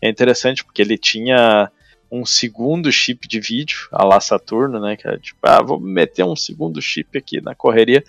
É 0.00 0.08
interessante 0.08 0.64
porque 0.64 0.80
ele 0.80 0.96
tinha 0.96 1.70
um 2.10 2.24
segundo 2.24 2.90
chip 2.90 3.26
de 3.26 3.40
vídeo, 3.40 3.88
a 3.92 4.04
lá 4.04 4.20
Saturno, 4.20 4.80
né, 4.80 4.96
que 4.96 5.06
era 5.06 5.18
tipo, 5.18 5.40
ah, 5.42 5.60
vou 5.60 5.80
meter 5.80 6.24
um 6.24 6.36
segundo 6.36 6.80
chip 6.80 7.18
aqui 7.18 7.40
na 7.40 7.54
correria. 7.54 8.04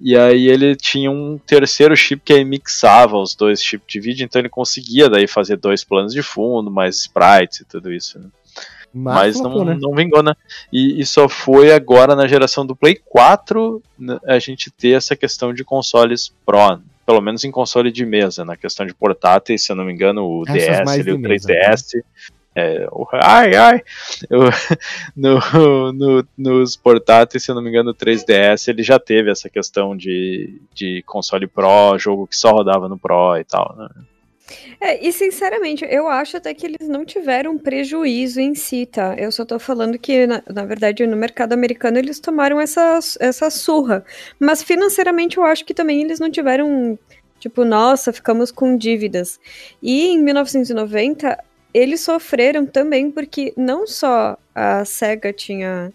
E 0.00 0.16
aí 0.16 0.48
ele 0.48 0.74
tinha 0.74 1.10
um 1.10 1.38
terceiro 1.38 1.94
chip 1.94 2.22
que 2.24 2.32
aí 2.32 2.44
mixava 2.44 3.18
os 3.18 3.34
dois 3.34 3.62
chips 3.62 3.86
de 3.86 4.00
vídeo, 4.00 4.24
então 4.24 4.40
ele 4.40 4.48
conseguia 4.48 5.10
daí 5.10 5.26
fazer 5.26 5.56
dois 5.56 5.84
planos 5.84 6.14
de 6.14 6.22
fundo, 6.22 6.70
mais 6.70 6.96
sprites 6.96 7.60
e 7.60 7.64
tudo 7.66 7.92
isso. 7.92 8.18
Né? 8.18 8.26
Mas, 8.92 9.38
Mas 9.38 9.40
não, 9.40 9.64
né? 9.64 9.76
não 9.78 9.94
vingou, 9.94 10.22
né? 10.22 10.34
E, 10.72 11.00
e, 11.00 11.06
só 11.06 11.28
foi 11.28 11.72
agora 11.72 12.16
na 12.16 12.26
geração 12.26 12.66
do 12.66 12.74
Play 12.74 12.98
4 13.04 13.82
né, 13.98 14.18
a 14.24 14.38
gente 14.38 14.70
ter 14.70 14.92
essa 14.92 15.14
questão 15.14 15.52
de 15.52 15.62
consoles 15.62 16.32
Pro, 16.44 16.80
pelo 17.06 17.20
menos 17.20 17.44
em 17.44 17.50
console 17.50 17.92
de 17.92 18.04
mesa, 18.04 18.44
na 18.44 18.56
questão 18.56 18.86
de 18.86 18.94
portáteis, 18.94 19.62
se 19.62 19.70
eu 19.70 19.76
não 19.76 19.84
me 19.84 19.92
engano, 19.92 20.24
o 20.24 20.44
Essas 20.48 20.80
DS, 20.80 21.00
ali, 21.00 21.12
o 21.12 21.18
3DS. 21.18 21.94
Né? 21.94 22.02
É, 22.54 22.84
ai, 23.22 23.54
ai, 23.54 23.82
no, 25.16 25.92
no, 25.92 26.26
nos 26.36 26.76
portáteis, 26.76 27.44
se 27.44 27.50
eu 27.50 27.54
não 27.54 27.62
me 27.62 27.68
engano, 27.68 27.90
o 27.90 27.94
3DS 27.94 28.68
ele 28.68 28.82
já 28.82 28.98
teve 28.98 29.30
essa 29.30 29.48
questão 29.48 29.96
de, 29.96 30.60
de 30.74 31.02
console 31.06 31.46
Pro, 31.46 31.96
jogo 31.96 32.26
que 32.26 32.36
só 32.36 32.50
rodava 32.50 32.88
no 32.88 32.98
Pro 32.98 33.36
e 33.38 33.44
tal, 33.44 33.76
né? 33.78 33.88
É, 34.80 35.06
e 35.06 35.12
sinceramente, 35.12 35.86
eu 35.88 36.08
acho 36.08 36.38
até 36.38 36.52
que 36.52 36.66
eles 36.66 36.88
não 36.88 37.04
tiveram 37.04 37.56
prejuízo 37.56 38.40
em 38.40 38.54
si, 38.54 38.84
tá? 38.84 39.14
Eu 39.16 39.30
só 39.30 39.44
tô 39.44 39.58
falando 39.58 39.96
que, 39.96 40.26
na, 40.26 40.42
na 40.48 40.64
verdade, 40.64 41.06
no 41.06 41.16
mercado 41.16 41.52
americano 41.52 41.98
eles 41.98 42.18
tomaram 42.18 42.60
essa, 42.60 42.98
essa 43.20 43.48
surra. 43.50 44.04
Mas 44.40 44.62
financeiramente 44.62 45.36
eu 45.36 45.44
acho 45.44 45.64
que 45.64 45.74
também 45.74 46.02
eles 46.02 46.18
não 46.18 46.30
tiveram 46.30 46.98
Tipo, 47.40 47.64
nossa, 47.64 48.12
ficamos 48.12 48.52
com 48.52 48.76
dívidas. 48.76 49.40
E 49.82 50.08
em 50.08 50.22
1990, 50.22 51.42
eles 51.72 52.00
sofreram 52.00 52.66
também 52.66 53.10
porque 53.10 53.52
não 53.56 53.86
só 53.86 54.36
a 54.54 54.84
SEGA 54.84 55.32
tinha 55.32 55.92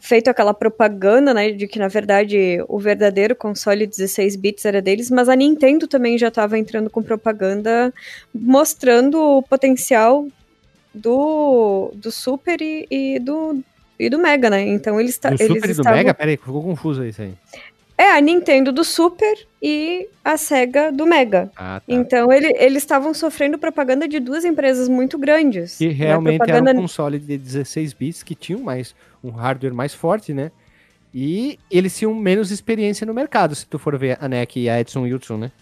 feito 0.00 0.28
aquela 0.28 0.52
propaganda, 0.52 1.32
né, 1.32 1.52
de 1.52 1.68
que 1.68 1.78
na 1.78 1.86
verdade 1.86 2.58
o 2.68 2.78
verdadeiro 2.78 3.36
console 3.36 3.86
16 3.86 4.34
bits 4.34 4.64
era 4.64 4.82
deles, 4.82 5.10
mas 5.10 5.28
a 5.28 5.36
Nintendo 5.36 5.86
também 5.86 6.18
já 6.18 6.28
estava 6.28 6.58
entrando 6.58 6.90
com 6.90 7.02
propaganda 7.02 7.94
mostrando 8.34 9.20
o 9.20 9.42
potencial 9.42 10.26
do, 10.92 11.92
do 11.94 12.10
Super 12.10 12.60
e, 12.60 12.86
e 12.90 13.18
do 13.20 13.62
e 13.98 14.10
do 14.10 14.18
Mega, 14.18 14.50
né? 14.50 14.62
Então 14.62 14.98
eles, 14.98 15.16
do 15.16 15.28
eles 15.28 15.40
Super 15.46 15.70
estavam... 15.70 15.70
e 15.70 15.74
do 15.74 15.84
Mega? 15.98 16.14
Peraí, 16.14 16.36
ficou 16.36 16.60
confuso 16.60 17.04
isso 17.04 17.22
aí. 17.22 17.34
É 17.96 18.12
a 18.12 18.20
Nintendo 18.20 18.72
do 18.72 18.84
Super 18.84 19.46
e 19.62 20.08
a 20.24 20.36
Sega 20.36 20.90
do 20.90 21.06
Mega. 21.06 21.50
Ah, 21.56 21.80
tá. 21.80 21.82
Então 21.86 22.32
ele, 22.32 22.52
eles 22.58 22.82
estavam 22.82 23.14
sofrendo 23.14 23.58
propaganda 23.58 24.08
de 24.08 24.18
duas 24.18 24.44
empresas 24.44 24.88
muito 24.88 25.18
grandes. 25.18 25.76
Que 25.76 25.88
né? 25.88 25.92
realmente 25.92 26.32
né? 26.32 26.38
propaganda... 26.38 26.70
era 26.70 26.78
um 26.78 26.82
console 26.82 27.18
de 27.18 27.38
16 27.38 27.92
bits 27.92 28.22
que 28.22 28.34
tinham 28.34 28.60
mais 28.60 28.94
um 29.22 29.30
hardware 29.30 29.74
mais 29.74 29.94
forte, 29.94 30.32
né? 30.32 30.50
E 31.14 31.58
eles 31.70 31.96
tinham 31.96 32.14
menos 32.14 32.50
experiência 32.50 33.06
no 33.06 33.12
mercado, 33.12 33.54
se 33.54 33.66
tu 33.66 33.78
for 33.78 33.96
ver 33.98 34.16
a 34.20 34.28
NEC 34.28 34.56
e 34.56 34.68
a 34.68 34.80
Edson 34.80 35.02
Wilson, 35.02 35.36
né? 35.36 35.52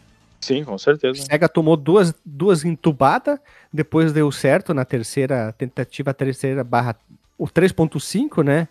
Sim, 0.40 0.64
com 0.64 0.78
certeza. 0.78 1.20
A 1.20 1.24
Sega 1.26 1.48
tomou 1.48 1.76
duas, 1.76 2.14
duas 2.24 2.64
entubadas, 2.64 3.38
depois 3.72 4.12
deu 4.12 4.30
certo 4.32 4.72
na 4.72 4.84
terceira 4.84 5.52
tentativa, 5.58 6.12
a 6.12 6.14
terceira 6.14 6.64
barra, 6.64 6.96
o 7.36 7.46
3.5, 7.46 8.42
né? 8.42 8.68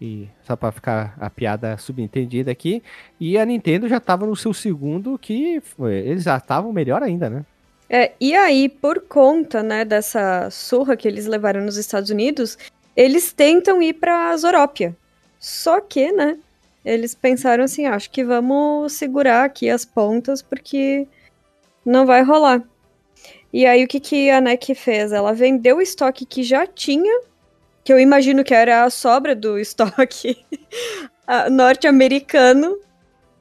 E 0.00 0.28
só 0.42 0.56
para 0.56 0.72
ficar 0.72 1.16
a 1.18 1.30
piada 1.30 1.76
subentendida 1.78 2.50
aqui. 2.50 2.82
E 3.18 3.38
a 3.38 3.44
Nintendo 3.44 3.88
já 3.88 3.98
estava 3.98 4.26
no 4.26 4.36
seu 4.36 4.52
segundo, 4.52 5.18
que 5.18 5.62
eles 5.78 6.24
já 6.24 6.36
estavam 6.36 6.72
melhor 6.72 7.02
ainda, 7.02 7.30
né? 7.30 7.44
É, 7.88 8.12
e 8.20 8.34
aí, 8.34 8.68
por 8.68 9.00
conta, 9.02 9.62
né, 9.62 9.84
dessa 9.84 10.48
surra 10.50 10.96
que 10.96 11.06
eles 11.06 11.26
levaram 11.26 11.60
nos 11.60 11.76
Estados 11.76 12.10
Unidos, 12.10 12.58
eles 12.96 13.32
tentam 13.32 13.80
ir 13.80 13.94
para 13.94 14.36
Zorópia. 14.36 14.96
Só 15.38 15.80
que, 15.80 16.10
né, 16.10 16.38
eles 16.84 17.14
pensaram 17.14 17.64
assim, 17.64 17.86
acho 17.86 18.10
que 18.10 18.24
vamos 18.24 18.92
segurar 18.94 19.44
aqui 19.44 19.70
as 19.70 19.84
pontas 19.84 20.42
porque 20.42 21.06
não 21.84 22.04
vai 22.04 22.22
rolar. 22.22 22.62
E 23.52 23.66
aí 23.66 23.84
o 23.84 23.88
que, 23.88 24.00
que 24.00 24.30
a 24.30 24.40
NEC 24.40 24.74
fez? 24.74 25.12
Ela 25.12 25.32
vendeu 25.32 25.76
o 25.76 25.80
estoque 25.80 26.26
que 26.26 26.42
já 26.42 26.66
tinha, 26.66 27.22
que 27.84 27.92
eu 27.92 28.00
imagino 28.00 28.42
que 28.42 28.54
era 28.54 28.84
a 28.84 28.90
sobra 28.90 29.36
do 29.36 29.58
estoque 29.60 30.36
norte-americano, 31.50 32.78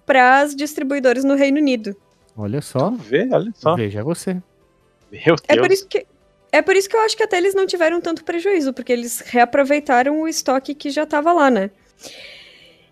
para 0.05 0.39
as 0.39 0.55
distribuidoras 0.55 1.23
no 1.23 1.35
Reino 1.35 1.57
Unido. 1.57 1.95
Olha 2.35 2.61
só. 2.61 2.89
Vê, 2.89 3.27
olha 3.31 3.51
só. 3.55 3.75
Veja 3.75 4.03
você. 4.03 4.33
Meu 5.11 5.35
Deus. 5.35 5.41
É 5.47 5.57
por 5.57 5.71
isso 5.71 5.87
que 5.87 6.05
é 6.51 6.61
por 6.61 6.75
isso 6.75 6.87
que 6.87 6.95
eu 6.95 7.01
acho 7.01 7.17
que 7.17 7.23
até 7.23 7.37
eles 7.37 7.55
não 7.55 7.65
tiveram 7.65 7.99
tanto 7.99 8.23
prejuízo, 8.23 8.73
porque 8.73 8.93
eles 8.93 9.21
reaproveitaram 9.21 10.21
o 10.21 10.27
estoque 10.27 10.75
que 10.75 10.91
já 10.91 11.01
estava 11.01 11.33
lá, 11.33 11.49
né? 11.49 11.71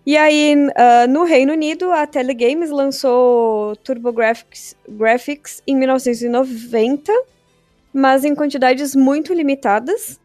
E 0.03 0.17
aí, 0.17 0.55
uh, 0.55 1.07
no 1.07 1.23
Reino 1.25 1.53
Unido, 1.53 1.91
a 1.91 2.07
Telegames 2.07 2.71
lançou 2.71 3.75
TurboGrafx 3.77 4.75
Graphics 4.89 5.61
em 5.67 5.75
1990, 5.75 7.13
mas 7.93 8.25
em 8.25 8.33
quantidades 8.33 8.95
muito 8.95 9.31
limitadas, 9.31 10.19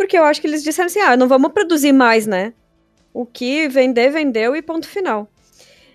porque 0.00 0.16
eu 0.16 0.24
acho 0.24 0.40
que 0.40 0.46
eles 0.46 0.62
disseram 0.62 0.86
assim, 0.86 0.98
ah, 1.00 1.14
não 1.14 1.28
vamos 1.28 1.52
produzir 1.52 1.92
mais, 1.92 2.26
né? 2.26 2.54
O 3.12 3.26
que 3.26 3.68
vender, 3.68 4.08
vendeu 4.10 4.56
e 4.56 4.62
ponto 4.62 4.88
final. 4.88 5.28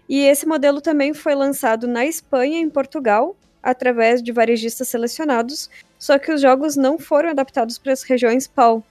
E 0.07 0.19
esse 0.19 0.45
modelo 0.45 0.80
também 0.80 1.11
foi 1.11 1.34
lançado 1.34 1.88
na 1.88 2.06
Espanha 2.06 2.60
e 2.60 2.61
em 2.61 2.69
Portugal, 2.69 3.36
através 3.64 4.22
de 4.22 4.32
varejistas 4.32 4.90
selecionados, 4.90 5.72
só 5.98 6.19
que 6.19 6.32
os 6.32 6.40
jogos 6.40 6.76
não 6.76 6.99
foram 6.99 7.30
adaptados 7.32 7.80
para 7.80 7.94
as 7.94 8.03
regiões 8.03 8.45
PAL, 8.45 8.84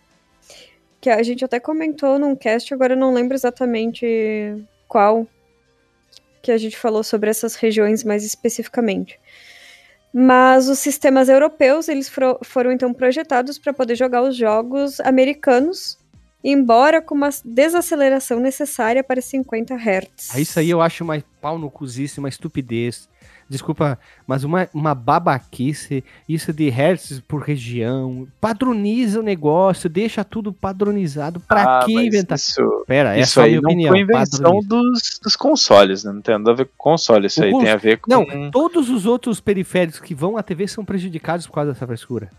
que 1.00 1.08
a 1.08 1.22
gente 1.22 1.44
até 1.44 1.60
comentou 1.60 2.18
num 2.18 2.34
cast, 2.34 2.74
agora 2.74 2.94
eu 2.94 2.98
não 2.98 3.14
lembro 3.14 3.36
exatamente 3.36 4.66
qual 4.88 5.28
que 6.42 6.50
a 6.50 6.58
gente 6.58 6.76
falou 6.76 7.04
sobre 7.04 7.30
essas 7.30 7.54
regiões 7.54 8.02
mais 8.02 8.24
especificamente. 8.24 9.20
Mas 10.16 10.68
os 10.68 10.78
sistemas 10.78 11.28
europeus, 11.28 11.88
eles 11.88 12.08
foram 12.44 12.70
então 12.70 12.94
projetados 12.94 13.58
para 13.58 13.72
poder 13.72 13.96
jogar 13.96 14.22
os 14.22 14.36
jogos 14.36 15.00
americanos, 15.00 15.98
embora 16.44 17.02
com 17.02 17.16
uma 17.16 17.30
desaceleração 17.44 18.38
necessária 18.38 19.02
para 19.02 19.20
50 19.20 19.74
Hz. 19.74 20.30
Ah, 20.32 20.38
isso 20.38 20.60
aí 20.60 20.70
eu 20.70 20.80
acho 20.80 21.04
mais 21.04 21.24
pau 21.40 21.58
no 21.58 21.68
uma 22.20 22.28
estupidez 22.28 23.08
desculpa, 23.48 23.98
mas 24.26 24.44
uma, 24.44 24.68
uma 24.72 24.94
babaquice, 24.94 26.04
isso 26.28 26.52
de 26.52 26.68
hertz 26.68 27.20
por 27.26 27.42
região, 27.42 28.26
padroniza 28.40 29.20
o 29.20 29.22
negócio, 29.22 29.88
deixa 29.88 30.24
tudo 30.24 30.52
padronizado, 30.52 31.40
pra 31.40 31.80
ah, 31.80 31.84
que 31.84 31.92
inventar? 31.92 32.36
Isso, 32.36 32.84
Pera, 32.86 33.18
isso 33.18 33.40
aí 33.40 33.54
não 33.54 33.62
opinião, 33.62 33.92
foi 33.92 34.00
invenção 34.00 34.60
dos, 34.60 35.20
dos 35.22 35.36
consoles, 35.36 36.04
né? 36.04 36.12
não 36.12 36.20
tem 36.20 36.38
nada 36.38 36.50
a 36.50 36.54
ver 36.54 36.66
com 36.66 36.72
console, 36.76 37.26
isso 37.26 37.40
o 37.40 37.44
aí 37.44 37.50
cons... 37.50 37.62
tem 37.62 37.72
a 37.72 37.76
ver 37.76 37.98
com... 37.98 38.10
Não, 38.10 38.50
todos 38.50 38.88
os 38.90 39.06
outros 39.06 39.40
periféricos 39.40 40.00
que 40.00 40.14
vão 40.14 40.36
à 40.36 40.42
TV 40.42 40.66
são 40.66 40.84
prejudicados 40.84 41.46
por 41.46 41.54
causa 41.54 41.72
dessa 41.72 41.86
frescura. 41.86 42.30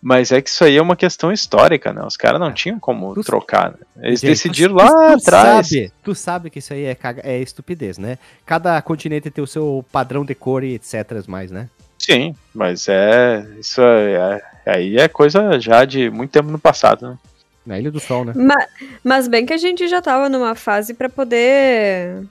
Mas 0.00 0.30
é 0.30 0.40
que 0.40 0.48
isso 0.48 0.62
aí 0.62 0.76
é 0.76 0.82
uma 0.82 0.94
questão 0.94 1.32
histórica, 1.32 1.92
né? 1.92 2.02
Os 2.04 2.16
caras 2.16 2.40
não 2.40 2.48
é. 2.48 2.52
tinham 2.52 2.78
como 2.78 3.14
tu, 3.14 3.22
trocar. 3.22 3.72
Né? 3.72 3.78
Eles 4.00 4.20
gente, 4.20 4.30
decidiram 4.30 4.76
tu, 4.76 4.82
lá 4.82 4.88
tu 4.88 5.18
atrás. 5.18 5.68
Sabe, 5.68 5.92
tu 6.04 6.14
sabe 6.14 6.50
que 6.50 6.60
isso 6.60 6.72
aí 6.72 6.84
é, 6.84 6.96
é 7.24 7.38
estupidez, 7.38 7.98
né? 7.98 8.16
Cada 8.46 8.80
continente 8.80 9.30
tem 9.30 9.42
o 9.42 9.46
seu 9.46 9.84
padrão 9.90 10.24
de 10.24 10.34
cor 10.36 10.62
e 10.62 10.74
etc. 10.74 11.26
mais, 11.26 11.50
né? 11.50 11.68
Sim, 11.98 12.34
mas 12.54 12.86
é. 12.88 13.44
Isso 13.58 13.82
é, 13.82 14.40
é, 14.64 14.70
aí 14.70 14.96
é 14.96 15.08
coisa 15.08 15.58
já 15.58 15.84
de 15.84 16.08
muito 16.10 16.30
tempo 16.30 16.48
no 16.48 16.58
passado, 16.58 17.08
né? 17.08 17.18
Na 17.66 17.78
Ilha 17.78 17.90
do 17.90 18.00
Sol, 18.00 18.24
né? 18.24 18.32
Mas, 18.34 18.66
mas 19.04 19.28
bem 19.28 19.44
que 19.44 19.52
a 19.52 19.58
gente 19.58 19.88
já 19.88 20.00
tava 20.00 20.28
numa 20.28 20.54
fase 20.54 20.94
para 20.94 21.08
poder 21.08 22.24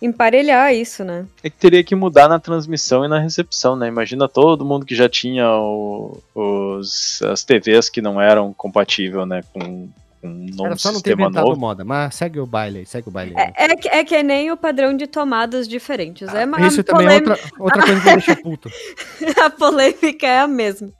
emparelhar 0.00 0.72
isso, 0.72 1.04
né? 1.04 1.26
É 1.42 1.50
que 1.50 1.56
teria 1.56 1.82
que 1.82 1.94
mudar 1.94 2.28
na 2.28 2.38
transmissão 2.38 3.04
e 3.04 3.08
na 3.08 3.18
recepção, 3.18 3.76
né? 3.76 3.88
Imagina 3.88 4.28
todo 4.28 4.64
mundo 4.64 4.86
que 4.86 4.94
já 4.94 5.08
tinha 5.08 5.50
o, 5.50 6.22
os, 6.34 7.20
as 7.22 7.42
TVs 7.44 7.88
que 7.88 8.00
não 8.00 8.20
eram 8.20 8.52
compatíveis, 8.52 9.26
né, 9.26 9.42
com, 9.52 9.88
um 10.22 10.46
novo 10.50 10.66
Era 10.66 10.76
só 10.76 10.92
não 10.92 11.00
ter 11.00 11.12
inventado 11.12 11.46
novo. 11.46 11.60
moda, 11.60 11.84
mas 11.84 12.14
segue 12.14 12.40
o 12.40 12.46
baile, 12.46 12.84
segue 12.86 13.08
o 13.08 13.10
baile. 13.10 13.34
É, 13.36 13.52
é, 13.56 13.76
que, 13.76 13.88
é 13.88 14.04
que 14.04 14.22
nem 14.22 14.50
o 14.50 14.56
padrão 14.56 14.96
de 14.96 15.06
tomadas 15.06 15.68
diferentes. 15.68 16.28
Ah, 16.28 16.42
é 16.42 16.66
isso 16.66 16.82
também 16.82 17.08
é 17.08 17.14
outra, 17.14 17.38
outra 17.58 17.82
coisa 17.82 18.00
que 18.00 18.06
me 18.08 18.14
deixa 18.14 18.36
puto. 18.36 18.70
a 19.40 19.50
polêmica 19.50 20.26
é 20.26 20.40
a 20.40 20.48
mesma. 20.48 20.90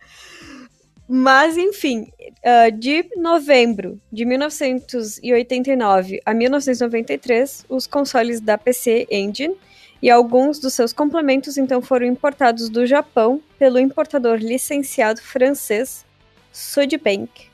Mas, 1.09 1.57
enfim, 1.57 2.07
uh, 2.45 2.73
de 2.73 3.09
novembro 3.17 4.01
de 4.13 4.25
1989 4.25 6.21
a 6.25 6.35
1993, 6.35 7.65
os 7.69 7.87
consoles 7.87 8.41
da 8.41 8.59
PC 8.59 9.07
Engine 9.11 9.57
e 10.01 10.11
alguns 10.11 10.59
dos 10.59 10.75
seus 10.75 10.93
complementos 10.93 11.59
então 11.59 11.83
foram 11.83 12.07
importados 12.07 12.69
do 12.69 12.87
Japão 12.87 13.43
pelo 13.59 13.79
importador 13.79 14.37
licenciado 14.37 15.21
francês 15.21 16.07
Sodbank. 16.53 17.49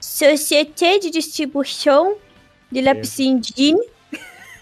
Société 0.00 0.98
de 0.98 1.10
Distribution 1.10 2.14
de 2.70 2.80
la 2.80 2.92
Engine. 2.92 3.78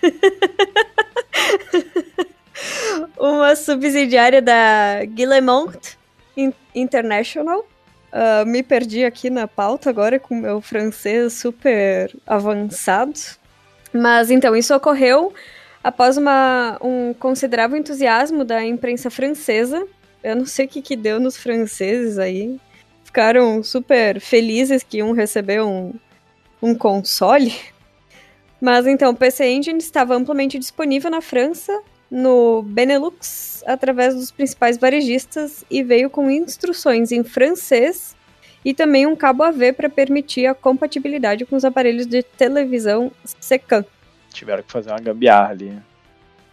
Uma 3.19 3.57
subsidiária 3.57 4.43
da 4.43 5.05
Guillemont 5.07 5.79
International 6.75 7.65
Uh, 8.13 8.45
me 8.45 8.63
perdi 8.63 9.05
aqui 9.05 9.31
na 9.31 9.47
pauta 9.47 9.89
agora 9.89 10.19
com 10.19 10.35
meu 10.35 10.61
francês 10.61 11.35
super 11.35 12.15
avançado. 12.27 13.15
Mas 13.93 14.31
então, 14.31 14.57
isso 14.57 14.75
ocorreu 14.75 15.33
após 15.83 16.17
uma, 16.17 16.79
um 16.83 17.15
considerável 17.15 17.79
entusiasmo 17.79 18.45
da 18.45 18.65
imprensa 18.65 19.11
francesa. 19.11 19.87
Eu 20.23 20.37
não 20.37 20.47
sei 20.47 20.67
o 20.67 20.69
que, 20.69 20.83
que 20.83 20.97
deu 20.97 21.21
nos 21.21 21.37
franceses 21.37 22.19
aí. 22.19 22.59
Ficaram 23.05 23.63
super 23.63 24.21
felizes 24.21 24.83
que 24.83 24.99
iam 24.99 25.13
receber 25.13 25.63
um, 25.63 25.93
um 26.61 26.75
console. 26.75 27.55
Mas 28.61 28.87
então, 28.87 29.11
o 29.11 29.17
PC 29.17 29.47
Engine 29.49 29.79
estava 29.79 30.15
amplamente 30.15 30.59
disponível 30.59 31.11
na 31.11 31.21
França, 31.21 31.81
no 32.11 32.63
Benelux 32.63 33.63
através 33.67 34.15
dos 34.15 34.31
principais 34.31 34.77
varejistas 34.77 35.65
e 35.71 35.83
veio 35.83 36.11
com 36.11 36.31
instruções 36.31 37.13
em 37.13 37.23
francês 37.23 38.17
e 38.65 38.75
também 38.75 39.07
um 39.07 39.17
cabo 39.17 39.43
AV 39.43 39.73
para 39.73 39.89
permitir 39.89 40.47
a 40.47 40.55
compatibilidade 40.55 41.47
com 41.47 41.57
os 41.57 41.65
aparelhos 41.65 42.07
de 42.07 42.23
televisão 42.23 43.11
SECAM. 43.41 43.85
Tiveram 44.33 44.63
que 44.63 44.73
fazer 44.73 44.91
uma 44.91 45.01
gambiarra 45.01 45.51
ali. 45.51 45.79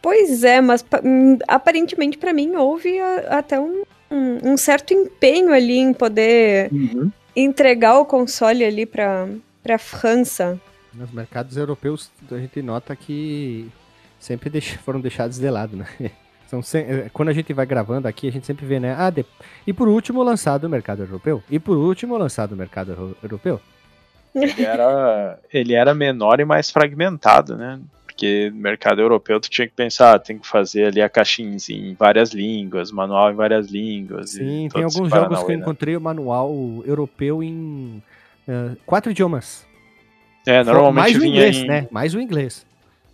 Pois 0.01 0.43
é, 0.43 0.61
mas 0.61 0.85
hum, 1.03 1.37
aparentemente 1.47 2.17
para 2.17 2.31
mim 2.31 2.55
houve 2.55 2.99
até 3.27 3.59
um, 3.59 3.83
um, 4.09 4.51
um, 4.51 4.57
certo 4.57 4.93
empenho 4.93 5.51
ali 5.51 5.77
em 5.77 5.93
poder 5.93 6.71
uhum. 6.71 7.11
entregar 7.35 7.99
o 7.99 8.05
console 8.05 8.63
ali 8.63 8.85
para 8.85 9.27
para 9.61 9.77
França. 9.77 10.59
Nos 10.93 11.11
mercados 11.11 11.57
europeus 11.57 12.09
a 12.31 12.37
gente 12.37 12.61
nota 12.61 12.95
que 12.95 13.69
sempre 14.19 14.49
deix 14.49 14.71
foram 14.83 14.99
deixados 14.99 15.37
de 15.37 15.49
lado, 15.49 15.77
né? 15.77 15.87
São 16.47 16.61
eh, 16.75 17.09
Quando 17.11 17.29
a 17.29 17.33
gente 17.33 17.51
vai 17.51 17.65
gravando 17.65 18.07
aqui, 18.07 18.27
a 18.27 18.31
gente 18.31 18.45
sempre 18.45 18.65
vê, 18.65 18.79
né? 18.79 18.95
Ah, 18.97 19.09
de... 19.09 19.25
E 19.65 19.73
por 19.73 19.87
último, 19.89 20.23
lançado 20.23 20.63
no 20.63 20.69
mercado 20.69 21.03
europeu. 21.03 21.43
E 21.49 21.59
por 21.59 21.75
último, 21.77 22.17
lançado 22.17 22.51
no 22.51 22.57
mercado 22.57 23.15
europeu. 23.21 23.59
Ele 24.33 24.63
era, 24.63 25.39
ele 25.51 25.73
era 25.73 25.93
menor 25.93 26.39
e 26.39 26.45
mais 26.45 26.69
fragmentado, 26.69 27.57
né? 27.57 27.79
Porque 28.05 28.49
no 28.49 28.61
mercado 28.61 29.01
europeu 29.01 29.39
tu 29.39 29.49
tinha 29.49 29.67
que 29.67 29.73
pensar, 29.73 30.15
ah, 30.15 30.19
tem 30.19 30.39
que 30.39 30.47
fazer 30.47 30.85
ali 30.85 31.01
a 31.01 31.09
caixinha 31.09 31.57
em 31.69 31.93
várias 31.93 32.31
línguas, 32.31 32.91
manual 32.91 33.31
em 33.31 33.35
várias 33.35 33.67
línguas. 33.67 34.31
Sim, 34.31 34.69
tem 34.71 34.83
alguns 34.83 35.09
jogos 35.09 35.43
que 35.43 35.51
eu 35.51 35.57
né? 35.57 35.61
encontrei 35.61 35.97
o 35.97 36.01
manual 36.01 36.51
europeu 36.85 37.43
em 37.43 38.01
uh, 38.47 38.75
quatro 38.85 39.11
idiomas. 39.11 39.65
É, 40.45 40.63
normalmente 40.63 41.13
mais 41.13 41.17
o 41.17 41.25
inglês, 41.25 41.57
em... 41.57 41.67
né? 41.67 41.87
Mais 41.91 42.15
o 42.15 42.21
inglês. 42.21 42.65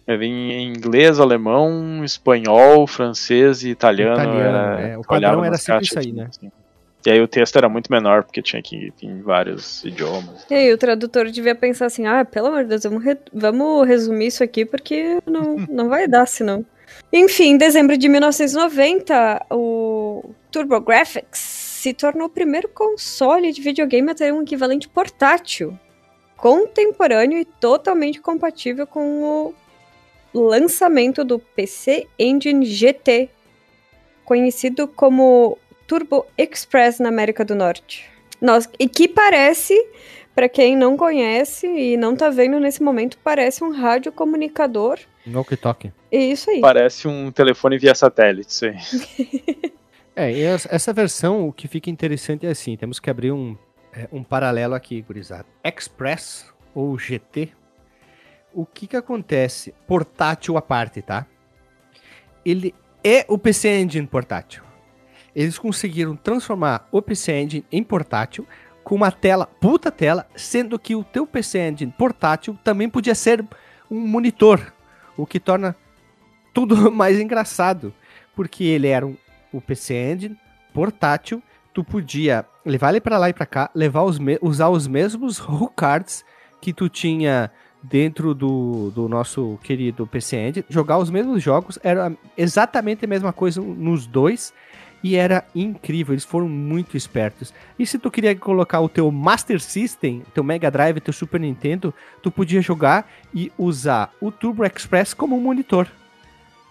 Vir 0.05 0.23
em 0.23 0.67
inglês, 0.67 1.19
alemão, 1.19 2.03
espanhol, 2.03 2.85
francês 2.85 3.63
e 3.63 3.69
italiano. 3.69 4.15
italiano 4.15 4.39
era, 4.39 4.81
é. 4.81 4.97
O 4.97 5.01
padrão 5.01 5.45
era 5.45 5.57
sempre 5.57 5.85
isso 5.85 5.97
aí, 5.97 6.11
né? 6.11 6.27
Assim. 6.29 6.51
E 7.05 7.11
aí 7.11 7.21
o 7.21 7.27
texto 7.27 7.57
era 7.57 7.67
muito 7.67 7.91
menor, 7.91 8.23
porque 8.23 8.41
tinha 8.41 8.61
que 8.61 8.75
ir 8.75 8.93
em 9.01 9.21
vários 9.21 9.83
idiomas. 9.83 10.45
E 10.49 10.53
aí 10.53 10.73
o 10.73 10.77
tradutor 10.77 11.29
devia 11.29 11.53
pensar 11.53 11.87
assim, 11.87 12.05
ah, 12.05 12.23
pelo 12.23 12.47
amor 12.47 12.63
de 12.63 12.69
Deus, 12.69 12.83
vamos, 12.83 13.03
re 13.03 13.17
vamos 13.33 13.87
resumir 13.87 14.27
isso 14.27 14.43
aqui, 14.43 14.65
porque 14.65 15.19
não, 15.25 15.57
não 15.69 15.89
vai 15.89 16.07
dar 16.07 16.25
senão. 16.25 16.65
Enfim, 17.11 17.51
em 17.51 17.57
dezembro 17.57 17.97
de 17.97 18.07
1990, 18.07 19.45
o 19.51 20.33
TurboGrafx 20.51 21.37
se 21.37 21.93
tornou 21.93 22.27
o 22.27 22.29
primeiro 22.29 22.69
console 22.69 23.51
de 23.51 23.61
videogame 23.61 24.11
a 24.11 24.15
ter 24.15 24.33
um 24.33 24.41
equivalente 24.41 24.87
portátil, 24.87 25.77
contemporâneo 26.37 27.37
e 27.37 27.45
totalmente 27.45 28.21
compatível 28.21 28.87
com 28.87 29.23
o 29.23 29.53
lançamento 30.41 31.23
do 31.23 31.39
PC 31.39 32.07
Engine 32.17 32.65
GT, 32.65 33.29
conhecido 34.25 34.87
como 34.87 35.57
Turbo 35.87 36.25
Express 36.37 36.99
na 36.99 37.09
América 37.09 37.45
do 37.45 37.53
Norte. 37.53 38.09
Nossa, 38.41 38.69
e 38.79 38.89
que 38.89 39.07
parece, 39.07 39.73
para 40.35 40.49
quem 40.49 40.75
não 40.75 40.97
conhece 40.97 41.67
e 41.67 41.95
não 41.95 42.15
tá 42.15 42.29
vendo 42.29 42.59
nesse 42.59 42.81
momento, 42.81 43.17
parece 43.23 43.63
um 43.63 43.71
radiocomunicador. 43.71 44.99
Walkie-talkie. 45.25 45.93
Isso 46.11 46.49
aí. 46.49 46.59
Parece 46.59 47.07
um 47.07 47.31
telefone 47.31 47.77
via 47.77 47.95
satélite, 47.95 48.49
isso 48.49 48.65
aí. 48.65 49.73
é, 50.15 50.31
e 50.31 50.41
essa 50.41 50.91
versão, 50.91 51.47
o 51.47 51.53
que 51.53 51.67
fica 51.67 51.89
interessante 51.89 52.45
é 52.45 52.49
assim, 52.49 52.75
temos 52.75 52.99
que 52.99 53.09
abrir 53.09 53.31
um, 53.31 53.55
é, 53.93 54.07
um 54.11 54.23
paralelo 54.23 54.73
aqui, 54.73 55.01
gurizada. 55.01 55.45
Express 55.63 56.51
ou 56.75 56.97
GT, 56.97 57.51
o 58.53 58.65
que 58.65 58.87
que 58.87 58.95
acontece? 58.95 59.73
Portátil 59.87 60.57
à 60.57 60.61
parte, 60.61 61.01
tá? 61.01 61.25
Ele 62.45 62.73
é 63.03 63.25
o 63.27 63.37
PC 63.37 63.69
Engine 63.69 64.07
portátil 64.07 64.63
eles 65.35 65.57
conseguiram 65.57 66.15
transformar 66.15 66.87
o 66.91 67.01
PC 67.01 67.33
Engine 67.41 67.65
em 67.71 67.83
portátil 67.83 68.47
com 68.83 68.95
uma 68.95 69.11
tela, 69.11 69.45
puta 69.45 69.89
tela, 69.89 70.27
sendo 70.35 70.77
que 70.77 70.95
o 70.95 71.03
teu 71.03 71.25
PC 71.25 71.59
Engine 71.69 71.93
portátil 71.97 72.57
também 72.63 72.89
podia 72.89 73.15
ser 73.15 73.43
um 73.89 73.99
monitor, 73.99 74.73
o 75.15 75.25
que 75.25 75.39
torna 75.39 75.75
tudo 76.53 76.75
mais 76.91 77.19
engraçado, 77.19 77.93
porque 78.35 78.63
ele 78.63 78.87
era 78.87 79.05
um, 79.05 79.15
o 79.51 79.61
PC 79.61 79.93
Engine 79.95 80.37
portátil, 80.73 81.41
tu 81.73 81.83
podia 81.83 82.45
levar 82.65 82.89
ele 82.89 83.01
para 83.01 83.17
lá 83.17 83.29
e 83.29 83.33
para 83.33 83.45
cá, 83.45 83.69
levar 83.73 84.03
os 84.03 84.19
usar 84.41 84.69
os 84.69 84.87
mesmos 84.87 85.41
cards 85.75 86.23
que 86.61 86.73
tu 86.73 86.87
tinha 86.87 87.51
dentro 87.83 88.33
do, 88.33 88.89
do 88.91 89.09
nosso 89.09 89.59
querido 89.61 90.07
PC 90.07 90.37
Engine, 90.37 90.65
jogar 90.69 90.97
os 90.97 91.09
mesmos 91.09 91.43
jogos, 91.43 91.77
era 91.83 92.15
exatamente 92.37 93.03
a 93.03 93.07
mesma 93.07 93.33
coisa 93.33 93.61
nos 93.61 94.07
dois, 94.07 94.53
e 95.03 95.17
era 95.17 95.45
incrível, 95.53 96.13
eles 96.13 96.23
foram 96.23 96.47
muito 96.47 96.95
espertos. 96.95 97.53
E 97.77 97.85
se 97.85 97.99
tu 97.99 98.09
queria 98.09 98.33
colocar 98.33 98.79
o 98.79 98.87
teu 98.87 99.11
Master 99.11 99.59
System, 99.59 100.23
teu 100.33 100.45
Mega 100.45 100.71
Drive, 100.71 101.01
teu 101.01 101.13
Super 101.13 101.41
Nintendo, 101.41 101.93
tu 102.21 102.31
podia 102.31 102.61
jogar 102.61 103.11
e 103.35 103.51
usar 103.57 104.13
o 104.21 104.31
Turbo 104.31 104.63
Express 104.63 105.13
como 105.13 105.35
um 105.35 105.41
monitor 105.41 105.91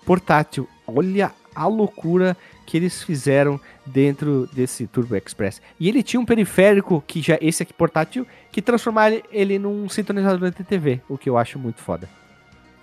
portátil. 0.07 0.67
Olha 0.87 1.31
a 1.55 1.67
loucura 1.67 2.35
que 2.67 2.77
eles 2.77 3.03
fizeram 3.03 3.61
dentro 3.85 4.49
desse 4.53 4.87
Turbo 4.87 5.17
Express. 5.17 5.61
E 5.79 5.89
ele 5.89 6.03
tinha 6.03 6.21
um 6.21 6.25
periférico 6.25 7.03
que 7.07 7.21
já 7.21 7.39
esse 7.41 7.63
aqui 7.63 7.73
portátil 7.73 8.27
que 8.51 8.63
transformava 8.63 9.21
ele 9.31 9.59
num 9.59 9.89
sintonizador 9.89 10.51
de 10.51 10.65
TV, 10.65 11.01
o 11.09 11.19
que 11.19 11.29
eu 11.29 11.37
acho 11.37 11.59
muito 11.59 11.81
foda. 11.81 12.09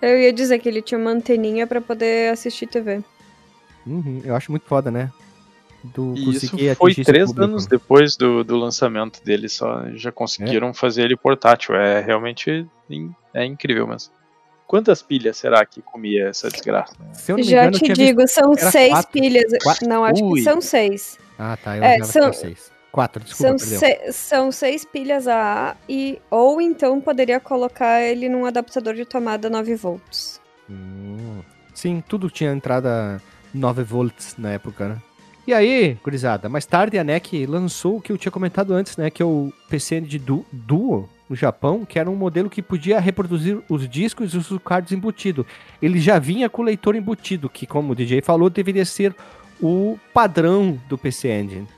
Eu 0.00 0.18
ia 0.18 0.32
dizer 0.32 0.58
que 0.58 0.68
ele 0.68 0.80
tinha 0.80 0.98
uma 0.98 1.10
anteninha 1.10 1.66
para 1.66 1.80
poder 1.80 2.32
assistir 2.32 2.66
TV. 2.66 3.02
Uhum, 3.86 4.22
eu 4.24 4.34
acho 4.34 4.50
muito 4.50 4.66
foda, 4.66 4.90
né? 4.90 5.10
do 5.82 6.14
e 6.16 6.30
isso 6.36 6.56
foi 6.76 6.94
três 6.94 7.36
anos 7.38 7.66
depois 7.66 8.16
do, 8.16 8.44
do 8.44 8.56
lançamento 8.56 9.22
dele, 9.24 9.48
só 9.48 9.88
já 9.94 10.12
conseguiram 10.12 10.68
é. 10.68 10.74
fazer 10.74 11.04
ele 11.04 11.16
portátil. 11.16 11.74
É 11.74 12.00
realmente 12.00 12.66
é 13.34 13.44
incrível 13.44 13.86
mesmo. 13.86 14.12
Quantas 14.70 15.02
pilhas 15.02 15.36
será 15.36 15.66
que 15.66 15.82
comia 15.82 16.28
essa 16.28 16.48
desgraça? 16.48 16.94
já 17.42 17.64
engano, 17.66 17.72
te 17.72 17.92
digo, 17.92 18.28
são 18.28 18.54
seis 18.56 18.92
quatro. 18.92 19.10
pilhas. 19.10 19.52
Quatro? 19.64 19.88
Não, 19.88 20.04
acho 20.04 20.24
Ui. 20.24 20.38
que 20.38 20.44
são 20.44 20.60
seis. 20.60 21.18
Ah, 21.36 21.58
tá. 21.60 21.76
Eu 21.76 21.82
é, 21.82 22.04
são 22.04 22.32
seis. 22.32 22.70
Quatro, 22.92 23.24
desculpa, 23.24 23.58
são, 23.58 23.78
se, 23.80 24.12
são 24.12 24.52
seis 24.52 24.84
pilhas 24.84 25.26
AA 25.26 25.76
e 25.88 26.22
ou 26.30 26.60
então 26.60 27.00
poderia 27.00 27.40
colocar 27.40 28.00
ele 28.00 28.28
num 28.28 28.46
adaptador 28.46 28.94
de 28.94 29.04
tomada 29.04 29.50
9 29.50 29.74
volts. 29.74 30.40
Hum, 30.70 31.40
sim, 31.74 32.00
tudo 32.08 32.30
tinha 32.30 32.52
entrada 32.52 33.20
9 33.52 33.82
volts 33.82 34.36
na 34.38 34.52
época, 34.52 34.88
né? 34.88 34.98
E 35.48 35.52
aí, 35.52 35.98
gurizada, 36.00 36.48
mais 36.48 36.64
tarde 36.64 36.96
a 36.96 37.02
NEC 37.02 37.44
lançou 37.44 37.96
o 37.96 38.00
que 38.00 38.12
eu 38.12 38.18
tinha 38.18 38.30
comentado 38.30 38.72
antes, 38.72 38.96
né? 38.96 39.10
Que 39.10 39.20
é 39.20 39.26
o 39.26 39.52
PC 39.68 40.00
de 40.00 40.16
du 40.16 40.46
Duo 40.52 41.08
no 41.30 41.36
Japão, 41.36 41.84
que 41.84 41.96
era 41.96 42.10
um 42.10 42.16
modelo 42.16 42.50
que 42.50 42.60
podia 42.60 42.98
reproduzir 42.98 43.60
os 43.68 43.88
discos 43.88 44.34
e 44.34 44.36
os 44.36 44.50
cards 44.64 44.90
embutido. 44.90 45.46
Ele 45.80 46.00
já 46.00 46.18
vinha 46.18 46.50
com 46.50 46.60
o 46.60 46.64
leitor 46.64 46.96
embutido, 46.96 47.48
que 47.48 47.68
como 47.68 47.92
o 47.92 47.94
DJ 47.94 48.20
falou, 48.20 48.50
deveria 48.50 48.84
ser 48.84 49.14
o 49.62 49.96
padrão 50.12 50.76
do 50.88 50.98
PC 50.98 51.28
Engine, 51.28 51.68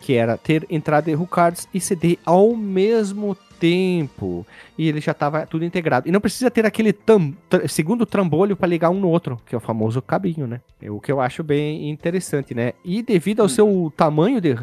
que 0.00 0.14
era 0.14 0.38
ter 0.38 0.66
entrada 0.70 1.14
de 1.14 1.26
cards 1.26 1.68
e 1.74 1.78
CD 1.78 2.18
ao 2.24 2.56
mesmo 2.56 3.36
tempo. 3.60 4.46
E 4.78 4.88
ele 4.88 5.00
já 5.00 5.12
estava 5.12 5.44
tudo 5.46 5.62
integrado. 5.62 6.08
E 6.08 6.12
não 6.12 6.20
precisa 6.20 6.50
ter 6.50 6.64
aquele 6.64 6.92
tam, 6.92 7.34
segundo 7.68 8.06
trambolho 8.06 8.56
para 8.56 8.66
ligar 8.66 8.88
um 8.88 8.98
no 8.98 9.10
outro, 9.10 9.38
que 9.44 9.54
é 9.54 9.58
o 9.58 9.60
famoso 9.60 10.00
cabinho, 10.00 10.46
né? 10.46 10.62
É 10.80 10.90
o 10.90 10.98
que 10.98 11.12
eu 11.12 11.20
acho 11.20 11.44
bem 11.44 11.90
interessante, 11.90 12.54
né? 12.54 12.72
E 12.82 13.02
devido 13.02 13.40
ao 13.40 13.48
seu 13.48 13.92
tamanho 13.94 14.40
de, 14.40 14.56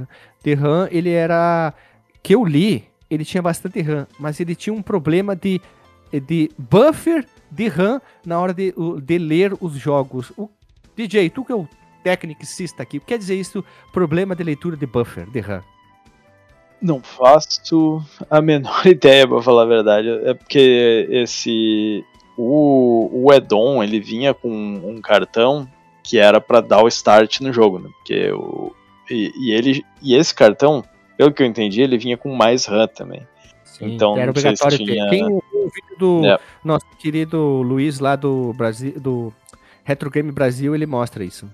de 0.43 0.53
RAM, 0.55 0.87
ele 0.91 1.11
era. 1.11 1.71
Que 2.21 2.35
eu 2.35 2.43
li, 2.43 2.88
ele 3.09 3.25
tinha 3.25 3.41
bastante 3.41 3.81
RAM, 3.81 4.07
mas 4.19 4.39
ele 4.39 4.55
tinha 4.55 4.73
um 4.73 4.81
problema 4.81 5.35
de, 5.35 5.61
de 6.25 6.51
buffer 6.57 7.25
de 7.49 7.67
RAM 7.67 8.01
na 8.25 8.39
hora 8.39 8.53
de, 8.53 8.73
de 9.03 9.17
ler 9.17 9.53
os 9.59 9.73
jogos. 9.73 10.31
O 10.37 10.49
DJ, 10.95 11.29
tu 11.29 11.43
que 11.43 11.51
é 11.51 11.55
o 11.55 11.67
tecnicista 12.03 12.83
aqui, 12.83 12.99
quer 12.99 13.17
dizer 13.17 13.35
isso? 13.35 13.63
Problema 13.91 14.35
de 14.35 14.43
leitura 14.43 14.77
de 14.77 14.85
buffer 14.85 15.29
de 15.29 15.39
RAM. 15.39 15.63
Não 16.81 17.01
faço 17.01 18.01
a 18.29 18.41
menor 18.41 18.85
ideia, 18.87 19.27
pra 19.27 19.41
falar 19.41 19.63
a 19.63 19.67
verdade. 19.67 20.07
É 20.25 20.33
porque 20.33 21.07
esse. 21.09 22.05
O, 22.37 23.09
o 23.11 23.33
Edon, 23.33 23.83
ele 23.83 23.99
vinha 23.99 24.33
com 24.33 24.49
um 24.49 25.01
cartão 25.01 25.67
que 26.01 26.17
era 26.17 26.39
para 26.39 26.61
dar 26.61 26.81
o 26.81 26.87
start 26.87 27.41
no 27.41 27.51
jogo, 27.51 27.79
né? 27.79 27.89
Porque 27.97 28.31
o. 28.31 28.73
E, 29.09 29.31
e, 29.35 29.51
ele, 29.51 29.83
e 30.01 30.15
esse 30.15 30.33
cartão, 30.33 30.83
pelo 31.19 31.33
que 31.33 31.43
eu 31.43 31.47
entendi, 31.47 31.81
ele 31.81 31.97
vinha 31.97 32.15
com 32.15 32.33
mais 32.33 32.65
RAM 32.65 32.87
também. 32.87 33.27
Sim, 33.65 33.93
então, 33.93 34.17
era 34.17 34.31
obrigatório 34.31 34.77
se 34.77 34.85
tinha... 34.85 35.09
Tem 35.09 35.25
o, 35.25 35.43
o 35.51 35.69
vídeo 35.69 35.97
do 35.99 36.25
é. 36.25 36.39
nosso 36.63 36.85
querido 36.97 37.61
Luiz 37.61 37.99
lá 37.99 38.15
do 38.15 38.53
Brasil, 38.53 38.97
do 38.97 39.33
Retro 39.83 40.09
Game 40.09 40.31
Brasil, 40.31 40.73
ele 40.73 40.85
mostra 40.85 41.21
isso. 41.21 41.45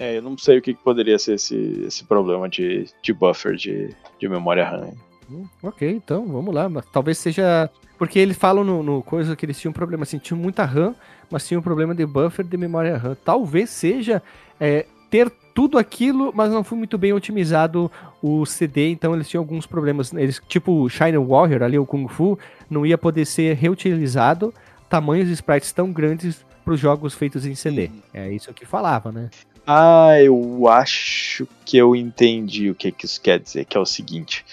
É, 0.00 0.18
eu 0.18 0.22
não 0.22 0.36
sei 0.36 0.58
o 0.58 0.62
que, 0.62 0.74
poderia 0.74 1.20
ser 1.20 1.34
esse, 1.34 1.84
esse 1.86 2.02
problema 2.02 2.48
de, 2.48 2.86
de 3.00 3.12
buffer 3.12 3.54
de, 3.54 3.94
de 4.18 4.28
memória 4.28 4.68
RAM. 4.68 4.90
Hum, 5.30 5.46
ok, 5.62 5.88
então 5.88 6.26
vamos 6.26 6.52
lá. 6.52 6.68
Talvez 6.92 7.16
seja. 7.16 7.70
Porque 7.96 8.18
eles 8.18 8.36
falam 8.36 8.64
no, 8.64 8.82
no, 8.82 9.02
coisa 9.04 9.36
que 9.36 9.46
eles 9.46 9.58
tinham 9.60 9.70
um 9.70 9.72
problema 9.72 10.02
assim, 10.02 10.18
tinham 10.18 10.38
muita 10.38 10.64
RAM, 10.64 10.96
mas 11.30 11.46
tinham 11.46 11.60
um 11.60 11.62
problema 11.62 11.94
de 11.94 12.04
buffer 12.04 12.44
de 12.44 12.56
memória 12.56 12.96
RAM. 12.98 13.16
Talvez 13.24 13.70
seja 13.70 14.20
é, 14.58 14.84
ter 15.08 15.30
tudo 15.54 15.78
aquilo, 15.78 16.32
mas 16.34 16.50
não 16.50 16.62
foi 16.62 16.76
muito 16.76 16.98
bem 16.98 17.12
otimizado 17.14 17.90
o 18.26 18.44
CD, 18.44 18.90
então 18.90 19.14
eles 19.14 19.28
tinham 19.28 19.42
alguns 19.42 19.66
problemas. 19.66 20.12
Eles, 20.12 20.40
tipo 20.48 20.72
o 20.72 20.88
Shine 20.88 21.18
Warrior 21.18 21.62
ali, 21.62 21.78
o 21.78 21.86
Kung 21.86 22.08
Fu, 22.08 22.38
não 22.68 22.84
ia 22.84 22.98
poder 22.98 23.24
ser 23.24 23.54
reutilizado 23.54 24.52
tamanhos 24.88 25.28
de 25.28 25.34
sprites 25.34 25.72
tão 25.72 25.92
grandes 25.92 26.44
para 26.64 26.74
os 26.74 26.80
jogos 26.80 27.14
feitos 27.14 27.46
em 27.46 27.54
CD. 27.54 27.90
É 28.12 28.30
isso 28.30 28.52
que 28.52 28.66
falava, 28.66 29.12
né? 29.12 29.30
Ah, 29.66 30.20
eu 30.20 30.68
acho 30.68 31.46
que 31.64 31.76
eu 31.76 31.94
entendi 31.94 32.70
o 32.70 32.74
que, 32.74 32.92
que 32.92 33.04
isso 33.04 33.20
quer 33.20 33.38
dizer, 33.38 33.64
que 33.64 33.76
é 33.76 33.80
o 33.80 33.86
seguinte. 33.86 34.44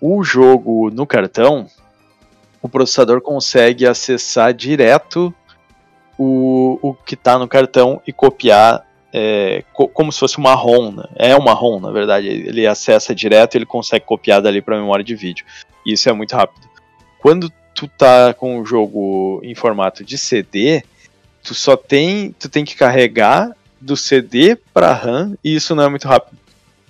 O 0.00 0.22
jogo 0.22 0.90
no 0.90 1.06
cartão, 1.06 1.66
o 2.62 2.68
processador 2.68 3.20
consegue 3.20 3.86
acessar 3.86 4.52
direto 4.52 5.34
o, 6.18 6.78
o 6.82 6.94
que 6.94 7.14
está 7.14 7.38
no 7.38 7.48
cartão 7.48 8.02
e 8.06 8.12
copiar 8.12 8.84
é, 9.12 9.64
co 9.72 9.88
como 9.88 10.12
se 10.12 10.18
fosse 10.18 10.38
uma 10.38 10.54
ROM. 10.54 10.92
Né? 10.92 11.04
É 11.16 11.36
uma 11.36 11.52
ROM, 11.52 11.80
na 11.80 11.90
verdade. 11.90 12.28
Ele 12.28 12.66
acessa 12.66 13.14
direto 13.14 13.54
e 13.54 13.58
ele 13.58 13.66
consegue 13.66 14.04
copiar 14.04 14.40
dali 14.40 14.60
para 14.60 14.78
memória 14.78 15.04
de 15.04 15.14
vídeo. 15.14 15.44
E 15.84 15.92
isso 15.92 16.08
é 16.08 16.12
muito 16.12 16.34
rápido. 16.34 16.68
Quando 17.18 17.52
tu 17.74 17.88
tá 17.88 18.34
com 18.34 18.58
o 18.58 18.64
jogo 18.64 19.40
em 19.42 19.54
formato 19.54 20.04
de 20.04 20.18
CD, 20.18 20.82
tu 21.42 21.54
só 21.54 21.76
tem, 21.76 22.34
tu 22.38 22.48
tem 22.48 22.64
que 22.64 22.76
carregar 22.76 23.54
do 23.80 23.96
CD 23.96 24.56
para 24.74 24.92
RAM 24.92 25.34
e 25.42 25.54
isso 25.54 25.74
não 25.74 25.84
é 25.84 25.88
muito 25.88 26.06
rápido. 26.06 26.38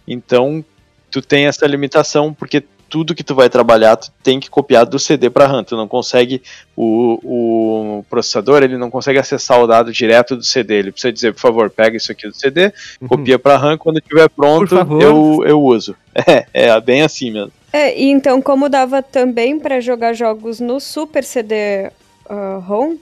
Então, 0.06 0.64
tu 1.10 1.22
tem 1.22 1.46
essa 1.46 1.66
limitação 1.66 2.34
porque 2.34 2.64
tudo 2.90 3.14
que 3.14 3.22
tu 3.22 3.34
vai 3.34 3.48
trabalhar, 3.48 3.96
tu 3.96 4.10
tem 4.22 4.40
que 4.40 4.50
copiar 4.50 4.84
do 4.84 4.98
CD 4.98 5.30
para 5.30 5.46
RAM. 5.46 5.62
Tu 5.62 5.76
não 5.76 5.86
consegue 5.86 6.42
o, 6.76 8.00
o 8.00 8.04
processador, 8.10 8.62
ele 8.62 8.76
não 8.76 8.90
consegue 8.90 9.18
acessar 9.18 9.62
o 9.62 9.66
dado 9.66 9.92
direto 9.92 10.36
do 10.36 10.42
CD. 10.42 10.74
Ele 10.74 10.92
precisa 10.92 11.12
dizer, 11.12 11.32
por 11.32 11.40
favor, 11.40 11.70
pega 11.70 11.96
isso 11.96 12.10
aqui 12.10 12.26
do 12.26 12.34
CD, 12.34 12.72
uhum. 13.00 13.08
copia 13.08 13.38
para 13.38 13.56
RAM, 13.56 13.78
quando 13.78 13.98
estiver 13.98 14.28
pronto, 14.28 14.74
eu, 15.00 15.44
eu 15.46 15.62
uso. 15.62 15.96
É, 16.12 16.44
é 16.52 16.80
bem 16.80 17.02
assim 17.02 17.30
mesmo. 17.30 17.52
É, 17.72 17.96
e 17.96 18.10
então 18.10 18.42
como 18.42 18.68
dava 18.68 19.00
também 19.00 19.60
para 19.60 19.80
jogar 19.80 20.12
jogos 20.12 20.58
no 20.58 20.80
Super 20.80 21.22
CD 21.22 21.88
uh, 22.28 22.58
ROM, 22.58 22.96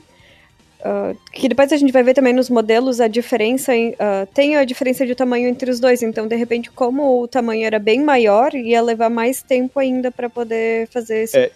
Uh, 0.78 1.18
que 1.32 1.48
depois 1.48 1.72
a 1.72 1.76
gente 1.76 1.92
vai 1.92 2.04
ver 2.04 2.14
também 2.14 2.32
nos 2.32 2.48
modelos 2.48 3.00
a 3.00 3.08
diferença 3.08 3.74
em, 3.74 3.90
uh, 3.90 4.26
tem 4.32 4.56
a 4.56 4.64
diferença 4.64 5.04
de 5.04 5.12
tamanho 5.12 5.48
entre 5.48 5.68
os 5.68 5.80
dois. 5.80 6.04
Então 6.04 6.28
de 6.28 6.36
repente 6.36 6.70
como 6.70 7.20
o 7.20 7.26
tamanho 7.26 7.66
era 7.66 7.80
bem 7.80 8.00
maior 8.00 8.54
ia 8.54 8.80
levar 8.80 9.10
mais 9.10 9.42
tempo 9.42 9.80
ainda 9.80 10.12
para 10.12 10.30
poder 10.30 10.86
fazer 10.86 11.24
esse, 11.24 11.36
é, 11.36 11.50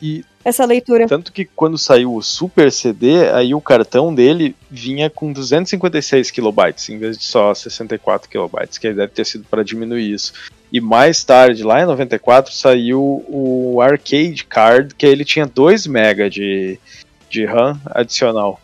essa 0.45 0.65
leitura. 0.65 1.07
tanto 1.07 1.33
que 1.33 1.45
quando 1.45 1.79
saiu 1.79 2.13
o 2.13 2.21
Super 2.21 2.73
CD 2.73 3.31
aí 3.31 3.55
o 3.55 3.61
cartão 3.61 4.13
dele 4.13 4.57
vinha 4.69 5.09
com 5.09 5.33
256 5.33 6.33
kilobytes 6.33 6.89
em 6.89 6.99
vez 6.99 7.17
de 7.17 7.25
só 7.25 7.55
64 7.55 8.29
kilobytes 8.29 8.77
que 8.77 8.93
deve 8.93 9.13
ter 9.13 9.25
sido 9.25 9.45
para 9.49 9.63
diminuir 9.63 10.13
isso. 10.13 10.33
E 10.73 10.81
mais 10.81 11.23
tarde 11.23 11.63
lá 11.63 11.81
em 11.81 11.87
94 11.87 12.53
saiu 12.53 13.25
o 13.29 13.81
Arcade 13.81 14.45
Card 14.47 14.97
que 14.97 15.07
ele 15.07 15.25
tinha 15.25 15.47
2 15.47 15.87
MB 15.87 16.29
de 16.29 16.81
de 17.31 17.47
RAM 17.47 17.81
adicional 17.87 18.61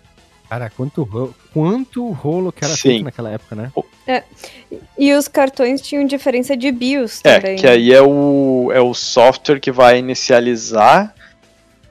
Cara, 0.49 0.71
quanto 0.75 1.03
rolo, 1.03 1.35
quanto 1.53 2.11
rolo 2.11 2.51
que 2.51 2.65
era 2.65 2.75
Sim. 2.75 2.83
feito 2.83 3.05
naquela 3.05 3.31
época, 3.31 3.55
né? 3.55 3.71
É. 4.07 4.23
E 4.99 5.13
os 5.13 5.29
cartões 5.29 5.83
tinham 5.83 6.07
diferença 6.07 6.57
de 6.57 6.73
BIOS 6.73 7.21
é, 7.23 7.35
também. 7.35 7.55
É, 7.55 7.57
que 7.57 7.67
aí 7.67 7.93
é 7.93 8.01
o, 8.01 8.71
é 8.73 8.81
o 8.81 8.95
software 8.95 9.61
que 9.61 9.71
vai 9.71 9.99
inicializar 9.99 11.15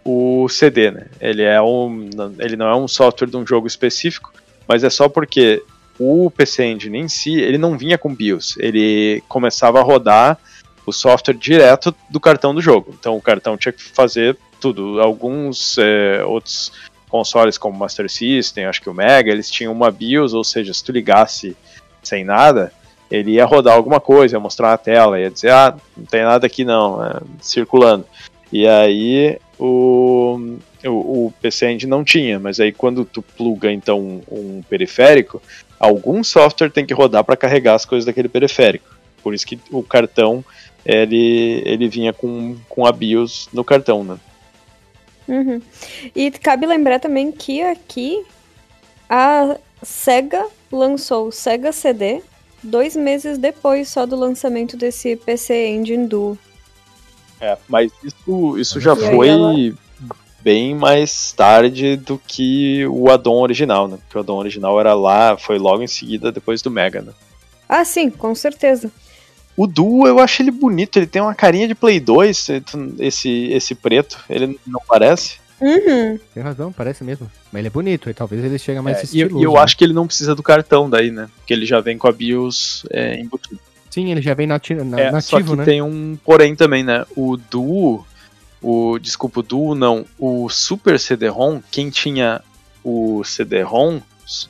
o 0.04 0.50
CD, 0.50 0.90
né? 0.90 1.06
Ele, 1.22 1.44
é 1.44 1.62
um, 1.62 2.10
ele 2.40 2.56
não 2.56 2.68
é 2.68 2.76
um 2.76 2.88
software 2.88 3.28
de 3.28 3.38
um 3.38 3.46
jogo 3.46 3.68
específico, 3.68 4.34
mas 4.68 4.84
é 4.84 4.90
só 4.90 5.08
porque 5.08 5.62
o 6.00 6.32
PC 6.32 6.66
Engine 6.66 6.98
em 6.98 7.08
si, 7.08 7.36
ele 7.36 7.58
não 7.58 7.78
vinha 7.78 7.98
com 7.98 8.14
BIOS. 8.14 8.56
Ele 8.58 9.24
começava 9.28 9.80
a 9.80 9.84
rodar 9.84 10.40
o 10.86 10.92
software 10.92 11.36
direto 11.36 11.94
do 12.10 12.20
cartão 12.20 12.56
do 12.56 12.62
jogo. 12.62 12.96
Então 13.00 13.16
o 13.16 13.22
cartão 13.22 13.58
tinha 13.58 13.72
que 13.72 13.84
fazer 13.84 14.38
tudo. 14.60 15.00
Alguns 15.00 15.78
é, 15.78 16.24
outros 16.24 16.72
consoles 17.10 17.58
como 17.58 17.78
Master 17.78 18.10
System, 18.10 18.66
acho 18.66 18.82
que 18.82 18.90
o 18.90 18.94
Mega, 18.94 19.32
eles 19.32 19.50
tinham 19.50 19.74
uma 19.74 19.92
BIOS, 19.92 20.34
ou 20.34 20.44
seja, 20.44 20.74
se 20.74 20.84
tu 20.84 20.92
ligasse 20.92 21.56
sem 22.04 22.24
nada, 22.24 22.72
ele 23.10 23.32
ia 23.32 23.46
rodar 23.46 23.76
alguma 23.76 24.00
coisa, 24.00 24.36
ia 24.36 24.40
mostrar 24.40 24.70
na 24.70 24.78
tela, 24.78 25.20
ia 25.20 25.32
dizer, 25.32 25.52
ah, 25.52 25.76
não 25.96 26.06
tem 26.06 26.24
nada 26.24 26.46
aqui 26.46 26.66
não, 26.66 27.04
é, 27.04 27.20
circulando. 27.40 28.06
E 28.52 28.68
aí 28.68 29.40
o, 29.60 30.58
o, 30.86 31.26
o, 31.26 31.34
PC 31.42 31.72
Engine 31.72 31.90
não 31.90 32.04
tinha, 32.04 32.40
mas 32.40 32.60
aí 32.60 32.72
quando 32.72 33.04
tu 33.04 33.22
pluga 33.22 33.72
então 33.72 34.00
um, 34.00 34.22
um 34.32 34.62
periférico, 34.70 35.42
algum 35.80 36.24
software 36.24 36.70
tem 36.70 36.86
que 36.86 36.94
rodar 36.94 37.24
para 37.24 37.38
carregar 37.38 37.76
as 37.76 37.86
coisas 37.86 38.06
daquele 38.06 38.30
periférico. 38.30 38.96
Por 39.22 39.34
isso 39.34 39.46
que 39.46 39.60
o 39.72 39.84
cartão 39.84 40.44
ele, 40.86 41.62
ele 41.66 41.90
vinha 41.90 42.14
com, 42.14 42.56
com 42.70 42.86
a 42.86 42.92
BIOS 42.92 43.50
no 43.52 43.64
cartão, 43.64 44.04
né? 44.04 44.18
Uhum. 45.28 45.62
E 46.16 46.32
cabe 46.32 46.66
lembrar 46.66 47.00
também 47.00 47.32
que 47.32 47.62
aqui 47.62 48.24
a 49.10 49.58
SEGA 49.84 50.46
lançou 50.72 51.28
o 51.28 51.32
SEGA 51.32 51.72
CD 51.72 52.22
dois 52.64 52.96
meses 52.96 53.38
depois 53.38 53.90
só 53.90 54.06
do 54.06 54.16
lançamento 54.16 54.76
desse 54.76 55.16
PC 55.16 55.68
Engine 55.70 56.08
Duo. 56.08 56.38
É, 57.40 57.58
mas 57.68 57.92
isso, 58.04 58.58
isso 58.58 58.80
já 58.80 58.96
foi 58.96 59.28
ela... 59.28 59.54
bem 60.42 60.74
mais 60.74 61.32
tarde 61.34 61.96
do 61.96 62.18
que 62.18 62.86
o 62.88 63.10
addon 63.12 63.40
original, 63.42 63.88
né? 63.88 63.98
Porque 63.98 64.18
o 64.18 64.22
addon 64.22 64.38
original 64.38 64.80
era 64.80 64.94
lá, 64.94 65.38
foi 65.38 65.60
logo 65.60 65.84
em 65.84 65.88
seguida 65.88 66.32
depois 66.32 66.62
do 66.62 66.72
Mega, 66.72 67.02
né? 67.02 67.14
Ah, 67.70 67.86
sim, 67.86 68.10
com 68.10 68.34
certeza. 68.34 68.92
O 69.58 69.66
Duo, 69.66 70.08
eu 70.08 70.20
acho 70.20 70.44
ele 70.44 70.52
bonito, 70.52 70.98
ele 70.98 71.08
tem 71.08 71.20
uma 71.20 71.34
carinha 71.34 71.68
de 71.68 71.74
Play 71.74 72.00
2, 72.00 72.48
esse, 73.00 73.52
esse 73.52 73.74
preto, 73.74 74.24
ele 74.30 74.60
não 74.68 74.80
parece? 74.88 75.40
Uhum. 75.60 76.20
Tem 76.32 76.44
razão, 76.44 76.72
parece 76.72 77.04
mesmo. 77.04 77.30
Mas 77.52 77.62
ele 77.62 77.68
é 77.68 77.72
bonito, 77.72 78.08
e 78.08 78.14
talvez 78.14 78.44
ele 78.46 78.60
chegue 78.60 78.80
mais 78.82 79.00
é, 79.00 79.04
estiloso. 79.04 79.36
E 79.36 79.44
eu, 79.44 79.50
eu 79.50 79.54
né? 79.56 79.60
acho 79.60 79.76
que 79.76 79.84
ele 79.84 79.94
não 79.94 80.06
precisa 80.06 80.36
do 80.36 80.44
cartão 80.44 80.88
daí, 80.88 81.10
né? 81.10 81.28
Porque 81.38 81.52
ele 81.52 81.66
já 81.66 81.82
vem 81.82 81.98
com 81.98 82.08
a 82.08 82.12
BIOS 82.12 82.86
é, 82.92 83.20
embutido. 83.20 83.60
Sim, 83.90 84.12
ele 84.12 84.22
já 84.22 84.36
vem 84.36 84.46
nati 84.46 84.76
na, 84.76 85.00
é, 85.00 85.12
nativo, 85.12 85.22
só 85.22 85.42
que 85.42 85.56
né? 85.56 85.66
tem 85.66 85.82
um 85.82 86.16
porém 86.24 86.56
também, 86.56 86.84
né? 86.84 87.04
O 87.16 87.36
Duo, 87.36 88.06
o, 88.62 89.00
desculpa, 89.00 89.40
o 89.40 89.44
Duo 89.44 89.74
não, 89.74 90.06
o 90.20 90.48
Super 90.50 91.00
CD-ROM, 91.00 91.62
quem 91.72 91.90
tinha 91.90 92.42
o 92.84 93.24
CD-ROM 93.24 94.00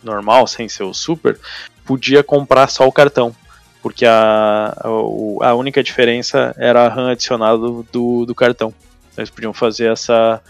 normal, 0.04 0.48
sem 0.48 0.68
ser 0.68 0.84
o 0.84 0.94
Super, 0.94 1.40
podia 1.86 2.22
comprar 2.22 2.68
só 2.68 2.86
o 2.86 2.92
cartão 2.92 3.34
porque 3.88 4.06
a, 4.06 4.76
a, 4.84 5.48
a 5.48 5.56
única 5.56 5.82
diferença 5.82 6.54
era 6.58 6.86
a 6.86 6.90
RAM 6.90 7.12
adicionada 7.12 7.58
do, 7.58 8.26
do, 8.26 8.36
cartão. 8.36 8.74
Eles 9.18 9.30
podiam 9.30 9.54
fazer 9.54 9.90
essa, 9.90 10.42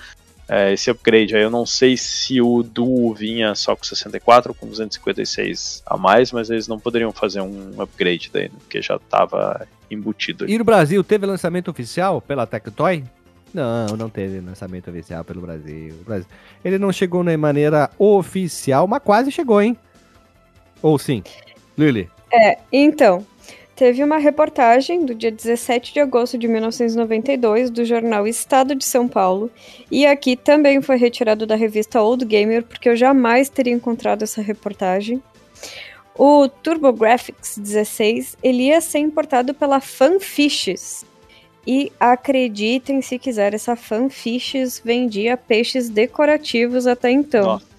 é, 0.50 0.74
esse 0.74 0.90
upgrade. 0.90 1.36
Aí 1.36 1.44
eu 1.44 1.52
não 1.52 1.64
sei 1.64 1.96
se 1.96 2.42
o 2.42 2.64
Duo 2.64 3.14
vinha 3.14 3.54
só 3.54 3.76
com 3.76 3.84
64 3.84 4.50
ou 4.50 4.56
com 4.56 4.66
256 4.66 5.84
a 5.86 5.96
mais, 5.96 6.32
mas 6.32 6.50
eles 6.50 6.68
não 6.68 6.80
poderiam 6.80 7.12
fazer 7.12 7.42
um 7.42 7.80
upgrade 7.80 8.32
daí, 8.34 8.46
né, 8.46 8.56
porque 8.58 8.82
já 8.82 8.96
estava 8.96 9.68
embutido. 9.92 10.50
E 10.50 10.58
no 10.58 10.64
Brasil 10.64 11.04
teve 11.04 11.28
lançamento 11.28 11.70
oficial 11.70 12.20
pela 12.20 12.48
Tectoy? 12.48 13.04
Não, 13.54 13.96
não 13.96 14.10
teve 14.10 14.40
lançamento 14.40 14.90
oficial 14.90 15.24
pelo. 15.24 15.42
Brasil. 15.42 15.94
Ele 16.66 16.80
não 16.80 16.92
chegou 16.92 17.24
de 17.24 17.38
maneira 17.38 17.92
oficial, 18.00 18.88
mas 18.88 19.04
quase 19.04 19.32
chegou, 19.32 19.62
hein? 19.62 19.78
Ou 20.82 20.98
sim? 20.98 21.22
Lily? 21.78 22.10
É, 22.32 22.58
então, 22.72 23.26
teve 23.76 24.04
uma 24.04 24.18
reportagem 24.18 25.06
do 25.06 25.16
dia 25.16 25.32
17 25.32 25.94
de 25.94 26.00
agosto 26.00 26.38
de 26.38 26.48
1992 26.48 27.70
do 27.70 27.86
jornal 27.86 28.28
Estado 28.28 28.76
de 28.76 28.84
São 28.84 29.08
Paulo, 29.08 29.52
e 29.90 30.06
aqui 30.06 30.36
também 30.36 30.82
foi 30.82 30.98
retirado 30.98 31.46
da 31.46 31.56
revista 31.56 32.02
Old 32.02 32.26
Gamer, 32.26 32.64
porque 32.64 32.90
eu 32.90 32.96
jamais 32.96 33.50
teria 33.50 33.74
encontrado 33.74 34.24
essa 34.24 34.42
reportagem. 34.42 35.22
O 36.18 36.48
TurboGrafx 36.48 37.60
16 37.60 38.38
ele 38.42 38.64
ia 38.64 38.82
ser 38.82 39.00
importado 39.00 39.54
pela 39.54 39.80
Fanfishes. 39.80 41.06
E 41.70 41.92
acreditem 42.00 43.02
se 43.02 43.20
quiser, 43.20 43.54
essa 43.54 43.76
Fanfishes 43.76 44.82
vendia 44.84 45.36
peixes 45.36 45.90
decorativos 45.90 46.88
até 46.88 47.12
então. 47.12 47.44
Nossa. 47.44 47.77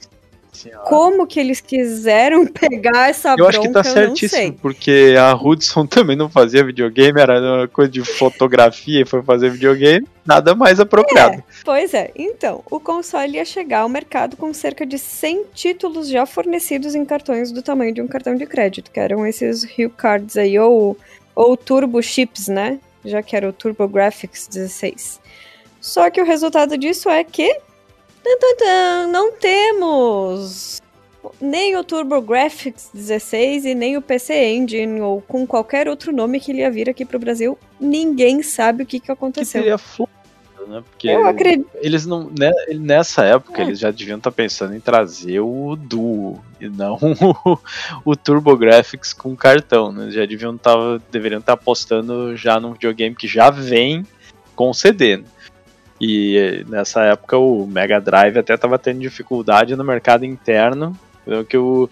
Senhora. 0.59 0.85
Como 0.85 1.27
que 1.27 1.39
eles 1.39 1.61
quiseram 1.61 2.45
pegar 2.49 3.09
essa 3.09 3.31
eu 3.31 3.37
bronca, 3.37 3.51
acho 3.51 3.61
que 3.61 3.69
tá 3.69 3.85
certíssimo, 3.85 4.55
porque 4.55 5.15
a 5.19 5.35
Hudson 5.35 5.87
também 5.89 6.17
não 6.17 6.29
fazia 6.29 6.65
videogame, 6.65 7.21
era 7.21 7.41
uma 7.41 7.69
coisa 7.69 7.91
de 7.91 8.05
fotografia 8.05 9.03
e 9.03 9.07
foi 9.07 9.23
fazer 9.23 9.51
videogame, 9.51 10.07
nada 10.27 10.55
mais 10.55 10.81
apropriado. 10.81 11.37
É, 11.37 11.43
pois 11.65 11.95
é, 11.95 12.11
então, 12.17 12.63
o 12.71 12.81
console 12.81 13.37
ia 13.37 13.45
chegar 13.45 13.81
ao 13.81 13.89
mercado 13.89 14.37
com 14.37 14.53
cerca 14.53 14.85
de 14.85 14.99
100 14.99 15.45
títulos 15.55 16.09
já 16.09 16.27
fornecidos 16.27 16.95
em 16.95 17.05
cartões 17.05 17.53
do 17.53 17.63
tamanho 17.63 17.95
de 17.95 18.03
um 18.03 18.09
cartão 18.09 18.35
de 18.35 18.47
crédito, 18.47 18.91
que 18.91 19.01
eram 19.01 19.27
esses 19.27 19.65
Hue 19.65 19.89
Cards 19.89 20.37
aí, 20.37 20.59
ou, 20.59 20.97
ou 21.35 21.57
Turbo 21.57 22.03
Chips, 22.03 22.49
né? 22.49 22.79
Já 23.05 23.23
que 23.23 23.37
era 23.37 23.49
o 23.49 23.53
Turbo 23.53 23.87
Graphics 23.87 24.49
16. 24.49 25.21
Só 25.81 26.11
que 26.11 26.21
o 26.21 26.25
resultado 26.25 26.77
disso 26.77 27.09
é 27.09 27.23
que 27.23 27.61
não 29.11 29.33
temos 29.33 30.81
nem 31.41 31.77
o 31.77 31.85
TurboGrafx 31.85 32.91
16 32.93 33.65
e 33.65 33.75
nem 33.75 33.97
o 33.97 34.03
PC 34.03 34.35
Engine 34.35 35.01
ou 35.01 35.21
com 35.21 35.47
qualquer 35.47 35.89
outro 35.89 36.13
nome 36.13 36.41
que 36.41 36.53
ele 36.53 36.61
ia 36.61 36.71
vir 36.71 36.89
aqui 36.89 37.05
pro 37.05 37.19
Brasil. 37.19 37.59
Ninguém 37.81 38.43
sabe 38.43 38.83
o 38.83 38.87
que, 38.87 39.01
que 39.01 39.11
aconteceu. 39.11 39.63
Que 39.63 39.69
né? 40.69 40.83
Porque 40.89 41.09
Eu 41.09 41.27
acredito. 41.27 41.69
eles 41.81 42.05
não. 42.05 42.31
Né, 42.39 42.53
nessa 42.75 43.25
época, 43.25 43.63
é. 43.63 43.65
eles 43.65 43.79
já 43.79 43.91
deviam 43.91 44.19
estar 44.19 44.31
tá 44.31 44.35
pensando 44.35 44.75
em 44.75 44.81
trazer 44.81 45.41
o 45.41 45.75
Duo 45.77 46.43
e 46.61 46.69
não 46.69 46.99
o, 47.45 47.59
o 48.05 48.17
TurboGrafx 48.17 49.13
com 49.15 49.35
cartão. 49.35 49.91
Né? 49.91 50.11
Já 50.11 50.27
deviam 50.27 50.55
estar. 50.55 50.75
Tá, 50.75 51.01
deveriam 51.11 51.41
estar 51.41 51.57
tá 51.57 51.61
apostando 51.61 52.37
já 52.37 52.61
num 52.61 52.73
videogame 52.73 53.17
que 53.17 53.27
já 53.27 53.51
vem 53.51 54.07
com 54.55 54.73
CD. 54.75 55.19
Né? 55.19 55.25
E 56.01 56.65
nessa 56.69 57.03
época 57.05 57.37
o 57.37 57.67
Mega 57.67 58.01
Drive 58.01 58.39
até 58.39 58.55
estava 58.55 58.79
tendo 58.79 59.01
dificuldade 59.01 59.75
no 59.75 59.85
mercado 59.85 60.25
interno, 60.25 60.97
que 61.49 61.57
o 61.57 61.91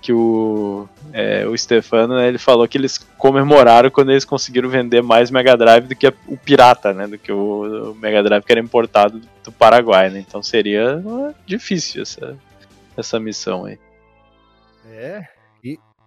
que 0.00 0.12
o, 0.12 0.88
é, 1.12 1.46
o 1.46 1.56
Stefano 1.56 2.16
né, 2.16 2.28
ele 2.28 2.38
falou 2.38 2.66
que 2.68 2.78
eles 2.78 2.98
comemoraram 3.16 3.90
quando 3.90 4.10
eles 4.10 4.24
conseguiram 4.24 4.68
vender 4.68 5.02
mais 5.02 5.30
Mega 5.30 5.56
Drive 5.56 5.86
do 5.86 5.96
que 5.96 6.06
o 6.26 6.36
pirata, 6.36 6.92
né, 6.92 7.06
do 7.06 7.18
que 7.18 7.32
o, 7.32 7.90
o 7.90 7.94
Mega 7.96 8.22
Drive 8.22 8.44
que 8.44 8.52
era 8.52 8.60
importado 8.60 9.20
do 9.42 9.52
Paraguai, 9.52 10.08
né? 10.10 10.20
Então 10.20 10.42
seria 10.42 11.02
difícil 11.44 12.02
essa, 12.02 12.36
essa 12.96 13.18
missão 13.18 13.64
aí. 13.64 13.78
É, 14.90 15.26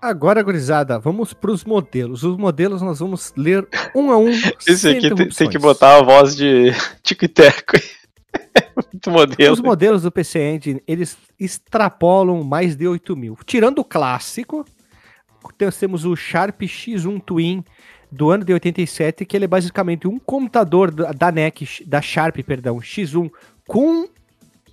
Agora, 0.01 0.41
gurizada, 0.41 0.97
vamos 0.97 1.31
para 1.31 1.51
os 1.51 1.63
modelos. 1.63 2.23
Os 2.23 2.35
modelos 2.35 2.81
nós 2.81 2.97
vamos 2.97 3.31
ler 3.37 3.67
um 3.93 4.11
a 4.11 4.17
um. 4.17 4.31
Esse 4.67 4.89
aqui 4.89 5.13
tem, 5.13 5.29
tem, 5.29 5.49
que 5.49 5.59
botar 5.59 5.97
a 5.97 6.01
voz 6.01 6.35
de 6.35 6.71
Tico 7.03 7.25
e 7.25 7.27
Teco. 7.27 7.77
Muito 8.91 9.11
modelo. 9.11 9.53
Os 9.53 9.61
modelos 9.61 10.01
do 10.01 10.11
PC 10.11 10.39
Engine, 10.39 10.81
eles 10.87 11.15
extrapolam 11.39 12.43
mais 12.43 12.75
de 12.75 12.87
8 12.87 13.15
mil. 13.15 13.37
Tirando 13.45 13.77
o 13.77 13.85
clássico, 13.85 14.65
temos 15.79 16.03
o 16.03 16.15
Sharp 16.15 16.59
X1 16.61 17.21
Twin 17.23 17.63
do 18.11 18.31
ano 18.31 18.43
de 18.43 18.53
87, 18.53 19.23
que 19.23 19.37
ele 19.37 19.45
é 19.45 19.47
basicamente 19.47 20.07
um 20.07 20.17
computador 20.17 20.91
da 20.91 21.31
NEC, 21.31 21.85
da 21.85 22.01
Sharp, 22.01 22.37
perdão, 22.39 22.77
X1, 22.77 23.31
com 23.67 24.09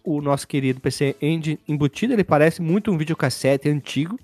o 0.03 0.23
nosso 0.23 0.49
querido 0.49 0.81
PC 0.81 1.17
Engine 1.21 1.61
embutido. 1.69 2.15
Ele 2.15 2.25
parece 2.25 2.63
muito 2.63 2.91
um 2.91 2.97
videocassete 2.97 3.69
antigo. 3.69 4.19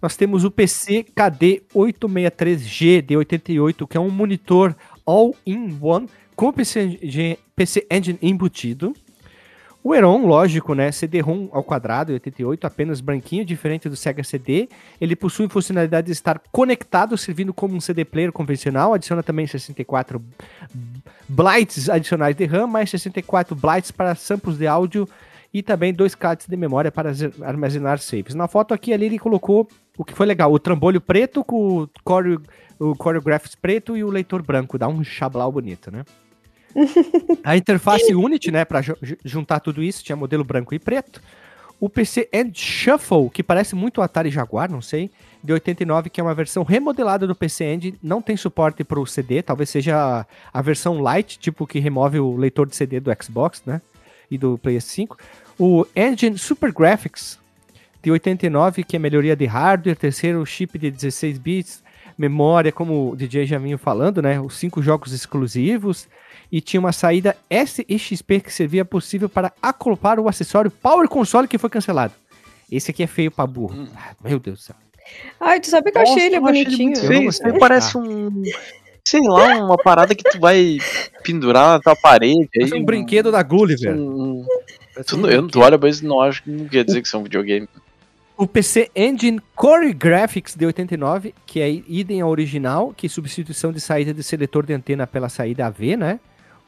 Nós 0.00 0.16
temos 0.16 0.44
o 0.44 0.50
PC 0.50 1.04
KD 1.14 1.62
863G 1.74 3.02
de 3.02 3.16
88, 3.16 3.86
que 3.86 3.96
é 3.96 4.00
um 4.00 4.10
monitor 4.10 4.74
all-in-one 5.04 6.08
com 6.34 6.52
PC, 6.52 7.38
PC 7.54 7.86
Engine 7.90 8.18
embutido. 8.22 8.94
O 9.82 9.94
Heron, 9.94 10.26
lógico, 10.26 10.74
né? 10.74 10.92
CD-ROM 10.92 11.48
ao 11.52 11.64
quadrado, 11.64 12.12
88, 12.12 12.66
apenas 12.66 13.00
branquinho, 13.00 13.46
diferente 13.46 13.88
do 13.88 13.96
Sega 13.96 14.22
CD. 14.22 14.68
Ele 15.00 15.16
possui 15.16 15.48
funcionalidade 15.48 16.06
de 16.06 16.12
estar 16.12 16.38
conectado, 16.52 17.16
servindo 17.16 17.54
como 17.54 17.74
um 17.74 17.80
CD 17.80 18.04
player 18.04 18.30
convencional. 18.30 18.92
Adiciona 18.92 19.22
também 19.22 19.46
64 19.46 20.22
bytes 21.26 21.88
adicionais 21.88 22.36
de 22.36 22.44
RAM, 22.44 22.66
mais 22.66 22.90
64 22.90 23.56
bytes 23.56 23.90
para 23.90 24.14
samples 24.14 24.58
de 24.58 24.66
áudio 24.66 25.08
e 25.52 25.62
também 25.62 25.94
dois 25.94 26.14
cards 26.14 26.46
de 26.46 26.56
memória 26.56 26.92
para 26.92 27.12
armazenar 27.42 27.98
saves. 27.98 28.34
Na 28.34 28.46
foto 28.46 28.74
aqui 28.74 28.92
ali 28.92 29.06
ele 29.06 29.18
colocou 29.18 29.66
o 30.00 30.04
que 30.04 30.14
foi 30.14 30.24
legal, 30.24 30.50
o 30.50 30.58
trambolho 30.58 30.98
preto 30.98 31.44
com 31.44 31.82
o 31.82 31.88
core, 32.02 32.40
o 32.78 32.94
Choreographs 32.94 33.54
preto 33.54 33.98
e 33.98 34.02
o 34.02 34.08
leitor 34.08 34.42
branco, 34.42 34.78
dá 34.78 34.88
um 34.88 35.04
chablau 35.04 35.52
bonito, 35.52 35.90
né? 35.90 36.06
a 37.44 37.54
interface 37.54 38.14
Unity, 38.14 38.50
né, 38.50 38.64
para 38.64 38.80
juntar 39.22 39.60
tudo 39.60 39.82
isso, 39.82 40.02
tinha 40.02 40.16
modelo 40.16 40.42
branco 40.42 40.74
e 40.74 40.78
preto. 40.78 41.20
O 41.78 41.86
PC 41.86 42.30
End 42.32 42.58
Shuffle, 42.58 43.28
que 43.28 43.42
parece 43.42 43.74
muito 43.74 43.98
o 43.98 44.02
Atari 44.02 44.30
Jaguar, 44.30 44.70
não 44.70 44.80
sei, 44.80 45.10
de 45.44 45.52
89, 45.52 46.08
que 46.08 46.18
é 46.18 46.24
uma 46.24 46.34
versão 46.34 46.62
remodelada 46.62 47.26
do 47.26 47.34
PC 47.34 47.64
Engine, 47.66 47.98
não 48.02 48.22
tem 48.22 48.38
suporte 48.38 48.82
para 48.82 49.00
o 49.00 49.06
CD, 49.06 49.42
talvez 49.42 49.68
seja 49.68 50.26
a 50.50 50.62
versão 50.62 50.98
Lite, 50.98 51.38
tipo 51.38 51.66
que 51.66 51.78
remove 51.78 52.18
o 52.18 52.38
leitor 52.38 52.66
de 52.66 52.74
CD 52.74 53.00
do 53.00 53.10
Xbox, 53.22 53.62
né, 53.66 53.82
e 54.30 54.38
do 54.38 54.58
PS5. 54.64 55.18
O 55.58 55.84
Engine 55.94 56.38
Super 56.38 56.72
Graphics, 56.72 57.39
de 58.02 58.10
89, 58.10 58.84
que 58.84 58.96
é 58.96 58.98
melhoria 58.98 59.36
de 59.36 59.46
hardware, 59.46 59.96
terceiro 59.96 60.44
chip 60.44 60.78
de 60.78 60.90
16 60.90 61.38
bits, 61.38 61.82
memória, 62.16 62.72
como 62.72 63.10
o 63.10 63.16
DJ 63.16 63.46
já 63.46 63.58
vinha 63.58 63.78
falando, 63.78 64.20
né, 64.22 64.40
os 64.40 64.54
cinco 64.56 64.82
jogos 64.82 65.12
exclusivos, 65.12 66.08
e 66.50 66.60
tinha 66.60 66.80
uma 66.80 66.92
saída 66.92 67.36
SXP 67.48 68.40
que 68.40 68.52
servia 68.52 68.84
possível 68.84 69.28
para 69.28 69.52
acoplar 69.62 70.18
o 70.18 70.28
acessório 70.28 70.70
Power 70.70 71.08
Console 71.08 71.46
que 71.46 71.58
foi 71.58 71.70
cancelado. 71.70 72.12
Esse 72.70 72.90
aqui 72.90 73.02
é 73.02 73.06
feio 73.06 73.30
pra 73.30 73.46
burro. 73.46 73.74
Hum. 73.74 73.88
Ah, 73.94 74.14
meu 74.22 74.38
Deus 74.38 74.60
do 74.60 74.62
céu. 74.62 74.76
Ai, 75.40 75.60
tu 75.60 75.68
sabe 75.68 75.90
que 75.90 75.98
eu 75.98 76.02
achei 76.02 76.26
ele 76.26 76.40
bonitinho. 76.40 76.92
Achei 76.92 77.16
ele 77.16 77.32
feio, 77.32 77.58
parece 77.58 77.98
um 77.98 78.42
sei 79.04 79.22
lá, 79.22 79.64
uma 79.64 79.76
parada 79.76 80.14
que 80.14 80.22
tu 80.22 80.38
vai 80.38 80.78
pendurar 81.24 81.70
na 81.70 81.80
tua 81.80 81.96
parede. 81.96 82.48
Aí, 82.60 82.72
um, 82.72 82.76
um 82.78 82.84
brinquedo 82.84 83.32
da 83.32 83.42
Gulliver. 83.42 83.96
Um, 83.96 84.44
tu, 85.06 85.26
eu, 85.26 85.48
tu 85.48 85.60
olha, 85.60 85.78
mas 85.78 86.00
não 86.00 86.20
acho 86.20 86.42
que 86.42 86.50
não 86.50 86.68
quer 86.68 86.84
dizer 86.84 87.02
que 87.02 87.08
são 87.08 87.20
um 87.20 87.24
videogame. 87.24 87.68
O 88.40 88.46
PC 88.46 88.90
Engine 88.96 89.38
Core 89.54 89.92
Graphics 89.92 90.56
de 90.56 90.64
89, 90.64 91.34
que 91.44 91.60
é 91.60 91.70
idem 91.70 92.22
ao 92.22 92.30
original, 92.30 92.94
que 92.96 93.04
é 93.04 93.10
substituição 93.10 93.70
de 93.70 93.82
saída 93.82 94.14
de 94.14 94.22
seletor 94.22 94.64
de 94.64 94.72
antena 94.72 95.06
pela 95.06 95.28
saída 95.28 95.66
AV, 95.66 95.94
né? 95.94 96.18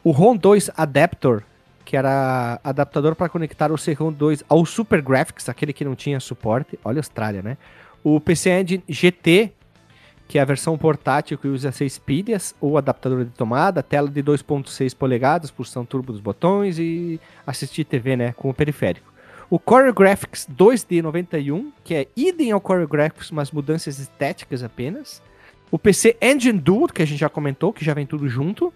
O 0.05 0.11
ROM 0.11 0.37
2 0.37 0.71
Adapter, 0.77 1.43
que 1.83 1.97
era 1.97 2.61
adaptador 2.63 3.17
para 3.17 3.31
conectar 3.31 3.73
o 3.73 3.79
C-ROM 3.79 4.13
2 4.13 4.45
ao 4.51 4.67
Super 4.67 5.01
Graphics, 5.01 5.49
aquele 5.49 5.73
que 5.73 5.83
não 5.83 5.95
tinha 5.95 6.21
suporte. 6.21 6.79
Olha 6.85 6.99
a 6.99 7.01
Austrália, 7.01 7.41
né? 7.41 7.57
O 8.05 8.21
PC 8.21 8.51
Engine 8.51 8.85
GT, 8.87 9.51
que 10.29 10.39
é 10.39 10.43
a 10.43 10.45
versão 10.45 10.77
portátil 10.77 11.39
que 11.39 11.49
usa 11.49 11.73
6 11.73 11.99
pilhas, 12.01 12.55
ou 12.61 12.77
adaptador 12.77 13.25
de 13.25 13.31
tomada, 13.31 13.83
tela 13.83 14.11
de 14.11 14.23
2.6 14.23 14.95
polegadas, 14.95 15.51
pulsão 15.51 15.87
turbo 15.87 16.13
dos 16.13 16.21
botões 16.21 16.79
e 16.79 17.19
assistir 17.47 17.85
TV, 17.85 18.15
né, 18.15 18.35
com 18.35 18.51
o 18.51 18.55
periférico. 18.55 19.12
O 19.53 19.59
Core 19.59 19.93
Graphics 19.93 20.49
2D 20.51 21.03
91, 21.03 21.73
que 21.85 21.95
é 21.95 22.07
idem 22.17 22.53
ao 22.53 22.59
Core 22.59 22.87
Graphics, 22.87 23.31
mas 23.31 23.51
mudanças 23.51 23.99
estéticas 23.99 24.63
apenas. 24.63 25.21
O 25.71 25.79
PC 25.79 26.17
Engine 26.23 26.59
Duo, 26.59 26.89
que 26.89 27.03
a 27.03 27.05
gente 27.05 27.19
já 27.19 27.29
comentou, 27.29 27.71
que 27.71 27.85
já 27.85 27.93
vem 27.93 28.07
tudo 28.07 28.27
junto. 28.31 28.73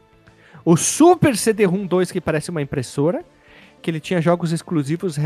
O 0.62 0.76
Super 0.76 1.34
CD-ROM 1.34 1.86
2, 1.86 2.12
que 2.12 2.20
parece 2.20 2.50
uma 2.50 2.60
impressora, 2.60 3.24
que 3.80 3.90
ele 3.90 4.00
tinha 4.00 4.20
jogos 4.20 4.52
exclusivos, 4.52 5.16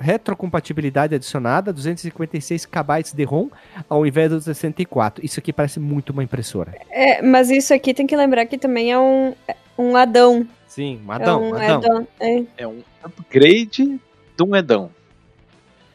retrocompatibilidade 0.00 1.14
adicionada, 1.14 1.72
256 1.72 2.66
KB 2.66 3.14
de 3.14 3.22
ROM, 3.22 3.48
ao 3.88 4.04
invés 4.04 4.30
dos 4.30 4.42
64. 4.42 5.24
Isso 5.24 5.38
aqui 5.38 5.52
parece 5.52 5.78
muito 5.78 6.10
uma 6.10 6.24
impressora. 6.24 6.74
É, 6.90 7.22
mas 7.22 7.48
isso 7.48 7.72
aqui 7.72 7.94
tem 7.94 8.08
que 8.08 8.16
lembrar 8.16 8.44
que 8.46 8.58
também 8.58 8.90
é 8.90 8.98
um, 8.98 9.36
um 9.78 9.94
Adão. 9.94 10.44
Sim, 10.66 11.00
um 11.06 11.12
Adão. 11.12 11.44
É 11.44 11.46
um, 11.46 11.54
Adão. 11.54 11.76
Adão 11.76 12.08
é. 12.18 12.42
é 12.58 12.66
um 12.66 12.82
upgrade 13.04 14.00
de 14.36 14.42
um 14.42 14.56
Edão. 14.56 14.95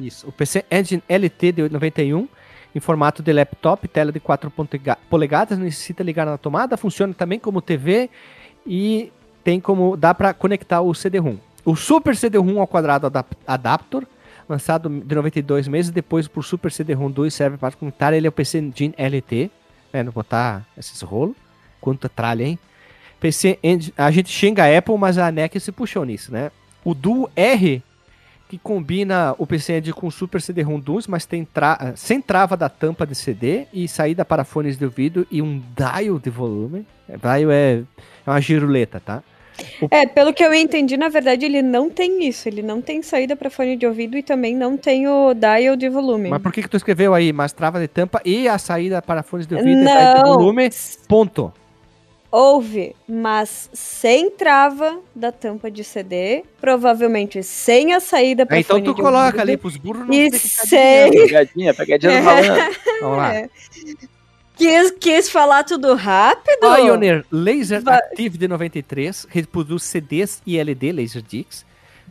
Isso. 0.01 0.27
O 0.27 0.31
PC 0.31 0.65
Engine 0.71 1.03
LT 1.07 1.51
de 1.51 1.69
91 1.69 2.27
em 2.73 2.79
formato 2.79 3.21
de 3.21 3.31
laptop, 3.33 3.87
tela 3.87 4.11
de 4.11 4.19
4 4.19 4.51
polegadas, 5.09 5.59
necessita 5.59 6.03
ligar 6.03 6.25
na 6.25 6.37
tomada, 6.37 6.77
funciona 6.77 7.13
também 7.13 7.37
como 7.37 7.61
TV 7.61 8.09
e 8.65 9.11
tem 9.43 9.59
como 9.59 9.97
dá 9.97 10.13
para 10.13 10.33
conectar 10.33 10.81
o 10.81 10.93
CD-ROM. 10.93 11.35
O 11.65 11.75
Super 11.75 12.15
CD-ROM 12.15 12.59
ao 12.59 12.67
quadrado 12.67 13.07
adap 13.45 14.07
lançado 14.47 14.89
de 14.89 15.15
92 15.15 15.67
meses 15.67 15.91
depois 15.91 16.27
por 16.27 16.43
Super 16.43 16.71
CD-ROM 16.71 17.11
2, 17.11 17.33
serve 17.33 17.57
para 17.57 17.75
conectar 17.75 18.13
ele 18.13 18.27
ao 18.27 18.33
PC 18.33 18.59
Engine 18.59 18.93
LT, 18.97 19.51
né, 19.93 20.03
não 20.03 20.11
botar 20.11 20.65
esses 20.77 21.01
rolos. 21.01 21.35
Quanta 21.79 22.07
tralha, 22.07 22.43
hein? 22.43 22.59
PC 23.19 23.59
Engine, 23.63 23.93
a 23.97 24.11
gente 24.11 24.29
xinga 24.29 24.63
a 24.63 24.77
Apple, 24.77 24.97
mas 24.97 25.17
a 25.17 25.31
NEC 25.31 25.59
se 25.59 25.71
puxou 25.71 26.05
nisso, 26.05 26.31
né? 26.31 26.51
O 26.83 26.93
Duo 26.93 27.29
R 27.35 27.83
que 28.51 28.57
combina 28.57 29.33
o 29.37 29.47
PC 29.47 29.77
Engine 29.77 29.93
com 29.93 30.11
Super 30.11 30.41
CD-ROM 30.41 30.77
2, 30.77 31.07
mas 31.07 31.25
tem 31.25 31.45
tra 31.45 31.93
sem 31.95 32.19
trava 32.19 32.57
da 32.57 32.67
tampa 32.67 33.07
de 33.07 33.15
CD 33.15 33.65
e 33.71 33.87
saída 33.87 34.25
para 34.25 34.43
fones 34.43 34.77
de 34.77 34.83
ouvido 34.83 35.25
e 35.31 35.41
um 35.41 35.63
dial 35.73 36.19
de 36.19 36.29
volume. 36.29 36.85
Dial 37.07 37.49
é, 37.49 37.75
é 37.75 38.29
uma 38.29 38.41
giruleta, 38.41 38.99
tá? 38.99 39.23
O... 39.81 39.87
É, 39.89 40.05
pelo 40.05 40.33
que 40.33 40.43
eu 40.43 40.53
entendi, 40.53 40.97
na 40.97 41.07
verdade 41.07 41.45
ele 41.45 41.61
não 41.61 41.89
tem 41.89 42.27
isso. 42.27 42.49
Ele 42.49 42.61
não 42.61 42.81
tem 42.81 43.01
saída 43.01 43.37
para 43.37 43.49
fone 43.49 43.77
de 43.77 43.87
ouvido 43.87 44.17
e 44.17 44.23
também 44.23 44.53
não 44.53 44.75
tem 44.75 45.07
o 45.07 45.33
dial 45.33 45.77
de 45.77 45.87
volume. 45.87 46.29
Mas 46.29 46.41
por 46.41 46.51
que 46.51 46.61
que 46.61 46.69
tu 46.69 46.75
escreveu 46.75 47.13
aí, 47.13 47.31
mais 47.31 47.53
trava 47.53 47.79
de 47.79 47.87
tampa 47.87 48.21
e 48.25 48.49
a 48.49 48.57
saída 48.57 49.01
para 49.01 49.23
fones 49.23 49.47
de 49.47 49.55
ouvido 49.55 49.81
não. 49.81 49.91
e 49.91 50.13
de 50.13 50.21
volume? 50.23 50.69
Ponto. 51.07 51.53
Houve, 52.31 52.95
mas 53.05 53.69
sem 53.73 54.31
trava 54.31 54.99
da 55.13 55.33
tampa 55.33 55.69
de 55.69 55.83
CD, 55.83 56.45
provavelmente 56.61 57.43
sem 57.43 57.93
a 57.93 57.99
saída 57.99 58.45
para 58.45 58.55
é, 58.55 58.59
Então 58.61 58.81
tu 58.81 58.95
coloca 58.95 59.25
ouvido, 59.25 59.41
ali 59.41 59.57
pros 59.57 59.75
burros 59.75 60.07
não 60.07 60.13
e 60.13 60.31
sem... 60.31 61.11
Pegadinha, 61.27 61.73
pegadinha 61.73 62.19
do 62.19 62.23
malandro. 62.23 62.75
Vamos 63.01 63.17
lá. 63.17 63.49
Quis, 64.55 64.91
quis 64.91 65.29
falar 65.29 65.65
tudo 65.65 65.93
rápido? 65.93 66.59
Pioneer 66.61 67.25
Laser 67.29 67.81
Vai. 67.81 67.97
Active 67.97 68.37
de 68.37 68.47
93 68.47 69.27
reproduz 69.29 69.83
CDs 69.83 70.41
e 70.45 70.57
LD 70.57 70.93
Laserdiscs. 70.93 71.65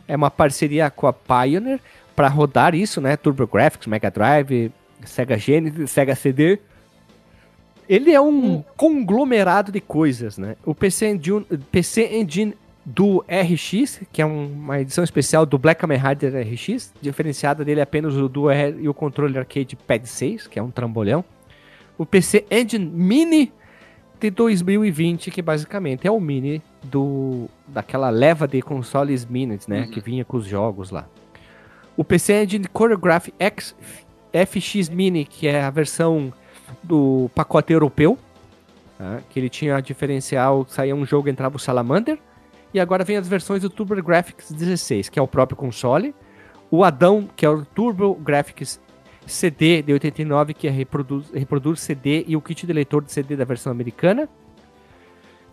É 0.07 0.15
uma 0.15 0.29
parceria 0.29 0.91
com 0.91 1.07
a 1.07 1.13
Pioneer 1.13 1.79
para 2.15 2.27
rodar 2.27 2.75
isso, 2.75 3.01
né? 3.01 3.17
TurboGrafx, 3.17 3.87
Mega 3.87 4.11
Drive, 4.11 4.71
Sega 5.03 5.37
Genesis, 5.37 5.89
Sega 5.89 6.13
CD 6.13 6.59
ele 7.91 8.11
é 8.11 8.21
um 8.21 8.53
hum. 8.53 8.63
conglomerado 8.77 9.69
de 9.69 9.81
coisas, 9.81 10.37
né? 10.37 10.55
O 10.65 10.73
PC 10.73 11.09
Engine, 11.09 11.45
PC 11.69 12.07
Engine 12.15 12.53
do 12.85 13.21
RX, 13.27 13.99
que 14.13 14.21
é 14.21 14.25
uma 14.25 14.79
edição 14.79 15.03
especial 15.03 15.45
do 15.45 15.57
Black 15.57 15.81
Kamen 15.81 15.99
Rider 15.99 16.33
RX, 16.41 16.93
diferenciada 17.01 17.65
dele 17.65 17.81
é 17.81 17.83
apenas 17.83 18.15
o 18.15 18.29
Duo 18.29 18.49
R 18.49 18.77
e 18.79 18.87
o 18.87 18.93
controle 18.93 19.37
arcade 19.37 19.75
Pad 19.75 20.07
6, 20.07 20.47
que 20.47 20.57
é 20.57 20.63
um 20.63 20.71
trambolhão. 20.71 21.21
O 21.97 22.05
PC 22.05 22.45
Engine 22.49 22.85
Mini 22.85 23.51
de 24.21 24.29
2020, 24.29 25.29
que 25.29 25.41
basicamente 25.41 26.07
é 26.07 26.11
o 26.11 26.19
mini 26.19 26.61
do 26.81 27.49
daquela 27.67 28.09
leva 28.09 28.47
de 28.47 28.61
consoles 28.61 29.25
minis, 29.25 29.67
né, 29.67 29.81
uhum. 29.81 29.91
que 29.91 29.99
vinha 29.99 30.23
com 30.23 30.37
os 30.37 30.45
jogos 30.45 30.91
lá. 30.91 31.09
O 31.97 32.05
PC 32.05 32.41
Engine 32.41 32.67
Choreograph 32.73 33.27
X 33.37 33.75
FX 34.31 34.87
Mini, 34.87 35.25
que 35.25 35.45
é 35.45 35.61
a 35.61 35.69
versão 35.69 36.31
do 36.83 37.29
pacote 37.35 37.73
europeu, 37.73 38.17
tá? 38.97 39.21
que 39.29 39.39
ele 39.39 39.49
tinha 39.49 39.79
diferencial, 39.81 40.65
saía 40.67 40.95
um 40.95 41.05
jogo 41.05 41.29
entrava 41.29 41.55
o 41.55 41.59
Salamander, 41.59 42.19
e 42.73 42.79
agora 42.79 43.03
vem 43.03 43.17
as 43.17 43.27
versões 43.27 43.61
do 43.61 43.69
TurboGrafx 43.69 44.51
16, 44.51 45.09
que 45.09 45.19
é 45.19 45.21
o 45.21 45.27
próprio 45.27 45.57
console, 45.57 46.15
o 46.69 46.83
Adão, 46.83 47.27
que 47.35 47.45
é 47.45 47.49
o 47.49 47.65
TurboGrafx 47.65 48.79
CD 49.25 49.81
de 49.81 49.93
89, 49.93 50.53
que 50.53 50.67
é 50.67 50.71
reproduz, 50.71 51.29
reproduz 51.31 51.81
CD 51.81 52.23
e 52.27 52.35
o 52.35 52.41
kit 52.41 52.65
de 52.65 52.73
leitor 52.73 53.03
de 53.03 53.11
CD 53.11 53.35
da 53.35 53.45
versão 53.45 53.71
americana. 53.71 54.27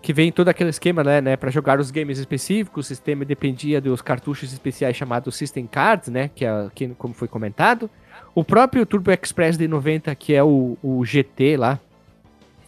Que 0.00 0.12
vem 0.12 0.30
todo 0.30 0.48
aquele 0.48 0.70
esquema, 0.70 1.02
né, 1.02 1.20
né 1.20 1.36
para 1.36 1.50
jogar 1.50 1.80
os 1.80 1.90
games 1.90 2.18
específicos. 2.18 2.86
O 2.86 2.88
sistema 2.88 3.24
dependia 3.24 3.80
dos 3.80 4.00
cartuchos 4.00 4.52
especiais 4.52 4.96
chamados 4.96 5.36
System 5.36 5.66
Cards, 5.66 6.08
né, 6.08 6.30
que 6.34 6.44
é 6.44 6.68
que, 6.74 6.88
como 6.90 7.14
foi 7.14 7.28
comentado. 7.28 7.90
O 8.34 8.44
próprio 8.44 8.86
Turbo 8.86 9.10
Express 9.10 9.56
de 9.56 9.66
90, 9.66 10.14
que 10.14 10.34
é 10.34 10.42
o, 10.42 10.76
o 10.82 11.04
GT 11.04 11.56
lá, 11.56 11.80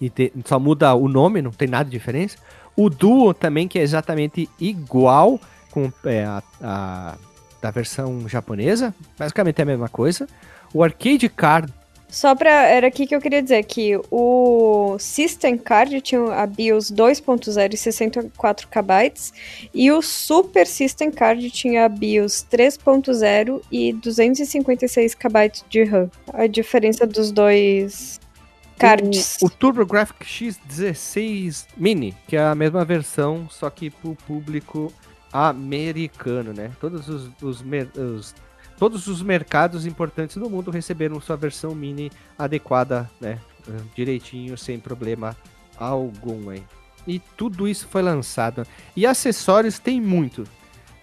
e 0.00 0.08
te, 0.08 0.32
só 0.44 0.58
muda 0.58 0.94
o 0.94 1.08
nome, 1.08 1.42
não 1.42 1.50
tem 1.50 1.68
nada 1.68 1.84
de 1.84 1.90
diferença. 1.90 2.36
O 2.74 2.88
Duo 2.88 3.34
também, 3.34 3.68
que 3.68 3.78
é 3.78 3.82
exatamente 3.82 4.48
igual 4.58 5.38
com 5.70 5.92
é, 6.04 6.24
a, 6.24 6.42
a, 6.60 7.16
da 7.60 7.70
versão 7.70 8.28
japonesa, 8.28 8.94
basicamente 9.18 9.58
é 9.58 9.62
a 9.62 9.66
mesma 9.66 9.88
coisa. 9.88 10.26
O 10.72 10.82
Arcade 10.82 11.28
Card. 11.28 11.72
Só 12.10 12.34
pra. 12.34 12.50
Era 12.50 12.88
aqui 12.88 13.06
que 13.06 13.14
eu 13.14 13.20
queria 13.20 13.42
dizer 13.42 13.62
que 13.64 13.98
o 14.10 14.96
System 14.98 15.56
Card 15.56 16.00
tinha 16.00 16.32
a 16.34 16.46
BIOS 16.46 16.90
2.0 16.90 17.72
e 17.72 17.76
64 17.76 18.68
KB 18.68 19.12
e 19.72 19.92
o 19.92 20.02
Super 20.02 20.66
System 20.66 21.10
Card 21.10 21.50
tinha 21.50 21.84
a 21.84 21.88
BIOS 21.88 22.46
3.0 22.50 23.62
e 23.70 23.92
256 23.92 25.14
KB 25.14 25.52
de 25.68 25.84
RAM. 25.84 26.10
A 26.32 26.46
diferença 26.46 27.06
dos 27.06 27.30
dois 27.30 28.20
cards. 28.78 29.36
O, 29.42 29.46
o 29.46 29.50
TurboGrafx 29.50 30.26
X16 30.26 31.66
Mini, 31.76 32.16
que 32.26 32.36
é 32.36 32.42
a 32.42 32.54
mesma 32.54 32.84
versão, 32.84 33.46
só 33.50 33.68
que 33.70 33.90
pro 33.90 34.16
público 34.26 34.92
americano, 35.32 36.52
né? 36.52 36.72
Todos 36.80 37.08
os, 37.08 37.30
os, 37.42 37.62
os, 37.96 38.34
todos 38.80 39.06
os 39.08 39.20
mercados 39.20 39.84
importantes 39.84 40.38
do 40.38 40.48
mundo 40.48 40.70
receberam 40.70 41.20
sua 41.20 41.36
versão 41.36 41.74
mini 41.74 42.10
adequada, 42.38 43.10
né? 43.20 43.38
Direitinho, 43.94 44.56
sem 44.56 44.80
problema 44.80 45.36
algum, 45.76 46.50
hein? 46.50 46.64
E 47.06 47.18
tudo 47.18 47.68
isso 47.68 47.86
foi 47.86 48.00
lançado. 48.00 48.66
E 48.96 49.04
acessórios 49.04 49.78
tem 49.78 50.00
muito. 50.00 50.44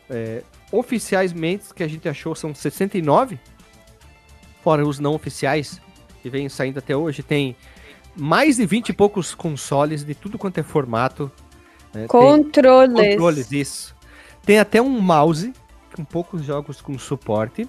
É, 0.10 0.42
oficialmente 0.72 1.72
que 1.76 1.84
a 1.84 1.88
gente 1.88 2.10
achou 2.10 2.34
são 2.34 2.54
69. 2.54 3.40
Fora 4.64 4.84
os 4.84 4.98
não 4.98 5.14
oficiais, 5.14 5.80
que 6.24 6.32
vem 6.32 6.50
saindo 6.50 6.80
até 6.80 6.98
hoje, 6.98 7.22
tem 7.22 7.56
mais 8.16 8.58
de 8.58 8.66
20 8.66 8.90
e 8.90 8.94
poucos 8.94 9.36
consoles 9.36 10.04
de 10.04 10.16
tudo 10.16 10.40
quanto 10.40 10.58
é 10.58 10.64
formato. 10.64 11.32
Né? 11.94 12.08
Controles. 12.08 12.96
Tem 12.96 13.12
controles, 13.12 13.52
isso. 13.52 13.96
Tem 14.44 14.58
até 14.58 14.82
um 14.82 15.00
mouse, 15.00 15.54
com 15.98 16.06
poucos 16.06 16.44
jogos 16.44 16.80
com 16.80 16.98
suporte. 16.98 17.68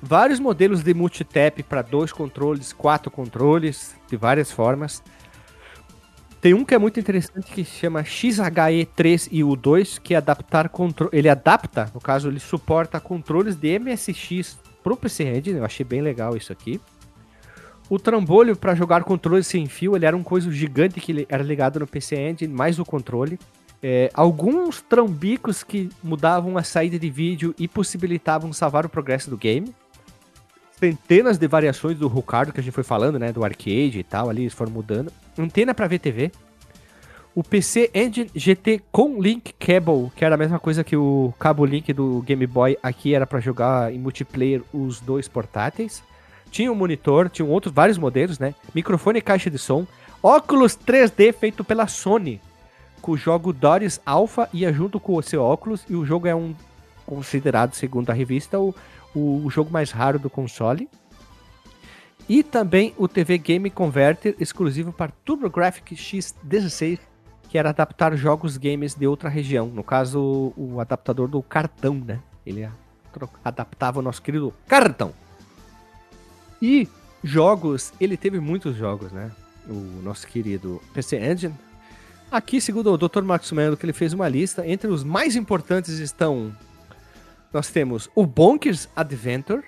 Vários 0.00 0.40
modelos 0.40 0.82
de 0.82 0.94
multitap 0.94 1.62
para 1.64 1.82
dois 1.82 2.12
controles, 2.12 2.72
quatro 2.72 3.10
controles, 3.10 3.94
de 4.08 4.16
várias 4.16 4.50
formas. 4.50 5.02
Tem 6.40 6.54
um 6.54 6.64
que 6.64 6.74
é 6.74 6.78
muito 6.78 6.98
interessante 6.98 7.52
que 7.52 7.64
chama 7.64 8.02
XHE3 8.02 9.28
e 9.30 9.42
U2, 9.42 10.00
que 10.00 10.14
é 10.14 10.16
adaptar 10.16 10.68
controle. 10.68 11.16
Ele 11.16 11.28
adapta, 11.28 11.88
no 11.94 12.00
caso, 12.00 12.28
ele 12.28 12.40
suporta 12.40 12.98
controles 12.98 13.54
de 13.54 13.78
MSX 13.78 14.58
pro 14.82 14.96
PC 14.96 15.24
Engine. 15.24 15.58
Eu 15.58 15.64
achei 15.64 15.84
bem 15.84 16.00
legal 16.00 16.36
isso 16.36 16.52
aqui. 16.52 16.80
O 17.88 17.98
trambolho 17.98 18.56
para 18.56 18.74
jogar 18.74 19.04
controle 19.04 19.44
sem 19.44 19.66
fio, 19.66 19.94
ele 19.94 20.06
era 20.06 20.16
um 20.16 20.22
coisa 20.22 20.50
gigante 20.50 21.00
que 21.00 21.26
era 21.28 21.42
ligado 21.42 21.78
no 21.78 21.86
PC 21.86 22.16
Engine, 22.16 22.52
mais 22.52 22.78
o 22.78 22.84
controle 22.84 23.38
é, 23.82 24.10
alguns 24.14 24.80
trambicos 24.80 25.64
que 25.64 25.90
mudavam 26.02 26.56
a 26.56 26.62
saída 26.62 26.98
de 26.98 27.10
vídeo 27.10 27.54
e 27.58 27.66
possibilitavam 27.66 28.52
salvar 28.52 28.86
o 28.86 28.88
progresso 28.88 29.28
do 29.28 29.36
game. 29.36 29.74
Centenas 30.78 31.36
de 31.36 31.48
variações 31.48 31.98
do 31.98 32.06
Ricardo 32.06 32.52
que 32.52 32.60
a 32.60 32.62
gente 32.62 32.72
foi 32.72 32.84
falando, 32.84 33.18
né? 33.18 33.32
Do 33.32 33.44
arcade 33.44 33.98
e 33.98 34.04
tal, 34.04 34.30
ali 34.30 34.42
eles 34.42 34.54
foram 34.54 34.70
mudando. 34.70 35.12
Antena 35.36 35.74
para 35.74 35.88
VTV. 35.88 36.30
O 37.34 37.42
PC 37.42 37.90
Engine 37.94 38.30
GT 38.34 38.82
com 38.92 39.20
Link 39.20 39.54
Cable, 39.54 40.12
que 40.14 40.24
era 40.24 40.34
a 40.34 40.38
mesma 40.38 40.58
coisa 40.58 40.84
que 40.84 40.94
o 40.94 41.32
cabo 41.38 41.64
Link 41.64 41.90
do 41.92 42.20
Game 42.22 42.46
Boy, 42.46 42.76
aqui 42.82 43.14
era 43.14 43.26
para 43.26 43.40
jogar 43.40 43.92
em 43.92 43.98
multiplayer 43.98 44.62
os 44.72 45.00
dois 45.00 45.28
portáteis. 45.28 46.02
Tinha 46.50 46.70
um 46.70 46.74
monitor, 46.74 47.30
tinham 47.30 47.48
outros 47.48 47.72
vários 47.74 47.96
modelos, 47.96 48.38
né? 48.38 48.54
Microfone 48.74 49.18
e 49.18 49.22
caixa 49.22 49.48
de 49.48 49.58
som. 49.58 49.86
Óculos 50.22 50.76
3D 50.76 51.32
feito 51.32 51.64
pela 51.64 51.86
Sony, 51.86 52.38
o 53.10 53.16
jogo 53.16 53.52
Doris 53.52 54.00
Alpha 54.06 54.48
ia 54.52 54.72
junto 54.72 55.00
com 55.00 55.16
o 55.16 55.22
seu 55.22 55.42
óculos 55.42 55.84
e 55.88 55.96
o 55.96 56.04
jogo 56.04 56.28
é 56.28 56.34
um 56.34 56.54
considerado, 57.04 57.74
segundo 57.74 58.10
a 58.10 58.12
revista, 58.12 58.58
o, 58.58 58.74
o 59.14 59.50
jogo 59.50 59.70
mais 59.72 59.90
raro 59.90 60.18
do 60.18 60.30
console. 60.30 60.88
E 62.28 62.42
também 62.42 62.94
o 62.96 63.08
TV 63.08 63.36
Game 63.38 63.68
Converter 63.68 64.36
exclusivo 64.38 64.92
para 64.92 65.12
TurboGrafx 65.24 65.98
X16, 65.98 67.00
que 67.48 67.58
era 67.58 67.70
adaptar 67.70 68.16
jogos 68.16 68.56
games 68.56 68.94
de 68.94 69.06
outra 69.06 69.28
região. 69.28 69.66
No 69.66 69.82
caso, 69.82 70.20
o, 70.56 70.74
o 70.74 70.80
adaptador 70.80 71.28
do 71.28 71.42
cartão, 71.42 71.94
né? 71.94 72.20
Ele 72.46 72.68
adaptava 73.44 73.98
o 73.98 74.02
nosso 74.02 74.22
querido 74.22 74.54
cartão. 74.66 75.12
E 76.60 76.88
jogos, 77.22 77.92
ele 78.00 78.16
teve 78.16 78.40
muitos 78.40 78.76
jogos, 78.76 79.12
né? 79.12 79.30
O 79.68 80.00
nosso 80.02 80.26
querido 80.26 80.80
PC 80.94 81.18
Engine, 81.18 81.54
Aqui, 82.32 82.62
segundo 82.62 82.90
o 82.90 82.96
Dr. 82.96 83.20
Marcos 83.20 83.52
Melo, 83.52 83.76
que 83.76 83.84
ele 83.84 83.92
fez 83.92 84.14
uma 84.14 84.26
lista, 84.26 84.66
entre 84.66 84.88
os 84.88 85.04
mais 85.04 85.36
importantes 85.36 85.98
estão. 85.98 86.50
Nós 87.52 87.68
temos 87.68 88.08
o 88.14 88.24
Bonkers 88.24 88.88
Adventure, 88.96 89.62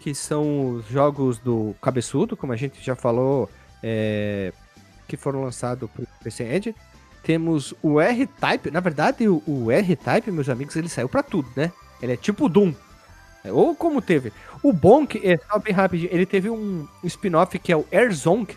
que 0.00 0.14
são 0.14 0.76
os 0.76 0.88
jogos 0.88 1.38
do 1.38 1.76
Cabeçudo, 1.82 2.34
como 2.34 2.54
a 2.54 2.56
gente 2.56 2.82
já 2.82 2.96
falou, 2.96 3.50
é, 3.82 4.50
que 5.06 5.14
foram 5.14 5.42
lançados 5.42 5.90
para 5.90 6.04
o 6.04 6.06
PC 6.24 6.44
Engine. 6.44 6.74
Temos 7.22 7.74
o 7.82 8.00
R-Type, 8.00 8.70
na 8.70 8.80
verdade, 8.80 9.28
o, 9.28 9.42
o 9.46 9.70
R-Type, 9.70 10.30
meus 10.30 10.48
amigos, 10.48 10.74
ele 10.74 10.88
saiu 10.88 11.10
para 11.10 11.22
tudo, 11.22 11.50
né? 11.54 11.70
Ele 12.00 12.14
é 12.14 12.16
tipo 12.16 12.48
Doom. 12.48 12.72
Ou 13.44 13.76
como 13.76 14.00
teve. 14.00 14.32
O 14.62 14.72
Bonk, 14.72 15.20
é, 15.22 15.38
bem 15.58 15.74
rapidinho, 15.74 16.08
ele 16.10 16.24
teve 16.24 16.48
um 16.48 16.88
spin-off 17.04 17.58
que 17.58 17.70
é 17.70 17.76
o 17.76 17.84
Air 17.92 18.10
Zonk, 18.14 18.56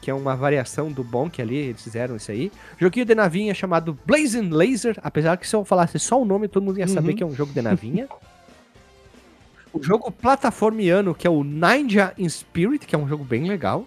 que 0.00 0.10
é 0.10 0.14
uma 0.14 0.34
variação 0.34 0.90
do 0.90 1.04
Bonk 1.04 1.40
ali, 1.40 1.56
eles 1.56 1.82
fizeram 1.82 2.16
isso 2.16 2.30
aí. 2.30 2.50
Joguinho 2.78 3.04
de 3.04 3.14
navinha 3.14 3.52
chamado 3.52 3.98
Blazing 4.06 4.50
Laser, 4.50 4.98
apesar 5.02 5.36
que 5.36 5.46
se 5.46 5.54
eu 5.54 5.64
falasse 5.64 5.98
só 5.98 6.20
o 6.20 6.24
nome, 6.24 6.48
todo 6.48 6.62
mundo 6.62 6.78
ia 6.78 6.88
saber 6.88 7.10
uhum. 7.10 7.16
que 7.16 7.22
é 7.22 7.26
um 7.26 7.34
jogo 7.34 7.52
de 7.52 7.60
navinha. 7.60 8.08
o 9.72 9.82
jogo 9.82 10.10
plataformiano, 10.10 11.14
que 11.14 11.26
é 11.26 11.30
o 11.30 11.44
Ninja 11.44 12.12
in 12.18 12.28
Spirit, 12.28 12.86
que 12.86 12.94
é 12.94 12.98
um 12.98 13.08
jogo 13.08 13.24
bem 13.24 13.46
legal. 13.46 13.86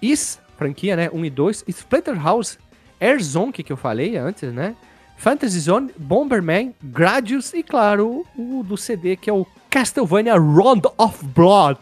Is, 0.00 0.38
franquia, 0.56 0.96
né, 0.96 1.10
1 1.12 1.24
e 1.24 1.30
2. 1.30 1.64
Splatterhouse, 1.68 2.58
Air 3.00 3.22
Zone, 3.22 3.52
que 3.52 3.72
eu 3.72 3.76
falei 3.76 4.16
antes, 4.16 4.52
né. 4.52 4.76
Fantasy 5.16 5.60
Zone, 5.60 5.92
Bomberman, 5.96 6.74
Gradius 6.82 7.54
e, 7.54 7.62
claro, 7.62 8.26
o 8.36 8.62
do 8.62 8.76
CD, 8.76 9.16
que 9.16 9.30
é 9.30 9.32
o 9.32 9.46
Castlevania 9.70 10.34
Round 10.34 10.86
of 10.98 11.24
Blood. 11.24 11.80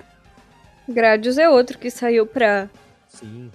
Gradius 0.89 1.37
é 1.39 1.49
outro 1.49 1.79
que 1.79 1.91
saiu 1.91 2.27
pra 2.27 2.69
Sim. 3.15 3.51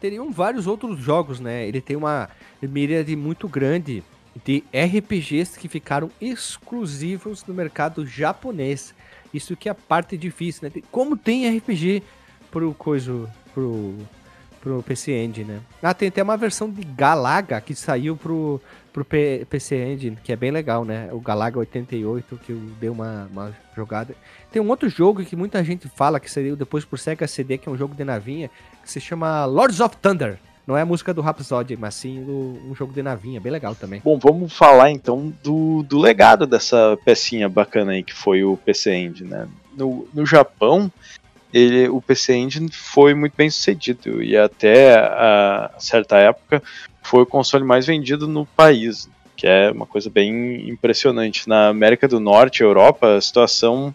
Teriam 0.00 0.30
vários 0.30 0.66
outros 0.66 0.98
jogos, 0.98 1.38
né? 1.38 1.66
Ele 1.66 1.80
tem 1.80 1.96
uma 1.96 2.28
miríade 2.62 3.14
muito 3.14 3.46
grande 3.46 4.02
de 4.44 4.64
RPGs 4.72 5.58
que 5.58 5.68
ficaram 5.68 6.10
exclusivos 6.20 7.44
no 7.46 7.54
mercado 7.54 8.06
japonês. 8.06 8.94
Isso 9.32 9.56
que 9.56 9.68
é 9.68 9.72
a 9.72 9.74
parte 9.74 10.16
difícil, 10.16 10.68
né? 10.68 10.82
Como 10.90 11.16
tem 11.16 11.48
RPG 11.56 12.02
pro 12.50 12.72
coisa 12.74 13.30
pro 13.52 13.94
pro 14.60 14.82
PC 14.82 15.12
Engine, 15.12 15.44
né? 15.44 15.60
Ah, 15.80 15.94
tem 15.94 16.08
até 16.08 16.20
uma 16.20 16.36
versão 16.36 16.68
de 16.68 16.82
Galaga 16.82 17.60
que 17.60 17.72
saiu 17.72 18.16
pro 18.16 18.60
pro 18.96 19.04
P 19.04 19.46
PC 19.50 19.76
Engine, 19.76 20.16
que 20.24 20.32
é 20.32 20.36
bem 20.36 20.50
legal, 20.50 20.82
né? 20.82 21.10
O 21.12 21.20
Galaga 21.20 21.58
88, 21.58 22.40
que 22.42 22.52
eu 22.52 22.56
dei 22.80 22.88
uma, 22.88 23.28
uma 23.30 23.54
jogada. 23.76 24.14
Tem 24.50 24.62
um 24.62 24.70
outro 24.70 24.88
jogo 24.88 25.22
que 25.22 25.36
muita 25.36 25.62
gente 25.62 25.86
fala 25.86 26.18
que 26.18 26.30
saiu 26.30 26.56
depois 26.56 26.82
por 26.82 26.98
Sega 26.98 27.26
CD, 27.26 27.58
que 27.58 27.68
é 27.68 27.72
um 27.72 27.76
jogo 27.76 27.94
de 27.94 28.02
navinha, 28.04 28.50
que 28.82 28.90
se 28.90 28.98
chama 28.98 29.44
Lords 29.44 29.80
of 29.80 29.98
Thunder. 29.98 30.38
Não 30.66 30.78
é 30.78 30.80
a 30.80 30.86
música 30.86 31.12
do 31.12 31.20
Rhapsody, 31.20 31.76
mas 31.76 31.94
sim 31.94 32.24
do, 32.24 32.58
um 32.66 32.74
jogo 32.74 32.94
de 32.94 33.02
navinha, 33.02 33.38
bem 33.38 33.52
legal 33.52 33.74
também. 33.74 34.00
Bom, 34.02 34.18
vamos 34.18 34.56
falar 34.56 34.90
então 34.90 35.30
do, 35.44 35.82
do 35.82 35.98
legado 35.98 36.46
dessa 36.46 36.98
pecinha 37.04 37.50
bacana 37.50 37.92
aí 37.92 38.02
que 38.02 38.14
foi 38.14 38.44
o 38.44 38.56
PC 38.56 38.94
Engine, 38.94 39.28
né? 39.28 39.46
No, 39.76 40.08
no 40.14 40.24
Japão, 40.24 40.90
ele, 41.52 41.86
o 41.90 42.00
PC 42.00 42.34
Engine 42.34 42.70
foi 42.72 43.12
muito 43.12 43.34
bem 43.36 43.50
sucedido 43.50 44.22
e 44.22 44.38
até 44.38 44.94
a 44.94 45.74
certa 45.78 46.16
época 46.16 46.62
foi 47.06 47.22
o 47.22 47.26
console 47.26 47.64
mais 47.64 47.86
vendido 47.86 48.26
no 48.26 48.44
país, 48.44 49.08
que 49.36 49.46
é 49.46 49.70
uma 49.70 49.86
coisa 49.86 50.10
bem 50.10 50.68
impressionante. 50.68 51.48
Na 51.48 51.68
América 51.68 52.08
do 52.08 52.18
Norte, 52.18 52.62
Europa, 52.62 53.16
a 53.16 53.20
situação 53.20 53.94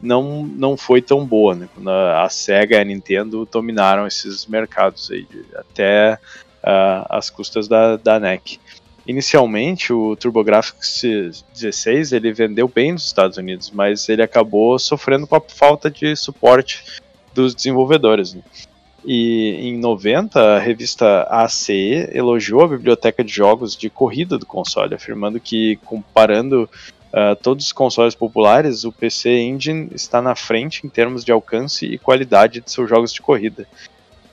não, 0.00 0.44
não 0.44 0.76
foi 0.76 1.00
tão 1.00 1.24
boa, 1.24 1.54
né? 1.54 1.68
Quando 1.74 1.90
a, 1.90 2.28
Sega 2.28 2.76
e 2.76 2.80
a 2.80 2.84
Nintendo 2.84 3.48
dominaram 3.50 4.06
esses 4.06 4.46
mercados 4.46 5.10
aí, 5.10 5.26
até 5.56 6.18
uh, 6.62 7.06
as 7.08 7.30
custas 7.30 7.68
da, 7.68 7.96
da 7.96 8.18
NEC. 8.18 8.58
inicialmente 9.06 9.92
o 9.92 10.16
TurboGrafx 10.16 11.44
16 11.54 12.12
ele 12.12 12.32
vendeu 12.32 12.68
bem 12.68 12.92
nos 12.92 13.06
Estados 13.06 13.36
Unidos, 13.36 13.70
mas 13.70 14.08
ele 14.08 14.22
acabou 14.22 14.78
sofrendo 14.78 15.26
com 15.26 15.36
a 15.36 15.40
falta 15.40 15.90
de 15.90 16.14
suporte 16.16 16.84
dos 17.34 17.54
desenvolvedores. 17.54 18.34
Né? 18.34 18.42
E 19.10 19.70
em 19.70 19.78
90, 19.78 20.38
a 20.38 20.58
revista 20.58 21.26
ACE 21.30 22.10
elogiou 22.12 22.60
a 22.60 22.68
biblioteca 22.68 23.24
de 23.24 23.32
jogos 23.32 23.74
de 23.74 23.88
corrida 23.88 24.36
do 24.36 24.44
console, 24.44 24.94
afirmando 24.94 25.40
que, 25.40 25.76
comparando 25.76 26.68
uh, 27.10 27.34
todos 27.42 27.64
os 27.64 27.72
consoles 27.72 28.14
populares, 28.14 28.84
o 28.84 28.92
PC 28.92 29.30
Engine 29.30 29.88
está 29.94 30.20
na 30.20 30.34
frente 30.34 30.86
em 30.86 30.90
termos 30.90 31.24
de 31.24 31.32
alcance 31.32 31.86
e 31.86 31.96
qualidade 31.96 32.60
de 32.60 32.70
seus 32.70 32.86
jogos 32.86 33.10
de 33.10 33.22
corrida. 33.22 33.66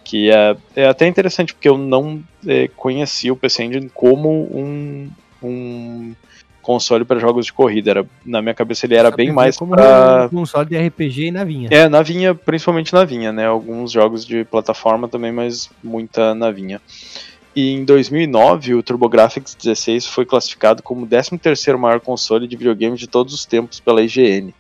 Que 0.04 0.30
é, 0.30 0.58
é 0.76 0.88
até 0.88 1.08
interessante 1.08 1.54
porque 1.54 1.70
eu 1.70 1.78
não 1.78 2.22
é, 2.46 2.68
conhecia 2.68 3.32
o 3.32 3.38
PC 3.38 3.64
Engine 3.64 3.90
como 3.90 4.30
um, 4.30 5.10
um 5.42 6.14
console 6.66 7.06
para 7.06 7.20
jogos 7.20 7.46
de 7.46 7.54
corrida. 7.54 7.92
Era, 7.92 8.06
na 8.26 8.42
minha 8.42 8.56
cabeça 8.56 8.88
ele 8.88 8.96
era 8.96 9.12
bem 9.12 9.32
mais 9.32 9.56
para 9.58 10.26
um 10.26 10.30
console 10.30 10.68
de 10.68 10.78
RPG 10.78 11.28
e 11.28 11.32
navinha. 11.32 11.70
É, 11.72 11.88
navinha, 11.88 12.34
principalmente 12.34 12.92
navinha, 12.92 13.32
né? 13.32 13.46
Alguns 13.46 13.92
jogos 13.92 14.26
de 14.26 14.44
plataforma 14.44 15.08
também, 15.08 15.32
mas 15.32 15.70
muita 15.84 16.34
navinha. 16.34 16.82
E 17.56 17.72
em 17.72 17.86
2009, 17.86 18.74
o 18.74 18.84
TurboGrafx 18.84 19.56
16 19.56 20.08
foi 20.08 20.26
classificado 20.26 20.82
como 20.82 21.06
o 21.06 21.08
13º 21.08 21.78
maior 21.78 22.02
console 22.02 22.48
de 22.48 22.58
videogame 22.58 22.98
de 22.98 23.08
todos 23.08 23.34
os 23.34 23.46
tempos 23.46 23.80
pela 23.80 24.02
IGN 24.02 24.52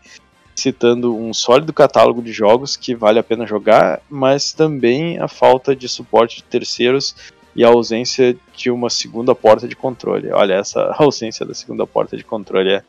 citando 0.56 1.14
um 1.14 1.34
sólido 1.34 1.74
catálogo 1.74 2.22
de 2.22 2.32
jogos 2.32 2.78
que 2.78 2.96
vale 2.96 3.20
a 3.20 3.24
pena 3.24 3.46
jogar, 3.46 4.02
mas 4.10 4.54
também 4.54 5.20
a 5.20 5.28
falta 5.28 5.76
de 5.76 5.90
suporte 5.90 6.38
de 6.38 6.44
terceiros 6.44 7.14
e 7.56 7.64
a 7.64 7.70
ausência 7.70 8.36
de 8.56 8.70
uma 8.70 8.90
segunda 8.90 9.34
porta 9.34 9.68
de 9.68 9.76
controle. 9.76 10.32
Olha, 10.32 10.56
essa 10.56 10.94
ausência 11.00 11.46
da 11.46 11.54
segunda 11.54 11.88
porta 11.88 12.18
de 12.18 12.24
controle 12.24 12.74
é, 12.74 12.84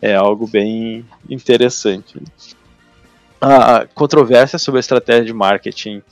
é 0.00 0.14
algo 0.14 0.46
bem 0.46 1.04
interessante. 1.28 2.20
A 3.40 3.86
controvérsia 3.94 4.58
sobre 4.58 4.78
a 4.78 4.80
estratégia 4.80 5.24
de 5.24 5.32
marketing 5.32 6.02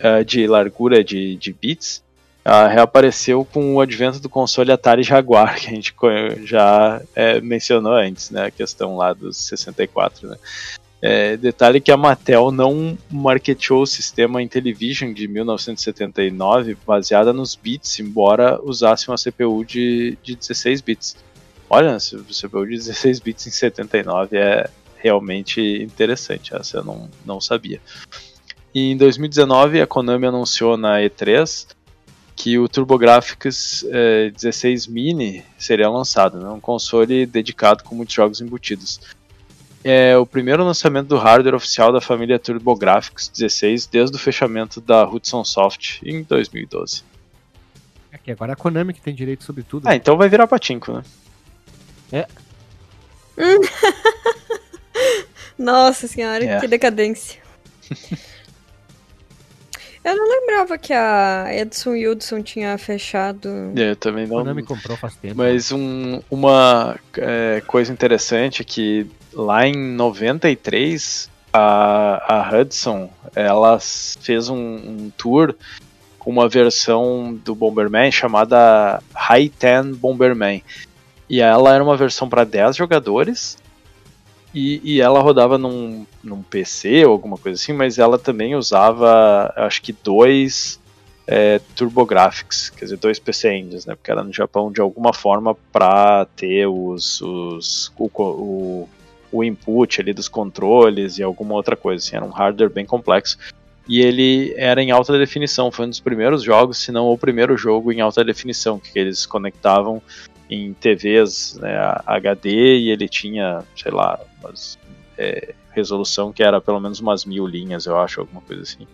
uh, 0.00 0.24
de 0.24 0.46
largura 0.46 1.02
de, 1.02 1.36
de 1.36 1.52
bits 1.52 2.04
ela 2.44 2.68
reapareceu 2.68 3.42
com 3.44 3.74
o 3.74 3.80
advento 3.80 4.20
do 4.20 4.28
console 4.28 4.70
Atari 4.70 5.02
Jaguar, 5.02 5.56
que 5.58 5.68
a 5.68 5.70
gente 5.70 5.94
já 6.42 7.00
é, 7.14 7.40
mencionou 7.40 7.94
antes, 7.94 8.30
né? 8.30 8.46
A 8.46 8.50
questão 8.50 8.96
lá 8.96 9.14
dos 9.14 9.38
64, 9.38 10.28
né? 10.28 10.36
É, 11.06 11.36
detalhe 11.36 11.82
que 11.82 11.92
a 11.92 11.98
Mattel 11.98 12.50
não 12.50 12.96
marketeou 13.10 13.82
o 13.82 13.86
sistema 13.86 14.40
Intellivision 14.40 15.12
de 15.12 15.28
1979 15.28 16.78
baseada 16.86 17.30
nos 17.30 17.54
bits, 17.54 18.00
embora 18.00 18.58
usasse 18.62 19.08
uma 19.08 19.18
CPU 19.18 19.62
de, 19.66 20.16
de 20.22 20.34
16 20.34 20.80
bits. 20.80 21.16
Olha, 21.68 21.98
CPU 21.98 22.64
de 22.64 22.76
16 22.76 23.20
bits 23.20 23.46
em 23.46 23.50
79 23.50 24.38
é 24.38 24.70
realmente 24.96 25.60
interessante, 25.60 26.56
essa 26.56 26.78
eu 26.78 26.84
não, 26.84 27.10
não 27.26 27.38
sabia. 27.38 27.82
E 28.74 28.90
em 28.90 28.96
2019 28.96 29.82
a 29.82 29.86
Konami 29.86 30.26
anunciou 30.26 30.78
na 30.78 31.00
E3 31.00 31.66
que 32.34 32.58
o 32.58 32.66
TurboGrafx 32.66 33.84
é, 33.90 34.30
16 34.30 34.86
Mini 34.86 35.44
seria 35.58 35.90
lançado, 35.90 36.40
né? 36.40 36.48
um 36.48 36.60
console 36.60 37.26
dedicado 37.26 37.84
com 37.84 37.94
muitos 37.94 38.14
jogos 38.14 38.40
embutidos. 38.40 39.02
É 39.84 40.16
o 40.16 40.24
primeiro 40.24 40.64
lançamento 40.64 41.08
do 41.08 41.18
hardware 41.18 41.54
oficial 41.54 41.92
da 41.92 42.00
família 42.00 42.38
TurboGrafx 42.38 43.28
16 43.28 43.86
desde 43.86 44.16
o 44.16 44.18
fechamento 44.18 44.80
da 44.80 45.06
Hudson 45.06 45.44
Soft 45.44 46.00
em 46.02 46.22
2012. 46.22 47.04
Aqui 48.10 48.32
agora 48.32 48.52
é 48.52 48.54
a 48.54 48.56
Konami 48.56 48.94
que 48.94 49.02
tem 49.02 49.14
direito 49.14 49.44
sobre 49.44 49.62
tudo. 49.62 49.86
Ah, 49.86 49.94
então 49.94 50.16
vai 50.16 50.28
virar 50.28 50.46
patinco, 50.46 50.90
né? 50.90 51.02
É. 52.10 52.26
Nossa 55.58 56.08
senhora, 56.08 56.42
é. 56.42 56.60
que 56.60 56.66
decadência. 56.66 57.42
Eu 60.04 60.16
não 60.16 60.28
lembrava 60.28 60.76
que 60.76 60.92
a 60.92 61.46
Edson 61.50 61.94
Hudson 61.94 62.42
tinha 62.42 62.76
fechado. 62.76 63.48
É, 63.74 63.92
eu 63.92 63.96
também 63.96 64.26
não. 64.26 64.44
não 64.44 64.54
me 64.54 64.62
comprou 64.62 64.98
faz 64.98 65.16
tempo. 65.16 65.36
Mas 65.36 65.72
um, 65.72 66.20
uma 66.30 66.96
é, 67.16 67.62
coisa 67.66 67.90
interessante 67.90 68.60
é 68.60 68.64
que 68.64 69.06
lá 69.32 69.66
em 69.66 69.74
93 69.74 71.30
a, 71.50 72.36
a 72.36 72.60
Hudson 72.60 73.08
ela 73.34 73.78
fez 73.80 74.50
um, 74.50 74.56
um 74.56 75.12
tour 75.16 75.54
com 76.18 76.30
uma 76.30 76.48
versão 76.50 77.38
do 77.42 77.54
Bomberman 77.54 78.12
chamada 78.12 79.02
High 79.14 79.48
Ten 79.48 79.92
Bomberman. 79.92 80.62
E 81.30 81.40
ela 81.40 81.74
era 81.74 81.82
uma 81.82 81.96
versão 81.96 82.28
para 82.28 82.44
10 82.44 82.76
jogadores 82.76 83.56
e, 84.54 84.80
e, 84.84 85.00
ela 85.00 85.20
rodava 85.20 85.58
num, 85.58 86.06
num 86.22 86.42
PC 86.42 87.04
ou 87.04 87.12
alguma 87.12 87.36
coisa 87.36 87.60
assim, 87.60 87.72
mas 87.72 87.98
ela 87.98 88.18
também 88.18 88.54
usava, 88.54 89.52
acho 89.56 89.82
que 89.82 89.92
dois 89.92 90.78
é, 91.26 91.58
TurboGrafx, 91.74 92.70
quer 92.70 92.84
dizer, 92.84 92.96
dois 92.98 93.18
PC 93.18 93.52
Engines, 93.52 93.86
né? 93.86 93.94
Porque 93.94 94.10
era 94.10 94.22
no 94.22 94.32
Japão 94.32 94.70
de 94.70 94.80
alguma 94.80 95.12
forma 95.12 95.56
para 95.72 96.26
ter 96.36 96.66
os, 96.66 97.20
os 97.20 97.92
o, 97.98 98.10
o, 98.14 98.88
o, 99.32 99.44
input 99.44 100.00
ali 100.00 100.12
dos 100.12 100.28
controles 100.28 101.18
e 101.18 101.22
alguma 101.22 101.54
outra 101.54 101.76
coisa. 101.76 102.04
Assim, 102.04 102.16
era 102.16 102.24
um 102.24 102.30
hardware 102.30 102.70
bem 102.70 102.86
complexo. 102.86 103.38
E 103.88 104.00
ele 104.00 104.54
era 104.56 104.82
em 104.82 104.90
alta 104.90 105.18
definição, 105.18 105.70
foi 105.70 105.86
um 105.86 105.90
dos 105.90 106.00
primeiros 106.00 106.42
jogos, 106.42 106.78
se 106.78 106.90
não 106.90 107.06
o 107.06 107.18
primeiro 107.18 107.56
jogo 107.56 107.92
em 107.92 108.00
alta 108.00 108.24
definição, 108.24 108.78
que 108.78 108.98
eles 108.98 109.26
conectavam 109.26 110.00
em 110.54 110.72
TVs 110.74 111.56
né, 111.60 111.76
HD 112.06 112.78
e 112.78 112.90
ele 112.90 113.08
tinha, 113.08 113.62
sei 113.76 113.92
lá, 113.92 114.20
umas, 114.40 114.78
é, 115.18 115.54
resolução 115.70 116.32
que 116.32 116.42
era 116.42 116.60
pelo 116.60 116.80
menos 116.80 117.00
umas 117.00 117.24
mil 117.24 117.46
linhas, 117.46 117.86
eu 117.86 117.98
acho, 117.98 118.20
alguma 118.20 118.40
coisa 118.40 118.62
assim. 118.62 118.86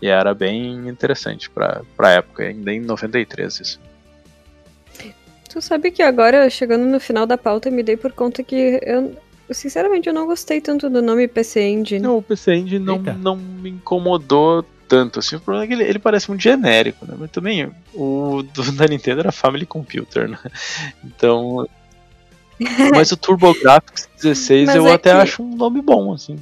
E 0.00 0.08
era 0.08 0.34
bem 0.34 0.88
interessante 0.88 1.48
pra, 1.48 1.82
pra 1.96 2.12
época, 2.12 2.44
ainda 2.44 2.72
em 2.72 2.80
93 2.80 3.60
isso. 3.60 3.80
Tu 5.48 5.62
sabe 5.62 5.90
que 5.90 6.02
agora, 6.02 6.50
chegando 6.50 6.84
no 6.84 6.98
final 6.98 7.26
da 7.26 7.38
pauta, 7.38 7.70
me 7.70 7.82
dei 7.82 7.96
por 7.96 8.12
conta 8.12 8.42
que 8.42 8.80
eu, 8.82 9.16
sinceramente, 9.50 10.08
eu 10.08 10.14
não 10.14 10.26
gostei 10.26 10.60
tanto 10.60 10.90
do 10.90 11.00
nome 11.00 11.28
PC 11.28 11.62
Engine. 11.62 12.00
Não, 12.00 12.18
o 12.18 12.22
PC 12.22 12.54
Engine 12.54 12.84
não, 12.84 12.98
não 12.98 13.36
me 13.36 13.70
incomodou 13.70 14.64
tanto, 14.88 15.18
assim, 15.18 15.36
o 15.36 15.40
problema 15.40 15.64
é 15.64 15.68
que 15.68 15.72
ele, 15.74 15.84
ele 15.84 15.98
parece 15.98 16.28
muito 16.28 16.42
genérico, 16.42 17.06
né? 17.06 17.14
Mas 17.18 17.30
também 17.30 17.70
o 17.94 18.42
do, 18.42 18.70
da 18.72 18.86
Nintendo 18.86 19.20
era 19.20 19.32
Family 19.32 19.66
Computer, 19.66 20.28
né? 20.28 20.38
Então. 21.04 21.66
Mas 22.94 23.10
o 23.10 23.16
TurboGrafx 23.16 24.08
16 24.22 24.66
Mas 24.66 24.76
eu 24.76 24.86
é 24.86 24.92
até 24.92 25.10
que... 25.10 25.16
acho 25.16 25.42
um 25.42 25.56
nome 25.56 25.82
bom, 25.82 26.12
assim. 26.12 26.38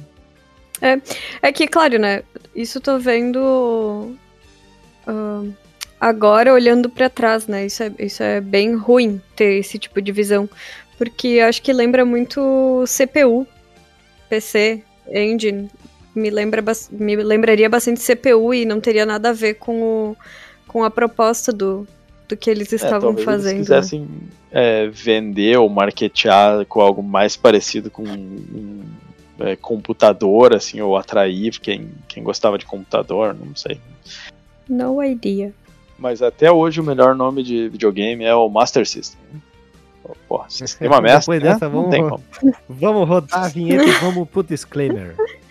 É, 0.81 1.01
é 1.41 1.51
que, 1.51 1.67
claro, 1.67 1.97
né? 1.97 2.23
Isso 2.55 2.79
tô 2.79 2.99
vendo. 2.99 4.15
Uh, 5.07 5.53
agora 5.99 6.53
olhando 6.53 6.89
para 6.89 7.09
trás, 7.09 7.47
né? 7.47 7.65
Isso 7.65 7.83
é, 7.83 7.91
isso 7.99 8.21
é 8.21 8.41
bem 8.41 8.75
ruim 8.75 9.21
ter 9.35 9.59
esse 9.59 9.79
tipo 9.79 10.01
de 10.01 10.11
visão. 10.11 10.49
Porque 10.97 11.39
acho 11.39 11.61
que 11.61 11.73
lembra 11.73 12.05
muito 12.05 12.83
CPU, 12.85 13.47
PC, 14.29 14.83
Engine 15.09 15.69
me, 16.15 16.29
lembra, 16.29 16.63
me 16.91 17.15
lembraria 17.15 17.69
bastante 17.69 18.01
CPU 18.01 18.53
e 18.53 18.65
não 18.65 18.79
teria 18.79 19.05
nada 19.05 19.29
a 19.29 19.33
ver 19.33 19.55
com, 19.55 19.81
o, 19.81 20.17
com 20.67 20.83
a 20.83 20.89
proposta 20.89 21.51
do, 21.51 21.87
do 22.27 22.37
que 22.37 22.49
eles 22.49 22.71
é, 22.71 22.75
estavam 22.75 23.13
é, 23.13 23.17
fazendo. 23.17 23.63
Se 23.63 23.71
quisessem 23.71 24.07
é, 24.51 24.87
vender 24.87 25.57
ou 25.57 25.69
marketear 25.69 26.65
com 26.65 26.81
algo 26.81 27.01
mais 27.01 27.35
parecido 27.35 27.89
com 27.89 28.03
um, 28.03 28.81
é, 29.39 29.55
computador, 29.55 30.53
assim, 30.53 30.81
ou 30.81 30.95
atrair 30.95 31.59
quem, 31.59 31.89
quem 32.07 32.23
gostava 32.23 32.57
de 32.57 32.65
computador, 32.65 33.33
não 33.33 33.55
sei. 33.55 33.79
No 34.69 35.03
idea. 35.03 35.53
Mas 35.97 36.21
até 36.21 36.51
hoje 36.51 36.79
o 36.79 36.83
melhor 36.83 37.15
nome 37.15 37.43
de 37.43 37.69
videogame 37.69 38.23
é 38.23 38.35
o 38.35 38.49
Master 38.49 38.87
System. 38.87 39.19
Porra, 40.27 40.49
sistema 40.51 41.01
mestre, 41.01 41.39
né? 41.39 41.53
dessa, 41.53 41.69
vamos, 41.69 42.21
vamos 42.67 43.07
rodar 43.07 43.45
a 43.45 43.47
vinheta 43.47 43.85
e 43.85 43.91
vamos 43.93 44.27
pro 44.29 44.43
disclaimer. 44.43 45.15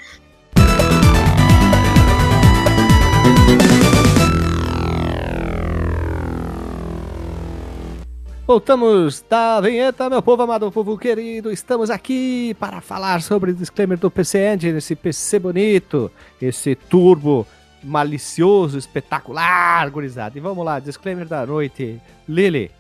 Voltamos 8.53 9.25
da 9.31 9.63
vinheta, 9.63 10.11
meu 10.11 10.21
povo 10.21 10.43
amado, 10.43 10.67
meu 10.67 10.71
povo 10.71 10.99
querido. 10.99 11.51
Estamos 11.51 11.89
aqui 11.89 12.55
para 12.61 12.83
falar 12.83 13.23
sobre 13.23 13.51
o 13.51 13.55
disclaimer 13.55 13.97
do 13.97 14.11
PC 14.11 14.53
Engine, 14.53 14.77
esse 14.77 14.95
PC 14.95 15.39
bonito, 15.39 16.13
esse 16.41 16.75
turbo 16.75 17.47
malicioso, 17.83 18.77
espetacular, 18.77 19.89
gurizada. 19.89 20.37
E 20.37 20.41
vamos 20.43 20.63
lá, 20.67 20.79
disclaimer 20.79 21.27
da 21.27 21.47
noite. 21.47 21.99
Lily, 22.29 22.71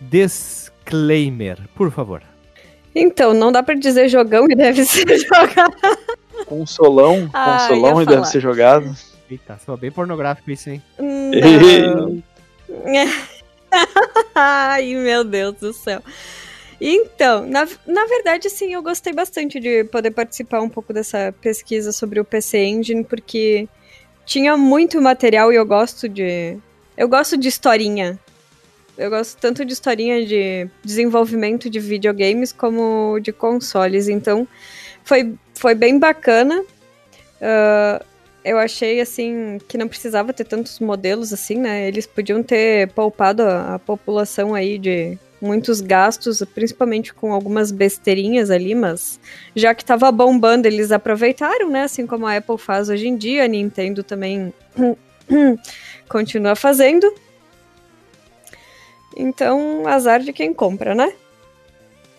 disclaimer, 0.00 1.58
por 1.74 1.90
favor. 1.90 2.22
Então, 2.94 3.34
não 3.34 3.50
dá 3.50 3.60
para 3.60 3.74
dizer 3.74 4.08
jogão 4.08 4.46
e 4.48 4.54
deve 4.54 4.84
ser 4.84 5.08
jogado. 5.18 5.98
Consolão, 6.46 7.28
ah, 7.32 7.66
consolão 7.66 8.02
e 8.02 8.06
deve 8.06 8.24
ser 8.26 8.38
jogado. 8.38 8.94
Eita, 9.28 9.58
só 9.66 9.76
bem 9.76 9.90
pornográfico 9.90 10.48
isso, 10.48 10.70
hein? 10.70 10.80
Não. 10.96 12.22
Ai, 14.34 14.94
meu 14.94 15.24
Deus 15.24 15.54
do 15.56 15.72
céu. 15.72 16.02
Então, 16.80 17.46
na, 17.46 17.66
na 17.86 18.06
verdade, 18.06 18.50
sim, 18.50 18.74
eu 18.74 18.82
gostei 18.82 19.12
bastante 19.12 19.60
de 19.60 19.84
poder 19.84 20.10
participar 20.10 20.60
um 20.60 20.68
pouco 20.68 20.92
dessa 20.92 21.32
pesquisa 21.40 21.92
sobre 21.92 22.18
o 22.18 22.24
PC 22.24 22.58
Engine, 22.58 23.04
porque 23.04 23.68
tinha 24.26 24.56
muito 24.56 25.00
material 25.00 25.52
e 25.52 25.56
eu 25.56 25.64
gosto 25.64 26.08
de. 26.08 26.58
Eu 26.96 27.08
gosto 27.08 27.36
de 27.36 27.48
historinha. 27.48 28.18
Eu 28.98 29.10
gosto 29.10 29.38
tanto 29.40 29.64
de 29.64 29.72
historinha 29.72 30.26
de 30.26 30.68
desenvolvimento 30.84 31.70
de 31.70 31.80
videogames 31.80 32.52
como 32.52 33.18
de 33.20 33.32
consoles. 33.32 34.08
Então, 34.08 34.46
foi, 35.04 35.34
foi 35.54 35.74
bem 35.74 35.98
bacana. 35.98 36.60
Uh, 36.60 38.04
eu 38.44 38.58
achei, 38.58 39.00
assim, 39.00 39.58
que 39.68 39.78
não 39.78 39.88
precisava 39.88 40.32
ter 40.32 40.44
tantos 40.44 40.80
modelos 40.80 41.32
assim, 41.32 41.56
né? 41.56 41.86
Eles 41.86 42.06
podiam 42.06 42.42
ter 42.42 42.88
poupado 42.88 43.42
a, 43.42 43.74
a 43.74 43.78
população 43.78 44.54
aí 44.54 44.78
de 44.78 45.18
muitos 45.40 45.80
gastos, 45.80 46.42
principalmente 46.54 47.12
com 47.12 47.32
algumas 47.32 47.72
besteirinhas 47.72 48.48
ali, 48.50 48.74
mas 48.74 49.18
já 49.56 49.74
que 49.74 49.84
tava 49.84 50.10
bombando, 50.12 50.68
eles 50.68 50.92
aproveitaram, 50.92 51.68
né? 51.68 51.82
Assim 51.82 52.06
como 52.06 52.26
a 52.26 52.36
Apple 52.36 52.58
faz 52.58 52.88
hoje 52.88 53.08
em 53.08 53.16
dia, 53.16 53.44
a 53.44 53.48
Nintendo 53.48 54.04
também 54.04 54.54
continua 56.08 56.54
fazendo. 56.54 57.12
Então, 59.16 59.86
azar 59.86 60.20
de 60.20 60.32
quem 60.32 60.54
compra, 60.54 60.94
né? 60.94 61.12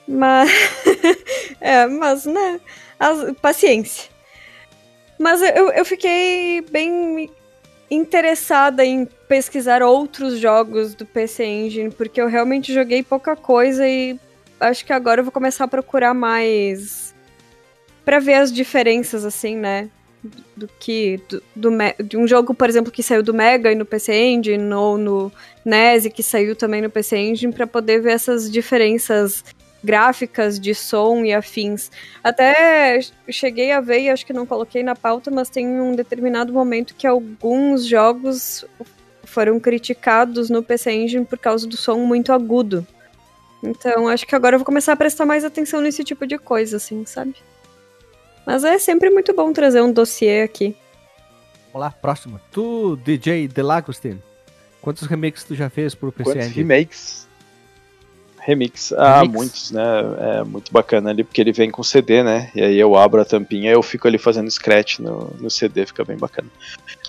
Mas. 0.07 0.51
é, 1.59 1.87
mas, 1.87 2.25
né? 2.25 2.59
As... 2.99 3.33
Paciência. 3.41 4.12
Mas 5.23 5.41
eu, 5.41 5.71
eu 5.71 5.85
fiquei 5.85 6.59
bem 6.69 7.31
interessada 7.89 8.83
em 8.83 9.05
pesquisar 9.25 9.81
outros 9.81 10.37
jogos 10.37 10.93
do 10.93 11.05
PC 11.05 11.45
Engine, 11.45 11.89
porque 11.91 12.19
eu 12.19 12.27
realmente 12.27 12.73
joguei 12.73 13.01
pouca 13.01 13.33
coisa 13.33 13.87
e 13.87 14.19
acho 14.59 14.85
que 14.85 14.91
agora 14.91 15.21
eu 15.21 15.23
vou 15.23 15.31
começar 15.31 15.63
a 15.63 15.67
procurar 15.69 16.13
mais 16.13 17.15
para 18.03 18.19
ver 18.19 18.33
as 18.33 18.51
diferenças, 18.51 19.23
assim, 19.23 19.55
né? 19.55 19.89
Do 20.57 20.67
que. 20.77 21.21
Do, 21.29 21.41
do, 21.55 21.69
de 22.03 22.17
um 22.17 22.27
jogo, 22.27 22.53
por 22.53 22.67
exemplo, 22.67 22.91
que 22.91 23.01
saiu 23.01 23.23
do 23.23 23.33
Mega 23.33 23.71
e 23.71 23.75
no 23.75 23.85
PC 23.85 24.13
Engine, 24.13 24.73
ou 24.73 24.97
no 24.97 25.31
NES 25.63 26.07
que 26.13 26.21
saiu 26.21 26.53
também 26.53 26.81
no 26.81 26.89
PC 26.89 27.15
Engine, 27.15 27.53
para 27.53 27.65
poder 27.65 28.01
ver 28.01 28.11
essas 28.11 28.51
diferenças 28.51 29.41
gráficas 29.83 30.59
de 30.59 30.73
som 30.73 31.25
e 31.25 31.33
afins. 31.33 31.91
Até 32.23 32.99
cheguei 33.29 33.71
a 33.71 33.81
ver, 33.81 34.01
e 34.01 34.09
acho 34.09 34.25
que 34.25 34.33
não 34.33 34.45
coloquei 34.45 34.81
na 34.81 34.95
pauta, 34.95 35.29
mas 35.29 35.49
tem 35.49 35.67
um 35.67 35.95
determinado 35.95 36.53
momento 36.53 36.95
que 36.95 37.05
alguns 37.05 37.85
jogos 37.85 38.65
foram 39.23 39.59
criticados 39.59 40.49
no 40.49 40.63
PC 40.63 40.91
Engine 40.91 41.25
por 41.25 41.37
causa 41.37 41.67
do 41.67 41.75
som 41.75 41.97
muito 41.97 42.31
agudo. 42.31 42.85
Então, 43.63 44.07
acho 44.07 44.27
que 44.27 44.35
agora 44.35 44.55
eu 44.55 44.59
vou 44.59 44.65
começar 44.65 44.93
a 44.93 44.97
prestar 44.97 45.25
mais 45.25 45.45
atenção 45.45 45.79
nesse 45.79 46.03
tipo 46.03 46.27
de 46.27 46.37
coisa, 46.37 46.77
assim, 46.77 47.05
sabe? 47.05 47.35
Mas 48.45 48.63
é 48.63 48.77
sempre 48.77 49.09
muito 49.09 49.33
bom 49.33 49.53
trazer 49.53 49.81
um 49.81 49.91
dossiê 49.91 50.41
aqui. 50.41 50.75
Vamos 51.71 51.87
lá, 51.87 51.91
próximo. 51.91 52.39
Tu, 52.51 52.97
DJ 52.97 53.47
Delagostin, 53.47 54.21
quantos 54.81 55.07
remakes 55.07 55.43
tu 55.43 55.55
já 55.55 55.69
fez 55.69 55.95
pro 55.95 56.11
PC 56.11 56.31
Quantos 56.31 56.47
Engine? 56.47 56.67
remakes? 56.67 57.27
Remix. 58.45 58.91
Ah, 58.93 59.21
Remix. 59.21 59.33
muitos, 59.33 59.71
né? 59.71 59.83
É 60.19 60.43
muito 60.43 60.71
bacana 60.71 61.09
ali, 61.09 61.23
porque 61.23 61.41
ele 61.41 61.51
vem 61.51 61.71
com 61.71 61.83
CD, 61.83 62.23
né? 62.23 62.51
E 62.53 62.61
aí 62.61 62.79
eu 62.79 62.95
abro 62.95 63.21
a 63.21 63.25
tampinha 63.25 63.71
e 63.71 63.73
eu 63.73 63.81
fico 63.81 64.07
ali 64.07 64.17
fazendo 64.17 64.51
scratch 64.51 64.99
no, 64.99 65.33
no 65.39 65.49
CD, 65.49 65.85
fica 65.85 66.03
bem 66.03 66.17
bacana. 66.17 66.49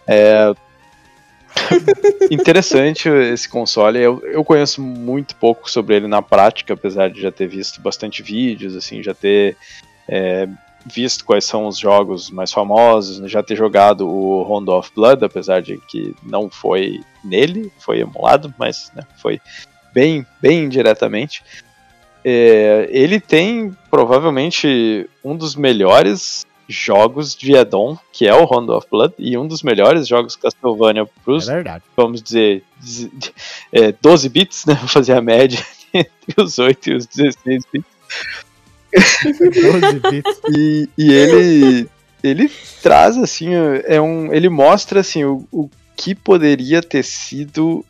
É. 0.07 0.53
Interessante 2.31 3.09
esse 3.09 3.49
console. 3.49 4.01
Eu, 4.01 4.23
eu 4.25 4.45
conheço 4.45 4.81
muito 4.81 5.37
pouco 5.37 5.71
sobre 5.71 5.97
ele 5.97 6.07
na 6.07 6.23
prática, 6.23 6.75
apesar 6.75 7.11
de 7.11 7.21
já 7.21 7.31
ter 7.31 7.47
visto 7.47 7.81
bastante 7.81 8.23
vídeos, 8.23 8.77
assim, 8.77 9.03
já 9.03 9.15
ter 9.15 9.57
é, 10.09 10.49
visto 10.87 11.25
quais 11.25 11.45
são 11.45 11.67
os 11.67 11.79
jogos 11.79 12.31
mais 12.31 12.53
famosos, 12.53 13.19
né? 13.19 13.29
já 13.29 13.43
ter 13.43 13.57
jogado 13.57 14.09
o 14.09 14.43
Rondo 14.43 14.73
of 14.73 14.91
Blood, 14.95 15.25
apesar 15.25 15.63
de 15.63 15.79
que 15.89 16.15
não 16.23 16.51
foi 16.51 17.01
nele, 17.25 17.73
foi 17.79 18.01
emulado, 18.01 18.53
mas 18.59 18.93
né, 18.95 19.03
foi 19.17 19.41
bem, 19.95 20.27
bem 20.43 20.65
indiretamente. 20.65 21.43
É, 22.25 22.89
ele 22.91 23.21
tem 23.21 23.75
provavelmente 23.91 25.09
um 25.23 25.37
dos 25.37 25.55
melhores 25.55 26.45
jogos 26.67 27.35
de 27.35 27.55
Edon, 27.55 27.99
que 28.11 28.27
é 28.27 28.35
o 28.35 28.45
Rondo 28.45 28.75
of 28.75 28.87
Blood, 28.91 29.15
e 29.19 29.37
um 29.37 29.47
dos 29.47 29.63
melhores 29.63 30.09
jogos 30.09 30.35
Castlevania 30.35 31.07
pros, 31.23 31.49
é 31.49 31.63
vamos 31.95 32.23
dizer, 32.23 32.65
é, 33.71 33.93
12 33.93 34.29
bits, 34.31 34.65
né? 34.67 34.75
Vou 34.81 34.89
fazer 34.89 35.13
a 35.13 35.21
média 35.21 35.63
entre 35.93 36.43
os 36.43 36.59
8 36.59 36.91
e 36.91 36.95
os 36.95 37.07
16 37.07 37.63
bits. 37.73 37.91
12 39.39 40.01
bits. 40.11 40.41
e, 40.57 40.89
e 40.97 41.13
ele 41.13 41.89
ele 42.23 42.51
traz 42.83 43.19
assim, 43.19 43.51
é 43.85 44.01
um, 44.01 44.33
ele 44.33 44.49
mostra 44.49 45.01
assim 45.01 45.25
o, 45.25 45.47
o 45.53 45.69
que 45.95 46.15
poderia 46.15 46.81
ter 46.81 47.05
sido 47.05 47.85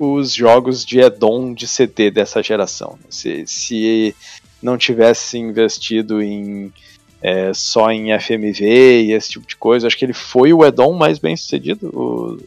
os 0.00 0.32
jogos 0.32 0.82
de 0.82 0.98
Edon 0.98 1.52
de 1.52 1.68
CD 1.68 2.10
dessa 2.10 2.42
geração. 2.42 2.98
Se, 3.10 3.46
se 3.46 4.16
não 4.62 4.78
tivesse 4.78 5.36
investido 5.36 6.22
em 6.22 6.72
é, 7.20 7.52
só 7.52 7.90
em 7.92 8.18
FMV 8.18 9.02
e 9.02 9.12
esse 9.12 9.28
tipo 9.28 9.46
de 9.46 9.54
coisa, 9.54 9.86
acho 9.86 9.98
que 9.98 10.06
ele 10.06 10.14
foi 10.14 10.54
o 10.54 10.64
Edon 10.64 10.94
mais 10.94 11.18
bem 11.18 11.36
sucedido, 11.36 11.90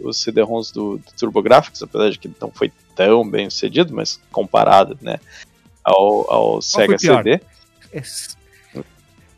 os 0.01 0.17
CD-ROMs 0.17 0.71
do, 0.71 0.97
do 0.97 1.13
TurboGrafx, 1.15 1.83
apesar 1.83 2.09
de 2.09 2.17
que 2.17 2.31
não 2.41 2.49
foi 2.49 2.71
tão 2.95 3.29
bem 3.29 3.51
sucedido, 3.51 3.93
mas 3.93 4.19
comparado 4.31 4.97
né, 4.99 5.19
ao, 5.83 6.31
ao 6.31 6.61
Sega 6.61 6.97
CD. 6.97 7.39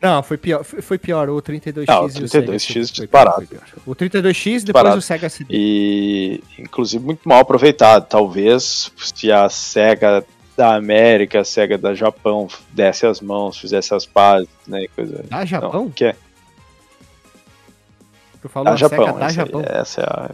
Não, 0.00 0.22
foi 0.22 0.36
pior, 0.36 0.62
foi 0.62 0.98
pior 0.98 1.28
o 1.30 1.40
32X. 1.40 1.86
Não, 1.88 2.04
o 2.04 2.08
32X 2.08 2.92
disparado. 2.92 3.48
O 3.86 3.94
32X, 3.94 4.62
depois 4.62 4.64
disparado. 4.64 4.98
o 4.98 5.02
Sega 5.02 5.28
CD. 5.28 5.48
E, 5.50 6.42
inclusive, 6.58 7.04
muito 7.04 7.26
mal 7.28 7.40
aproveitado. 7.40 8.06
Talvez 8.06 8.92
se 8.96 9.32
a 9.32 9.48
Sega 9.48 10.24
da 10.56 10.74
América, 10.74 11.40
a 11.40 11.44
SEGA 11.44 11.76
da 11.76 11.94
Japão 11.94 12.48
desse 12.70 13.06
as 13.06 13.20
mãos, 13.20 13.58
fizesse 13.58 13.94
as 13.94 14.06
pazes, 14.06 14.48
né? 14.66 14.86
Coisa. 14.94 15.24
Da 15.28 15.44
Japão? 15.44 15.68
Então, 15.68 15.90
que 15.90 16.04
é? 16.06 16.16
Tu 18.40 18.48
falou 18.48 18.70
da 18.70 18.76
Japão, 18.76 19.06
SEGA 19.06 19.18
da 19.18 19.28
Japão. 19.28 19.60
Aí, 19.60 19.80
essa 19.80 20.00
é 20.00 20.04
a. 20.04 20.30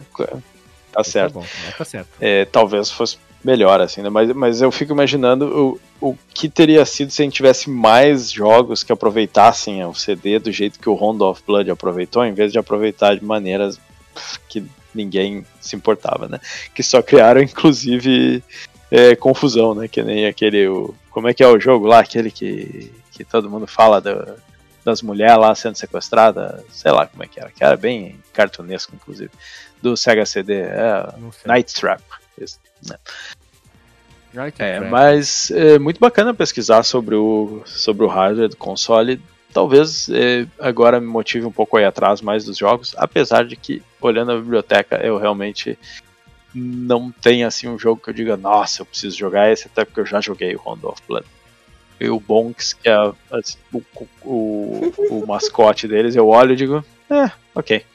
Tá 0.91 1.03
certo. 1.03 1.33
Tá, 1.33 1.39
bom, 1.39 1.45
tá 1.77 1.85
certo. 1.85 2.09
É, 2.21 2.45
talvez 2.45 2.91
fosse 2.91 3.17
melhor, 3.43 3.81
assim, 3.81 4.01
né? 4.01 4.09
Mas, 4.09 4.31
mas 4.33 4.61
eu 4.61 4.71
fico 4.71 4.93
imaginando 4.93 5.79
o, 5.99 6.09
o 6.09 6.17
que 6.33 6.47
teria 6.47 6.85
sido 6.85 7.11
se 7.11 7.21
a 7.21 7.25
gente 7.25 7.35
tivesse 7.35 7.69
mais 7.69 8.31
jogos 8.31 8.83
que 8.83 8.91
aproveitassem 8.91 9.83
o 9.85 9.93
CD 9.93 10.39
do 10.39 10.51
jeito 10.51 10.79
que 10.79 10.89
o 10.89 10.93
Rondo 10.93 11.25
of 11.25 11.43
Blood 11.45 11.69
aproveitou, 11.69 12.25
em 12.25 12.33
vez 12.33 12.51
de 12.51 12.59
aproveitar 12.59 13.15
de 13.15 13.23
maneiras 13.23 13.79
que 14.47 14.63
ninguém 14.93 15.45
se 15.59 15.75
importava, 15.75 16.27
né? 16.27 16.39
Que 16.73 16.83
só 16.83 17.01
criaram, 17.01 17.41
inclusive, 17.41 18.43
é, 18.89 19.15
confusão, 19.15 19.75
né? 19.75 19.87
Que 19.87 20.01
nem 20.01 20.25
aquele. 20.25 20.67
O, 20.67 20.95
como 21.11 21.27
é 21.27 21.33
que 21.33 21.43
é 21.43 21.47
o 21.47 21.59
jogo 21.59 21.85
lá? 21.85 21.99
Aquele 21.99 22.31
que, 22.31 22.91
que 23.11 23.23
todo 23.23 23.49
mundo 23.49 23.67
fala 23.67 23.99
do, 23.99 24.35
das 24.83 25.01
mulheres 25.01 25.37
lá 25.37 25.53
sendo 25.53 25.75
sequestradas, 25.75 26.63
sei 26.71 26.91
lá 26.91 27.07
como 27.07 27.23
é 27.23 27.27
que 27.27 27.39
era, 27.39 27.51
que 27.51 27.63
era 27.63 27.77
bem 27.77 28.19
cartunesco, 28.31 28.95
inclusive, 28.95 29.31
do 29.81 29.97
Sega 29.97 30.25
CD, 30.25 30.61
é, 30.61 31.13
Night 31.45 31.73
Trap. 31.73 32.01
Né? 32.89 32.97
É, 34.85 34.89
mas 34.89 35.51
é 35.51 35.77
muito 35.77 35.99
bacana 35.99 36.33
pesquisar 36.33 36.83
sobre 36.83 37.15
o, 37.15 37.61
sobre 37.65 38.03
o 38.03 38.07
hardware 38.07 38.49
do 38.49 38.57
console. 38.57 39.21
Talvez 39.53 40.09
é, 40.09 40.47
agora 40.59 40.99
me 40.99 41.05
motive 41.05 41.45
um 41.45 41.51
pouco 41.51 41.77
a 41.77 41.81
ir 41.81 41.85
atrás 41.85 42.21
mais 42.21 42.43
dos 42.43 42.57
jogos, 42.57 42.95
apesar 42.97 43.45
de 43.45 43.55
que, 43.55 43.83
olhando 44.01 44.31
a 44.31 44.37
biblioteca, 44.37 44.95
eu 44.97 45.19
realmente 45.19 45.77
não 46.53 47.11
tenho 47.11 47.47
assim 47.47 47.67
um 47.67 47.77
jogo 47.77 48.01
que 48.01 48.09
eu 48.09 48.13
diga, 48.13 48.35
nossa, 48.35 48.81
eu 48.81 48.85
preciso 48.85 49.17
jogar 49.17 49.51
esse, 49.51 49.67
até 49.67 49.85
porque 49.85 49.99
eu 49.99 50.05
já 50.05 50.19
joguei 50.19 50.55
o 50.55 50.59
Rondo 50.59 50.87
of 50.87 51.01
Blood. 51.07 51.25
E 51.99 52.09
o 52.09 52.19
Bonks, 52.19 52.73
que 52.73 52.89
é 52.89 52.99
o, 52.99 53.15
o, 54.23 54.93
o 55.09 55.27
mascote 55.27 55.87
deles, 55.87 56.15
eu 56.15 56.27
olho 56.27 56.53
e 56.53 56.55
digo, 56.55 56.83
é, 57.09 57.31
ok. 57.53 57.85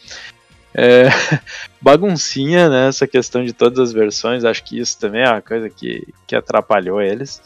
É, 0.81 1.09
baguncinha, 1.83 2.69
né? 2.69 2.87
Essa 2.87 3.05
questão 3.05 3.45
de 3.45 3.53
todas 3.53 3.81
as 3.81 3.93
versões, 3.93 4.45
acho 4.45 4.63
que 4.63 4.79
isso 4.79 4.97
também 4.97 5.23
é 5.23 5.29
uma 5.29 5.43
coisa 5.43 5.69
que, 5.69 6.07
que 6.25 6.37
atrapalhou 6.37 7.03
eles. 7.03 7.43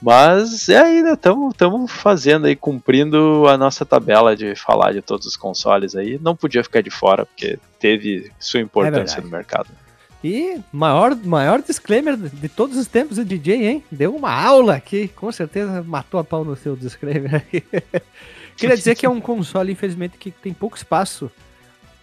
Mas 0.00 0.68
é 0.68 0.78
ainda 0.78 1.14
estamos 1.14 1.90
fazendo 1.90 2.46
aí, 2.46 2.54
cumprindo 2.54 3.48
a 3.48 3.58
nossa 3.58 3.84
tabela 3.84 4.36
de 4.36 4.54
falar 4.54 4.92
de 4.92 5.02
todos 5.02 5.26
os 5.26 5.36
consoles 5.36 5.96
aí. 5.96 6.20
Não 6.22 6.36
podia 6.36 6.62
ficar 6.62 6.80
de 6.80 6.90
fora, 6.90 7.26
porque 7.26 7.58
teve 7.80 8.30
sua 8.38 8.60
importância 8.60 9.18
é 9.18 9.22
no 9.22 9.28
mercado. 9.28 9.70
E 10.22 10.60
maior, 10.72 11.16
maior 11.16 11.60
disclaimer 11.60 12.16
de 12.16 12.48
todos 12.48 12.76
os 12.76 12.86
tempos 12.86 13.16
do 13.16 13.24
DJ, 13.24 13.66
hein? 13.66 13.84
Deu 13.90 14.14
uma 14.14 14.32
aula 14.32 14.76
aqui, 14.76 15.08
com 15.08 15.32
certeza 15.32 15.82
matou 15.82 16.20
a 16.20 16.24
pau 16.24 16.44
no 16.44 16.54
seu 16.54 16.76
disclaimer. 16.76 17.44
Queria 18.56 18.76
dizer 18.76 18.94
que 18.94 19.06
é 19.06 19.10
um 19.10 19.20
console, 19.20 19.72
infelizmente, 19.72 20.16
que 20.16 20.30
tem 20.30 20.52
pouco 20.52 20.76
espaço 20.76 21.28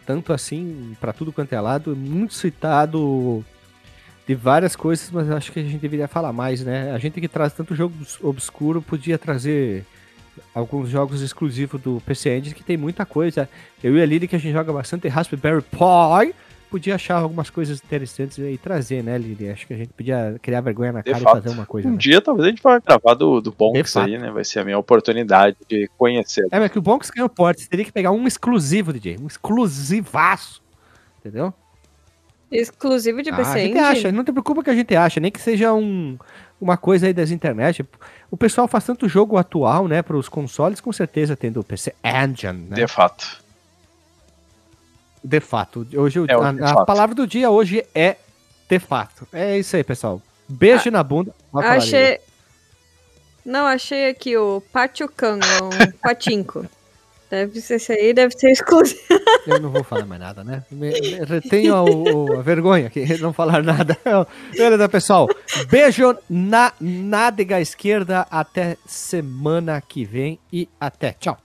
tanto 0.05 0.31
assim 0.33 0.95
para 0.99 1.13
tudo 1.13 1.31
quanto 1.33 1.53
é 1.53 1.59
lado, 1.59 1.95
muito 1.95 2.33
citado 2.33 3.43
de 4.27 4.33
várias 4.33 4.75
coisas, 4.75 5.09
mas 5.11 5.29
acho 5.29 5.51
que 5.51 5.59
a 5.59 5.63
gente 5.63 5.77
deveria 5.77 6.07
falar 6.07 6.33
mais, 6.33 6.63
né? 6.63 6.91
A 6.91 6.97
gente 6.97 7.21
que 7.21 7.27
traz 7.27 7.53
tanto 7.53 7.75
jogo 7.75 7.93
obscuro 8.21 8.81
podia 8.81 9.17
trazer 9.17 9.85
alguns 10.53 10.89
jogos 10.89 11.21
exclusivos 11.21 11.79
do 11.81 12.01
PC 12.05 12.37
Engine 12.37 12.55
que 12.55 12.63
tem 12.63 12.77
muita 12.77 13.05
coisa. 13.05 13.47
Eu 13.83 13.95
e 13.95 14.01
a 14.01 14.05
Lili 14.05 14.27
que 14.27 14.35
a 14.35 14.39
gente 14.39 14.53
joga 14.53 14.73
bastante 14.73 15.07
Raspberry 15.07 15.61
Pi, 15.61 16.33
podia 16.65 16.95
achar 16.95 17.15
algumas 17.15 17.49
coisas 17.49 17.81
interessantes 17.83 18.37
e 18.37 18.57
trazer, 18.57 19.03
né, 19.03 19.17
Lili? 19.17 19.49
Acho 19.49 19.65
que 19.65 19.73
a 19.73 19.77
gente 19.77 19.93
podia 19.93 20.35
criar 20.41 20.61
vergonha 20.61 20.91
na 20.91 21.03
cara 21.03 21.17
e 21.17 21.21
fazer 21.21 21.49
uma 21.49 21.65
coisa. 21.65 21.87
Um 21.87 21.91
né? 21.91 21.97
dia 21.97 22.21
talvez 22.21 22.45
a 22.45 22.49
gente 22.49 22.61
vai 22.61 22.79
gravar 22.81 23.13
do, 23.13 23.41
do 23.41 23.51
Bonks 23.51 23.95
aí, 23.97 24.17
né? 24.17 24.31
Vai 24.31 24.43
ser 24.43 24.59
a 24.59 24.65
minha 24.65 24.77
oportunidade 24.77 25.57
de 25.69 25.89
conhecer. 25.97 26.47
É, 26.51 26.59
mas 26.59 26.71
que 26.71 26.79
o 26.79 26.81
Bonks 26.81 27.09
ganhou 27.09 27.29
porte, 27.29 27.61
você 27.61 27.69
teria 27.69 27.85
que 27.85 27.91
pegar 27.91 28.11
um 28.11 28.27
exclusivo, 28.27 28.91
DJ, 28.91 29.17
um 29.21 29.27
exclusivaço, 29.27 30.61
entendeu? 31.19 31.53
Exclusivo 32.51 33.21
de 33.23 33.31
PC 33.31 33.49
ah, 33.49 33.53
a 33.53 33.57
gente 33.57 33.77
acha, 33.77 34.11
não 34.11 34.23
te 34.23 34.31
preocupa 34.31 34.63
que 34.63 34.69
a 34.69 34.75
gente 34.75 34.95
acha, 34.95 35.19
nem 35.19 35.31
que 35.31 35.41
seja 35.41 35.73
um, 35.73 36.17
uma 36.59 36.77
coisa 36.77 37.07
aí 37.07 37.13
das 37.13 37.31
internet. 37.31 37.85
O 38.29 38.37
pessoal 38.37 38.67
faz 38.67 38.85
tanto 38.85 39.07
jogo 39.07 39.37
atual, 39.37 39.87
né, 39.87 40.01
para 40.01 40.15
os 40.15 40.29
consoles, 40.29 40.79
com 40.79 40.91
certeza 40.91 41.35
tendo 41.35 41.59
o 41.59 41.63
PC 41.63 41.93
Engine, 42.03 42.67
né? 42.69 42.75
De 42.75 42.87
fato. 42.87 43.44
De 45.25 45.39
fato. 45.39 45.87
Hoje 45.95 46.19
é 46.27 46.33
a, 46.33 46.49
a 46.49 46.73
fato. 46.75 46.85
palavra 46.85 47.15
do 47.15 47.25
dia 47.25 47.49
hoje 47.49 47.83
é 47.95 48.17
de 48.69 48.79
fato. 48.79 49.27
É 49.33 49.57
isso 49.57 49.75
aí, 49.75 49.83
pessoal. 49.83 50.21
Beijo 50.47 50.89
ah, 50.89 50.91
na 50.91 51.03
bunda. 51.03 51.33
Achei. 51.51 52.19
Não, 53.43 53.65
achei 53.65 54.09
aqui 54.09 54.37
o 54.37 54.61
Pachucan, 54.71 55.39
um 55.63 55.91
patinco. 56.01 56.67
Deve 57.29 57.59
ser 57.59 57.75
esse 57.75 57.91
aí, 57.91 58.13
deve 58.13 58.37
ser 58.37 58.51
exclusivo. 58.51 59.01
Eu 59.47 59.59
não 59.59 59.71
vou 59.71 59.83
falar 59.83 60.05
mais 60.05 60.21
nada, 60.21 60.43
né? 60.43 60.63
Me, 60.69 60.91
me 60.91 61.25
retenho 61.25 61.73
a, 61.75 61.79
a, 61.79 62.39
a 62.39 62.41
vergonha 62.43 62.89
de 62.89 63.17
não 63.17 63.33
falar 63.33 63.63
nada. 63.63 63.97
Beleza, 64.55 64.87
pessoal. 64.87 65.27
Beijo 65.67 66.15
na 66.29 66.71
nádega 66.79 67.59
esquerda. 67.59 68.27
Até 68.29 68.77
semana 68.85 69.81
que 69.81 70.05
vem 70.05 70.39
e 70.53 70.69
até. 70.79 71.13
Tchau. 71.13 71.37